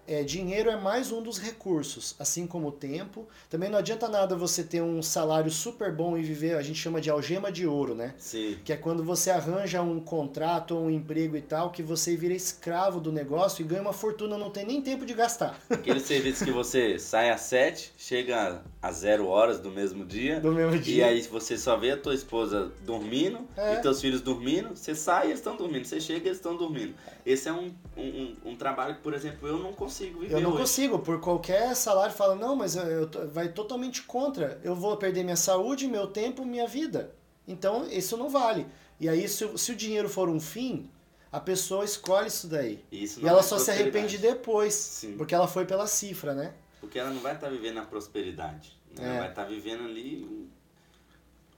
é, 0.07 0.23
dinheiro 0.23 0.69
é 0.69 0.75
mais 0.75 1.11
um 1.11 1.21
dos 1.21 1.37
recursos, 1.39 2.15
assim 2.19 2.45
como 2.45 2.67
o 2.67 2.71
tempo. 2.71 3.25
Também 3.49 3.69
não 3.69 3.77
adianta 3.77 4.07
nada 4.07 4.35
você 4.35 4.63
ter 4.63 4.81
um 4.81 5.01
salário 5.01 5.49
super 5.49 5.91
bom 5.91 6.17
e 6.17 6.21
viver, 6.21 6.55
a 6.55 6.61
gente 6.61 6.79
chama 6.79 6.99
de 6.99 7.09
algema 7.09 7.51
de 7.51 7.65
ouro, 7.65 7.95
né? 7.95 8.13
Sim. 8.17 8.57
Que 8.63 8.73
é 8.73 8.77
quando 8.77 9.03
você 9.03 9.31
arranja 9.31 9.81
um 9.81 9.99
contrato 9.99 10.75
ou 10.75 10.85
um 10.85 10.89
emprego 10.89 11.37
e 11.37 11.41
tal, 11.41 11.71
que 11.71 11.81
você 11.81 12.15
vira 12.15 12.33
escravo 12.33 12.99
do 12.99 13.11
negócio 13.11 13.63
e 13.63 13.65
ganha 13.65 13.81
uma 13.81 13.93
fortuna, 13.93 14.37
não 14.37 14.49
tem 14.49 14.65
nem 14.65 14.81
tempo 14.81 15.05
de 15.05 15.13
gastar. 15.13 15.59
Aquele 15.69 15.99
serviço 15.99 16.43
que 16.43 16.51
você 16.51 16.99
sai 16.99 17.29
às 17.29 17.41
sete, 17.41 17.93
chega 17.97 18.61
às 18.81 18.97
zero 18.97 19.27
horas 19.27 19.59
do 19.59 19.71
mesmo 19.71 20.05
dia. 20.05 20.39
Do 20.39 20.51
mesmo 20.51 20.77
dia. 20.77 20.95
E 20.95 21.03
aí 21.03 21.21
você 21.21 21.57
só 21.57 21.77
vê 21.77 21.91
a 21.91 21.97
tua 21.97 22.13
esposa 22.13 22.71
dormindo 22.85 23.39
é. 23.55 23.75
e 23.75 23.81
teus 23.81 24.01
filhos 24.01 24.21
dormindo. 24.21 24.75
Você 24.75 24.93
sai 24.95 25.27
e 25.27 25.29
eles 25.29 25.39
estão 25.39 25.55
dormindo. 25.55 25.85
Você 25.85 26.01
chega 26.01 26.25
e 26.25 26.27
eles 26.27 26.37
estão 26.37 26.57
dormindo. 26.57 26.93
Esse 27.25 27.47
é 27.47 27.53
um, 27.53 27.73
um, 27.95 28.35
um, 28.45 28.55
trabalho 28.55 28.95
que, 28.95 29.01
por 29.01 29.13
exemplo, 29.13 29.47
eu 29.47 29.57
não 29.57 29.71
consigo 29.71 30.19
viver 30.19 30.35
Eu 30.35 30.41
não 30.41 30.49
hoje. 30.49 30.59
consigo. 30.59 30.99
Por 30.99 31.21
qualquer 31.21 31.73
salário, 31.75 32.13
fala, 32.13 32.35
não, 32.35 32.55
mas 32.55 32.75
eu, 32.75 32.83
eu, 32.83 33.29
vai 33.29 33.47
totalmente 33.47 34.03
contra. 34.03 34.59
Eu 34.63 34.75
vou 34.75 34.97
perder 34.97 35.23
minha 35.23 35.37
saúde, 35.37 35.87
meu 35.87 36.07
tempo, 36.07 36.45
minha 36.45 36.67
vida. 36.67 37.15
Então, 37.47 37.87
isso 37.89 38.17
não 38.17 38.29
vale. 38.29 38.65
E 38.99 39.07
aí, 39.07 39.27
se, 39.27 39.57
se 39.57 39.71
o 39.71 39.75
dinheiro 39.75 40.09
for 40.09 40.27
um 40.27 40.39
fim, 40.39 40.89
a 41.31 41.39
pessoa 41.39 41.83
escolhe 41.83 42.27
isso 42.27 42.47
daí. 42.47 42.83
Isso 42.91 43.19
e 43.19 43.27
ela 43.27 43.39
é 43.39 43.43
só 43.43 43.57
se 43.57 43.71
arrepende 43.71 44.19
depois. 44.19 44.73
Sim. 44.73 45.17
Porque 45.17 45.33
ela 45.33 45.47
foi 45.47 45.65
pela 45.65 45.87
cifra, 45.87 46.35
né? 46.35 46.53
Porque 46.79 46.99
ela 46.99 47.09
não 47.09 47.21
vai 47.21 47.33
estar 47.33 47.47
tá 47.47 47.51
vivendo 47.51 47.79
a 47.79 47.85
prosperidade. 47.85 48.77
Né? 48.95 49.03
Ela 49.07 49.19
vai 49.19 49.29
estar 49.29 49.43
tá 49.43 49.49
vivendo 49.49 49.83
ali. 49.85 50.47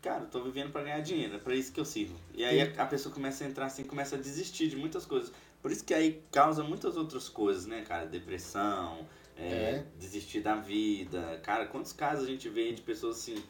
Cara, 0.01 0.21
eu 0.21 0.27
tô 0.27 0.41
vivendo 0.43 0.71
para 0.71 0.83
ganhar 0.83 1.01
dinheiro, 1.01 1.35
é 1.35 1.39
pra 1.39 1.55
isso 1.55 1.73
que 1.73 1.79
eu 1.79 1.83
sirvo. 1.83 2.15
E 2.33 2.45
aí 2.45 2.61
a, 2.61 2.85
pessoa 2.85 3.13
começa 3.13 3.43
a 3.43 3.47
entrar 3.47 3.65
assim, 3.65 3.83
começa 3.83 4.15
a 4.15 4.19
desistir 4.19 4.69
de 4.69 4.75
muitas 4.75 5.03
coisas. 5.03 5.33
Por 5.65 5.71
isso 5.71 5.83
que 5.83 5.95
aí 5.95 6.21
causa 6.31 6.63
muitas 6.63 6.95
outras 6.95 7.27
coisas, 7.27 7.65
né, 7.65 7.81
cara? 7.81 8.05
Depressão, 8.05 8.99
é, 9.35 9.47
é. 9.47 9.85
desistir 9.99 10.39
da 10.39 10.57
vida. 10.57 11.39
Cara, 11.41 11.65
quantos 11.65 11.91
casos 11.91 12.25
a 12.25 12.27
gente 12.27 12.47
vê 12.47 12.71
de 12.71 12.83
pessoas 12.83 13.17
assim, 13.17 13.43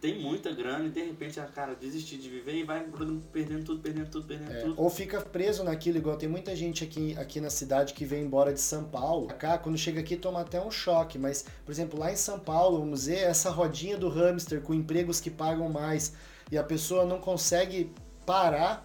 tem 0.00 0.20
muita 0.20 0.50
grana 0.52 0.86
e 0.86 0.90
de 0.90 1.00
repente 1.04 1.38
a 1.38 1.44
cara 1.44 1.76
desistir 1.76 2.16
de 2.16 2.28
viver 2.28 2.56
e 2.56 2.64
vai 2.64 2.84
perdendo 3.32 3.64
tudo, 3.64 3.80
perdendo 3.80 4.10
tudo, 4.10 4.26
perdendo 4.26 4.50
é, 4.50 4.60
tudo. 4.60 4.74
Ou 4.76 4.90
fica 4.90 5.20
preso 5.20 5.62
naquilo, 5.62 5.98
igual 5.98 6.16
tem 6.16 6.28
muita 6.28 6.56
gente 6.56 6.82
aqui, 6.82 7.16
aqui 7.16 7.40
na 7.40 7.48
cidade 7.48 7.94
que 7.94 8.04
vem 8.04 8.24
embora 8.24 8.52
de 8.52 8.60
São 8.60 8.82
Paulo. 8.82 9.28
Cá, 9.28 9.56
quando 9.56 9.78
chega 9.78 10.00
aqui, 10.00 10.16
toma 10.16 10.40
até 10.40 10.60
um 10.60 10.68
choque. 10.68 11.16
Mas, 11.16 11.46
por 11.64 11.70
exemplo, 11.70 11.96
lá 11.96 12.10
em 12.10 12.16
São 12.16 12.40
Paulo, 12.40 12.80
vamos 12.80 13.02
dizer, 13.02 13.18
essa 13.18 13.50
rodinha 13.50 13.96
do 13.96 14.08
hamster 14.08 14.62
com 14.62 14.74
empregos 14.74 15.20
que 15.20 15.30
pagam 15.30 15.68
mais 15.68 16.12
e 16.50 16.58
a 16.58 16.64
pessoa 16.64 17.04
não 17.04 17.20
consegue 17.20 17.88
parar. 18.26 18.84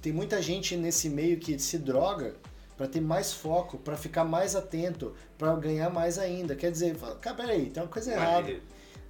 Tem 0.00 0.12
muita 0.12 0.40
gente 0.40 0.76
nesse 0.76 1.08
meio 1.08 1.38
que 1.38 1.58
se 1.58 1.78
droga 1.78 2.34
para 2.76 2.86
ter 2.86 3.00
mais 3.00 3.32
foco, 3.32 3.76
para 3.76 3.96
ficar 3.96 4.24
mais 4.24 4.56
atento, 4.56 5.14
para 5.36 5.54
ganhar 5.56 5.90
mais 5.90 6.18
ainda. 6.18 6.56
Quer 6.56 6.70
dizer, 6.70 6.96
cara, 7.20 7.36
peraí, 7.36 7.68
tem 7.68 7.82
uma 7.82 7.88
coisa 7.90 8.12
errada. 8.12 8.58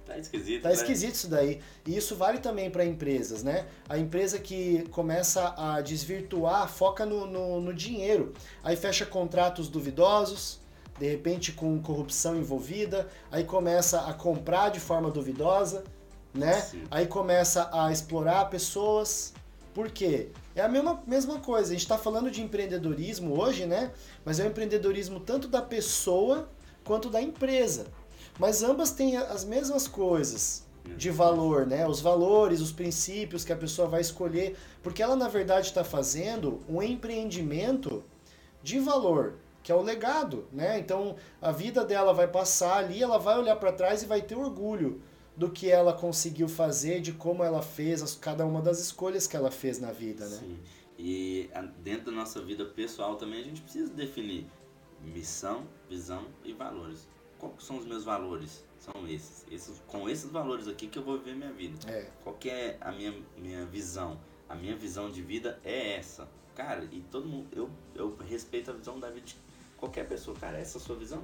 Tá 0.05 0.17
esquisito. 0.17 0.61
Tá 0.61 0.69
né? 0.69 0.75
esquisito 0.75 1.15
isso 1.15 1.29
daí. 1.29 1.61
E 1.85 1.95
isso 1.95 2.15
vale 2.15 2.39
também 2.39 2.69
para 2.69 2.85
empresas, 2.85 3.43
né? 3.43 3.65
A 3.87 3.97
empresa 3.97 4.39
que 4.39 4.83
começa 4.89 5.53
a 5.57 5.79
desvirtuar, 5.79 6.67
foca 6.67 7.05
no, 7.05 7.25
no, 7.25 7.61
no, 7.61 7.73
dinheiro. 7.73 8.33
Aí 8.63 8.75
fecha 8.75 9.05
contratos 9.05 9.69
duvidosos, 9.69 10.59
de 10.99 11.09
repente 11.09 11.51
com 11.53 11.81
corrupção 11.81 12.35
envolvida, 12.35 13.07
aí 13.31 13.43
começa 13.43 14.01
a 14.01 14.13
comprar 14.13 14.69
de 14.69 14.79
forma 14.79 15.09
duvidosa, 15.09 15.83
né? 16.33 16.59
Sim. 16.59 16.83
Aí 16.91 17.07
começa 17.07 17.69
a 17.71 17.91
explorar 17.91 18.49
pessoas. 18.49 19.33
Por 19.73 19.89
quê? 19.89 20.29
É 20.55 20.61
a 20.61 20.67
mesma, 20.67 21.01
mesma 21.07 21.39
coisa. 21.39 21.69
A 21.69 21.71
gente 21.71 21.83
está 21.83 21.97
falando 21.97 22.29
de 22.29 22.41
empreendedorismo 22.41 23.39
hoje, 23.39 23.65
né? 23.65 23.91
Mas 24.25 24.39
é 24.39 24.43
o 24.43 24.47
empreendedorismo 24.47 25.19
tanto 25.19 25.47
da 25.47 25.61
pessoa 25.61 26.49
quanto 26.83 27.09
da 27.09 27.21
empresa. 27.21 27.85
Mas 28.37 28.63
ambas 28.63 28.91
têm 28.91 29.17
as 29.17 29.45
mesmas 29.45 29.87
coisas 29.87 30.65
de 30.97 31.09
valor, 31.09 31.65
né? 31.65 31.87
Os 31.87 32.01
valores, 32.01 32.59
os 32.59 32.71
princípios 32.71 33.45
que 33.45 33.53
a 33.53 33.57
pessoa 33.57 33.87
vai 33.87 34.01
escolher, 34.01 34.57
porque 34.81 35.01
ela 35.01 35.15
na 35.15 35.27
verdade 35.27 35.67
está 35.67 35.83
fazendo 35.83 36.61
um 36.67 36.81
empreendimento 36.81 38.03
de 38.63 38.79
valor, 38.79 39.35
que 39.63 39.71
é 39.71 39.75
o 39.75 39.81
legado, 39.81 40.47
né? 40.51 40.79
Então 40.79 41.15
a 41.41 41.51
vida 41.51 41.85
dela 41.85 42.13
vai 42.13 42.27
passar 42.27 42.77
ali, 42.77 43.01
ela 43.01 43.17
vai 43.17 43.37
olhar 43.37 43.55
para 43.55 43.71
trás 43.71 44.03
e 44.03 44.07
vai 44.07 44.21
ter 44.21 44.35
orgulho 44.35 45.01
do 45.41 45.49
que 45.49 45.69
ela 45.69 45.93
conseguiu 45.93 46.47
fazer, 46.47 47.01
de 47.01 47.13
como 47.13 47.43
ela 47.43 47.61
fez, 47.61 48.15
cada 48.15 48.45
uma 48.45 48.61
das 48.61 48.79
escolhas 48.79 49.27
que 49.27 49.35
ela 49.35 49.51
fez 49.51 49.79
na 49.79 49.91
vida, 49.91 50.27
né? 50.27 50.37
Sim. 50.37 50.59
E 50.97 51.49
dentro 51.79 52.05
da 52.05 52.11
nossa 52.11 52.41
vida 52.41 52.63
pessoal 52.63 53.15
também 53.15 53.41
a 53.41 53.43
gente 53.43 53.61
precisa 53.61 53.91
definir 53.91 54.45
missão, 55.03 55.65
visão 55.89 56.27
e 56.45 56.53
valores 56.53 57.07
qual 57.41 57.55
são 57.57 57.79
os 57.79 57.85
meus 57.85 58.03
valores? 58.03 58.63
São 58.77 59.07
esses. 59.07 59.45
esses. 59.49 59.81
Com 59.87 60.07
esses 60.07 60.29
valores 60.29 60.67
aqui 60.67 60.87
que 60.87 60.99
eu 60.99 61.03
vou 61.03 61.17
viver 61.17 61.35
minha 61.35 61.51
vida. 61.51 61.91
É. 61.91 62.07
Qual 62.23 62.35
que 62.35 62.49
é 62.49 62.77
a 62.79 62.91
minha, 62.91 63.13
minha 63.35 63.65
visão? 63.65 64.19
A 64.47 64.53
minha 64.53 64.75
visão 64.75 65.09
de 65.09 65.23
vida 65.23 65.59
é 65.63 65.95
essa. 65.95 66.29
Cara, 66.53 66.87
e 66.91 67.01
todo 67.09 67.27
mundo, 67.27 67.47
eu, 67.51 67.69
eu 67.95 68.15
respeito 68.29 68.69
a 68.69 68.73
visão 68.73 68.99
da 68.99 69.09
vida 69.09 69.25
de 69.25 69.35
qualquer 69.75 70.07
pessoa. 70.07 70.37
Cara, 70.37 70.59
essa 70.59 70.77
é 70.77 70.81
a 70.81 70.83
sua 70.83 70.95
visão? 70.95 71.23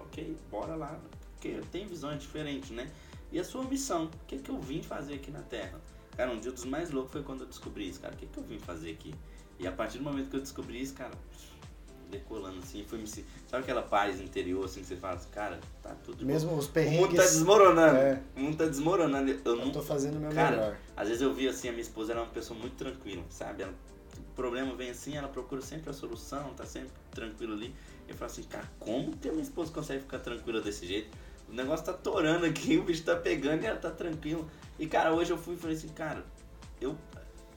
Ok, 0.00 0.34
bora 0.50 0.74
lá. 0.74 0.98
Porque 1.32 1.60
tenho 1.70 1.86
visões 1.86 2.22
diferentes, 2.22 2.70
né? 2.70 2.90
E 3.30 3.38
a 3.38 3.44
sua 3.44 3.62
missão? 3.64 4.04
O 4.06 4.26
que, 4.26 4.38
que 4.38 4.50
eu 4.50 4.60
vim 4.60 4.82
fazer 4.82 5.14
aqui 5.14 5.30
na 5.30 5.42
Terra? 5.42 5.78
Cara, 6.16 6.30
um 6.32 6.40
dia 6.40 6.50
dos 6.50 6.64
mais 6.64 6.90
loucos 6.90 7.12
foi 7.12 7.22
quando 7.22 7.42
eu 7.42 7.46
descobri 7.46 7.88
isso, 7.88 8.00
cara. 8.00 8.14
O 8.14 8.16
que, 8.16 8.26
que 8.26 8.38
eu 8.38 8.42
vim 8.42 8.58
fazer 8.58 8.90
aqui? 8.90 9.14
E 9.58 9.66
a 9.66 9.72
partir 9.72 9.98
do 9.98 10.04
momento 10.04 10.30
que 10.30 10.36
eu 10.36 10.40
descobri 10.40 10.80
isso, 10.80 10.94
cara, 10.94 11.12
decolando 12.10 12.58
assim, 12.58 12.84
foi 12.84 12.98
me 12.98 13.06
sabe 13.06 13.24
aquela 13.62 13.82
paz 13.82 14.20
interior 14.20 14.64
assim 14.64 14.80
que 14.80 14.86
você 14.86 14.96
fala 14.96 15.14
assim, 15.14 15.28
cara, 15.30 15.60
tá 15.82 15.94
tudo 16.04 16.24
Mesmo 16.24 16.50
bom. 16.50 16.56
os 16.58 16.66
perrengues. 16.66 16.98
O 16.98 17.02
mundo 17.02 17.16
tá 17.16 17.22
desmoronando. 17.22 17.96
É. 17.98 18.22
O 18.36 18.40
mundo 18.40 18.56
tá 18.56 18.64
desmoronando. 18.66 19.30
Eu, 19.30 19.40
eu 19.44 19.56
não 19.56 19.70
tô 19.70 19.82
fazendo 19.82 20.16
o 20.16 20.20
meu 20.20 20.30
cara, 20.30 20.56
melhor. 20.56 20.78
Às 20.96 21.08
vezes 21.08 21.22
eu 21.22 21.34
vi 21.34 21.48
assim, 21.48 21.68
a 21.68 21.72
minha 21.72 21.82
esposa 21.82 22.12
era 22.12 22.20
uma 22.22 22.30
pessoa 22.30 22.58
muito 22.58 22.76
tranquila, 22.76 23.22
sabe? 23.28 23.62
Ela, 23.62 23.74
o 24.18 24.34
problema 24.34 24.74
vem 24.74 24.90
assim, 24.90 25.16
ela 25.16 25.28
procura 25.28 25.60
sempre 25.60 25.90
a 25.90 25.92
solução, 25.92 26.54
tá 26.54 26.64
sempre 26.64 26.92
tranquila 27.10 27.54
ali. 27.54 27.74
Eu 28.08 28.14
falo 28.14 28.30
assim, 28.30 28.42
cara, 28.44 28.68
como 28.78 29.16
que 29.16 29.28
a 29.28 29.32
minha 29.32 29.42
esposa 29.42 29.70
consegue 29.72 30.00
ficar 30.00 30.18
tranquila 30.20 30.60
desse 30.60 30.86
jeito? 30.86 31.16
O 31.48 31.54
negócio 31.54 31.84
tá 31.84 31.92
torando 31.92 32.46
aqui, 32.46 32.76
o 32.78 32.82
bicho 32.82 33.02
tá 33.04 33.16
pegando 33.16 33.62
e 33.62 33.66
ela 33.66 33.78
tá 33.78 33.90
tranquila. 33.90 34.44
E 34.78 34.86
cara, 34.86 35.12
hoje 35.12 35.32
eu 35.32 35.38
fui 35.38 35.54
e 35.54 35.58
falei 35.58 35.76
assim, 35.76 35.88
cara, 35.88 36.24
eu 36.80 36.96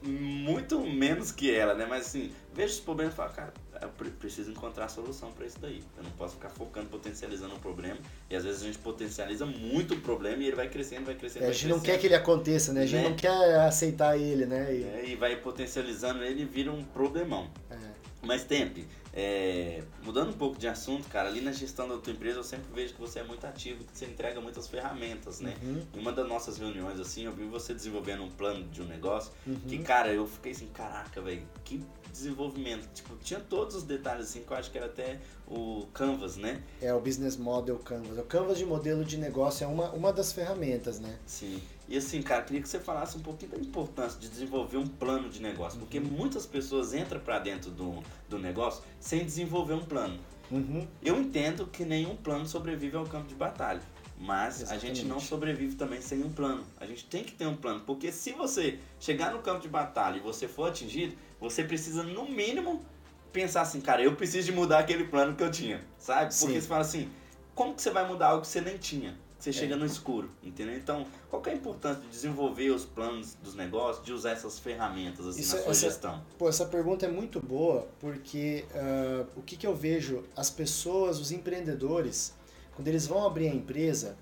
muito 0.03 0.79
menos 0.81 1.31
que 1.31 1.53
ela, 1.53 1.75
né? 1.75 1.85
Mas 1.87 2.07
assim, 2.07 2.31
vejo 2.53 2.73
os 2.73 2.79
problemas 2.79 3.13
e 3.13 3.17
falo, 3.17 3.31
cara, 3.33 3.53
eu 3.81 3.89
preciso 4.19 4.51
encontrar 4.51 4.85
a 4.85 4.89
solução 4.89 5.31
para 5.31 5.45
isso 5.45 5.59
daí. 5.59 5.83
Eu 5.97 6.03
não 6.03 6.11
posso 6.11 6.35
ficar 6.35 6.49
focando, 6.49 6.87
potencializando 6.87 7.55
o 7.55 7.59
problema. 7.59 7.99
E 8.29 8.35
às 8.35 8.43
vezes 8.43 8.61
a 8.63 8.65
gente 8.65 8.79
potencializa 8.79 9.45
muito 9.45 9.93
o 9.93 10.01
problema 10.01 10.41
e 10.41 10.47
ele 10.47 10.55
vai 10.55 10.69
crescendo, 10.69 11.05
vai 11.05 11.15
crescendo. 11.15 11.43
É, 11.43 11.45
vai 11.45 11.49
a 11.49 11.53
gente 11.53 11.61
crescendo. 11.63 11.77
não 11.77 11.83
quer 11.83 11.99
que 11.99 12.07
ele 12.07 12.15
aconteça, 12.15 12.73
né? 12.73 12.81
A 12.81 12.85
gente 12.85 13.03
né? 13.03 13.09
não 13.09 13.15
quer 13.15 13.59
aceitar 13.59 14.17
ele, 14.17 14.45
né? 14.45 14.73
E... 14.73 14.83
É, 14.83 15.05
e 15.09 15.15
vai 15.15 15.35
potencializando 15.35 16.23
ele 16.23 16.41
e 16.41 16.45
vira 16.45 16.71
um 16.71 16.83
problemão. 16.83 17.49
É. 17.69 17.77
Mas, 18.23 18.43
Tempe, 18.43 18.87
é, 19.13 19.83
mudando 20.03 20.29
um 20.29 20.37
pouco 20.37 20.57
de 20.57 20.67
assunto, 20.67 21.07
cara, 21.09 21.27
ali 21.27 21.41
na 21.41 21.51
gestão 21.51 21.87
da 21.87 21.97
tua 21.97 22.13
empresa 22.13 22.39
eu 22.39 22.43
sempre 22.43 22.67
vejo 22.73 22.93
que 22.93 23.01
você 23.01 23.19
é 23.19 23.23
muito 23.23 23.45
ativo, 23.45 23.83
que 23.83 23.97
você 23.97 24.05
entrega 24.05 24.39
muitas 24.39 24.67
ferramentas, 24.67 25.41
né? 25.41 25.55
Uhum. 25.61 25.85
Em 25.93 25.99
uma 25.99 26.11
das 26.11 26.27
nossas 26.27 26.57
reuniões, 26.57 26.99
assim, 26.99 27.25
eu 27.25 27.33
vi 27.33 27.45
você 27.45 27.73
desenvolvendo 27.73 28.23
um 28.23 28.31
plano 28.31 28.63
de 28.69 28.81
um 28.81 28.85
negócio 28.85 29.31
uhum. 29.45 29.59
que, 29.67 29.79
cara, 29.79 30.13
eu 30.13 30.25
fiquei 30.25 30.53
assim, 30.53 30.67
caraca, 30.67 31.21
velho, 31.21 31.43
que 31.63 31.83
desenvolvimento. 32.11 32.87
Tipo, 32.93 33.15
tinha 33.17 33.39
todos 33.39 33.75
os 33.75 33.83
detalhes, 33.83 34.29
assim, 34.29 34.43
que 34.43 34.51
eu 34.51 34.57
acho 34.57 34.69
que 34.69 34.77
era 34.77 34.87
até 34.87 35.19
o 35.47 35.87
Canvas, 35.93 36.35
né? 36.37 36.61
É, 36.81 36.93
o 36.93 36.99
Business 36.99 37.37
Model 37.37 37.77
Canvas. 37.79 38.17
O 38.17 38.23
Canvas 38.23 38.57
de 38.57 38.65
modelo 38.65 39.03
de 39.03 39.17
negócio 39.17 39.63
é 39.63 39.67
uma, 39.67 39.89
uma 39.91 40.13
das 40.13 40.31
ferramentas, 40.31 40.99
né? 40.99 41.17
Sim. 41.25 41.61
E 41.91 41.97
assim, 41.97 42.21
cara, 42.21 42.41
queria 42.41 42.61
que 42.61 42.69
você 42.69 42.79
falasse 42.79 43.17
um 43.17 43.19
pouquinho 43.19 43.51
da 43.51 43.57
importância 43.57 44.17
de 44.17 44.29
desenvolver 44.29 44.77
um 44.77 44.87
plano 44.87 45.27
de 45.27 45.41
negócio, 45.41 45.77
porque 45.77 45.99
uhum. 45.99 46.05
muitas 46.05 46.45
pessoas 46.45 46.93
entram 46.93 47.19
para 47.19 47.37
dentro 47.37 47.69
do, 47.69 48.01
do 48.29 48.39
negócio 48.39 48.81
sem 48.97 49.25
desenvolver 49.25 49.73
um 49.73 49.83
plano. 49.83 50.17
Uhum. 50.49 50.87
Eu 51.03 51.19
entendo 51.19 51.67
que 51.67 51.83
nenhum 51.83 52.15
plano 52.15 52.47
sobrevive 52.47 52.95
ao 52.95 53.05
campo 53.05 53.27
de 53.27 53.35
batalha. 53.35 53.81
Mas 54.17 54.61
Exatamente. 54.61 54.85
a 54.85 54.87
gente 54.87 55.05
não 55.05 55.19
sobrevive 55.19 55.75
também 55.75 55.99
sem 55.99 56.23
um 56.23 56.31
plano. 56.31 56.63
A 56.79 56.85
gente 56.85 57.03
tem 57.05 57.25
que 57.25 57.33
ter 57.33 57.45
um 57.45 57.57
plano. 57.57 57.81
Porque 57.81 58.09
se 58.09 58.31
você 58.31 58.79
chegar 58.97 59.33
no 59.33 59.39
campo 59.39 59.59
de 59.59 59.67
batalha 59.67 60.15
e 60.15 60.21
você 60.21 60.47
for 60.47 60.69
atingido, 60.69 61.13
você 61.41 61.61
precisa, 61.61 62.03
no 62.03 62.25
mínimo, 62.29 62.85
pensar 63.33 63.61
assim, 63.61 63.81
cara, 63.81 64.01
eu 64.01 64.15
preciso 64.15 64.45
de 64.45 64.53
mudar 64.53 64.79
aquele 64.79 65.03
plano 65.03 65.35
que 65.35 65.43
eu 65.43 65.51
tinha. 65.51 65.83
Sabe? 65.99 66.33
Porque 66.33 66.53
Sim. 66.53 66.61
você 66.61 66.67
fala 66.67 66.81
assim, 66.81 67.09
como 67.53 67.75
que 67.75 67.81
você 67.81 67.89
vai 67.89 68.07
mudar 68.07 68.27
algo 68.27 68.43
que 68.43 68.47
você 68.47 68.61
nem 68.61 68.77
tinha? 68.77 69.13
Você 69.43 69.51
chega 69.51 69.75
no 69.75 69.85
escuro, 69.85 70.29
entendeu? 70.43 70.75
Então, 70.75 71.05
qual 71.29 71.41
que 71.41 71.49
é 71.49 71.53
a 71.53 71.55
importância 71.55 72.01
de 72.03 72.09
desenvolver 72.09 72.69
os 72.69 72.85
planos 72.85 73.33
dos 73.41 73.55
negócios, 73.55 74.05
de 74.05 74.13
usar 74.13 74.31
essas 74.31 74.59
ferramentas 74.59 75.25
assim, 75.25 75.41
Isso, 75.41 75.55
na 75.55 75.63
sua 75.63 75.71
essa, 75.71 75.89
gestão? 75.89 76.21
Pô, 76.37 76.47
essa 76.47 76.65
pergunta 76.65 77.07
é 77.07 77.09
muito 77.09 77.39
boa, 77.39 77.87
porque 77.99 78.65
uh, 78.75 79.27
o 79.35 79.41
que, 79.41 79.57
que 79.57 79.65
eu 79.65 79.75
vejo, 79.75 80.23
as 80.35 80.51
pessoas, 80.51 81.19
os 81.19 81.31
empreendedores, 81.31 82.33
quando 82.75 82.87
eles 82.87 83.07
vão 83.07 83.25
abrir 83.25 83.47
a 83.47 83.53
empresa, 83.53 84.15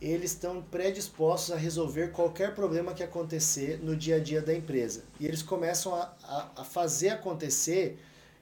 eles 0.00 0.32
estão 0.32 0.62
predispostos 0.62 1.52
a 1.52 1.56
resolver 1.56 2.08
qualquer 2.08 2.54
problema 2.54 2.92
que 2.92 3.04
acontecer 3.04 3.78
no 3.80 3.94
dia 3.94 4.16
a 4.16 4.18
dia 4.18 4.42
da 4.42 4.52
empresa. 4.52 5.04
E 5.20 5.26
eles 5.26 5.42
começam 5.42 5.94
a, 5.94 6.12
a, 6.24 6.50
a 6.62 6.64
fazer 6.64 7.10
acontecer 7.10 7.98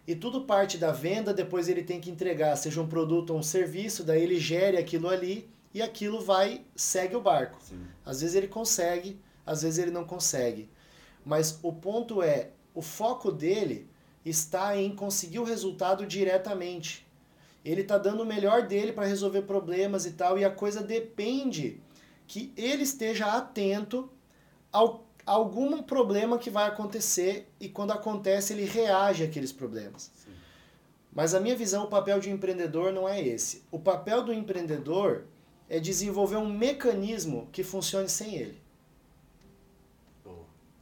e 0.07 0.15
tudo 0.15 0.43
parte 0.43 0.79
da 0.79 0.91
venda, 0.91 1.35
depois 1.35 1.69
ele 1.69 1.83
tem 1.83 2.01
que 2.01 2.11
entregar, 2.11 2.57
seja 2.57 2.81
um 2.81 2.87
produto 2.87 3.35
ou 3.35 3.41
um 3.41 3.43
serviço, 3.43 4.03
daí 4.03 4.23
ele 4.23 4.41
gere 4.41 4.79
aquilo 4.79 5.07
ali 5.07 5.51
e 5.79 5.83
aquilo 5.83 6.21
vai, 6.21 6.63
segue 6.75 7.15
o 7.15 7.21
barco. 7.21 7.59
Sim. 7.63 7.87
Às 8.05 8.21
vezes 8.21 8.35
ele 8.35 8.49
consegue, 8.49 9.21
às 9.47 9.63
vezes 9.63 9.79
ele 9.79 9.91
não 9.91 10.05
consegue. 10.05 10.69
Mas 11.25 11.59
o 11.63 11.73
ponto 11.73 12.21
é, 12.21 12.51
o 12.75 12.83
foco 12.83 13.31
dele 13.31 13.89
está 14.25 14.77
em 14.77 14.95
conseguir 14.95 15.39
o 15.39 15.45
resultado 15.45 16.05
diretamente. 16.05 17.07
Ele 17.65 17.83
está 17.83 17.97
dando 17.97 18.23
o 18.23 18.27
melhor 18.27 18.67
dele 18.67 18.93
para 18.93 19.07
resolver 19.07 19.43
problemas 19.43 20.05
e 20.05 20.13
tal, 20.13 20.39
e 20.39 20.45
a 20.45 20.51
coisa 20.51 20.83
depende 20.83 21.81
que 22.27 22.53
ele 22.57 22.83
esteja 22.83 23.27
atento 23.27 24.11
ao 24.73 25.07
a 25.25 25.33
algum 25.33 25.83
problema 25.83 26.39
que 26.39 26.49
vai 26.49 26.67
acontecer 26.67 27.51
e 27.61 27.69
quando 27.69 27.91
acontece 27.91 28.55
ele 28.55 28.65
reage 28.65 29.23
àqueles 29.23 29.53
problemas. 29.53 30.11
Sim. 30.15 30.31
Mas 31.13 31.35
a 31.35 31.41
minha 31.41 31.55
visão, 31.55 31.85
o 31.85 31.89
papel 31.89 32.19
de 32.19 32.31
um 32.31 32.33
empreendedor 32.33 32.95
não 32.95 33.07
é 33.07 33.21
esse. 33.21 33.63
O 33.71 33.79
papel 33.79 34.25
do 34.25 34.33
empreendedor 34.33 35.25
é 35.69 35.79
desenvolver 35.79 36.37
um 36.37 36.49
mecanismo 36.49 37.49
que 37.53 37.63
funcione 37.63 38.09
sem 38.09 38.35
ele. 38.35 38.61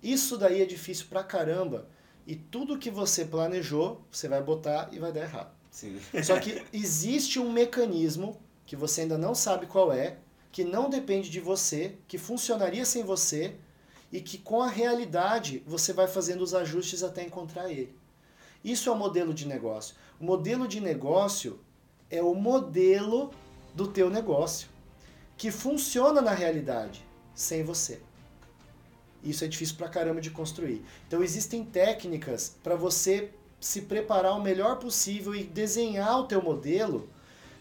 Isso 0.02 0.38
daí 0.38 0.62
é 0.62 0.64
difícil 0.64 1.06
pra 1.08 1.24
caramba. 1.24 1.88
E 2.26 2.36
tudo 2.36 2.78
que 2.78 2.90
você 2.90 3.24
planejou, 3.24 4.02
você 4.10 4.28
vai 4.28 4.42
botar 4.42 4.88
e 4.92 4.98
vai 4.98 5.12
dar 5.12 5.22
errado. 5.22 5.54
Sim. 5.70 6.00
Só 6.22 6.38
que 6.38 6.64
existe 6.72 7.38
um 7.38 7.52
mecanismo 7.52 8.40
que 8.64 8.76
você 8.76 9.02
ainda 9.02 9.18
não 9.18 9.34
sabe 9.34 9.66
qual 9.66 9.92
é, 9.92 10.18
que 10.50 10.64
não 10.64 10.88
depende 10.88 11.28
de 11.28 11.40
você, 11.40 11.96
que 12.08 12.18
funcionaria 12.18 12.84
sem 12.84 13.02
você 13.02 13.56
e 14.12 14.20
que 14.20 14.38
com 14.38 14.62
a 14.62 14.68
realidade 14.68 15.62
você 15.66 15.92
vai 15.92 16.06
fazendo 16.06 16.42
os 16.42 16.54
ajustes 16.54 17.02
até 17.02 17.22
encontrar 17.22 17.70
ele. 17.70 17.94
Isso 18.64 18.88
é 18.88 18.92
o 18.92 18.96
modelo 18.96 19.34
de 19.34 19.46
negócio. 19.46 19.94
O 20.20 20.24
modelo 20.24 20.66
de 20.66 20.80
negócio 20.80 21.60
é 22.10 22.22
o 22.22 22.34
modelo 22.34 23.30
do 23.74 23.86
teu 23.88 24.08
negócio 24.08 24.68
que 25.36 25.50
funciona 25.50 26.20
na 26.20 26.32
realidade 26.32 27.04
sem 27.34 27.62
você. 27.62 28.00
Isso 29.22 29.44
é 29.44 29.48
difícil 29.48 29.76
pra 29.76 29.88
caramba 29.88 30.20
de 30.20 30.30
construir. 30.30 30.84
Então 31.06 31.22
existem 31.22 31.64
técnicas 31.64 32.56
para 32.62 32.76
você 32.76 33.30
se 33.60 33.82
preparar 33.82 34.36
o 34.36 34.42
melhor 34.42 34.78
possível 34.78 35.34
e 35.34 35.42
desenhar 35.42 36.20
o 36.20 36.24
teu 36.24 36.42
modelo 36.42 37.08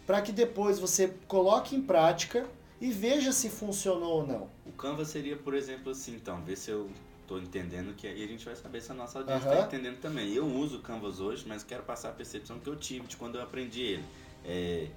para 0.06 0.22
que 0.22 0.32
depois 0.32 0.78
você 0.78 1.14
coloque 1.28 1.76
em 1.76 1.82
prática 1.82 2.46
e 2.80 2.92
veja 2.92 3.32
se 3.32 3.50
funcionou 3.50 4.22
ou 4.22 4.28
não. 4.28 4.50
O 4.66 4.72
Canva 4.72 5.04
seria, 5.06 5.36
por 5.36 5.54
exemplo, 5.54 5.92
assim, 5.92 6.14
então, 6.16 6.44
ver 6.44 6.58
se 6.58 6.70
eu 6.70 6.90
estou 7.22 7.40
entendendo 7.40 7.96
que 7.96 8.06
aí 8.06 8.24
a 8.24 8.28
gente 8.28 8.46
vai 8.46 8.56
saber 8.56 8.82
se 8.82 8.92
a 8.92 8.96
nossa 8.96 9.20
audiência 9.20 9.48
está 9.48 9.60
uhum. 9.60 9.66
entendendo 9.66 10.00
também. 10.00 10.32
Eu 10.34 10.46
uso 10.46 10.78
o 10.78 10.82
Canvas 10.82 11.20
hoje, 11.20 11.44
mas 11.48 11.64
quero 11.64 11.82
passar 11.84 12.10
a 12.10 12.12
percepção 12.12 12.60
que 12.60 12.68
eu 12.68 12.76
tive 12.76 13.08
de 13.08 13.18
quando 13.18 13.36
eu 13.36 13.42
aprendi 13.42 13.82
ele. 13.82 14.04
É, 14.44 14.88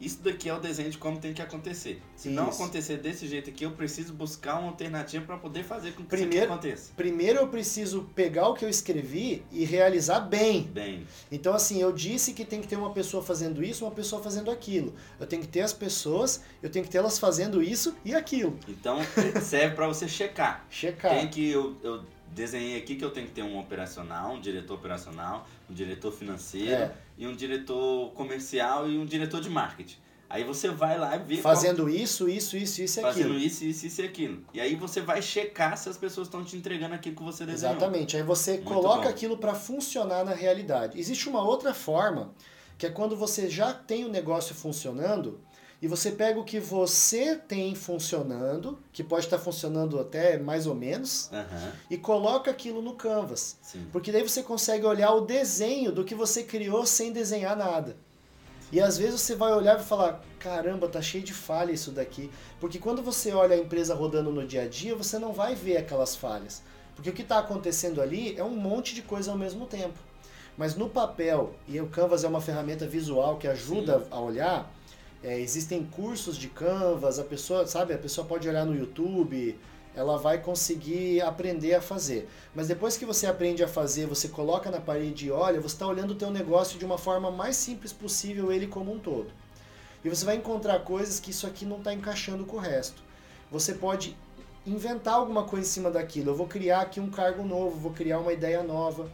isso 0.00 0.22
daqui 0.22 0.48
é 0.48 0.54
o 0.54 0.60
desenho 0.60 0.90
de 0.90 0.98
como 0.98 1.18
tem 1.18 1.32
que 1.32 1.42
acontecer. 1.42 2.00
Se 2.14 2.28
isso. 2.28 2.36
não 2.36 2.48
acontecer 2.48 2.98
desse 2.98 3.26
jeito 3.26 3.50
aqui, 3.50 3.64
eu 3.64 3.72
preciso 3.72 4.12
buscar 4.12 4.58
uma 4.58 4.68
alternativa 4.68 5.24
para 5.24 5.36
poder 5.36 5.64
fazer 5.64 5.92
com 5.92 6.02
que 6.02 6.08
primeiro, 6.08 6.36
isso 6.36 6.44
aconteça. 6.44 6.92
Primeiro 6.96 7.38
eu 7.40 7.48
preciso 7.48 8.02
pegar 8.14 8.48
o 8.48 8.54
que 8.54 8.64
eu 8.64 8.68
escrevi 8.68 9.44
e 9.50 9.64
realizar 9.64 10.20
bem. 10.20 10.62
Bem. 10.62 11.06
Então 11.30 11.52
assim, 11.52 11.80
eu 11.82 11.92
disse 11.92 12.32
que 12.32 12.44
tem 12.44 12.60
que 12.60 12.68
ter 12.68 12.76
uma 12.76 12.92
pessoa 12.92 13.22
fazendo 13.22 13.62
isso, 13.62 13.84
uma 13.84 13.90
pessoa 13.90 14.22
fazendo 14.22 14.50
aquilo. 14.50 14.94
Eu 15.18 15.26
tenho 15.26 15.42
que 15.42 15.48
ter 15.48 15.62
as 15.62 15.72
pessoas, 15.72 16.42
eu 16.62 16.70
tenho 16.70 16.84
que 16.84 16.90
ter 16.90 16.98
elas 16.98 17.18
fazendo 17.18 17.62
isso 17.62 17.96
e 18.04 18.14
aquilo. 18.14 18.58
Então 18.68 18.98
serve 19.42 19.74
para 19.74 19.88
você 19.88 20.06
checar. 20.06 20.64
Checar. 20.70 21.12
Tem 21.12 21.28
que 21.28 21.50
eu, 21.50 21.76
eu 21.82 22.02
desenhei 22.32 22.78
aqui 22.78 22.96
que 22.96 23.04
eu 23.04 23.10
tenho 23.10 23.26
que 23.26 23.32
ter 23.32 23.42
um 23.42 23.58
operacional, 23.58 24.34
um 24.34 24.40
diretor 24.40 24.74
operacional, 24.74 25.46
um 25.68 25.74
diretor 25.74 26.12
financeiro 26.12 26.82
é. 26.82 26.92
e 27.16 27.26
um 27.26 27.34
diretor 27.34 28.12
comercial 28.12 28.88
e 28.88 28.98
um 28.98 29.04
diretor 29.04 29.40
de 29.40 29.50
marketing. 29.50 29.96
Aí 30.30 30.44
você 30.44 30.68
vai 30.68 30.98
lá 30.98 31.16
e 31.16 31.20
vê. 31.20 31.36
Fazendo 31.38 31.84
qual... 31.84 31.88
isso, 31.88 32.28
isso, 32.28 32.56
isso, 32.56 32.82
isso 32.82 33.00
e 33.00 33.04
aquilo. 33.04 33.28
Fazendo 33.28 33.38
isso, 33.38 33.64
isso, 33.64 33.86
isso 33.86 34.02
e 34.02 34.04
aquilo. 34.04 34.44
E 34.52 34.60
aí 34.60 34.74
você 34.74 35.00
vai 35.00 35.22
checar 35.22 35.76
se 35.78 35.88
as 35.88 35.96
pessoas 35.96 36.26
estão 36.26 36.44
te 36.44 36.54
entregando 36.54 36.94
aquilo 36.94 37.16
que 37.16 37.22
você 37.22 37.46
desenhou. 37.46 37.76
Exatamente. 37.76 38.16
Aí 38.16 38.22
você 38.22 38.52
Muito 38.52 38.64
coloca 38.64 39.04
bom. 39.04 39.08
aquilo 39.08 39.38
para 39.38 39.54
funcionar 39.54 40.24
na 40.24 40.34
realidade. 40.34 41.00
Existe 41.00 41.28
uma 41.30 41.42
outra 41.42 41.72
forma, 41.72 42.34
que 42.76 42.84
é 42.84 42.90
quando 42.90 43.16
você 43.16 43.48
já 43.48 43.72
tem 43.72 44.04
o 44.04 44.08
negócio 44.08 44.54
funcionando 44.54 45.40
e 45.80 45.86
você 45.86 46.10
pega 46.10 46.40
o 46.40 46.44
que 46.44 46.58
você 46.58 47.36
tem 47.36 47.74
funcionando, 47.74 48.78
que 48.92 49.04
pode 49.04 49.26
estar 49.26 49.38
funcionando 49.38 49.98
até 49.98 50.36
mais 50.36 50.66
ou 50.66 50.74
menos, 50.74 51.30
uhum. 51.32 51.72
e 51.88 51.96
coloca 51.96 52.50
aquilo 52.50 52.82
no 52.82 52.94
Canvas. 52.94 53.56
Sim. 53.62 53.86
Porque 53.92 54.10
daí 54.10 54.22
você 54.22 54.42
consegue 54.42 54.84
olhar 54.84 55.12
o 55.12 55.20
desenho 55.20 55.92
do 55.92 56.04
que 56.04 56.14
você 56.14 56.42
criou 56.42 56.84
sem 56.84 57.12
desenhar 57.12 57.56
nada. 57.56 57.96
E 58.72 58.80
às 58.80 58.98
vezes 58.98 59.20
você 59.20 59.34
vai 59.34 59.52
olhar 59.52 59.78
e 59.80 59.82
falar: 59.82 60.20
caramba, 60.38 60.88
tá 60.88 61.00
cheio 61.00 61.24
de 61.24 61.32
falha 61.32 61.72
isso 61.72 61.90
daqui. 61.90 62.30
Porque 62.60 62.78
quando 62.78 63.00
você 63.00 63.32
olha 63.32 63.54
a 63.54 63.58
empresa 63.58 63.94
rodando 63.94 64.30
no 64.30 64.46
dia 64.46 64.62
a 64.62 64.68
dia, 64.68 64.94
você 64.94 65.18
não 65.18 65.32
vai 65.32 65.54
ver 65.54 65.76
aquelas 65.76 66.14
falhas. 66.14 66.62
Porque 66.94 67.10
o 67.10 67.12
que 67.12 67.22
está 67.22 67.38
acontecendo 67.38 68.02
ali 68.02 68.36
é 68.36 68.42
um 68.42 68.56
monte 68.56 68.94
de 68.94 69.02
coisa 69.02 69.30
ao 69.30 69.38
mesmo 69.38 69.66
tempo. 69.66 69.98
Mas 70.56 70.74
no 70.74 70.90
papel, 70.90 71.54
e 71.68 71.80
o 71.80 71.86
Canvas 71.86 72.24
é 72.24 72.28
uma 72.28 72.40
ferramenta 72.40 72.84
visual 72.84 73.36
que 73.36 73.46
ajuda 73.46 74.00
Sim. 74.00 74.06
a 74.10 74.20
olhar, 74.20 74.74
é, 75.22 75.38
existem 75.38 75.84
cursos 75.84 76.36
de 76.36 76.48
Canvas, 76.48 77.18
a 77.18 77.24
pessoa, 77.24 77.66
sabe, 77.66 77.92
a 77.92 77.98
pessoa 77.98 78.26
pode 78.26 78.48
olhar 78.48 78.64
no 78.64 78.74
YouTube, 78.74 79.58
ela 79.94 80.16
vai 80.16 80.38
conseguir 80.40 81.20
aprender 81.22 81.74
a 81.74 81.80
fazer. 81.80 82.28
Mas 82.54 82.68
depois 82.68 82.96
que 82.96 83.04
você 83.04 83.26
aprende 83.26 83.64
a 83.64 83.68
fazer, 83.68 84.06
você 84.06 84.28
coloca 84.28 84.70
na 84.70 84.80
parede 84.80 85.26
e 85.26 85.30
olha, 85.30 85.60
você 85.60 85.74
está 85.74 85.86
olhando 85.86 86.12
o 86.12 86.14
teu 86.14 86.30
negócio 86.30 86.78
de 86.78 86.84
uma 86.84 86.96
forma 86.96 87.30
mais 87.30 87.56
simples 87.56 87.92
possível, 87.92 88.52
ele 88.52 88.68
como 88.68 88.92
um 88.92 88.98
todo. 88.98 89.32
E 90.04 90.08
você 90.08 90.24
vai 90.24 90.36
encontrar 90.36 90.78
coisas 90.80 91.18
que 91.18 91.32
isso 91.32 91.46
aqui 91.46 91.64
não 91.64 91.78
está 91.78 91.92
encaixando 91.92 92.44
com 92.44 92.56
o 92.56 92.60
resto. 92.60 93.02
Você 93.50 93.74
pode 93.74 94.16
inventar 94.64 95.14
alguma 95.14 95.44
coisa 95.44 95.66
em 95.66 95.70
cima 95.70 95.90
daquilo. 95.90 96.30
Eu 96.30 96.36
vou 96.36 96.46
criar 96.46 96.82
aqui 96.82 97.00
um 97.00 97.10
cargo 97.10 97.42
novo, 97.42 97.76
vou 97.76 97.92
criar 97.92 98.20
uma 98.20 98.32
ideia 98.32 98.62
nova. 98.62 99.10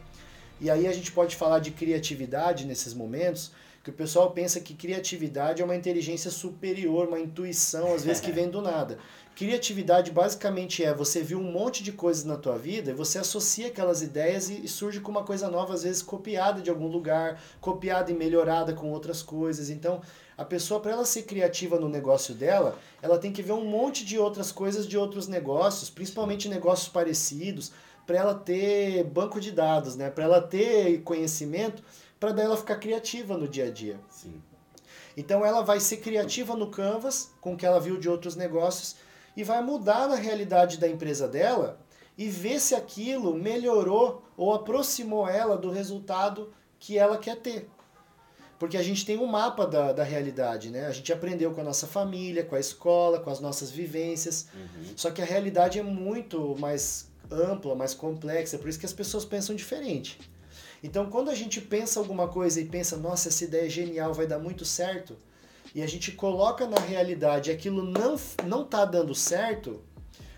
E 0.60 0.68
aí 0.68 0.86
a 0.86 0.92
gente 0.92 1.10
pode 1.12 1.34
falar 1.36 1.60
de 1.60 1.70
criatividade 1.70 2.66
nesses 2.66 2.92
momentos, 2.92 3.52
que 3.84 3.90
o 3.90 3.92
pessoal 3.92 4.30
pensa 4.30 4.60
que 4.60 4.72
criatividade 4.72 5.60
é 5.60 5.64
uma 5.64 5.76
inteligência 5.76 6.30
superior, 6.30 7.06
uma 7.06 7.20
intuição, 7.20 7.94
às 7.94 8.02
vezes 8.02 8.22
que 8.22 8.32
vem 8.32 8.48
do 8.48 8.62
nada. 8.62 8.98
Criatividade 9.36 10.10
basicamente 10.10 10.82
é 10.82 10.94
você 10.94 11.20
viu 11.20 11.38
um 11.38 11.52
monte 11.52 11.82
de 11.82 11.92
coisas 11.92 12.24
na 12.24 12.36
tua 12.36 12.56
vida 12.56 12.92
e 12.92 12.94
você 12.94 13.18
associa 13.18 13.66
aquelas 13.66 14.00
ideias 14.00 14.48
e, 14.48 14.66
surge 14.66 15.00
com 15.00 15.10
uma 15.10 15.22
coisa 15.22 15.50
nova, 15.50 15.74
às 15.74 15.82
vezes 15.82 16.00
copiada 16.00 16.62
de 16.62 16.70
algum 16.70 16.86
lugar, 16.86 17.38
copiada 17.60 18.10
e 18.10 18.14
melhorada 18.14 18.72
com 18.72 18.90
outras 18.90 19.22
coisas. 19.22 19.68
Então, 19.68 20.00
a 20.38 20.46
pessoa, 20.46 20.80
para 20.80 20.92
ela 20.92 21.04
ser 21.04 21.24
criativa 21.24 21.78
no 21.78 21.88
negócio 21.88 22.34
dela, 22.34 22.78
ela 23.02 23.18
tem 23.18 23.32
que 23.32 23.42
ver 23.42 23.52
um 23.52 23.66
monte 23.66 24.02
de 24.02 24.18
outras 24.18 24.50
coisas 24.50 24.88
de 24.88 24.96
outros 24.96 25.28
negócios, 25.28 25.90
principalmente 25.90 26.48
negócios 26.48 26.88
parecidos, 26.88 27.70
para 28.06 28.16
ela 28.16 28.34
ter 28.34 29.04
banco 29.04 29.40
de 29.40 29.50
dados, 29.50 29.94
né? 29.96 30.10
Para 30.10 30.24
ela 30.24 30.40
ter 30.40 31.02
conhecimento 31.02 31.82
para 32.18 32.32
daí 32.32 32.44
ela 32.44 32.56
ficar 32.56 32.76
criativa 32.76 33.36
no 33.36 33.48
dia 33.48 33.66
a 33.66 33.70
dia. 33.70 33.98
Sim. 34.10 34.42
Então 35.16 35.44
ela 35.44 35.62
vai 35.62 35.80
ser 35.80 35.98
criativa 35.98 36.56
no 36.56 36.70
Canvas, 36.70 37.32
com 37.40 37.54
o 37.54 37.56
que 37.56 37.66
ela 37.66 37.80
viu 37.80 37.98
de 37.98 38.08
outros 38.08 38.36
negócios, 38.36 38.96
e 39.36 39.44
vai 39.44 39.62
mudar 39.62 40.08
na 40.08 40.16
realidade 40.16 40.78
da 40.78 40.88
empresa 40.88 41.28
dela 41.28 41.78
e 42.16 42.28
ver 42.28 42.60
se 42.60 42.74
aquilo 42.74 43.34
melhorou 43.34 44.22
ou 44.36 44.54
aproximou 44.54 45.28
ela 45.28 45.56
do 45.56 45.70
resultado 45.70 46.52
que 46.78 46.98
ela 46.98 47.18
quer 47.18 47.36
ter. 47.36 47.68
Porque 48.58 48.76
a 48.76 48.82
gente 48.82 49.04
tem 49.04 49.18
um 49.18 49.26
mapa 49.26 49.66
da, 49.66 49.92
da 49.92 50.04
realidade, 50.04 50.70
né? 50.70 50.86
A 50.86 50.92
gente 50.92 51.12
aprendeu 51.12 51.52
com 51.52 51.60
a 51.60 51.64
nossa 51.64 51.86
família, 51.86 52.44
com 52.44 52.54
a 52.54 52.60
escola, 52.60 53.18
com 53.18 53.28
as 53.28 53.40
nossas 53.40 53.70
vivências. 53.70 54.46
Uhum. 54.54 54.84
Só 54.96 55.10
que 55.10 55.20
a 55.20 55.24
realidade 55.24 55.78
é 55.78 55.82
muito 55.82 56.56
mais 56.58 57.10
ampla, 57.30 57.74
mais 57.74 57.94
complexa, 57.94 58.58
por 58.58 58.68
isso 58.68 58.78
que 58.78 58.86
as 58.86 58.92
pessoas 58.92 59.24
pensam 59.24 59.56
diferente. 59.56 60.20
Então, 60.82 61.06
quando 61.06 61.30
a 61.30 61.34
gente 61.34 61.60
pensa 61.60 61.98
alguma 62.00 62.28
coisa 62.28 62.60
e 62.60 62.64
pensa, 62.64 62.96
nossa, 62.96 63.28
essa 63.28 63.44
ideia 63.44 63.66
é 63.66 63.70
genial, 63.70 64.12
vai 64.14 64.26
dar 64.26 64.38
muito 64.38 64.64
certo, 64.64 65.16
e 65.74 65.82
a 65.82 65.86
gente 65.86 66.12
coloca 66.12 66.66
na 66.66 66.78
realidade 66.78 67.50
aquilo 67.50 67.82
não, 67.82 68.16
não 68.46 68.64
tá 68.64 68.84
dando 68.84 69.14
certo, 69.14 69.80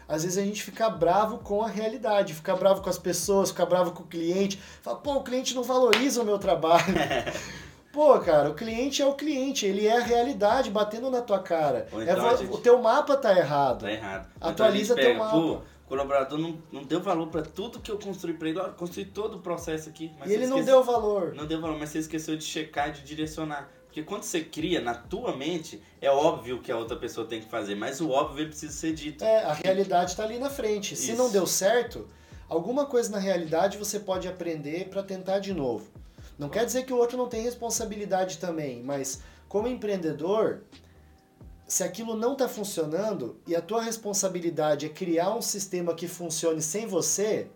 às 0.08 0.22
vezes 0.22 0.38
a 0.38 0.42
gente 0.44 0.62
fica 0.62 0.88
bravo 0.88 1.38
com 1.38 1.62
a 1.62 1.68
realidade, 1.68 2.32
fica 2.32 2.54
bravo 2.54 2.80
com 2.80 2.88
as 2.88 2.96
pessoas, 2.98 3.50
fica 3.50 3.66
bravo 3.66 3.90
com 3.90 4.04
o 4.04 4.06
cliente, 4.06 4.56
fala, 4.80 4.98
pô, 4.98 5.14
o 5.14 5.22
cliente 5.24 5.54
não 5.54 5.64
valoriza 5.64 6.22
o 6.22 6.24
meu 6.24 6.38
trabalho. 6.38 6.84
Pô, 7.92 8.18
cara, 8.18 8.50
o 8.50 8.54
cliente 8.54 9.00
é 9.00 9.06
o 9.06 9.14
cliente, 9.14 9.64
ele 9.64 9.86
é 9.86 9.96
a 9.96 10.00
realidade 10.04 10.70
batendo 10.70 11.10
na 11.10 11.22
tua 11.22 11.38
cara. 11.38 11.88
É 11.94 12.02
então 12.02 12.20
vo- 12.28 12.36
gente- 12.36 12.52
O 12.52 12.58
teu 12.58 12.78
mapa 12.82 13.16
tá 13.16 13.34
errado. 13.34 13.80
Tá 13.86 13.90
errado. 13.90 14.28
Atualiza 14.38 14.52
então 14.52 14.66
a 14.66 14.70
gente 14.70 14.86
teu 14.88 14.96
pega, 14.96 15.18
mapa. 15.18 15.30
Pô, 15.40 15.60
colaborador 15.86 16.38
não, 16.38 16.58
não 16.70 16.82
deu 16.82 17.00
valor 17.00 17.28
pra 17.28 17.42
tudo 17.42 17.80
que 17.80 17.90
eu 17.90 17.98
construí 17.98 18.34
pra 18.34 18.48
ele. 18.48 18.58
Olha, 18.58 18.72
construí 18.72 19.04
todo 19.04 19.38
o 19.38 19.40
processo 19.40 19.88
aqui. 19.88 20.12
Mas 20.18 20.30
E 20.30 20.34
ele 20.34 20.46
não 20.46 20.62
deu 20.62 20.82
valor. 20.82 21.34
Não 21.34 21.46
deu 21.46 21.60
valor, 21.60 21.78
mas 21.78 21.90
você 21.90 22.00
esqueceu 22.00 22.36
de 22.36 22.44
checar, 22.44 22.92
de 22.92 23.02
direcionar. 23.02 23.70
Porque 23.86 24.02
quando 24.02 24.24
você 24.24 24.42
cria 24.42 24.80
na 24.80 24.94
tua 24.94 25.34
mente, 25.34 25.82
é 26.02 26.10
óbvio 26.10 26.60
que 26.60 26.70
a 26.70 26.76
outra 26.76 26.96
pessoa 26.96 27.26
tem 27.26 27.40
que 27.40 27.48
fazer, 27.48 27.74
mas 27.74 28.00
o 28.00 28.10
óbvio 28.10 28.46
precisa 28.46 28.72
ser 28.72 28.92
dito. 28.92 29.24
É, 29.24 29.44
a 29.44 29.54
realidade 29.54 30.14
tá 30.14 30.22
ali 30.22 30.38
na 30.38 30.50
frente. 30.50 30.94
Se 30.94 31.12
Isso. 31.12 31.22
não 31.22 31.30
deu 31.30 31.46
certo, 31.46 32.06
alguma 32.46 32.84
coisa 32.84 33.10
na 33.10 33.18
realidade 33.18 33.78
você 33.78 33.98
pode 33.98 34.28
aprender 34.28 34.88
para 34.90 35.02
tentar 35.02 35.38
de 35.38 35.54
novo. 35.54 35.86
Não 36.38 36.50
quer 36.50 36.66
dizer 36.66 36.84
que 36.84 36.92
o 36.92 36.98
outro 36.98 37.16
não 37.16 37.26
tem 37.28 37.42
responsabilidade 37.42 38.36
também, 38.36 38.82
mas 38.82 39.22
como 39.48 39.66
empreendedor, 39.66 40.60
se 41.66 41.82
aquilo 41.82 42.14
não 42.16 42.32
está 42.34 42.48
funcionando 42.48 43.36
e 43.46 43.54
a 43.56 43.60
tua 43.60 43.82
responsabilidade 43.82 44.86
é 44.86 44.88
criar 44.88 45.34
um 45.34 45.42
sistema 45.42 45.94
que 45.94 46.06
funcione 46.06 46.62
sem 46.62 46.86
você, 46.86 47.48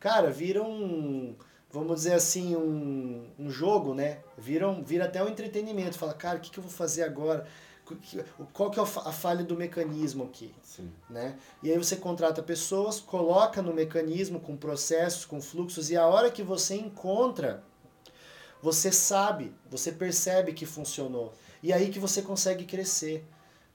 cara, 0.00 0.30
vira 0.30 0.62
um, 0.62 1.34
vamos 1.70 1.96
dizer 1.96 2.14
assim, 2.14 2.56
um, 2.56 3.26
um 3.38 3.50
jogo, 3.50 3.94
né? 3.94 4.18
Vira, 4.36 4.68
um, 4.68 4.82
vira 4.82 5.04
até 5.04 5.22
um 5.22 5.28
entretenimento. 5.28 5.96
Fala, 5.98 6.14
cara, 6.14 6.38
o 6.38 6.40
que, 6.40 6.50
que 6.50 6.58
eu 6.58 6.62
vou 6.64 6.72
fazer 6.72 7.04
agora? 7.04 7.46
Qual 8.52 8.70
que 8.70 8.78
é 8.78 8.82
a 8.82 8.86
fa- 8.86 9.02
a 9.08 9.12
falha 9.12 9.44
do 9.44 9.54
mecanismo 9.56 10.24
aqui? 10.24 10.54
Sim. 10.62 10.90
né? 11.08 11.36
E 11.62 11.70
aí 11.70 11.76
você 11.76 11.96
contrata 11.96 12.42
pessoas, 12.42 12.98
coloca 12.98 13.60
no 13.60 13.74
mecanismo 13.74 14.40
com 14.40 14.56
processos, 14.56 15.24
com 15.26 15.40
fluxos 15.40 15.90
e 15.90 15.96
a 15.96 16.06
hora 16.06 16.30
que 16.30 16.42
você 16.42 16.74
encontra, 16.76 17.62
você 18.62 18.90
sabe, 18.90 19.54
você 19.70 19.92
percebe 19.92 20.54
que 20.54 20.64
funcionou. 20.64 21.34
E 21.62 21.72
aí 21.72 21.90
que 21.90 21.98
você 21.98 22.22
consegue 22.22 22.64
crescer. 22.64 23.24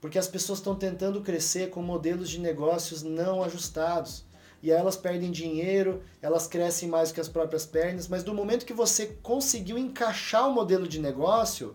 Porque 0.00 0.18
as 0.18 0.26
pessoas 0.28 0.58
estão 0.58 0.74
tentando 0.74 1.20
crescer 1.20 1.70
com 1.70 1.82
modelos 1.82 2.30
de 2.30 2.40
negócios 2.40 3.02
não 3.02 3.42
ajustados. 3.42 4.24
E 4.62 4.70
aí 4.70 4.78
elas 4.78 4.96
perdem 4.96 5.30
dinheiro, 5.30 6.02
elas 6.20 6.46
crescem 6.46 6.88
mais 6.88 7.12
que 7.12 7.20
as 7.20 7.28
próprias 7.28 7.64
pernas, 7.64 8.08
mas 8.08 8.22
do 8.22 8.34
momento 8.34 8.66
que 8.66 8.72
você 8.74 9.06
conseguiu 9.22 9.78
encaixar 9.78 10.48
o 10.48 10.52
modelo 10.52 10.86
de 10.86 11.00
negócio, 11.00 11.74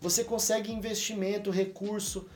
você 0.00 0.22
consegue 0.24 0.72
investimento, 0.72 1.50
recurso, 1.50 2.26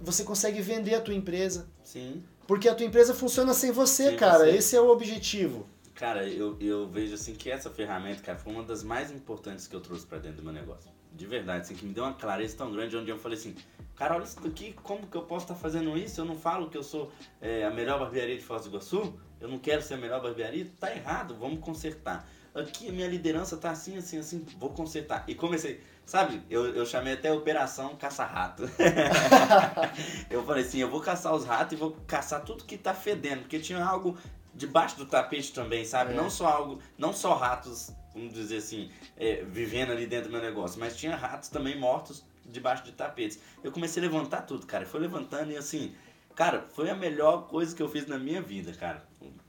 você 0.00 0.24
consegue 0.24 0.60
vender 0.60 0.94
a 0.94 1.00
tua 1.00 1.14
empresa. 1.14 1.68
Sim. 1.84 2.24
Porque 2.46 2.68
a 2.68 2.74
tua 2.74 2.86
empresa 2.86 3.14
funciona 3.14 3.54
sem 3.54 3.70
você, 3.70 4.08
Sem 4.08 4.16
cara. 4.16 4.38
você. 4.38 4.56
Esse 4.56 4.74
é 4.74 4.80
o 4.80 4.88
objetivo. 4.88 5.68
Cara, 5.94 6.26
eu, 6.26 6.56
eu 6.58 6.88
vejo 6.88 7.14
assim 7.14 7.34
que 7.34 7.50
essa 7.50 7.70
ferramenta, 7.70 8.22
cara, 8.22 8.38
foi 8.38 8.52
uma 8.52 8.64
das 8.64 8.82
mais 8.82 9.10
importantes 9.12 9.68
que 9.68 9.76
eu 9.76 9.80
trouxe 9.80 10.06
pra 10.06 10.18
dentro 10.18 10.38
do 10.38 10.42
meu 10.42 10.52
negócio. 10.52 10.90
De 11.12 11.26
verdade, 11.26 11.62
assim, 11.62 11.74
que 11.74 11.84
me 11.84 11.92
deu 11.92 12.04
uma 12.04 12.14
clareza 12.14 12.56
tão 12.56 12.70
grande 12.72 12.96
onde 12.96 13.10
eu 13.10 13.18
falei 13.18 13.36
assim, 13.36 13.54
cara, 13.94 14.14
olha 14.14 14.24
isso 14.24 14.40
daqui, 14.40 14.72
como 14.82 15.06
que 15.06 15.16
eu 15.16 15.22
posso 15.22 15.44
estar 15.44 15.54
fazendo 15.54 15.96
isso? 15.98 16.20
Eu 16.20 16.24
não 16.24 16.36
falo 16.36 16.70
que 16.70 16.78
eu 16.78 16.82
sou 16.82 17.12
é, 17.40 17.64
a 17.64 17.70
melhor 17.70 17.98
barbearia 17.98 18.36
de 18.36 18.42
Foz 18.42 18.62
do 18.62 18.68
Iguaçu, 18.68 19.14
eu 19.40 19.48
não 19.48 19.58
quero 19.58 19.82
ser 19.82 19.94
a 19.94 19.96
melhor 19.96 20.22
barbearia, 20.22 20.66
tá 20.78 20.94
errado, 20.94 21.36
vamos 21.38 21.60
consertar. 21.60 22.26
Aqui 22.54 22.88
a 22.88 22.92
minha 22.92 23.06
liderança 23.06 23.56
tá 23.56 23.70
assim, 23.70 23.96
assim, 23.96 24.18
assim, 24.18 24.44
vou 24.58 24.70
consertar. 24.70 25.24
E 25.28 25.34
comecei, 25.34 25.80
sabe, 26.04 26.42
eu, 26.50 26.74
eu 26.74 26.84
chamei 26.84 27.12
até 27.12 27.32
Operação 27.32 27.94
Caça-Rato. 27.96 28.64
eu 30.28 30.44
falei 30.44 30.64
assim, 30.64 30.78
eu 30.78 30.90
vou 30.90 31.00
caçar 31.00 31.32
os 31.34 31.44
ratos 31.44 31.74
e 31.74 31.76
vou 31.76 31.96
caçar 32.06 32.42
tudo 32.42 32.64
que 32.64 32.76
tá 32.76 32.92
fedendo, 32.92 33.42
porque 33.42 33.60
tinha 33.60 33.84
algo 33.84 34.18
debaixo 34.52 34.96
do 34.96 35.06
tapete 35.06 35.52
também, 35.52 35.84
sabe? 35.84 36.12
É. 36.12 36.16
Não 36.16 36.28
só 36.28 36.46
algo, 36.48 36.80
não 36.98 37.12
só 37.12 37.34
ratos, 37.34 37.92
vamos 38.14 38.32
dizer 38.32 38.58
assim, 38.58 38.90
é, 39.16 39.44
vivendo 39.44 39.90
ali 39.92 40.06
dentro 40.06 40.28
do 40.28 40.32
meu 40.32 40.42
negócio, 40.42 40.78
mas 40.80 40.96
tinha 40.96 41.16
ratos 41.16 41.48
também 41.48 41.78
mortos 41.78 42.24
debaixo 42.46 42.84
de 42.84 42.92
tapetes. 42.92 43.38
Eu 43.62 43.72
comecei 43.72 44.02
a 44.02 44.06
levantar 44.06 44.42
tudo, 44.42 44.66
cara. 44.66 44.84
Foi 44.84 45.00
levantando 45.00 45.52
e 45.52 45.56
assim, 45.56 45.94
cara, 46.34 46.66
foi 46.70 46.90
a 46.90 46.94
melhor 46.94 47.46
coisa 47.48 47.74
que 47.74 47.82
eu 47.82 47.88
fiz 47.88 48.06
na 48.06 48.18
minha 48.18 48.42
vida, 48.42 48.72
cara. 48.72 49.04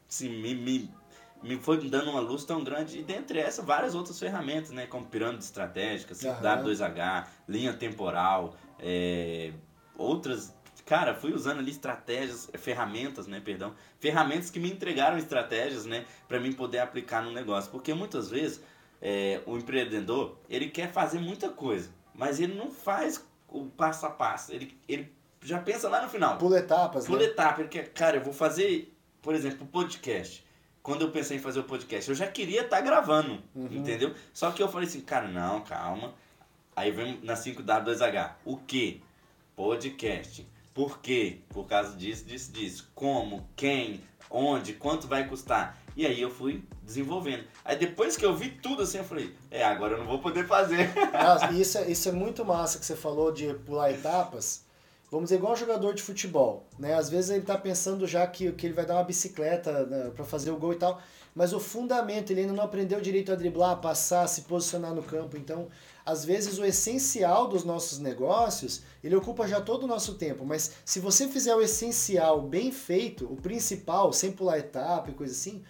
Assim, 0.10 0.30
me, 0.30 0.54
me, 0.54 0.94
me 1.42 1.58
foi 1.58 1.78
dando 1.90 2.12
uma 2.12 2.20
luz 2.20 2.44
tão 2.44 2.64
grande. 2.64 3.00
E 3.00 3.04
dentre 3.04 3.40
essas, 3.40 3.66
várias 3.66 3.96
outras 3.96 4.20
ferramentas, 4.20 4.72
né? 4.72 4.86
Como 4.86 5.06
pirâmide 5.06 5.44
estratégica, 5.44 6.14
assim, 6.14 6.28
Aham. 6.28 6.64
W2H, 6.64 7.28
linha 7.48 7.74
temporal, 7.74 8.56
é, 8.80 9.52
outras. 9.98 10.54
Cara, 10.92 11.16
fui 11.16 11.32
usando 11.32 11.60
ali 11.60 11.72
estratégias, 11.72 12.50
eh, 12.52 12.58
ferramentas, 12.58 13.26
né, 13.26 13.40
perdão, 13.40 13.74
ferramentas 13.98 14.50
que 14.50 14.60
me 14.60 14.70
entregaram 14.70 15.18
estratégias, 15.18 15.86
né, 15.86 16.06
para 16.28 16.38
mim 16.38 16.52
poder 16.52 16.80
aplicar 16.80 17.24
no 17.24 17.32
negócio, 17.32 17.72
porque 17.72 17.94
muitas 17.94 18.30
vezes 18.30 18.62
é, 19.02 19.40
o 19.46 19.56
empreendedor 19.58 20.38
ele 20.50 20.68
quer 20.68 20.92
fazer 20.92 21.20
muita 21.20 21.48
coisa, 21.48 21.90
mas 22.14 22.42
ele 22.42 22.56
não 22.56 22.70
faz 22.70 23.26
o 23.48 23.68
passo 23.68 24.06
a 24.06 24.10
passo, 24.10 24.52
ele, 24.52 24.78
ele 24.86 25.10
já 25.42 25.60
pensa 25.60 25.88
lá 25.88 26.02
no 26.04 26.10
final, 26.10 26.38
Pula 26.38 26.60
etapas, 26.60 27.08
por 27.08 27.20
né? 27.20 27.24
etapa, 27.24 27.62
ele 27.62 27.70
quer, 27.70 27.88
cara, 27.94 28.18
eu 28.18 28.22
vou 28.22 28.34
fazer, 28.34 28.94
por 29.22 29.34
exemplo, 29.34 29.64
o 29.64 29.68
podcast. 29.68 30.46
Quando 30.84 31.04
eu 31.04 31.12
pensei 31.12 31.38
em 31.38 31.40
fazer 31.40 31.62
o 31.62 31.64
podcast, 31.64 32.10
eu 32.10 32.16
já 32.18 32.28
queria 32.28 32.64
estar 32.64 32.82
gravando, 32.82 33.42
Uhum. 33.56 33.70
entendeu? 33.72 34.14
Só 34.34 34.52
que 34.52 34.62
eu 34.62 34.68
falei 34.68 34.90
assim, 34.90 35.00
cara, 35.00 35.30
não, 35.30 35.62
calma. 35.62 36.14
Aí 36.76 36.92
vem 36.92 37.18
na 37.24 37.36
5W2H. 37.36 38.32
O 38.44 38.58
que? 38.58 39.02
Podcast. 39.56 40.46
Por 40.74 41.00
quê? 41.00 41.40
Por 41.50 41.68
causa 41.68 41.96
disso, 41.96 42.26
disso, 42.26 42.52
disso. 42.52 42.92
Como? 42.96 43.48
Quem? 43.56 44.02
Onde? 44.30 44.74
Quanto 44.74 45.08
vai 45.08 45.28
custar? 45.28 45.78
E 45.96 46.06
aí 46.06 46.22
eu 46.22 46.30
fui 46.30 46.64
desenvolvendo. 46.84 47.44
Aí 47.66 47.76
depois 47.76 48.16
que 48.16 48.26
eu 48.26 48.36
vi 48.36 48.50
tudo 48.50 48.84
assim, 48.84 49.00
eu 49.00 49.04
falei, 49.04 49.36
é, 49.50 49.64
agora 49.64 49.94
eu 49.94 50.00
não 50.00 50.06
vou 50.06 50.20
poder 50.20 50.48
fazer. 50.48 50.90
Nossa, 51.12 51.52
isso, 51.52 51.78
é, 51.78 51.92
isso 51.92 52.08
é 52.08 52.12
muito 52.12 52.46
massa 52.46 52.80
que 52.80 52.86
você 52.86 52.96
falou 52.96 53.32
de 53.32 53.54
pular 53.66 53.92
etapas. 53.92 54.64
Vamos 55.12 55.26
dizer, 55.26 55.36
igual 55.36 55.52
um 55.52 55.58
jogador 55.58 55.94
de 55.94 56.02
futebol, 56.02 56.66
né? 56.80 56.94
Às 56.94 57.10
vezes 57.10 57.32
ele 57.32 57.44
tá 57.44 57.58
pensando 57.58 58.08
já 58.08 58.26
que, 58.26 58.50
que 58.54 58.66
ele 58.66 58.74
vai 58.74 58.86
dar 58.86 58.94
uma 58.94 59.04
bicicleta 59.04 59.86
né, 59.86 60.10
para 60.16 60.24
fazer 60.24 60.52
o 60.52 60.56
gol 60.56 60.72
e 60.72 60.78
tal, 60.78 61.02
mas 61.36 61.52
o 61.52 61.60
fundamento, 61.60 62.32
ele 62.32 62.42
ainda 62.42 62.54
não 62.54 62.64
aprendeu 62.64 63.02
direito 63.02 63.30
a 63.30 63.36
driblar, 63.36 63.72
a 63.72 63.76
passar, 63.76 64.24
a 64.24 64.28
se 64.28 64.44
posicionar 64.44 64.94
no 64.94 65.04
campo. 65.04 65.36
Então, 65.36 65.68
às 66.06 66.26
vezes 66.26 66.58
o 66.58 66.66
essencial 66.66 67.48
dos 67.48 67.64
nossos 67.64 68.00
negócios, 68.00 68.82
ele 69.04 69.16
ocupa 69.16 69.48
já 69.48 69.62
todo 69.62 69.84
o 69.84 69.88
nosso 69.88 70.16
tempo, 70.16 70.46
mas 70.46 70.74
se 70.86 71.00
você 71.00 71.28
fizer 71.28 71.56
o 71.56 71.62
essencial 71.62 72.42
bem 72.42 72.72
feito, 72.72 73.26
o 73.26 73.36
principal, 73.36 74.12
sem 74.12 74.32
pular 74.32 74.60
etapa 74.60 75.10
e 75.10 75.14
coisa 75.14 75.34
assim, 75.34 75.64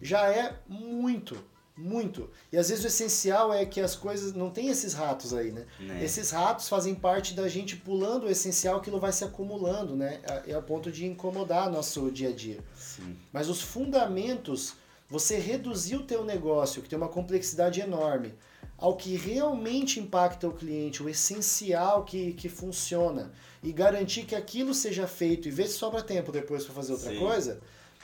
já 0.00 0.30
é 0.30 0.58
muito, 0.68 1.36
muito. 1.76 2.30
E 2.52 2.58
às 2.58 2.68
vezes 2.68 2.84
o 2.84 2.86
essencial 2.86 3.52
é 3.52 3.64
que 3.64 3.80
as 3.80 3.96
coisas 3.96 4.32
não 4.32 4.50
tem 4.50 4.68
esses 4.68 4.92
ratos 4.92 5.32
aí, 5.32 5.50
né? 5.50 5.66
Né? 5.78 6.04
Esses 6.04 6.30
ratos 6.30 6.68
fazem 6.68 6.94
parte 6.94 7.34
da 7.34 7.48
gente 7.48 7.76
pulando 7.76 8.24
o 8.24 8.30
essencial, 8.30 8.78
aquilo 8.78 9.00
vai 9.00 9.12
se 9.12 9.24
acumulando, 9.24 9.96
né? 9.96 10.20
É 10.46 10.54
a 10.54 10.62
ponto 10.62 10.90
de 10.92 11.06
incomodar 11.06 11.70
nosso 11.70 12.10
dia 12.10 12.28
a 12.28 12.32
dia. 12.32 12.62
Sim. 12.74 13.16
Mas 13.32 13.48
os 13.48 13.60
fundamentos, 13.60 14.74
você 15.08 15.38
reduzir 15.38 15.96
o 15.96 16.04
teu 16.04 16.24
negócio, 16.24 16.82
que 16.82 16.88
tem 16.88 16.98
uma 16.98 17.08
complexidade 17.08 17.80
enorme, 17.80 18.34
ao 18.80 18.96
que 18.96 19.14
realmente 19.14 20.00
impacta 20.00 20.48
o 20.48 20.52
cliente, 20.52 21.02
o 21.02 21.08
essencial 21.08 22.02
que, 22.04 22.32
que 22.32 22.48
funciona, 22.48 23.30
e 23.62 23.72
garantir 23.72 24.24
que 24.24 24.34
aquilo 24.34 24.72
seja 24.72 25.06
feito, 25.06 25.46
e 25.46 25.50
ver 25.50 25.68
se 25.68 25.74
sobra 25.74 26.02
tempo 26.02 26.32
depois 26.32 26.64
para 26.64 26.74
fazer 26.74 26.92
outra 26.92 27.10
Sim. 27.10 27.18
coisa, 27.18 27.60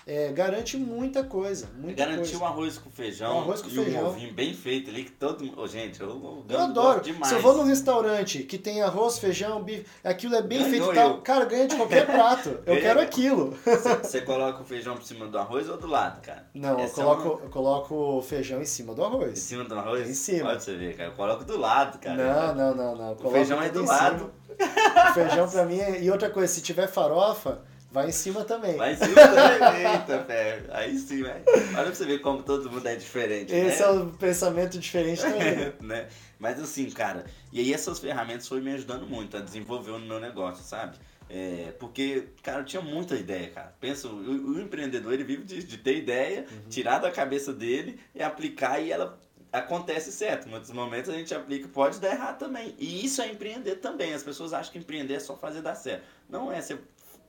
é, 0.07 0.31
garante 0.33 0.77
muita 0.77 1.25
coisa. 1.25 1.69
Muita 1.77 2.05
Garantir 2.05 2.31
coisa. 2.31 2.39
um 2.39 2.47
arroz 2.47 2.79
com 2.79 2.89
feijão 2.91 3.37
Um 3.37 3.41
arroz 3.41 3.61
com 3.61 3.69
e 3.69 3.73
feijão. 3.73 4.05
um 4.05 4.07
ovinho 4.07 4.33
bem 4.33 4.55
feito 4.55 4.89
ali, 4.89 5.03
que 5.05 5.11
todo 5.11 5.45
mundo... 5.45 5.61
Ô, 5.61 5.67
gente, 5.67 6.01
eu, 6.01 6.09
eu, 6.09 6.45
Eu 6.49 6.61
adoro. 6.61 7.01
demais. 7.01 7.27
Se 7.27 7.35
eu 7.35 7.43
vou 7.43 7.57
num 7.57 7.65
restaurante 7.65 8.45
que 8.45 8.57
tem 8.57 8.83
arroz, 8.83 9.19
feijão, 9.19 9.63
bife, 9.65 9.85
aquilo 10.05 10.37
é 10.37 10.43
bem 10.43 10.59
Ganhou 10.59 10.71
feito 10.71 10.93
e 10.93 10.95
tal, 10.95 11.11
eu. 11.11 11.21
cara, 11.23 11.45
ganha 11.45 11.67
de 11.67 11.75
qualquer 11.75 12.07
prato. 12.07 12.59
Eu 12.65 12.81
quero 12.81 13.01
aquilo. 13.01 13.57
Você- 14.03 14.21
coloca 14.23 14.63
o 14.63 14.65
feijão 14.65 14.95
por 14.95 15.03
cima 15.05 15.27
do 15.27 15.37
arroz 15.39 15.69
ou 15.69 15.77
do 15.77 15.89
lado, 15.89 16.21
cara? 16.23 16.49
Não, 16.55 16.79
eu 16.79 16.87
é 16.87 16.89
coloco, 16.89 17.29
uma- 17.29 17.41
eu 17.43 17.51
coloco 17.51 17.95
o 18.19 18.23
feijão 18.23 18.63
em 18.63 18.65
cima 18.65 18.95
do 18.95 19.03
Em 19.03 19.05
arroz. 19.07 19.39
cima 19.41 19.65
do 19.65 19.75
arroz? 19.77 20.09
Em 20.09 20.15
cima. 20.15 20.51
Pode 20.51 20.63
você 20.63 20.77
ver, 20.77 20.97
cara. 20.97 21.09
Eu 21.11 21.15
coloco 21.17 21.45
do 21.45 21.59
lado, 21.59 21.99
cara. 21.99 22.55
Não, 22.55 22.55
não, 22.55 22.75
não, 22.77 22.97
não. 22.97 23.13
O 23.21 23.31
feijão 23.31 23.61
é 23.61 23.69
do 23.71 23.83
em 23.83 23.87
lado. 23.87 24.31
cima. 24.59 25.11
O 25.11 25.15
feijão 25.15 25.49
pra 25.51 25.65
mim 25.67 25.79
é... 25.81 26.01
E 26.03 26.11
outra 26.11 26.31
coisa, 26.31 26.53
se 26.53 26.63
tiver 26.63 26.87
farofa, 26.87 27.61
vai 27.97 28.09
em 28.09 28.13
cima 28.13 28.45
também. 28.45 28.77
Vai 28.77 28.93
em 28.93 28.97
cima 28.97 29.15
também. 29.15 29.87
Eita, 29.93 30.19
pé. 30.27 30.63
Aí 30.71 30.99
sim, 30.99 31.23
velho. 31.23 31.43
Olha 31.49 31.85
pra 31.85 31.95
você 31.95 32.05
ver 32.05 32.21
como 32.21 32.43
todo 32.43 32.71
mundo 32.71 32.87
é 32.87 32.95
diferente, 32.95 33.55
Esse 33.55 33.83
né? 33.83 33.89
é 33.89 33.91
o 33.91 34.07
pensamento 34.11 34.79
diferente 34.79 35.23
também. 35.25 35.73
né? 35.81 36.09
Mas 36.39 36.61
assim, 36.61 36.91
cara, 36.91 37.25
e 37.51 37.61
aí 37.61 37.73
essas 37.73 37.99
ferramentas 37.99 38.47
foram 38.47 38.63
me 38.63 38.73
ajudando 38.75 39.07
muito 39.07 39.37
a 39.37 39.41
desenvolver 39.41 39.93
no 39.93 40.01
meu 40.01 40.21
negócio, 40.21 40.63
sabe? 40.63 40.97
É, 41.29 41.73
porque, 41.81 42.29
cara, 42.43 42.61
eu 42.61 42.65
tinha 42.65 42.83
muita 42.83 43.17
ideia, 43.17 43.49
cara. 43.51 43.75
Pensa, 43.81 44.07
o, 44.07 44.13
o 44.55 44.61
empreendedor, 44.61 45.13
ele 45.13 45.25
vive 45.25 45.43
de, 45.45 45.63
de 45.65 45.79
ter 45.79 45.97
ideia, 45.97 46.45
Uhum. 46.51 46.69
tirar 46.69 46.99
da 46.99 47.11
cabeça 47.11 47.53
dele 47.53 47.99
e 48.15 48.23
aplicar 48.23 48.79
e 48.81 48.93
ela 48.93 49.19
acontece 49.53 50.13
certo. 50.13 50.49
Muitos 50.49 50.71
momentos 50.71 51.09
a 51.11 51.15
gente 51.15 51.35
aplica, 51.35 51.67
pode 51.69 51.99
dar 51.99 52.13
errado 52.13 52.39
também. 52.39 52.75
E 52.79 53.05
isso 53.05 53.23
é 53.23 53.29
empreender 53.29 53.77
também. 53.77 54.13
As 54.13 54.23
pessoas 54.23 54.53
acham 54.53 54.71
que 54.71 54.79
empreender 54.79 55.15
é 55.15 55.21
só 55.21 55.37
fazer 55.37 55.63
dar 55.63 55.75
certo. 55.75 56.05
Não 56.29 56.53
é, 56.53 56.61
você 56.61 56.77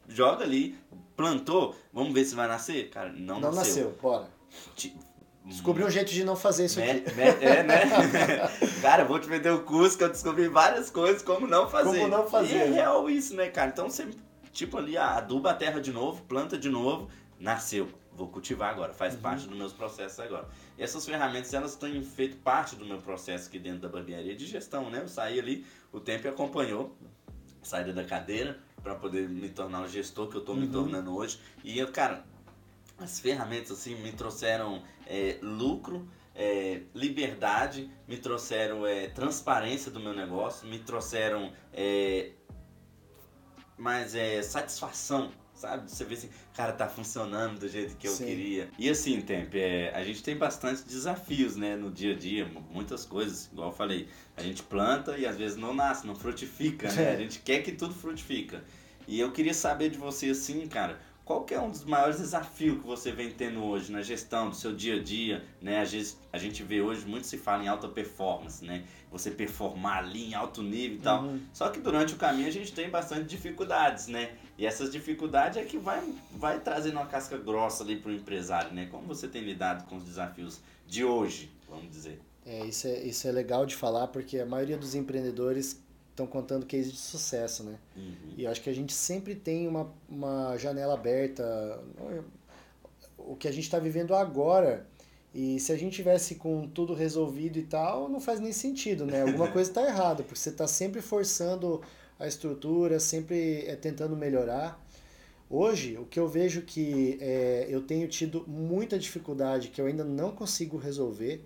joga 0.07 0.43
ali, 0.43 0.77
plantou, 1.15 1.75
vamos 1.93 2.13
ver 2.13 2.25
se 2.25 2.35
vai 2.35 2.47
nascer? 2.47 2.89
Cara, 2.89 3.11
não, 3.11 3.39
Não 3.39 3.51
nasceu 3.51 3.85
nasceu, 3.85 3.97
bora. 4.01 4.27
Descobri 5.45 5.81
um 5.83 5.89
jeito 5.89 6.11
de 6.11 6.25
não 6.25 6.35
fazer 6.35 6.65
isso 6.65 6.77
Me- 6.79 6.91
aqui. 6.91 7.15
me- 7.15 7.21
é, 7.23 7.63
né? 7.63 7.79
cara, 8.81 9.05
vou 9.05 9.17
te 9.17 9.27
vender 9.29 9.49
o 9.49 9.63
curso 9.63 9.97
que 9.97 10.03
eu 10.03 10.09
descobri 10.09 10.49
várias 10.49 10.89
coisas 10.89 11.21
como 11.21 11.47
não 11.47 11.69
fazer. 11.69 11.99
Como 11.99 12.07
não 12.09 12.27
fazer, 12.27 12.53
E 12.55 12.57
é 12.57 12.67
né? 12.67 12.75
real 12.75 13.09
isso, 13.09 13.33
né, 13.33 13.47
cara? 13.49 13.69
Então 13.69 13.89
você, 13.89 14.07
tipo 14.51 14.77
ali, 14.77 14.97
ah, 14.97 15.15
aduba 15.15 15.51
a 15.51 15.53
terra 15.53 15.79
de 15.79 15.91
novo, 15.93 16.21
planta 16.23 16.57
de 16.57 16.67
novo, 16.69 17.07
nasceu. 17.39 17.87
Vou 18.11 18.27
cultivar 18.27 18.71
agora, 18.71 18.93
faz 18.93 19.13
Uhum. 19.13 19.21
parte 19.21 19.47
dos 19.47 19.57
meus 19.57 19.71
processos 19.71 20.19
agora. 20.19 20.49
E 20.77 20.83
essas 20.83 21.05
ferramentas, 21.05 21.53
elas 21.53 21.75
têm 21.75 22.01
feito 22.03 22.35
parte 22.37 22.75
do 22.75 22.83
meu 22.85 22.97
processo 22.97 23.47
aqui 23.47 23.57
dentro 23.59 23.79
da 23.81 23.87
barbearia 23.87 24.35
de 24.35 24.45
gestão, 24.45 24.89
né? 24.89 25.01
Eu 25.03 25.07
saí 25.07 25.39
ali, 25.39 25.65
o 25.93 25.99
tempo 25.99 26.27
acompanhou, 26.27 26.97
saída 27.63 27.93
da 27.93 28.03
cadeira 28.03 28.59
para 28.81 28.95
poder 28.95 29.27
me 29.27 29.49
tornar 29.49 29.81
o 29.83 29.87
gestor 29.87 30.27
que 30.29 30.35
eu 30.35 30.41
tô 30.41 30.53
me 30.53 30.65
Uhum. 30.67 30.71
tornando 30.71 31.15
hoje. 31.15 31.39
E 31.63 31.77
eu, 31.77 31.91
cara, 31.91 32.25
as 32.97 33.19
ferramentas 33.19 33.71
assim 33.71 33.95
me 34.01 34.11
trouxeram 34.11 34.81
é, 35.05 35.37
lucro, 35.41 36.07
é, 36.35 36.81
liberdade, 36.95 37.89
me 38.07 38.17
trouxeram 38.17 38.85
é, 38.85 39.07
transparência 39.07 39.91
do 39.91 39.99
meu 39.99 40.13
negócio, 40.13 40.67
me 40.67 40.79
trouxeram 40.79 41.51
é, 41.73 42.31
mais 43.77 44.15
é, 44.15 44.41
satisfação, 44.41 45.31
sabe? 45.53 45.89
Você 45.91 46.03
vê 46.03 46.15
assim, 46.15 46.29
cara, 46.55 46.73
tá 46.73 46.87
funcionando 46.87 47.59
do 47.59 47.67
jeito 47.69 47.95
que 47.95 48.07
eu 48.07 48.11
Sim. 48.11 48.25
queria. 48.25 48.69
E 48.77 48.89
assim, 48.89 49.21
Tempe, 49.21 49.59
é, 49.59 49.93
a 49.95 50.03
gente 50.03 50.23
tem 50.23 50.35
bastante 50.35 50.83
desafios, 50.83 51.55
né, 51.55 51.75
no 51.75 51.91
dia 51.91 52.13
a 52.13 52.17
dia, 52.17 52.45
mu- 52.45 52.61
muitas 52.71 53.05
coisas, 53.05 53.49
igual 53.51 53.69
eu 53.69 53.75
falei, 53.75 54.07
a 54.37 54.43
gente 54.43 54.61
planta 54.61 55.17
e 55.17 55.25
às 55.25 55.35
vezes 55.35 55.57
não 55.57 55.73
nasce, 55.73 56.05
não 56.05 56.15
frutifica, 56.15 56.91
né? 56.93 57.11
A 57.13 57.17
gente 57.17 57.39
quer 57.39 57.63
que 57.63 57.71
tudo 57.71 57.93
frutifica. 57.93 58.63
E 59.07 59.19
eu 59.19 59.31
queria 59.31 59.53
saber 59.53 59.89
de 59.89 59.97
você 59.97 60.29
assim, 60.29 60.67
cara, 60.67 60.99
qual 61.25 61.43
que 61.43 61.53
é 61.53 61.59
um 61.59 61.71
dos 61.71 61.83
maiores 61.83 62.19
desafios 62.19 62.79
que 62.79 62.85
você 62.85 63.11
vem 63.11 63.31
tendo 63.31 63.63
hoje 63.63 63.91
na 63.91 64.01
gestão 64.01 64.49
do 64.49 64.55
seu 64.55 64.75
dia 64.75 64.95
a 64.95 65.03
dia, 65.03 65.43
né? 65.61 65.81
Às 65.81 65.91
vezes 65.91 66.17
a 66.31 66.37
gente 66.37 66.61
vê 66.61 66.81
hoje 66.81 67.05
muito 67.05 67.25
se 67.25 67.37
fala 67.37 67.63
em 67.63 67.67
alta 67.67 67.87
performance, 67.87 68.63
né? 68.63 68.85
Você 69.11 69.31
performar 69.31 69.97
ali 69.97 70.29
em 70.29 70.35
alto 70.35 70.61
nível 70.61 70.97
e 70.97 71.01
tal. 71.01 71.23
Uhum. 71.23 71.41
Só 71.51 71.69
que 71.69 71.79
durante 71.79 72.13
o 72.13 72.17
caminho 72.17 72.47
a 72.47 72.51
gente 72.51 72.71
tem 72.71 72.89
bastante 72.89 73.25
dificuldades, 73.25 74.07
né? 74.07 74.35
E 74.57 74.65
essas 74.65 74.91
dificuldades 74.91 75.57
é 75.57 75.65
que 75.65 75.77
vai, 75.77 76.01
vai 76.31 76.59
trazendo 76.59 76.97
uma 76.97 77.07
casca 77.07 77.37
grossa 77.37 77.83
ali 77.83 77.97
pro 77.97 78.11
empresário, 78.11 78.71
né? 78.71 78.87
Como 78.91 79.07
você 79.07 79.27
tem 79.27 79.41
lidado 79.41 79.85
com 79.85 79.97
os 79.97 80.03
desafios 80.03 80.61
de 80.85 81.03
hoje, 81.03 81.51
vamos 81.67 81.89
dizer? 81.89 82.21
É, 82.47 82.65
isso 82.65 82.87
é, 82.87 82.99
isso 83.01 83.27
é 83.27 83.31
legal 83.31 83.65
de 83.65 83.75
falar 83.75 84.07
porque 84.07 84.39
a 84.39 84.45
maioria 84.45 84.77
dos 84.77 84.95
empreendedores 84.95 85.81
estão 86.09 86.25
contando 86.25 86.65
case 86.65 86.91
de 86.91 86.97
sucesso, 86.97 87.63
né? 87.63 87.77
Uhum. 87.95 88.33
E 88.37 88.47
acho 88.47 88.61
que 88.61 88.69
a 88.69 88.73
gente 88.73 88.93
sempre 88.93 89.35
tem 89.35 89.67
uma, 89.67 89.91
uma 90.09 90.57
janela 90.57 90.93
aberta. 90.93 91.79
O 93.17 93.35
que 93.35 93.47
a 93.47 93.51
gente 93.51 93.65
está 93.65 93.77
vivendo 93.77 94.15
agora. 94.15 94.87
E 95.33 95.59
se 95.59 95.71
a 95.73 95.77
gente 95.77 95.95
tivesse 95.95 96.35
com 96.35 96.67
tudo 96.67 96.93
resolvido 96.93 97.59
e 97.59 97.63
tal, 97.63 98.07
não 98.07 98.19
faz 98.19 98.39
nem 98.39 98.53
sentido, 98.53 99.05
né? 99.05 99.21
Alguma 99.23 99.49
coisa 99.51 99.69
está 99.69 99.83
errada, 99.83 100.23
porque 100.23 100.39
você 100.39 100.49
está 100.49 100.67
sempre 100.67 101.01
forçando 101.01 101.81
a 102.17 102.27
estrutura, 102.27 102.99
sempre 102.99 103.65
é, 103.67 103.75
tentando 103.75 104.15
melhorar. 104.15 104.81
Hoje, 105.49 105.97
o 105.97 106.05
que 106.05 106.19
eu 106.19 106.27
vejo 106.27 106.61
que 106.61 107.17
é, 107.21 107.67
eu 107.69 107.81
tenho 107.81 108.07
tido 108.07 108.43
muita 108.47 108.97
dificuldade, 108.97 109.67
que 109.67 109.79
eu 109.79 109.85
ainda 109.85 110.03
não 110.03 110.31
consigo 110.31 110.77
resolver, 110.77 111.43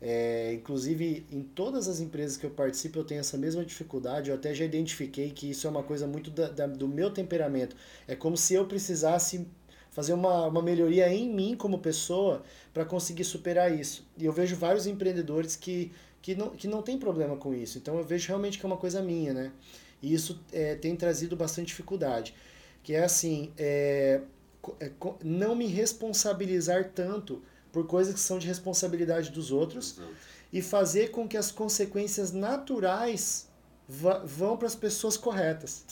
é, 0.00 0.52
inclusive, 0.54 1.26
em 1.30 1.42
todas 1.42 1.88
as 1.88 2.00
empresas 2.00 2.36
que 2.36 2.46
eu 2.46 2.50
participo, 2.50 2.98
eu 2.98 3.04
tenho 3.04 3.20
essa 3.20 3.36
mesma 3.36 3.64
dificuldade. 3.64 4.30
Eu 4.30 4.36
até 4.36 4.54
já 4.54 4.64
identifiquei 4.64 5.30
que 5.30 5.50
isso 5.50 5.66
é 5.66 5.70
uma 5.70 5.82
coisa 5.82 6.06
muito 6.06 6.30
da- 6.30 6.48
da- 6.50 6.66
do 6.66 6.86
meu 6.88 7.10
temperamento. 7.10 7.74
É 8.06 8.14
como 8.14 8.36
se 8.36 8.54
eu 8.54 8.66
precisasse 8.66 9.46
fazer 9.90 10.12
uma, 10.12 10.46
uma 10.46 10.62
melhoria 10.62 11.08
em 11.12 11.28
mim 11.32 11.56
como 11.56 11.78
pessoa 11.78 12.42
para 12.72 12.84
conseguir 12.84 13.24
superar 13.24 13.72
isso. 13.76 14.06
E 14.16 14.24
eu 14.24 14.32
vejo 14.32 14.54
vários 14.56 14.86
empreendedores 14.86 15.56
que, 15.56 15.90
que, 16.22 16.34
não, 16.34 16.50
que 16.50 16.68
não 16.68 16.82
tem 16.82 16.98
problema 16.98 17.36
com 17.36 17.54
isso. 17.54 17.78
Então 17.78 17.98
eu 17.98 18.04
vejo 18.04 18.28
realmente 18.28 18.58
que 18.58 18.64
é 18.64 18.68
uma 18.68 18.76
coisa 18.76 19.02
minha, 19.02 19.32
né? 19.34 19.52
E 20.02 20.12
isso 20.14 20.40
é, 20.52 20.74
tem 20.76 20.94
trazido 20.96 21.36
bastante 21.36 21.68
dificuldade. 21.68 22.34
Que 22.82 22.94
é 22.94 23.02
assim, 23.04 23.52
é, 23.58 24.20
é 24.80 24.90
não 25.24 25.54
me 25.54 25.66
responsabilizar 25.66 26.90
tanto 26.94 27.42
por 27.72 27.86
coisas 27.86 28.14
que 28.14 28.20
são 28.20 28.38
de 28.38 28.46
responsabilidade 28.46 29.30
dos 29.30 29.50
outros 29.50 29.98
e 30.52 30.62
fazer 30.62 31.10
com 31.10 31.28
que 31.28 31.36
as 31.36 31.50
consequências 31.50 32.32
naturais 32.32 33.48
vão 34.24 34.56
para 34.56 34.66
as 34.66 34.74
pessoas 34.74 35.16
corretas. 35.16 35.84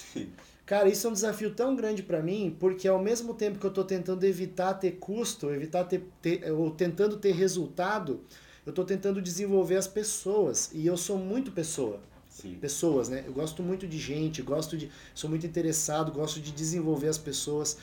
Cara, 0.66 0.88
isso 0.88 1.06
é 1.06 1.10
um 1.10 1.12
desafio 1.12 1.54
tão 1.54 1.76
grande 1.76 2.02
para 2.02 2.20
mim, 2.20 2.56
porque 2.58 2.88
ao 2.88 3.00
mesmo 3.00 3.34
tempo 3.34 3.58
que 3.58 3.64
eu 3.64 3.70
estou 3.70 3.84
tentando 3.84 4.24
evitar 4.24 4.74
ter 4.74 4.92
custo, 4.92 5.50
evitar 5.50 5.84
ter, 5.84 6.04
ter 6.20 6.50
ou 6.50 6.70
tentando 6.72 7.16
ter 7.18 7.32
resultado, 7.32 8.20
eu 8.64 8.70
estou 8.70 8.84
tentando 8.84 9.22
desenvolver 9.22 9.76
as 9.76 9.86
pessoas 9.86 10.70
e 10.72 10.84
eu 10.84 10.96
sou 10.96 11.18
muito 11.18 11.52
pessoa 11.52 12.00
Sim. 12.28 12.54
pessoas, 12.60 13.08
né? 13.08 13.24
Eu 13.26 13.32
gosto 13.32 13.62
muito 13.62 13.86
de 13.86 13.96
gente, 13.96 14.42
gosto 14.42 14.76
de, 14.76 14.90
sou 15.14 15.30
muito 15.30 15.46
interessado, 15.46 16.12
gosto 16.12 16.38
de 16.38 16.52
desenvolver 16.52 17.08
as 17.08 17.16
pessoas. 17.16 17.78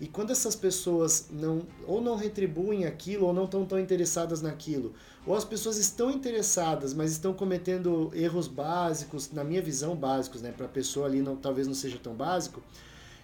E 0.00 0.06
quando 0.06 0.30
essas 0.30 0.54
pessoas 0.54 1.26
não 1.30 1.62
ou 1.86 2.00
não 2.00 2.14
retribuem 2.14 2.84
aquilo 2.86 3.26
ou 3.26 3.32
não 3.32 3.44
estão 3.44 3.64
tão 3.64 3.78
interessadas 3.80 4.40
naquilo, 4.40 4.94
ou 5.26 5.34
as 5.34 5.44
pessoas 5.44 5.76
estão 5.76 6.10
interessadas, 6.10 6.94
mas 6.94 7.12
estão 7.12 7.34
cometendo 7.34 8.10
erros 8.14 8.46
básicos, 8.46 9.32
na 9.32 9.42
minha 9.42 9.60
visão 9.60 9.96
básicos, 9.96 10.40
né, 10.40 10.52
para 10.52 10.66
a 10.66 10.68
pessoa 10.68 11.06
ali 11.06 11.20
não 11.20 11.36
talvez 11.36 11.66
não 11.66 11.74
seja 11.74 11.98
tão 11.98 12.14
básico, 12.14 12.62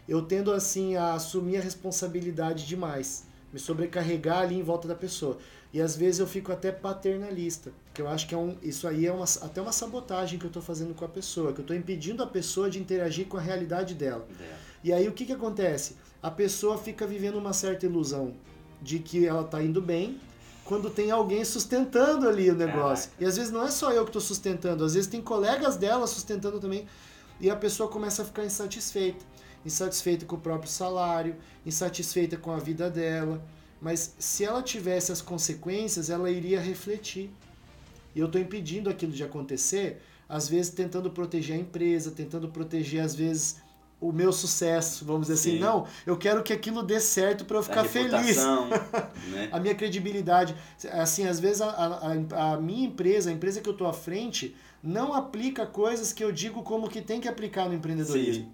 eu 0.09 0.20
tendo 0.22 0.52
assim 0.52 0.96
a 0.96 1.14
assumir 1.14 1.59
a 1.59 1.60
responsabilidade 1.60 2.66
demais, 2.66 3.24
me 3.52 3.59
sobrecarregar 3.59 4.40
ali 4.40 4.56
em 4.56 4.62
volta 4.62 4.88
da 4.88 4.94
pessoa. 4.94 5.38
E 5.72 5.80
às 5.80 5.96
vezes 5.96 6.20
eu 6.20 6.26
fico 6.26 6.52
até 6.52 6.70
paternalista, 6.70 7.72
que 7.92 8.02
eu 8.02 8.06
acho 8.06 8.28
que 8.28 8.34
é 8.34 8.38
um, 8.38 8.56
isso 8.62 8.86
aí 8.86 9.06
é 9.06 9.12
uma, 9.12 9.24
até 9.24 9.60
uma 9.60 9.72
sabotagem 9.72 10.38
que 10.38 10.44
eu 10.44 10.48
estou 10.48 10.62
fazendo 10.62 10.94
com 10.94 11.05
a 11.05 11.09
pessoa, 11.09 11.52
que 11.52 11.60
eu 11.60 11.64
estou 11.64 11.76
impedindo 11.76 12.22
a 12.22 12.26
pessoa 12.26 12.70
de 12.70 12.78
interagir 12.78 13.26
com 13.26 13.36
a 13.36 13.40
realidade 13.40 13.94
dela. 13.94 14.26
É. 14.40 14.55
E 14.84 14.92
aí 14.92 15.09
o 15.09 15.12
que, 15.12 15.24
que 15.24 15.32
acontece? 15.32 15.96
A 16.24 16.30
pessoa 16.30 16.78
fica 16.78 17.06
vivendo 17.06 17.36
uma 17.36 17.52
certa 17.52 17.84
ilusão 17.84 18.32
de 18.80 18.98
que 18.98 19.26
ela 19.26 19.42
está 19.42 19.62
indo 19.62 19.82
bem 19.82 20.18
quando 20.64 20.88
tem 20.88 21.10
alguém 21.10 21.44
sustentando 21.44 22.26
ali 22.26 22.48
o 22.48 22.55
negócio. 22.55 23.10
E 23.20 23.26
às 23.26 23.36
vezes 23.36 23.52
não 23.52 23.62
é 23.62 23.70
só 23.70 23.92
eu 23.92 24.05
que 24.05 24.09
estou 24.09 24.22
sustentando, 24.22 24.86
às 24.86 24.94
vezes 24.94 25.06
tem 25.06 25.20
colegas 25.20 25.76
dela 25.76 26.06
sustentando 26.06 26.59
também. 26.59 26.86
E 27.38 27.51
a 27.51 27.55
pessoa 27.55 27.90
começa 27.90 28.22
a 28.22 28.24
ficar 28.24 28.42
insatisfeita. 28.42 29.22
Insatisfeita 29.66 30.24
com 30.24 30.36
o 30.36 30.40
próprio 30.40 30.70
salário, 30.70 31.36
insatisfeita 31.66 32.38
com 32.38 32.52
a 32.52 32.59
vida 32.59 32.88
dela. 32.88 33.44
Mas 33.78 34.14
se 34.18 34.46
ela 34.46 34.62
tivesse 34.62 35.12
as 35.12 35.20
consequências, 35.20 36.09
ela 36.09 36.30
iria 36.30 36.59
refletir. 36.59 37.30
E 38.14 38.20
eu 38.20 38.24
estou 38.24 38.40
impedindo 38.40 38.88
aquilo 38.88 39.12
de 39.12 39.22
acontecer, 39.22 40.01
às 40.26 40.48
vezes 40.48 40.72
tentando 40.72 41.10
proteger 41.10 41.56
a 41.56 41.60
empresa, 41.60 42.10
tentando 42.10 42.48
proteger, 42.48 43.05
às 43.05 43.14
vezes, 43.14 43.56
o 44.09 44.12
meu 44.12 44.32
sucesso, 44.32 45.05
vamos 45.05 45.28
dizer 45.28 45.35
assim. 45.35 45.56
Sim. 45.56 45.59
Não, 45.59 45.86
eu 46.06 46.16
quero 46.16 46.43
que 46.43 46.52
aquilo 46.52 46.82
dê 46.82 47.01
certo 47.01 47.44
para 47.44 47.56
eu 47.56 47.62
ficar 47.62 47.85
feliz. 47.85 48.12
reputação, 48.12 48.68
né? 49.32 49.48
A 49.51 49.59
minha 49.59 49.74
credibilidade. 49.74 50.55
Assim, 50.93 51.26
às 51.26 51.40
vezes 51.40 51.62
a, 51.62 51.70
a, 51.70 52.52
a 52.52 52.60
minha 52.60 52.86
empresa, 52.86 53.31
a 53.31 53.32
empresa 53.32 53.60
que 53.60 53.68
eu 53.68 53.72
estou 53.72 53.86
à 53.86 53.93
frente, 53.93 54.55
não 54.82 55.14
aplica 55.14 55.64
coisas 55.64 56.12
que 56.12 56.22
eu 56.22 56.31
digo 56.31 56.62
como 56.62 56.89
que 56.89 57.01
tem 57.01 57.20
que 57.20 57.28
aplicar 57.28 57.68
no 57.68 57.74
empreendedorismo. 57.74 58.44
Sim. 58.44 58.52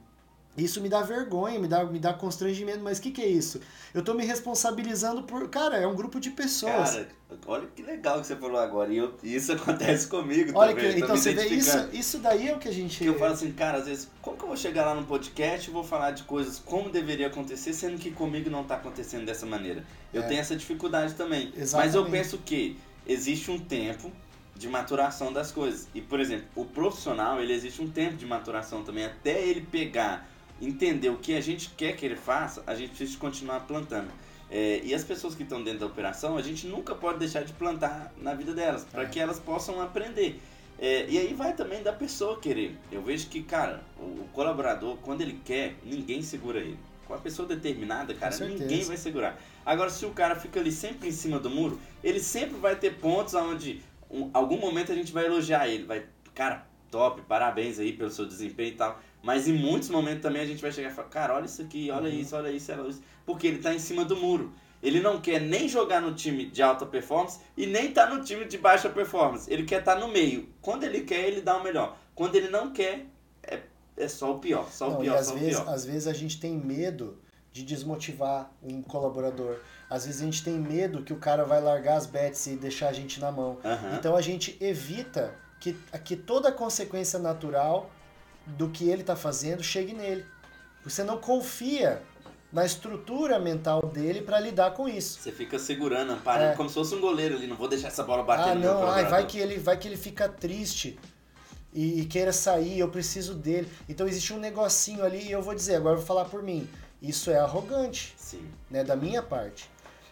Isso 0.64 0.80
me 0.80 0.88
dá 0.88 1.02
vergonha, 1.02 1.58
me 1.58 1.66
dá, 1.68 1.84
me 1.84 1.98
dá 1.98 2.12
constrangimento, 2.12 2.80
mas 2.80 2.98
o 2.98 3.02
que, 3.02 3.10
que 3.10 3.22
é 3.22 3.26
isso? 3.28 3.60
Eu 3.94 4.02
tô 4.02 4.14
me 4.14 4.24
responsabilizando 4.24 5.22
por. 5.22 5.48
Cara, 5.48 5.76
é 5.78 5.86
um 5.86 5.94
grupo 5.94 6.20
de 6.20 6.30
pessoas. 6.30 6.90
Cara, 6.90 7.08
olha 7.46 7.66
que 7.74 7.82
legal 7.82 8.20
que 8.20 8.26
você 8.26 8.36
falou 8.36 8.58
agora. 8.60 8.92
E 8.92 8.98
eu- 8.98 9.14
isso 9.22 9.52
acontece 9.54 10.06
comigo 10.08 10.52
Olha 10.54 10.74
também. 10.74 10.92
que, 10.94 11.00
então 11.00 11.16
você 11.16 11.32
vê 11.32 11.46
isso, 11.48 11.88
isso 11.92 12.18
daí 12.18 12.48
é 12.48 12.54
o 12.54 12.58
que 12.58 12.68
a 12.68 12.72
gente. 12.72 12.98
Que 12.98 13.06
eu 13.06 13.18
falo 13.18 13.32
assim, 13.32 13.52
cara, 13.52 13.78
às 13.78 13.86
vezes, 13.86 14.08
como 14.20 14.36
que 14.36 14.42
eu 14.42 14.48
vou 14.48 14.56
chegar 14.56 14.84
lá 14.84 14.94
no 14.94 15.04
podcast 15.06 15.68
e 15.68 15.72
vou 15.72 15.82
falar 15.84 16.10
de 16.12 16.24
coisas 16.24 16.58
como 16.58 16.90
deveria 16.90 17.28
acontecer, 17.28 17.72
sendo 17.72 17.98
que 17.98 18.10
comigo 18.10 18.50
não 18.50 18.64
tá 18.64 18.74
acontecendo 18.76 19.24
dessa 19.24 19.46
maneira? 19.46 19.84
Eu 20.12 20.22
É. 20.22 20.26
tenho 20.26 20.40
essa 20.40 20.54
dificuldade 20.56 21.14
também. 21.14 21.46
Mas 21.54 21.62
Exatamente. 21.62 21.96
eu 21.96 22.04
penso 22.06 22.38
que 22.38 22.76
existe 23.06 23.50
um 23.50 23.58
tempo 23.58 24.10
de 24.54 24.68
maturação 24.68 25.32
das 25.32 25.50
coisas. 25.50 25.88
E, 25.94 26.02
por 26.02 26.20
exemplo, 26.20 26.44
o 26.54 26.66
profissional, 26.66 27.40
ele 27.40 27.52
existe 27.54 27.80
um 27.80 27.88
tempo 27.88 28.16
de 28.16 28.26
maturação 28.26 28.82
também. 28.84 29.06
Até 29.06 29.40
ele 29.42 29.62
pegar, 29.62 30.28
entender 30.60 31.08
o 31.08 31.16
que 31.16 31.34
a 31.34 31.40
gente 31.40 31.70
quer 31.76 31.96
que 31.96 32.04
ele 32.04 32.16
faça, 32.16 32.62
a 32.66 32.74
gente 32.74 32.90
precisa 32.90 33.18
continuar 33.18 33.60
plantando. 33.60 34.10
É, 34.50 34.80
e 34.82 34.92
as 34.94 35.04
pessoas 35.04 35.34
que 35.34 35.44
estão 35.44 35.62
dentro 35.62 35.80
da 35.80 35.86
operação, 35.86 36.36
a 36.36 36.42
gente 36.42 36.66
nunca 36.66 36.94
pode 36.94 37.18
deixar 37.18 37.42
de 37.44 37.52
plantar 37.52 38.12
na 38.16 38.34
vida 38.34 38.52
delas, 38.52 38.84
para 38.84 39.04
É. 39.04 39.06
que 39.06 39.20
elas 39.20 39.38
possam 39.38 39.80
aprender. 39.80 40.40
É, 40.78 41.06
e 41.08 41.18
aí 41.18 41.34
vai 41.34 41.52
também 41.52 41.82
da 41.82 41.92
pessoa 41.92 42.38
querer. 42.40 42.76
Eu 42.90 43.02
vejo 43.02 43.28
que, 43.28 43.42
cara, 43.42 43.82
o, 43.98 44.02
o 44.22 44.28
colaborador, 44.32 44.96
quando 45.02 45.20
ele 45.20 45.38
quer, 45.44 45.76
ninguém 45.84 46.22
segura 46.22 46.58
ele. 46.58 46.78
Com 47.06 47.14
a 47.14 47.18
pessoa 47.18 47.46
determinada, 47.46 48.14
cara, 48.14 48.34
ninguém 48.38 48.82
vai 48.84 48.96
segurar. 48.96 49.38
Agora, 49.64 49.90
se 49.90 50.06
o 50.06 50.10
cara 50.10 50.34
fica 50.36 50.58
ali 50.58 50.72
sempre 50.72 51.08
em 51.08 51.12
cima 51.12 51.38
do 51.38 51.50
muro, 51.50 51.78
ele 52.02 52.18
sempre 52.20 52.58
vai 52.58 52.74
ter 52.76 52.94
pontos 52.94 53.34
onde, 53.34 53.82
um, 54.10 54.30
algum 54.32 54.58
momento 54.58 54.90
a 54.90 54.94
gente 54.94 55.12
vai 55.12 55.26
elogiar 55.26 55.68
ele, 55.68 55.84
vai, 55.84 56.04
cara, 56.34 56.66
top, 56.90 57.20
parabéns 57.22 57.78
aí 57.78 57.92
pelo 57.92 58.10
seu 58.10 58.26
desempenho 58.26 58.70
e 58.72 58.76
tal. 58.76 59.00
Mas 59.22 59.46
em 59.46 59.52
muitos 59.52 59.88
momentos 59.90 60.22
também 60.22 60.42
a 60.42 60.46
gente 60.46 60.62
vai 60.62 60.72
chegar 60.72 60.90
e 60.90 60.94
falar, 60.94 61.08
cara, 61.08 61.34
olha 61.34 61.44
isso 61.44 61.60
aqui, 61.62 61.90
olha 61.90 62.08
Uhum. 62.08 62.20
isso, 62.20 62.36
olha 62.36 62.50
isso, 62.50 62.72
olha 62.72 62.88
isso. 62.88 63.02
Porque 63.26 63.46
ele 63.46 63.58
tá 63.58 63.74
em 63.74 63.78
cima 63.78 64.04
do 64.04 64.16
muro. 64.16 64.52
Ele 64.82 65.00
não 65.00 65.20
quer 65.20 65.40
nem 65.40 65.68
jogar 65.68 66.00
no 66.00 66.14
time 66.14 66.46
de 66.46 66.62
alta 66.62 66.86
performance 66.86 67.38
e 67.54 67.66
nem 67.66 67.92
tá 67.92 68.08
no 68.08 68.24
time 68.24 68.46
de 68.46 68.56
baixa 68.56 68.88
performance. 68.88 69.52
Ele 69.52 69.64
quer 69.64 69.80
estar 69.80 69.94
tá 69.94 70.00
no 70.00 70.08
meio. 70.08 70.48
Quando 70.62 70.84
ele 70.84 71.02
quer, 71.02 71.26
ele 71.28 71.42
dá 71.42 71.56
o 71.56 71.62
melhor. 71.62 71.98
Quando 72.14 72.34
ele 72.34 72.48
não 72.48 72.72
quer, 72.72 73.06
é, 73.42 73.60
é 73.96 74.08
só 74.08 74.32
o 74.32 74.38
pior. 74.38 74.70
Só 74.70 74.88
não, 74.88 74.96
o 74.96 75.00
pior, 75.00 75.16
e 75.16 75.18
às 75.18 75.26
só 75.26 75.34
vezes, 75.34 75.58
o 75.58 75.62
pior. 75.62 75.74
Às 75.74 75.84
vezes 75.84 76.06
a 76.06 76.14
gente 76.14 76.40
tem 76.40 76.56
medo 76.56 77.18
de 77.52 77.62
desmotivar 77.62 78.50
um 78.62 78.80
colaborador. 78.80 79.58
Às 79.90 80.06
vezes 80.06 80.22
a 80.22 80.24
gente 80.24 80.42
tem 80.42 80.54
medo 80.54 81.02
que 81.02 81.12
o 81.12 81.16
cara 81.16 81.44
vai 81.44 81.60
largar 81.60 81.96
as 81.96 82.06
bets 82.06 82.46
e 82.46 82.56
deixar 82.56 82.88
a 82.88 82.92
gente 82.92 83.20
na 83.20 83.30
mão. 83.30 83.58
Uhum. 83.62 83.96
Então 83.98 84.16
a 84.16 84.22
gente 84.22 84.56
evita 84.60 85.34
que, 85.58 85.76
que 86.04 86.16
toda 86.16 86.48
a 86.48 86.52
consequência 86.52 87.18
natural 87.18 87.90
do 88.56 88.68
que 88.68 88.88
ele 88.88 89.02
está 89.02 89.16
fazendo 89.16 89.62
chegue 89.62 89.92
nele. 89.92 90.24
Você 90.84 91.04
não 91.04 91.18
confia 91.18 92.02
na 92.52 92.64
estrutura 92.64 93.38
mental 93.38 93.82
dele 93.86 94.22
para 94.22 94.40
lidar 94.40 94.72
com 94.72 94.88
isso. 94.88 95.20
Você 95.20 95.30
fica 95.30 95.58
segurando, 95.58 96.12
amparando, 96.12 96.52
é. 96.52 96.56
como 96.56 96.68
se 96.68 96.74
fosse 96.74 96.94
um 96.94 97.00
goleiro 97.00 97.36
ali, 97.36 97.46
não 97.46 97.56
vou 97.56 97.68
deixar 97.68 97.88
essa 97.88 98.02
bola 98.02 98.22
bater 98.22 98.50
ah, 98.50 98.54
no 98.54 98.60
não, 98.60 98.90
ai, 98.90 99.04
vai 99.04 99.26
que 99.26 99.38
ele 99.38 99.58
vai 99.58 99.76
que 99.76 99.86
ele 99.86 99.96
fica 99.96 100.28
triste 100.28 100.98
e, 101.72 102.00
e, 102.00 102.04
queira 102.06 102.32
sair, 102.32 102.80
eu 102.80 102.88
preciso 102.88 103.34
dele. 103.34 103.68
Então 103.88 104.06
existe 104.08 104.32
um 104.32 104.38
negocinho 104.38 105.04
ali 105.04 105.28
e 105.28 105.30
eu 105.30 105.42
vou 105.42 105.54
dizer, 105.54 105.76
agora 105.76 105.94
eu 105.94 105.98
vou 105.98 106.06
falar 106.06 106.24
por 106.24 106.42
mim. 106.42 106.68
Isso 107.00 107.30
é 107.30 107.38
arrogante, 107.38 108.14
Sim. 108.16 108.44
né, 108.70 108.82
da 108.82 108.96
minha 108.96 109.22
parte. 109.22 109.70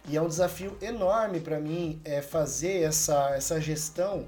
E 0.09 0.17
é 0.17 0.23
um 0.23 0.29
desafio 0.29 0.77
enorme 0.81 1.41
para 1.41 1.61
mim 1.61 2.01
é 2.05 2.23
fazer 2.23 2.83
essa, 2.83 3.31
essa 3.35 3.61
gestão, 3.61 4.27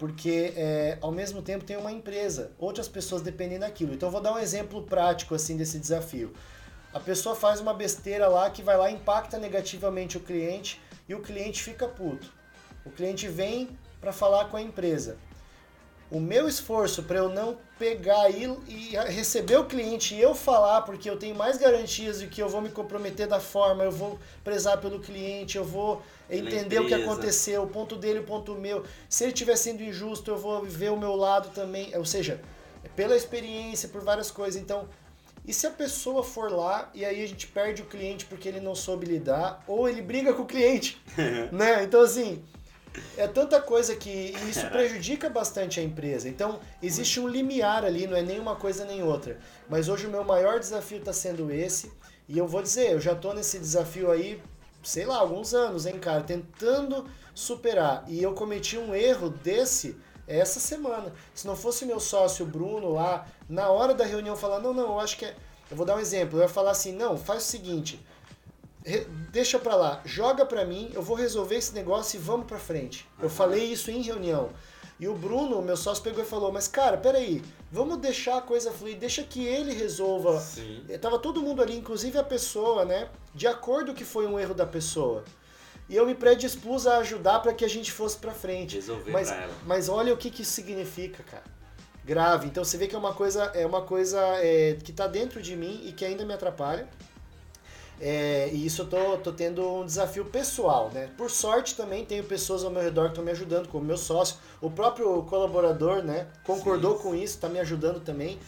porque 0.00 0.54
é, 0.56 0.96
ao 1.02 1.12
mesmo 1.12 1.42
tempo 1.42 1.62
tem 1.62 1.76
uma 1.76 1.92
empresa, 1.92 2.52
outras 2.58 2.88
pessoas 2.88 3.20
dependem 3.20 3.58
daquilo. 3.58 3.92
Então 3.92 4.10
vou 4.10 4.22
dar 4.22 4.32
um 4.32 4.38
exemplo 4.38 4.82
prático 4.82 5.34
assim 5.34 5.58
desse 5.58 5.78
desafio. 5.78 6.32
A 6.90 6.98
pessoa 6.98 7.36
faz 7.36 7.60
uma 7.60 7.74
besteira 7.74 8.26
lá 8.26 8.48
que 8.48 8.62
vai 8.62 8.78
lá 8.78 8.90
impacta 8.90 9.36
negativamente 9.36 10.16
o 10.16 10.20
cliente 10.20 10.80
e 11.06 11.14
o 11.14 11.20
cliente 11.20 11.62
fica 11.62 11.86
puto. 11.86 12.32
O 12.82 12.90
cliente 12.90 13.28
vem 13.28 13.76
para 14.00 14.10
falar 14.10 14.46
com 14.46 14.56
a 14.56 14.62
empresa. 14.62 15.18
O 16.10 16.18
meu 16.18 16.48
esforço 16.48 17.04
para 17.04 17.18
eu 17.18 17.28
não 17.28 17.56
pegar 17.78 18.28
e, 18.30 18.44
e 18.68 18.96
receber 19.08 19.56
o 19.56 19.64
cliente 19.64 20.14
e 20.14 20.20
eu 20.20 20.34
falar, 20.34 20.82
porque 20.82 21.08
eu 21.08 21.16
tenho 21.16 21.34
mais 21.34 21.56
garantias 21.56 22.18
de 22.18 22.26
que 22.26 22.42
eu 22.42 22.48
vou 22.48 22.60
me 22.60 22.68
comprometer 22.68 23.28
da 23.28 23.38
forma, 23.38 23.84
eu 23.84 23.92
vou 23.92 24.18
prezar 24.42 24.78
pelo 24.80 24.98
cliente, 24.98 25.56
eu 25.56 25.64
vou 25.64 26.02
entender 26.28 26.80
o 26.80 26.86
que 26.86 26.94
aconteceu, 26.94 27.62
o 27.62 27.68
ponto 27.68 27.94
dele, 27.94 28.18
o 28.18 28.24
ponto 28.24 28.54
meu. 28.54 28.84
Se 29.08 29.24
ele 29.24 29.32
estiver 29.32 29.56
sendo 29.56 29.82
injusto, 29.82 30.30
eu 30.30 30.36
vou 30.36 30.64
ver 30.64 30.90
o 30.90 30.96
meu 30.96 31.14
lado 31.14 31.50
também. 31.50 31.96
Ou 31.96 32.04
seja, 32.04 32.40
pela 32.96 33.16
experiência, 33.16 33.88
por 33.88 34.02
várias 34.02 34.30
coisas. 34.30 34.60
Então, 34.60 34.88
e 35.46 35.52
se 35.52 35.66
a 35.66 35.70
pessoa 35.70 36.22
for 36.22 36.50
lá 36.50 36.90
e 36.94 37.04
aí 37.04 37.22
a 37.22 37.26
gente 37.26 37.46
perde 37.46 37.82
o 37.82 37.86
cliente 37.86 38.24
porque 38.26 38.48
ele 38.48 38.60
não 38.60 38.74
soube 38.74 39.06
lidar, 39.06 39.64
ou 39.66 39.88
ele 39.88 40.02
briga 40.02 40.32
com 40.32 40.42
o 40.42 40.46
cliente, 40.46 41.00
né? 41.50 41.82
Então 41.82 42.02
assim, 42.02 42.42
é 43.16 43.26
tanta 43.26 43.60
coisa 43.60 43.94
que 43.94 44.34
isso 44.48 44.66
prejudica 44.68 45.28
bastante 45.28 45.80
a 45.80 45.82
empresa. 45.82 46.28
Então, 46.28 46.60
existe 46.82 47.20
um 47.20 47.28
limiar 47.28 47.84
ali, 47.84 48.06
não 48.06 48.16
é 48.16 48.22
nenhuma 48.22 48.56
coisa 48.56 48.84
nem 48.84 49.02
outra. 49.02 49.38
Mas 49.68 49.88
hoje 49.88 50.06
o 50.06 50.10
meu 50.10 50.24
maior 50.24 50.58
desafio 50.58 50.98
está 50.98 51.12
sendo 51.12 51.50
esse, 51.50 51.92
e 52.28 52.38
eu 52.38 52.46
vou 52.46 52.62
dizer, 52.62 52.92
eu 52.92 53.00
já 53.00 53.12
estou 53.12 53.34
nesse 53.34 53.58
desafio 53.58 54.10
aí, 54.10 54.40
sei 54.82 55.04
lá, 55.04 55.18
alguns 55.18 55.54
anos, 55.54 55.86
hein, 55.86 55.98
cara, 55.98 56.22
tentando 56.22 57.04
superar. 57.34 58.04
E 58.08 58.22
eu 58.22 58.34
cometi 58.34 58.78
um 58.78 58.94
erro 58.94 59.30
desse 59.30 59.96
essa 60.26 60.60
semana. 60.60 61.12
Se 61.34 61.46
não 61.46 61.56
fosse 61.56 61.84
meu 61.84 61.98
sócio 61.98 62.46
Bruno 62.46 62.92
lá, 62.92 63.26
na 63.48 63.68
hora 63.68 63.92
da 63.92 64.04
reunião, 64.04 64.36
falar: 64.36 64.60
não, 64.60 64.72
não, 64.72 64.92
eu 64.92 65.00
acho 65.00 65.16
que 65.16 65.24
é. 65.24 65.34
Eu 65.70 65.76
vou 65.76 65.84
dar 65.84 65.96
um 65.96 66.00
exemplo. 66.00 66.38
Eu 66.38 66.42
ia 66.42 66.48
falar 66.48 66.70
assim: 66.70 66.92
não, 66.92 67.16
faz 67.16 67.42
o 67.42 67.46
seguinte. 67.46 68.00
Deixa 69.30 69.58
pra 69.58 69.76
lá, 69.76 70.00
joga 70.04 70.46
pra 70.46 70.64
mim, 70.64 70.90
eu 70.94 71.02
vou 71.02 71.16
resolver 71.16 71.56
esse 71.56 71.74
negócio 71.74 72.16
e 72.16 72.20
vamos 72.20 72.46
pra 72.46 72.58
frente. 72.58 73.06
Eu 73.20 73.28
falei 73.28 73.64
isso 73.64 73.90
em 73.90 74.02
reunião. 74.02 74.50
E 74.98 75.08
o 75.08 75.14
Bruno, 75.14 75.62
meu 75.62 75.78
sócio, 75.78 76.04
pegou 76.04 76.22
e 76.22 76.26
falou: 76.26 76.52
Mas 76.52 76.68
cara, 76.68 76.98
peraí, 76.98 77.42
vamos 77.72 77.98
deixar 77.98 78.36
a 78.36 78.42
coisa 78.42 78.70
fluir, 78.70 78.98
deixa 78.98 79.22
que 79.22 79.46
ele 79.46 79.72
resolva. 79.72 80.38
Sim. 80.38 80.84
Tava 81.00 81.18
todo 81.18 81.40
mundo 81.40 81.62
ali, 81.62 81.76
inclusive 81.76 82.18
a 82.18 82.22
pessoa, 82.22 82.84
né? 82.84 83.08
De 83.34 83.46
acordo 83.46 83.94
que 83.94 84.04
foi 84.04 84.26
um 84.26 84.38
erro 84.38 84.54
da 84.54 84.66
pessoa. 84.66 85.24
E 85.88 85.96
eu 85.96 86.06
me 86.06 86.14
predispus 86.14 86.86
a 86.86 86.98
ajudar 86.98 87.40
para 87.40 87.52
que 87.54 87.64
a 87.64 87.68
gente 87.68 87.90
fosse 87.90 88.16
para 88.16 88.32
frente. 88.32 88.76
Resolver 88.76 89.10
mas, 89.10 89.28
pra 89.28 89.42
ela. 89.42 89.54
mas 89.66 89.88
olha 89.88 90.12
o 90.12 90.16
que, 90.16 90.30
que 90.30 90.42
isso 90.42 90.52
significa, 90.52 91.22
cara. 91.22 91.44
Grave. 92.04 92.46
Então 92.46 92.62
você 92.62 92.76
vê 92.76 92.86
que 92.86 92.94
é 92.94 92.98
uma 92.98 93.14
coisa, 93.14 93.44
é 93.54 93.66
uma 93.66 93.82
coisa 93.82 94.20
é, 94.36 94.76
que 94.84 94.90
está 94.90 95.06
dentro 95.06 95.40
de 95.40 95.56
mim 95.56 95.82
e 95.84 95.92
que 95.92 96.04
ainda 96.04 96.24
me 96.24 96.34
atrapalha. 96.34 96.88
É, 98.00 98.48
e 98.50 98.64
isso 98.64 98.82
eu 98.82 98.86
tô, 98.86 99.18
tô 99.18 99.30
tendo 99.30 99.62
um 99.62 99.84
desafio 99.84 100.24
pessoal, 100.24 100.90
né? 100.92 101.10
Por 101.18 101.30
sorte 101.30 101.74
também 101.74 102.04
tenho 102.04 102.24
pessoas 102.24 102.64
ao 102.64 102.70
meu 102.70 102.82
redor 102.82 103.04
que 103.04 103.10
estão 103.10 103.24
me 103.24 103.30
ajudando, 103.30 103.68
como 103.68 103.84
meu 103.84 103.98
sócio. 103.98 104.36
O 104.60 104.70
próprio 104.70 105.22
colaborador, 105.24 106.02
né? 106.02 106.26
Concordou 106.44 106.96
Sim. 106.96 107.02
com 107.02 107.14
isso, 107.14 107.34
está 107.34 107.48
me 107.48 107.60
ajudando 107.60 108.00
também. 108.00 108.38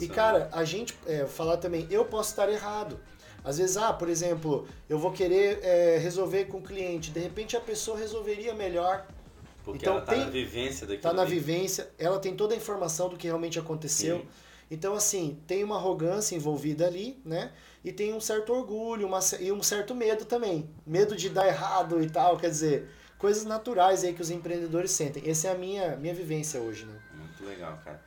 E 0.00 0.08
cara, 0.08 0.48
a 0.52 0.64
gente 0.64 0.98
é, 1.06 1.24
falar 1.24 1.58
também, 1.58 1.86
eu 1.88 2.04
posso 2.04 2.30
estar 2.30 2.50
errado. 2.50 2.98
Às 3.44 3.58
vezes, 3.58 3.76
ah, 3.76 3.92
por 3.92 4.08
exemplo, 4.08 4.66
eu 4.88 4.98
vou 4.98 5.12
querer 5.12 5.60
é, 5.62 5.98
resolver 5.98 6.46
com 6.46 6.58
o 6.58 6.62
cliente, 6.62 7.12
de 7.12 7.20
repente 7.20 7.56
a 7.56 7.60
pessoa 7.60 7.96
resolveria 7.96 8.52
melhor. 8.54 9.06
Porque 9.64 9.84
então, 9.84 9.94
ela 9.94 10.02
tá 10.04 10.12
tem, 10.14 10.24
na 10.24 10.30
vivência 10.30 10.84
daquilo. 10.84 11.02
Tá 11.02 11.12
na 11.12 11.24
vivência, 11.24 11.88
ela 11.96 12.18
tem 12.18 12.34
toda 12.34 12.54
a 12.54 12.56
informação 12.56 13.08
do 13.08 13.16
que 13.16 13.28
realmente 13.28 13.56
aconteceu. 13.56 14.18
Sim. 14.18 14.26
Então, 14.68 14.94
assim, 14.94 15.38
tem 15.46 15.62
uma 15.62 15.76
arrogância 15.76 16.34
envolvida 16.34 16.86
ali, 16.86 17.20
né? 17.24 17.52
E 17.86 17.92
tem 17.92 18.12
um 18.12 18.20
certo 18.20 18.52
orgulho 18.52 19.06
uma, 19.06 19.20
e 19.38 19.52
um 19.52 19.62
certo 19.62 19.94
medo 19.94 20.24
também. 20.24 20.68
Medo 20.84 21.14
de 21.14 21.30
dar 21.30 21.46
errado 21.46 22.02
e 22.02 22.10
tal, 22.10 22.36
quer 22.36 22.50
dizer, 22.50 22.90
coisas 23.16 23.44
naturais 23.44 24.02
aí 24.02 24.12
que 24.12 24.20
os 24.20 24.28
empreendedores 24.28 24.90
sentem. 24.90 25.22
Essa 25.30 25.46
é 25.46 25.52
a 25.52 25.54
minha, 25.54 25.96
minha 25.96 26.12
vivência 26.12 26.60
hoje, 26.60 26.84
né? 26.84 26.98
Muito 27.14 27.44
legal, 27.44 27.80
cara. 27.84 28.02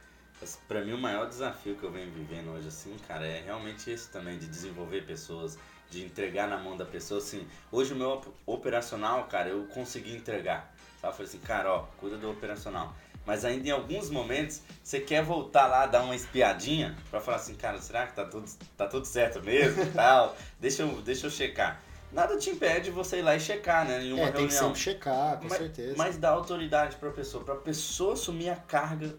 Para 0.67 0.83
mim, 0.83 0.91
o 0.91 0.97
maior 0.97 1.29
desafio 1.29 1.77
que 1.77 1.83
eu 1.85 1.91
venho 1.93 2.11
vivendo 2.11 2.49
hoje, 2.49 2.67
assim, 2.67 2.93
cara, 3.07 3.25
é 3.25 3.39
realmente 3.39 3.89
esse 3.89 4.09
também, 4.09 4.37
de 4.37 4.47
desenvolver 4.47 5.05
pessoas, 5.05 5.57
de 5.89 6.03
entregar 6.03 6.49
na 6.49 6.57
mão 6.57 6.75
da 6.75 6.85
pessoa, 6.85 7.21
assim. 7.21 7.47
Hoje, 7.71 7.93
o 7.93 7.95
meu 7.95 8.21
operacional, 8.45 9.27
cara, 9.27 9.47
eu 9.47 9.65
consegui 9.67 10.13
entregar. 10.13 10.75
Sabe? 10.99 11.13
Eu 11.13 11.17
falei 11.17 11.27
assim, 11.29 11.39
cara, 11.39 11.73
ó, 11.73 11.79
cuida 11.97 12.17
do 12.17 12.29
operacional. 12.29 12.93
Mas 13.29 13.45
ainda 13.45 13.67
em 13.67 13.71
alguns 13.71 14.09
momentos, 14.09 14.63
você 14.83 14.99
quer 14.99 15.23
voltar 15.23 15.67
lá, 15.67 15.85
dar 15.85 16.01
uma 16.01 16.15
espiadinha, 16.15 16.97
para 17.11 17.21
falar 17.21 17.37
assim, 17.37 17.53
cara, 17.53 17.79
será 17.79 18.07
que 18.07 18.15
tá 18.15 18.25
tudo, 18.25 18.49
tá 18.75 18.87
tudo 18.87 19.05
certo 19.05 19.39
mesmo 19.43 19.85
tal? 19.93 20.35
Deixa 20.59 20.81
eu, 20.81 20.99
deixa 21.03 21.27
eu 21.27 21.29
checar. 21.29 21.79
Nada 22.11 22.39
te 22.39 22.49
impede 22.49 22.89
você 22.89 23.19
ir 23.19 23.21
lá 23.21 23.35
e 23.35 23.39
checar, 23.39 23.87
né? 23.87 24.03
Em 24.03 24.13
uma 24.13 24.21
é, 24.21 24.23
reunião. 24.23 24.33
tem 24.33 24.47
que 24.47 24.53
sempre 24.55 24.79
checar, 24.79 25.37
com 25.37 25.47
mas, 25.47 25.59
certeza. 25.59 25.93
Mas 25.95 26.17
dá 26.17 26.31
autoridade 26.31 26.95
pra 26.95 27.11
pessoa, 27.11 27.43
pra 27.43 27.53
pessoa 27.53 28.13
assumir 28.13 28.49
a 28.49 28.55
carga 28.55 29.15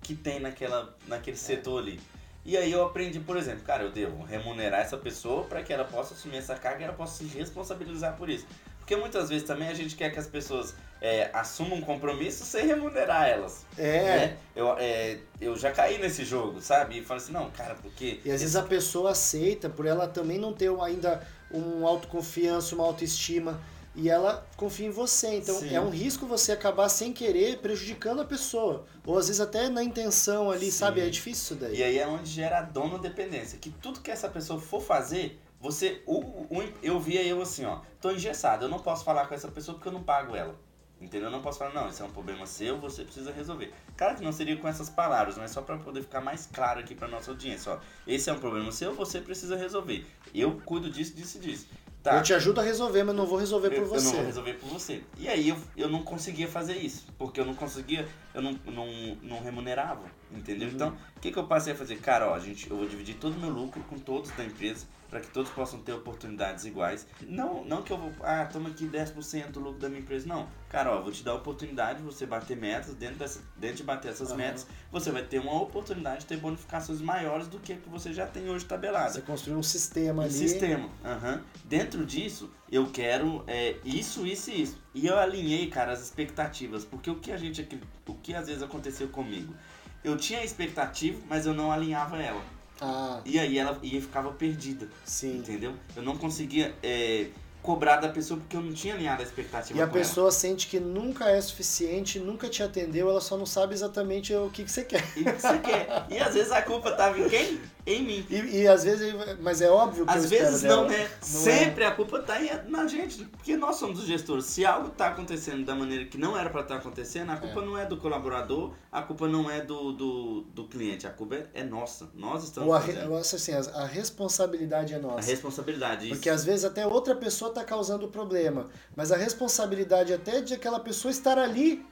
que 0.00 0.16
tem 0.16 0.40
naquela, 0.40 0.96
naquele 1.06 1.36
é. 1.36 1.40
setor 1.40 1.78
ali. 1.78 2.00
E 2.44 2.56
aí 2.56 2.72
eu 2.72 2.82
aprendi, 2.84 3.20
por 3.20 3.36
exemplo, 3.36 3.62
cara, 3.62 3.84
eu 3.84 3.92
devo 3.92 4.24
remunerar 4.24 4.80
essa 4.80 4.96
pessoa 4.96 5.44
para 5.44 5.62
que 5.62 5.72
ela 5.72 5.84
possa 5.84 6.14
assumir 6.14 6.38
essa 6.38 6.56
carga 6.56 6.80
e 6.80 6.84
ela 6.84 6.94
possa 6.94 7.22
se 7.22 7.38
responsabilizar 7.38 8.16
por 8.16 8.28
isso. 8.28 8.44
Porque 8.80 8.96
muitas 8.96 9.28
vezes 9.28 9.46
também 9.46 9.68
a 9.68 9.74
gente 9.74 9.94
quer 9.94 10.10
que 10.10 10.18
as 10.18 10.26
pessoas 10.26 10.74
é, 11.02 11.28
assumam 11.32 11.78
um 11.78 11.80
compromisso 11.80 12.44
sem 12.44 12.64
remunerar 12.64 13.28
elas. 13.28 13.66
É. 13.76 14.02
Né? 14.02 14.36
Eu, 14.54 14.76
é, 14.78 15.18
eu 15.40 15.56
já 15.56 15.72
caí 15.72 15.98
nesse 15.98 16.24
jogo, 16.24 16.62
sabe? 16.62 17.00
E 17.00 17.04
falo 17.04 17.18
assim, 17.20 17.32
não, 17.32 17.50
cara, 17.50 17.74
porque. 17.74 18.20
E 18.24 18.30
às 18.30 18.40
vezes 18.40 18.54
a 18.54 18.62
pessoa 18.62 19.10
aceita 19.10 19.68
por 19.68 19.84
ela 19.84 20.06
também 20.06 20.38
não 20.38 20.52
ter 20.52 20.70
ainda 20.80 21.26
um 21.50 21.84
autoconfiança, 21.84 22.76
uma 22.76 22.84
autoestima 22.84 23.60
e 23.96 24.08
ela 24.08 24.46
confia 24.56 24.86
em 24.86 24.90
você. 24.90 25.38
Então 25.38 25.58
Sim. 25.58 25.74
é 25.74 25.80
um 25.80 25.90
risco 25.90 26.24
você 26.24 26.52
acabar 26.52 26.88
sem 26.88 27.12
querer 27.12 27.58
prejudicando 27.58 28.22
a 28.22 28.24
pessoa. 28.24 28.86
Ou 29.04 29.18
às 29.18 29.26
vezes 29.26 29.40
até 29.40 29.68
na 29.68 29.82
intenção 29.82 30.52
ali, 30.52 30.66
Sim. 30.66 30.78
sabe? 30.78 31.00
É 31.00 31.10
difícil 31.10 31.56
isso 31.56 31.64
daí. 31.64 31.78
E 31.78 31.82
aí 31.82 31.98
é 31.98 32.06
onde 32.06 32.30
gera 32.30 32.60
a 32.60 32.62
dono 32.62 32.96
dependência. 32.96 33.58
Que 33.58 33.70
tudo 33.70 34.00
que 34.00 34.10
essa 34.10 34.28
pessoa 34.28 34.60
for 34.60 34.80
fazer, 34.80 35.40
você. 35.60 36.00
O, 36.06 36.20
o, 36.20 36.62
eu 36.80 37.00
via 37.00 37.24
eu 37.24 37.42
assim, 37.42 37.64
ó, 37.64 37.80
tô 38.00 38.12
engessado, 38.12 38.66
eu 38.66 38.68
não 38.68 38.78
posso 38.78 39.04
falar 39.04 39.26
com 39.26 39.34
essa 39.34 39.48
pessoa 39.48 39.74
porque 39.74 39.88
eu 39.88 39.92
não 39.92 40.04
pago 40.04 40.36
ela. 40.36 40.54
Entendeu? 41.02 41.26
Eu 41.26 41.32
não 41.32 41.42
posso 41.42 41.58
falar, 41.58 41.74
não, 41.74 41.88
isso 41.88 42.00
é 42.00 42.06
um 42.06 42.10
problema 42.10 42.46
seu, 42.46 42.78
você 42.78 43.02
precisa 43.02 43.32
resolver. 43.32 43.72
Claro 43.96 44.16
que 44.16 44.22
não 44.22 44.30
seria 44.30 44.56
com 44.56 44.68
essas 44.68 44.88
palavras, 44.88 45.36
mas 45.36 45.50
só 45.50 45.60
para 45.60 45.76
poder 45.76 46.02
ficar 46.02 46.20
mais 46.20 46.46
claro 46.46 46.78
aqui 46.78 46.94
para 46.94 47.08
nossa 47.08 47.32
audiência. 47.32 47.72
Ó, 47.72 47.78
esse 48.06 48.30
é 48.30 48.32
um 48.32 48.38
problema 48.38 48.70
seu, 48.70 48.94
você 48.94 49.20
precisa 49.20 49.56
resolver. 49.56 50.06
Eu 50.32 50.60
cuido 50.64 50.88
disso, 50.88 51.14
disso 51.14 51.38
e 51.38 51.40
disso. 51.40 51.66
Tá. 52.04 52.16
Eu 52.16 52.22
te 52.22 52.32
ajudo 52.34 52.60
a 52.60 52.64
resolver, 52.64 53.02
mas 53.02 53.14
não 53.14 53.26
vou 53.26 53.38
resolver 53.38 53.70
por 53.70 53.84
você. 53.84 54.06
Eu 54.06 54.10
não 54.10 54.16
vou 54.16 54.26
resolver 54.26 54.54
por 54.54 54.68
você. 54.68 55.02
E 55.18 55.28
aí 55.28 55.48
eu, 55.48 55.56
eu 55.76 55.88
não 55.88 56.02
conseguia 56.02 56.48
fazer 56.48 56.76
isso, 56.76 57.06
porque 57.18 57.40
eu 57.40 57.44
não 57.44 57.54
conseguia, 57.54 58.08
eu 58.32 58.42
não, 58.42 58.52
não, 58.66 58.86
não 59.22 59.42
remunerava, 59.42 60.04
entendeu? 60.30 60.68
Uhum. 60.68 60.74
Então, 60.74 60.96
o 61.16 61.20
que, 61.20 61.32
que 61.32 61.38
eu 61.38 61.46
passei 61.46 61.72
a 61.72 61.76
fazer? 61.76 62.00
Cara, 62.00 62.30
ó, 62.30 62.38
gente, 62.38 62.70
eu 62.70 62.76
vou 62.76 62.86
dividir 62.86 63.16
todo 63.16 63.36
o 63.36 63.40
meu 63.40 63.50
lucro 63.50 63.82
com 63.84 63.98
todos 63.98 64.30
da 64.32 64.44
empresa 64.44 64.86
para 65.12 65.20
que 65.20 65.28
todos 65.28 65.50
possam 65.50 65.78
ter 65.78 65.92
oportunidades 65.92 66.64
iguais. 66.64 67.06
Não, 67.28 67.62
não 67.66 67.82
que 67.82 67.92
eu 67.92 67.98
vou, 67.98 68.10
ah, 68.22 68.48
toma 68.50 68.70
aqui 68.70 68.86
10% 68.88 69.50
do 69.50 69.60
lucro 69.60 69.78
da 69.78 69.86
minha 69.86 70.00
empresa. 70.00 70.26
Não. 70.26 70.48
Cara, 70.70 70.90
ó, 70.90 71.02
vou 71.02 71.12
te 71.12 71.22
dar 71.22 71.32
a 71.32 71.34
oportunidade 71.34 71.98
de 71.98 72.04
você 72.04 72.24
bater 72.24 72.56
metas, 72.56 72.94
dentro, 72.94 73.16
dessa, 73.16 73.42
dentro 73.58 73.76
de 73.76 73.82
bater 73.82 74.10
essas 74.10 74.30
uhum. 74.30 74.38
metas, 74.38 74.66
você 74.90 75.10
vai 75.10 75.22
ter 75.22 75.38
uma 75.38 75.52
oportunidade 75.60 76.20
de 76.20 76.26
ter 76.26 76.38
bonificações 76.38 77.02
maiores 77.02 77.46
do 77.46 77.58
que 77.58 77.74
que 77.74 77.90
você 77.90 78.10
já 78.10 78.26
tem 78.26 78.48
hoje 78.48 78.64
tabelado. 78.64 79.12
Você 79.12 79.20
construiu 79.20 79.58
um 79.58 79.62
sistema 79.62 80.22
um 80.22 80.24
ali. 80.24 80.32
sistema. 80.32 80.86
Uhum. 80.86 81.42
Dentro 81.62 82.06
disso, 82.06 82.50
eu 82.70 82.86
quero 82.86 83.44
é, 83.46 83.76
isso, 83.84 84.26
isso 84.26 84.50
e 84.50 84.62
isso. 84.62 84.82
E 84.94 85.06
eu 85.06 85.18
alinhei, 85.18 85.68
cara, 85.68 85.92
as 85.92 86.00
expectativas, 86.00 86.86
porque 86.86 87.10
o 87.10 87.16
que 87.16 87.30
a 87.30 87.36
gente, 87.36 87.68
o 88.08 88.14
que 88.14 88.34
às 88.34 88.46
vezes 88.46 88.62
aconteceu 88.62 89.08
comigo, 89.08 89.54
eu 90.02 90.16
tinha 90.16 90.38
a 90.38 90.44
expectativa, 90.44 91.20
mas 91.28 91.44
eu 91.44 91.52
não 91.52 91.70
alinhava 91.70 92.16
ela. 92.16 92.42
Ah. 92.82 93.20
E 93.24 93.38
aí 93.38 93.58
ela 93.58 93.78
ia 93.80 94.00
ficava 94.00 94.32
perdida. 94.32 94.88
Sim. 95.04 95.38
Entendeu? 95.38 95.72
Eu 95.94 96.02
não 96.02 96.16
conseguia 96.16 96.74
é, 96.82 97.28
cobrar 97.62 97.96
da 97.96 98.08
pessoa 98.08 98.40
porque 98.40 98.56
eu 98.56 98.60
não 98.60 98.72
tinha 98.72 98.94
alinhado 98.94 99.22
a 99.22 99.24
expectativa. 99.24 99.78
E 99.78 99.82
a 99.82 99.86
pessoa 99.86 100.24
ela. 100.24 100.32
sente 100.32 100.66
que 100.66 100.80
nunca 100.80 101.30
é 101.30 101.40
suficiente, 101.40 102.18
nunca 102.18 102.48
te 102.48 102.60
atendeu, 102.62 103.08
ela 103.08 103.20
só 103.20 103.36
não 103.36 103.46
sabe 103.46 103.72
exatamente 103.72 104.34
o 104.34 104.50
que, 104.50 104.64
que 104.64 104.70
você 104.70 104.84
quer. 104.84 105.04
E 105.16 105.20
o 105.20 105.24
que 105.24 105.40
você 105.40 105.58
quer. 105.60 106.06
E 106.10 106.18
às 106.18 106.34
vezes 106.34 106.50
a 106.50 106.60
culpa 106.60 106.90
tava 106.90 107.20
em 107.20 107.28
quem? 107.28 107.60
Em 107.84 108.02
mim. 108.02 108.26
E, 108.30 108.62
e 108.62 108.68
às 108.68 108.84
vezes, 108.84 109.12
mas 109.40 109.60
é 109.60 109.68
óbvio 109.68 110.06
que 110.06 110.12
Às 110.12 110.30
vezes 110.30 110.62
não, 110.62 110.86
né? 110.86 111.02
É. 111.02 111.10
Sempre 111.20 111.82
é. 111.82 111.88
a 111.88 111.90
culpa 111.90 112.20
tá 112.20 112.38
na 112.68 112.86
gente, 112.86 113.24
porque 113.24 113.56
nós 113.56 113.76
somos 113.76 113.98
os 113.98 114.06
gestores. 114.06 114.44
Se 114.44 114.64
algo 114.64 114.90
tá 114.90 115.08
acontecendo 115.08 115.64
da 115.64 115.74
maneira 115.74 116.04
que 116.04 116.16
não 116.16 116.36
era 116.36 116.48
para 116.48 116.60
estar 116.60 116.74
tá 116.74 116.80
acontecendo, 116.80 117.30
a 117.30 117.36
culpa 117.36 117.60
é. 117.60 117.64
não 117.64 117.76
é 117.76 117.84
do 117.84 117.96
colaborador, 117.96 118.72
a 118.90 119.02
culpa 119.02 119.26
não 119.26 119.50
é 119.50 119.60
do, 119.60 119.92
do, 119.92 120.40
do 120.42 120.64
cliente, 120.68 121.08
a 121.08 121.10
culpa 121.10 121.34
é, 121.34 121.48
é 121.54 121.64
nossa. 121.64 122.08
Nós 122.14 122.44
estamos 122.44 122.68
Ou 122.68 122.74
a. 122.74 123.18
Assim, 123.20 123.52
a 123.52 123.84
responsabilidade 123.84 124.94
é 124.94 124.98
nossa. 124.98 125.18
A 125.18 125.22
responsabilidade, 125.22 126.04
isso. 126.04 126.14
Porque 126.14 126.30
às 126.30 126.44
vezes 126.44 126.64
até 126.64 126.86
outra 126.86 127.16
pessoa 127.16 127.52
tá 127.52 127.64
causando 127.64 128.06
problema, 128.06 128.68
mas 128.94 129.10
a 129.10 129.16
responsabilidade 129.16 130.12
até 130.12 130.40
de 130.40 130.54
aquela 130.54 130.78
pessoa 130.78 131.10
estar 131.10 131.36
ali 131.36 131.84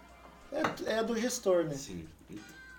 é, 0.53 0.99
é 0.99 1.03
do 1.03 1.17
gestor, 1.17 1.65
né? 1.65 1.75
Sim. 1.75 2.07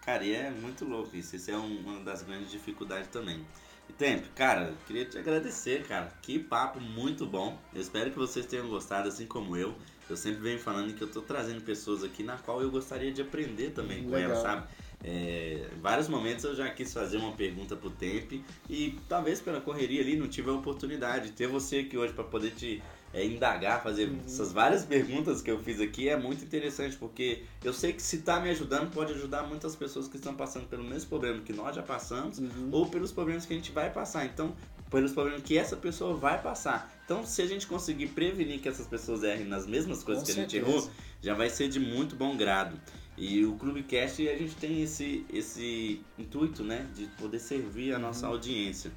Cara, 0.01 0.23
e 0.23 0.33
é 0.33 0.49
muito 0.49 0.83
louco 0.85 1.15
isso. 1.15 1.35
Isso 1.35 1.51
é 1.51 1.57
um, 1.57 1.79
uma 1.79 1.99
das 2.01 2.23
grandes 2.23 2.51
dificuldades 2.51 3.07
também. 3.07 3.45
E 3.89 3.93
Tempo, 3.93 4.27
cara, 4.35 4.73
queria 4.87 5.05
te 5.05 5.17
agradecer, 5.17 5.83
cara. 5.83 6.11
Que 6.21 6.39
papo 6.39 6.79
muito 6.79 7.25
bom. 7.25 7.57
Eu 7.73 7.81
espero 7.81 8.09
que 8.09 8.17
vocês 8.17 8.45
tenham 8.45 8.67
gostado, 8.67 9.07
assim 9.07 9.25
como 9.25 9.55
eu. 9.55 9.75
Eu 10.09 10.17
sempre 10.17 10.41
venho 10.41 10.59
falando 10.59 10.93
que 10.93 11.01
eu 11.01 11.07
tô 11.07 11.21
trazendo 11.21 11.61
pessoas 11.61 12.03
aqui 12.03 12.23
na 12.23 12.37
qual 12.37 12.61
eu 12.61 12.69
gostaria 12.69 13.11
de 13.11 13.21
aprender 13.21 13.71
também 13.71 13.97
Legal. 13.97 14.11
com 14.11 14.17
elas, 14.17 14.39
sabe? 14.39 14.67
É, 15.03 15.67
em 15.75 15.79
vários 15.79 16.07
momentos 16.07 16.43
eu 16.43 16.55
já 16.55 16.69
quis 16.69 16.93
fazer 16.93 17.17
uma 17.17 17.31
pergunta 17.31 17.75
pro 17.75 17.89
Tempe 17.89 18.43
e 18.69 18.99
talvez 19.09 19.41
pela 19.41 19.59
correria 19.59 20.01
ali 20.01 20.15
não 20.15 20.27
tive 20.27 20.49
a 20.49 20.53
oportunidade. 20.53 21.31
Ter 21.31 21.47
você 21.47 21.79
aqui 21.79 21.97
hoje 21.97 22.13
para 22.13 22.23
poder 22.23 22.51
te 22.51 22.81
é, 23.13 23.25
indagar, 23.25 23.83
fazer 23.83 24.09
uhum. 24.09 24.19
essas 24.25 24.51
várias 24.51 24.85
perguntas 24.85 25.41
que 25.41 25.51
eu 25.51 25.59
fiz 25.59 25.81
aqui 25.81 26.07
é 26.07 26.17
muito 26.17 26.43
interessante, 26.43 26.95
porque 26.95 27.43
eu 27.63 27.73
sei 27.73 27.93
que 27.93 28.01
se 28.01 28.17
está 28.17 28.39
me 28.39 28.49
ajudando, 28.49 28.91
pode 28.91 29.13
ajudar 29.13 29.43
muitas 29.43 29.75
pessoas 29.75 30.07
que 30.07 30.15
estão 30.15 30.33
passando 30.33 30.67
pelo 30.67 30.83
mesmo 30.83 31.09
problema 31.09 31.41
que 31.41 31.51
nós 31.51 31.75
já 31.75 31.83
passamos, 31.83 32.39
uhum. 32.39 32.69
ou 32.71 32.87
pelos 32.87 33.11
problemas 33.11 33.45
que 33.45 33.53
a 33.53 33.55
gente 33.55 33.71
vai 33.71 33.91
passar. 33.91 34.25
Então, 34.25 34.55
pelos 34.89 35.13
problemas 35.13 35.41
que 35.41 35.57
essa 35.57 35.75
pessoa 35.75 36.15
vai 36.15 36.41
passar. 36.41 36.93
Então, 37.05 37.25
se 37.25 37.41
a 37.41 37.45
gente 37.45 37.65
conseguir 37.65 38.07
prevenir 38.07 38.59
que 38.59 38.67
essas 38.67 38.87
pessoas 38.87 39.23
errem 39.23 39.45
nas 39.45 39.65
mesmas 39.65 40.03
coisas 40.03 40.23
Com 40.23 40.27
que 40.27 40.33
certeza. 40.33 40.65
a 40.65 40.69
gente 40.69 40.79
errou, 40.79 40.91
já 41.21 41.33
vai 41.33 41.49
ser 41.49 41.69
de 41.69 41.79
muito 41.79 42.15
bom 42.15 42.35
grado. 42.35 42.79
E 43.17 43.45
o 43.45 43.53
Clubecast, 43.55 44.27
a 44.27 44.37
gente 44.37 44.55
tem 44.55 44.81
esse, 44.81 45.25
esse 45.31 46.01
intuito, 46.17 46.63
né, 46.63 46.87
de 46.93 47.05
poder 47.17 47.39
servir 47.39 47.93
a 47.93 47.99
nossa 47.99 48.25
uhum. 48.25 48.33
audiência. 48.33 48.91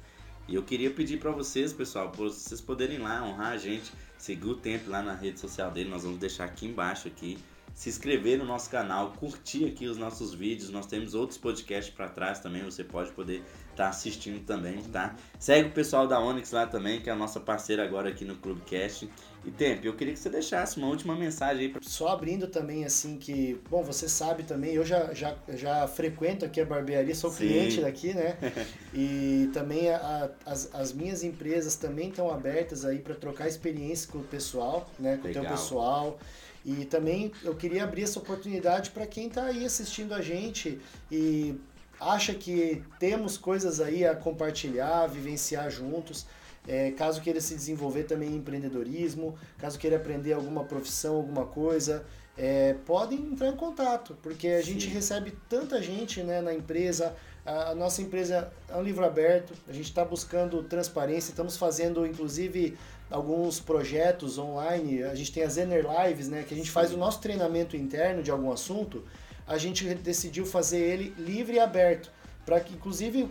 E 0.47 0.55
eu 0.55 0.63
queria 0.63 0.91
pedir 0.91 1.19
para 1.19 1.31
vocês, 1.31 1.73
pessoal, 1.73 2.09
para 2.09 2.23
vocês 2.23 2.61
poderem 2.61 2.99
lá 2.99 3.23
honrar 3.23 3.53
a 3.53 3.57
gente 3.57 3.91
seguir 4.25 4.47
o 4.47 4.55
Tempo 4.55 4.89
lá 4.89 5.03
na 5.03 5.13
rede 5.13 5.39
social 5.39 5.69
dele, 5.69 5.89
nós 5.89 6.03
vamos 6.03 6.17
deixar 6.17 6.45
aqui 6.45 6.65
embaixo 6.65 7.07
aqui. 7.07 7.37
Se 7.75 7.89
inscrever 7.89 8.39
no 8.39 8.45
nosso 8.45 8.69
canal, 8.69 9.11
curtir 9.11 9.65
aqui 9.65 9.85
os 9.85 9.97
nossos 9.97 10.33
vídeos. 10.33 10.69
Nós 10.69 10.87
temos 10.87 11.13
outros 11.13 11.37
podcasts 11.37 11.93
para 11.93 12.07
trás 12.07 12.39
também, 12.39 12.63
você 12.63 12.83
pode 12.83 13.11
poder 13.11 13.43
estar 13.71 13.83
tá 13.83 13.89
assistindo 13.89 14.43
também, 14.45 14.81
tá? 14.83 15.13
Segue 15.37 15.69
o 15.69 15.71
pessoal 15.73 16.07
da 16.07 16.19
Onyx 16.19 16.51
lá 16.51 16.65
também, 16.65 17.01
que 17.01 17.09
é 17.09 17.13
a 17.13 17.15
nossa 17.15 17.39
parceira 17.39 17.83
agora 17.83 18.09
aqui 18.09 18.23
no 18.25 18.35
Clubcast. 18.37 19.09
E 19.45 19.51
Tempo, 19.51 19.85
eu 19.85 19.93
queria 19.93 20.13
que 20.13 20.19
você 20.19 20.29
deixasse 20.29 20.77
uma 20.77 20.87
última 20.87 21.15
mensagem 21.15 21.67
aí. 21.67 21.69
Pra... 21.69 21.79
Só 21.83 22.07
abrindo 22.07 22.47
também, 22.47 22.83
assim, 22.83 23.17
que, 23.17 23.59
bom, 23.69 23.83
você 23.83 24.09
sabe 24.09 24.43
também, 24.43 24.73
eu 24.73 24.83
já, 24.83 25.13
já, 25.13 25.35
já 25.49 25.87
frequento 25.87 26.43
aqui 26.43 26.59
a 26.59 26.65
barbearia, 26.65 27.13
sou 27.13 27.29
Sim. 27.29 27.37
cliente 27.37 27.81
daqui, 27.81 28.13
né? 28.13 28.37
e 28.93 29.49
também 29.53 29.89
a, 29.89 30.31
as, 30.45 30.73
as 30.73 30.91
minhas 30.91 31.23
empresas 31.23 31.75
também 31.75 32.09
estão 32.09 32.31
abertas 32.31 32.83
aí 32.83 32.99
para 32.99 33.13
trocar 33.13 33.47
experiência 33.47 34.11
com 34.11 34.17
o 34.17 34.23
pessoal, 34.23 34.89
né? 34.97 35.19
Com 35.21 35.27
o 35.27 35.31
teu 35.31 35.45
pessoal. 35.45 36.19
E 36.65 36.83
também 36.85 37.31
eu 37.43 37.53
queria 37.55 37.83
abrir 37.83 38.01
essa 38.01 38.17
oportunidade 38.17 38.89
para 38.89 39.05
quem 39.05 39.27
está 39.27 39.43
aí 39.43 39.63
assistindo 39.63 40.15
a 40.15 40.21
gente 40.21 40.79
e 41.11 41.55
acha 41.99 42.33
que 42.33 42.81
temos 42.99 43.37
coisas 43.37 43.79
aí 43.79 44.03
a 44.03 44.15
compartilhar, 44.15 45.05
vivenciar 45.05 45.69
juntos. 45.69 46.25
É, 46.67 46.91
caso 46.91 47.21
queira 47.21 47.39
se 47.39 47.53
desenvolver 47.53 48.03
também 48.03 48.29
em 48.29 48.37
empreendedorismo, 48.37 49.35
caso 49.57 49.77
queira 49.77 49.97
aprender 49.97 50.33
alguma 50.33 50.63
profissão, 50.63 51.15
alguma 51.15 51.45
coisa, 51.45 52.05
é, 52.37 52.73
podem 52.85 53.19
entrar 53.19 53.47
em 53.49 53.55
contato, 53.55 54.17
porque 54.21 54.47
a 54.47 54.59
Sim. 54.59 54.73
gente 54.73 54.87
recebe 54.87 55.33
tanta 55.47 55.81
gente 55.81 56.21
né, 56.21 56.41
na 56.41 56.53
empresa. 56.53 57.15
A, 57.45 57.71
a 57.71 57.75
nossa 57.75 58.01
empresa 58.01 58.51
é 58.67 58.75
um 58.75 58.81
livro 58.81 59.05
aberto, 59.05 59.53
a 59.67 59.71
gente 59.71 59.85
está 59.85 60.03
buscando 60.03 60.61
transparência, 60.63 61.29
estamos 61.29 61.55
fazendo 61.55 62.05
inclusive 62.05 62.77
alguns 63.09 63.59
projetos 63.59 64.37
online. 64.37 65.03
A 65.03 65.15
gente 65.15 65.31
tem 65.31 65.43
as 65.43 65.53
Zener 65.53 65.85
Lives, 65.85 66.27
né, 66.27 66.43
que 66.43 66.53
a 66.53 66.57
gente 66.57 66.71
faz 66.71 66.91
o 66.91 66.97
nosso 66.97 67.21
treinamento 67.21 67.77
interno 67.77 68.21
de 68.21 68.31
algum 68.31 68.51
assunto. 68.51 69.03
A 69.47 69.57
gente 69.57 69.85
decidiu 69.95 70.45
fazer 70.45 70.79
ele 70.79 71.13
livre 71.17 71.55
e 71.55 71.59
aberto, 71.59 72.11
para 72.45 72.59
que 72.59 72.73
inclusive 72.73 73.29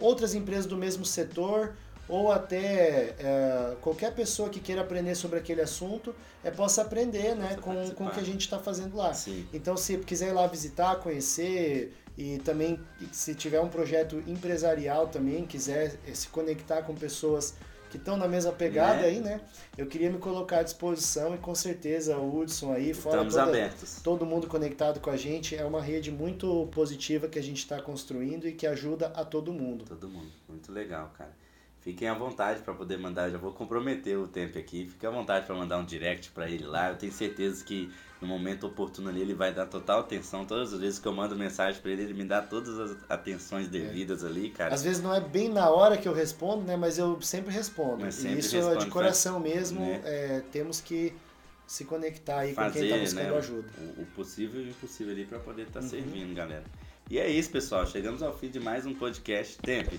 outras 0.00 0.34
empresas 0.34 0.66
do 0.66 0.76
mesmo 0.76 1.04
setor 1.04 1.74
ou 2.08 2.32
até 2.32 3.14
é, 3.18 3.76
qualquer 3.80 4.14
pessoa 4.14 4.48
que 4.48 4.60
queira 4.60 4.80
aprender 4.80 5.14
sobre 5.14 5.38
aquele 5.38 5.60
assunto 5.60 6.14
é, 6.42 6.50
possa 6.50 6.82
aprender 6.82 7.34
né, 7.34 7.56
com, 7.60 7.90
com 7.90 8.06
o 8.06 8.10
que 8.10 8.20
a 8.20 8.24
gente 8.24 8.40
está 8.40 8.58
fazendo 8.58 8.96
lá. 8.96 9.12
Sim. 9.12 9.46
Então, 9.52 9.76
se 9.76 9.98
quiser 9.98 10.28
ir 10.28 10.32
lá 10.32 10.46
visitar, 10.46 10.96
conhecer 10.96 11.92
e 12.16 12.38
também 12.38 12.80
se 13.12 13.34
tiver 13.34 13.60
um 13.60 13.68
projeto 13.68 14.22
empresarial 14.26 15.06
também, 15.06 15.46
quiser 15.46 15.98
eh, 16.06 16.14
se 16.14 16.28
conectar 16.28 16.82
com 16.82 16.94
pessoas 16.94 17.54
que 17.90 17.96
estão 17.96 18.16
na 18.16 18.28
mesma 18.28 18.52
pegada 18.52 19.02
né? 19.02 19.06
aí, 19.06 19.20
né? 19.20 19.40
Eu 19.76 19.86
queria 19.86 20.10
me 20.10 20.18
colocar 20.18 20.58
à 20.58 20.62
disposição 20.62 21.34
e 21.34 21.38
com 21.38 21.54
certeza 21.54 22.18
o 22.18 22.38
Hudson 22.38 22.72
aí, 22.72 22.92
fora 22.92 23.16
Estamos 23.16 23.34
toda, 23.34 23.46
abertos. 23.46 24.00
todo 24.02 24.26
mundo 24.26 24.46
conectado 24.46 25.00
com 25.00 25.10
a 25.10 25.16
gente, 25.16 25.56
é 25.56 25.64
uma 25.64 25.80
rede 25.80 26.10
muito 26.10 26.66
positiva 26.72 27.28
que 27.28 27.38
a 27.38 27.42
gente 27.42 27.58
está 27.58 27.80
construindo 27.80 28.46
e 28.46 28.52
que 28.52 28.66
ajuda 28.66 29.06
a 29.14 29.24
todo 29.24 29.52
mundo. 29.52 29.84
Todo 29.84 30.08
mundo, 30.08 30.30
muito 30.48 30.70
legal, 30.70 31.12
cara. 31.16 31.34
Fiquem 31.88 32.06
à 32.06 32.12
vontade 32.12 32.60
para 32.60 32.74
poder 32.74 32.98
mandar, 32.98 33.30
já 33.30 33.38
vou 33.38 33.50
comprometer 33.50 34.18
o 34.18 34.28
tempo 34.28 34.58
aqui. 34.58 34.86
Fiquem 34.90 35.08
à 35.08 35.10
vontade 35.10 35.46
para 35.46 35.54
mandar 35.54 35.78
um 35.78 35.86
direct 35.86 36.30
para 36.32 36.46
ele 36.46 36.66
lá. 36.66 36.90
Eu 36.90 36.96
tenho 36.96 37.10
certeza 37.10 37.64
que 37.64 37.90
no 38.20 38.28
momento 38.28 38.66
oportuno 38.66 39.08
ali 39.08 39.22
ele 39.22 39.32
vai 39.32 39.54
dar 39.54 39.64
total 39.64 40.00
atenção. 40.00 40.44
Todas 40.44 40.74
as 40.74 40.80
vezes 40.80 40.98
que 40.98 41.08
eu 41.08 41.14
mando 41.14 41.34
mensagem 41.34 41.80
para 41.80 41.90
ele, 41.90 42.02
ele 42.02 42.12
me 42.12 42.26
dá 42.26 42.42
todas 42.42 42.78
as 42.78 42.96
atenções 43.08 43.68
devidas 43.68 44.22
é. 44.22 44.26
ali, 44.26 44.50
cara. 44.50 44.74
Às 44.74 44.82
vezes 44.82 45.02
não 45.02 45.14
é 45.14 45.18
bem 45.18 45.48
na 45.48 45.70
hora 45.70 45.96
que 45.96 46.06
eu 46.06 46.12
respondo, 46.12 46.62
né? 46.62 46.76
Mas 46.76 46.98
eu 46.98 47.22
sempre 47.22 47.54
respondo. 47.54 48.02
Mas 48.02 48.16
sempre 48.16 48.36
e 48.36 48.40
isso 48.40 48.54
é 48.54 48.76
de 48.76 48.86
coração 48.88 49.40
mesmo. 49.40 49.80
Né? 49.80 50.02
É, 50.04 50.42
temos 50.52 50.82
que 50.82 51.14
se 51.66 51.86
conectar 51.86 52.40
aí 52.40 52.52
Fazer, 52.52 52.68
com 52.68 52.74
quem 52.80 52.84
está 52.84 52.98
buscando 52.98 53.32
né, 53.32 53.38
ajuda. 53.38 53.68
O, 53.96 54.02
o, 54.02 54.06
possível 54.14 54.60
e 54.60 54.64
o 54.64 54.68
impossível 54.68 55.14
ali 55.14 55.24
para 55.24 55.38
poder 55.38 55.62
estar 55.62 55.80
tá 55.80 55.86
uhum. 55.86 55.90
servindo, 55.90 56.34
galera. 56.34 56.64
E 57.08 57.18
é 57.18 57.30
isso, 57.30 57.50
pessoal. 57.50 57.86
Chegamos 57.86 58.22
ao 58.22 58.36
fim 58.36 58.50
de 58.50 58.60
mais 58.60 58.84
um 58.84 58.92
podcast. 58.92 59.56
Tempo. 59.56 59.98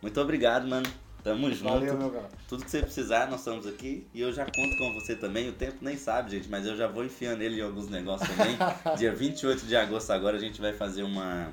Muito 0.00 0.18
obrigado, 0.18 0.66
mano. 0.66 0.86
Tamo 1.26 1.50
junto. 1.50 1.64
Valeu, 1.64 1.98
meu 1.98 2.10
cara. 2.10 2.28
Tudo 2.48 2.64
que 2.64 2.70
você 2.70 2.80
precisar, 2.80 3.28
nós 3.28 3.40
estamos 3.40 3.66
aqui. 3.66 4.06
E 4.14 4.20
eu 4.20 4.32
já 4.32 4.44
conto 4.44 4.78
com 4.78 4.94
você 4.94 5.16
também. 5.16 5.48
O 5.48 5.52
tempo 5.52 5.78
nem 5.80 5.96
sabe, 5.96 6.30
gente, 6.30 6.48
mas 6.48 6.64
eu 6.64 6.76
já 6.76 6.86
vou 6.86 7.04
enfiando 7.04 7.42
ele 7.42 7.58
em 7.58 7.64
alguns 7.64 7.88
negócios 7.88 8.30
também. 8.30 8.56
Dia 8.96 9.12
28 9.12 9.66
de 9.66 9.74
agosto 9.74 10.12
agora 10.12 10.36
a 10.36 10.40
gente 10.40 10.60
vai 10.60 10.72
fazer 10.72 11.02
uma 11.02 11.52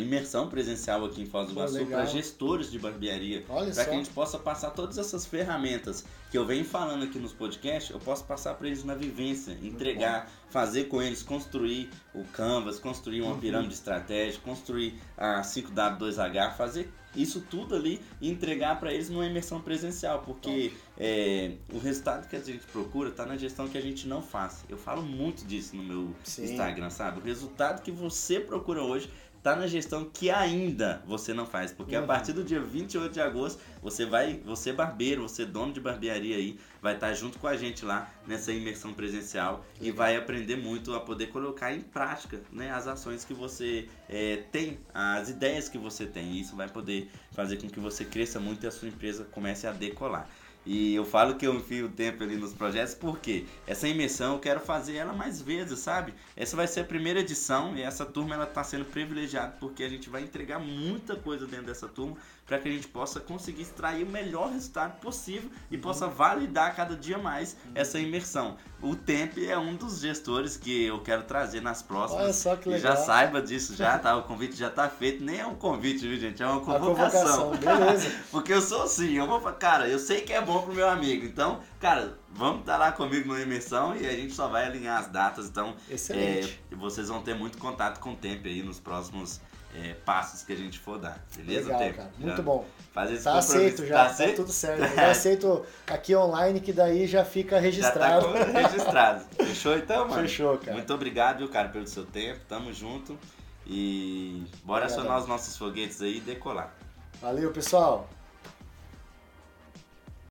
imersão 0.00 0.48
presencial 0.48 1.04
aqui 1.04 1.22
em 1.22 1.26
Foz 1.26 1.46
do 1.48 1.52
Iguaçu 1.52 1.86
para 1.86 2.04
gestores 2.06 2.70
de 2.70 2.78
barbearia, 2.78 3.42
para 3.42 3.84
que 3.84 3.90
a 3.90 3.94
gente 3.94 4.10
possa 4.10 4.38
passar 4.38 4.70
todas 4.70 4.98
essas 4.98 5.26
ferramentas 5.26 6.04
que 6.30 6.38
eu 6.38 6.46
venho 6.46 6.64
falando 6.64 7.04
aqui 7.04 7.18
nos 7.18 7.32
podcasts, 7.32 7.90
eu 7.90 7.98
posso 7.98 8.24
passar 8.24 8.54
para 8.54 8.68
eles 8.68 8.84
na 8.84 8.94
vivência, 8.94 9.56
entregar, 9.62 10.30
fazer 10.48 10.84
com 10.84 11.02
eles, 11.02 11.22
construir 11.22 11.90
o 12.14 12.24
Canvas, 12.24 12.78
construir 12.78 13.22
uma 13.22 13.32
uhum. 13.32 13.40
pirâmide 13.40 13.74
estratégica, 13.74 14.44
construir 14.44 14.94
a 15.16 15.40
5W2H, 15.42 16.56
fazer 16.56 16.88
isso 17.14 17.40
tudo 17.50 17.74
ali 17.74 18.00
e 18.20 18.30
entregar 18.30 18.78
para 18.78 18.92
eles 18.92 19.10
numa 19.10 19.26
imersão 19.26 19.60
presencial, 19.60 20.20
porque 20.20 20.72
é, 20.96 21.52
o 21.72 21.78
resultado 21.78 22.28
que 22.28 22.36
a 22.36 22.40
gente 22.40 22.64
procura 22.66 23.10
está 23.10 23.26
na 23.26 23.36
gestão 23.36 23.68
que 23.68 23.76
a 23.76 23.80
gente 23.80 24.06
não 24.06 24.22
faz. 24.22 24.64
Eu 24.68 24.76
falo 24.76 25.02
muito 25.02 25.44
disso 25.44 25.74
no 25.76 25.82
meu 25.82 26.14
Sim. 26.22 26.44
Instagram, 26.44 26.90
sabe? 26.90 27.20
O 27.20 27.24
resultado 27.24 27.82
que 27.82 27.90
você 27.90 28.38
procura 28.38 28.82
hoje 28.82 29.10
tá 29.42 29.56
na 29.56 29.66
gestão 29.66 30.04
que 30.04 30.30
ainda 30.30 31.02
você 31.06 31.32
não 31.32 31.46
faz. 31.46 31.72
Porque 31.72 31.96
uhum. 31.96 32.04
a 32.04 32.06
partir 32.06 32.32
do 32.32 32.44
dia 32.44 32.60
28 32.60 33.12
de 33.12 33.20
agosto, 33.20 33.60
você 33.82 34.04
vai, 34.04 34.40
você 34.44 34.72
barbeiro, 34.72 35.22
você 35.22 35.44
dono 35.44 35.72
de 35.72 35.80
barbearia 35.80 36.36
aí, 36.36 36.58
vai 36.80 36.94
estar 36.94 37.08
tá 37.08 37.14
junto 37.14 37.38
com 37.38 37.46
a 37.46 37.56
gente 37.56 37.84
lá 37.84 38.10
nessa 38.26 38.52
imersão 38.52 38.92
presencial 38.92 39.64
e 39.80 39.90
vai 39.90 40.16
aprender 40.16 40.56
muito 40.56 40.94
a 40.94 41.00
poder 41.00 41.28
colocar 41.28 41.72
em 41.72 41.80
prática 41.80 42.40
né, 42.52 42.70
as 42.70 42.86
ações 42.86 43.24
que 43.24 43.34
você 43.34 43.88
é, 44.08 44.44
tem, 44.50 44.78
as 44.92 45.28
ideias 45.28 45.68
que 45.68 45.78
você 45.78 46.06
tem. 46.06 46.32
E 46.32 46.40
isso 46.40 46.56
vai 46.56 46.68
poder 46.68 47.10
fazer 47.32 47.56
com 47.56 47.68
que 47.68 47.80
você 47.80 48.04
cresça 48.04 48.38
muito 48.38 48.64
e 48.64 48.66
a 48.66 48.70
sua 48.70 48.88
empresa 48.88 49.24
comece 49.24 49.66
a 49.66 49.72
decolar. 49.72 50.28
E 50.64 50.94
eu 50.94 51.06
falo 51.06 51.36
que 51.36 51.46
eu 51.46 51.54
enfio 51.54 51.86
o 51.86 51.88
tempo 51.88 52.22
ali 52.22 52.36
nos 52.36 52.52
projetos 52.52 52.94
porque 52.94 53.46
essa 53.66 53.88
imersão 53.88 54.34
eu 54.34 54.38
quero 54.38 54.60
fazer 54.60 54.96
ela 54.96 55.12
mais 55.12 55.40
vezes, 55.40 55.78
sabe? 55.78 56.12
Essa 56.36 56.54
vai 56.54 56.66
ser 56.66 56.80
a 56.80 56.84
primeira 56.84 57.20
edição 57.20 57.76
e 57.76 57.82
essa 57.82 58.04
turma 58.04 58.34
ela 58.34 58.44
está 58.44 58.62
sendo 58.62 58.84
privilegiada 58.84 59.56
porque 59.58 59.82
a 59.82 59.88
gente 59.88 60.10
vai 60.10 60.22
entregar 60.22 60.58
muita 60.58 61.16
coisa 61.16 61.46
dentro 61.46 61.66
dessa 61.66 61.88
turma 61.88 62.16
para 62.50 62.58
que 62.58 62.68
a 62.68 62.72
gente 62.72 62.88
possa 62.88 63.20
conseguir 63.20 63.62
extrair 63.62 64.02
o 64.02 64.10
melhor 64.10 64.50
resultado 64.50 64.98
possível 64.98 65.48
e 65.70 65.76
uhum. 65.76 65.82
possa 65.82 66.08
validar 66.08 66.74
cada 66.74 66.96
dia 66.96 67.16
mais 67.16 67.56
uhum. 67.64 67.70
essa 67.76 67.96
imersão. 68.00 68.56
O 68.82 68.96
Temp 68.96 69.38
é 69.38 69.56
um 69.56 69.76
dos 69.76 70.00
gestores 70.00 70.56
que 70.56 70.86
eu 70.86 71.00
quero 71.00 71.22
trazer 71.22 71.60
nas 71.60 71.80
próximas. 71.80 72.24
Olha 72.24 72.32
só 72.32 72.56
que 72.56 72.68
legal. 72.68 72.92
E 72.92 72.96
já 72.96 73.00
saiba 73.00 73.40
disso 73.40 73.76
já, 73.76 73.96
tá? 74.00 74.16
O 74.16 74.24
convite 74.24 74.56
já 74.56 74.68
tá 74.68 74.88
feito. 74.88 75.22
Nem 75.22 75.38
é 75.38 75.46
um 75.46 75.54
convite, 75.54 76.08
viu, 76.08 76.18
gente? 76.18 76.42
É 76.42 76.46
uma 76.46 76.60
convocação. 76.60 77.50
convocação. 77.50 77.78
Beleza. 77.78 78.10
Porque 78.32 78.52
eu 78.52 78.60
sou 78.60 78.82
assim, 78.82 79.12
eu 79.12 79.28
vou 79.28 79.40
cara, 79.52 79.86
eu 79.86 80.00
sei 80.00 80.22
que 80.22 80.32
é 80.32 80.40
bom 80.40 80.60
pro 80.62 80.74
meu 80.74 80.88
amigo. 80.88 81.24
Então, 81.24 81.60
cara, 81.78 82.18
vamos 82.32 82.62
estar 82.62 82.72
tá 82.72 82.78
lá 82.78 82.90
comigo 82.90 83.32
na 83.32 83.40
imersão 83.40 83.94
e 83.94 84.04
a 84.08 84.12
gente 84.12 84.32
só 84.32 84.48
vai 84.48 84.66
alinhar 84.66 84.98
as 84.98 85.06
datas. 85.06 85.46
Então, 85.46 85.76
Excelente. 85.88 86.60
É, 86.72 86.74
vocês 86.74 87.06
vão 87.06 87.22
ter 87.22 87.36
muito 87.36 87.58
contato 87.58 88.00
com 88.00 88.14
o 88.14 88.16
Temp 88.16 88.44
aí 88.44 88.60
nos 88.60 88.80
próximos 88.80 89.40
é, 89.74 89.94
passos 90.04 90.42
que 90.42 90.52
a 90.52 90.56
gente 90.56 90.78
for 90.78 90.98
dar, 90.98 91.18
beleza? 91.36 91.76
Legal, 91.76 91.94
cara. 91.94 92.10
Muito 92.18 92.42
bom. 92.42 92.64
Fazer 92.92 93.14
esse 93.14 93.24
tá 93.24 93.38
aceito 93.38 93.86
já, 93.86 93.94
tá, 93.94 94.06
aceito? 94.06 94.30
tá 94.30 94.36
tudo 94.36 94.52
certo. 94.52 94.82
Eu 94.98 95.10
aceito 95.10 95.66
aqui 95.86 96.14
online 96.16 96.60
que 96.60 96.72
daí 96.72 97.06
já 97.06 97.24
fica 97.24 97.58
registrado. 97.58 98.32
Já 98.32 98.44
tá 98.46 98.60
registrado. 98.60 99.24
Fechou 99.36 99.76
então, 99.76 100.08
mano? 100.08 100.22
Fechou, 100.22 100.58
cara. 100.58 100.72
Muito 100.72 100.92
obrigado, 100.92 101.38
viu, 101.38 101.48
cara, 101.48 101.68
pelo 101.68 101.86
seu 101.86 102.04
tempo. 102.04 102.40
Tamo 102.48 102.72
junto. 102.72 103.18
E 103.66 104.44
bora 104.64 104.86
acionar 104.86 105.20
os 105.20 105.28
nossos 105.28 105.56
foguetes 105.56 106.02
aí 106.02 106.16
e 106.16 106.20
decolar. 106.20 106.74
Valeu, 107.20 107.52
pessoal. 107.52 108.08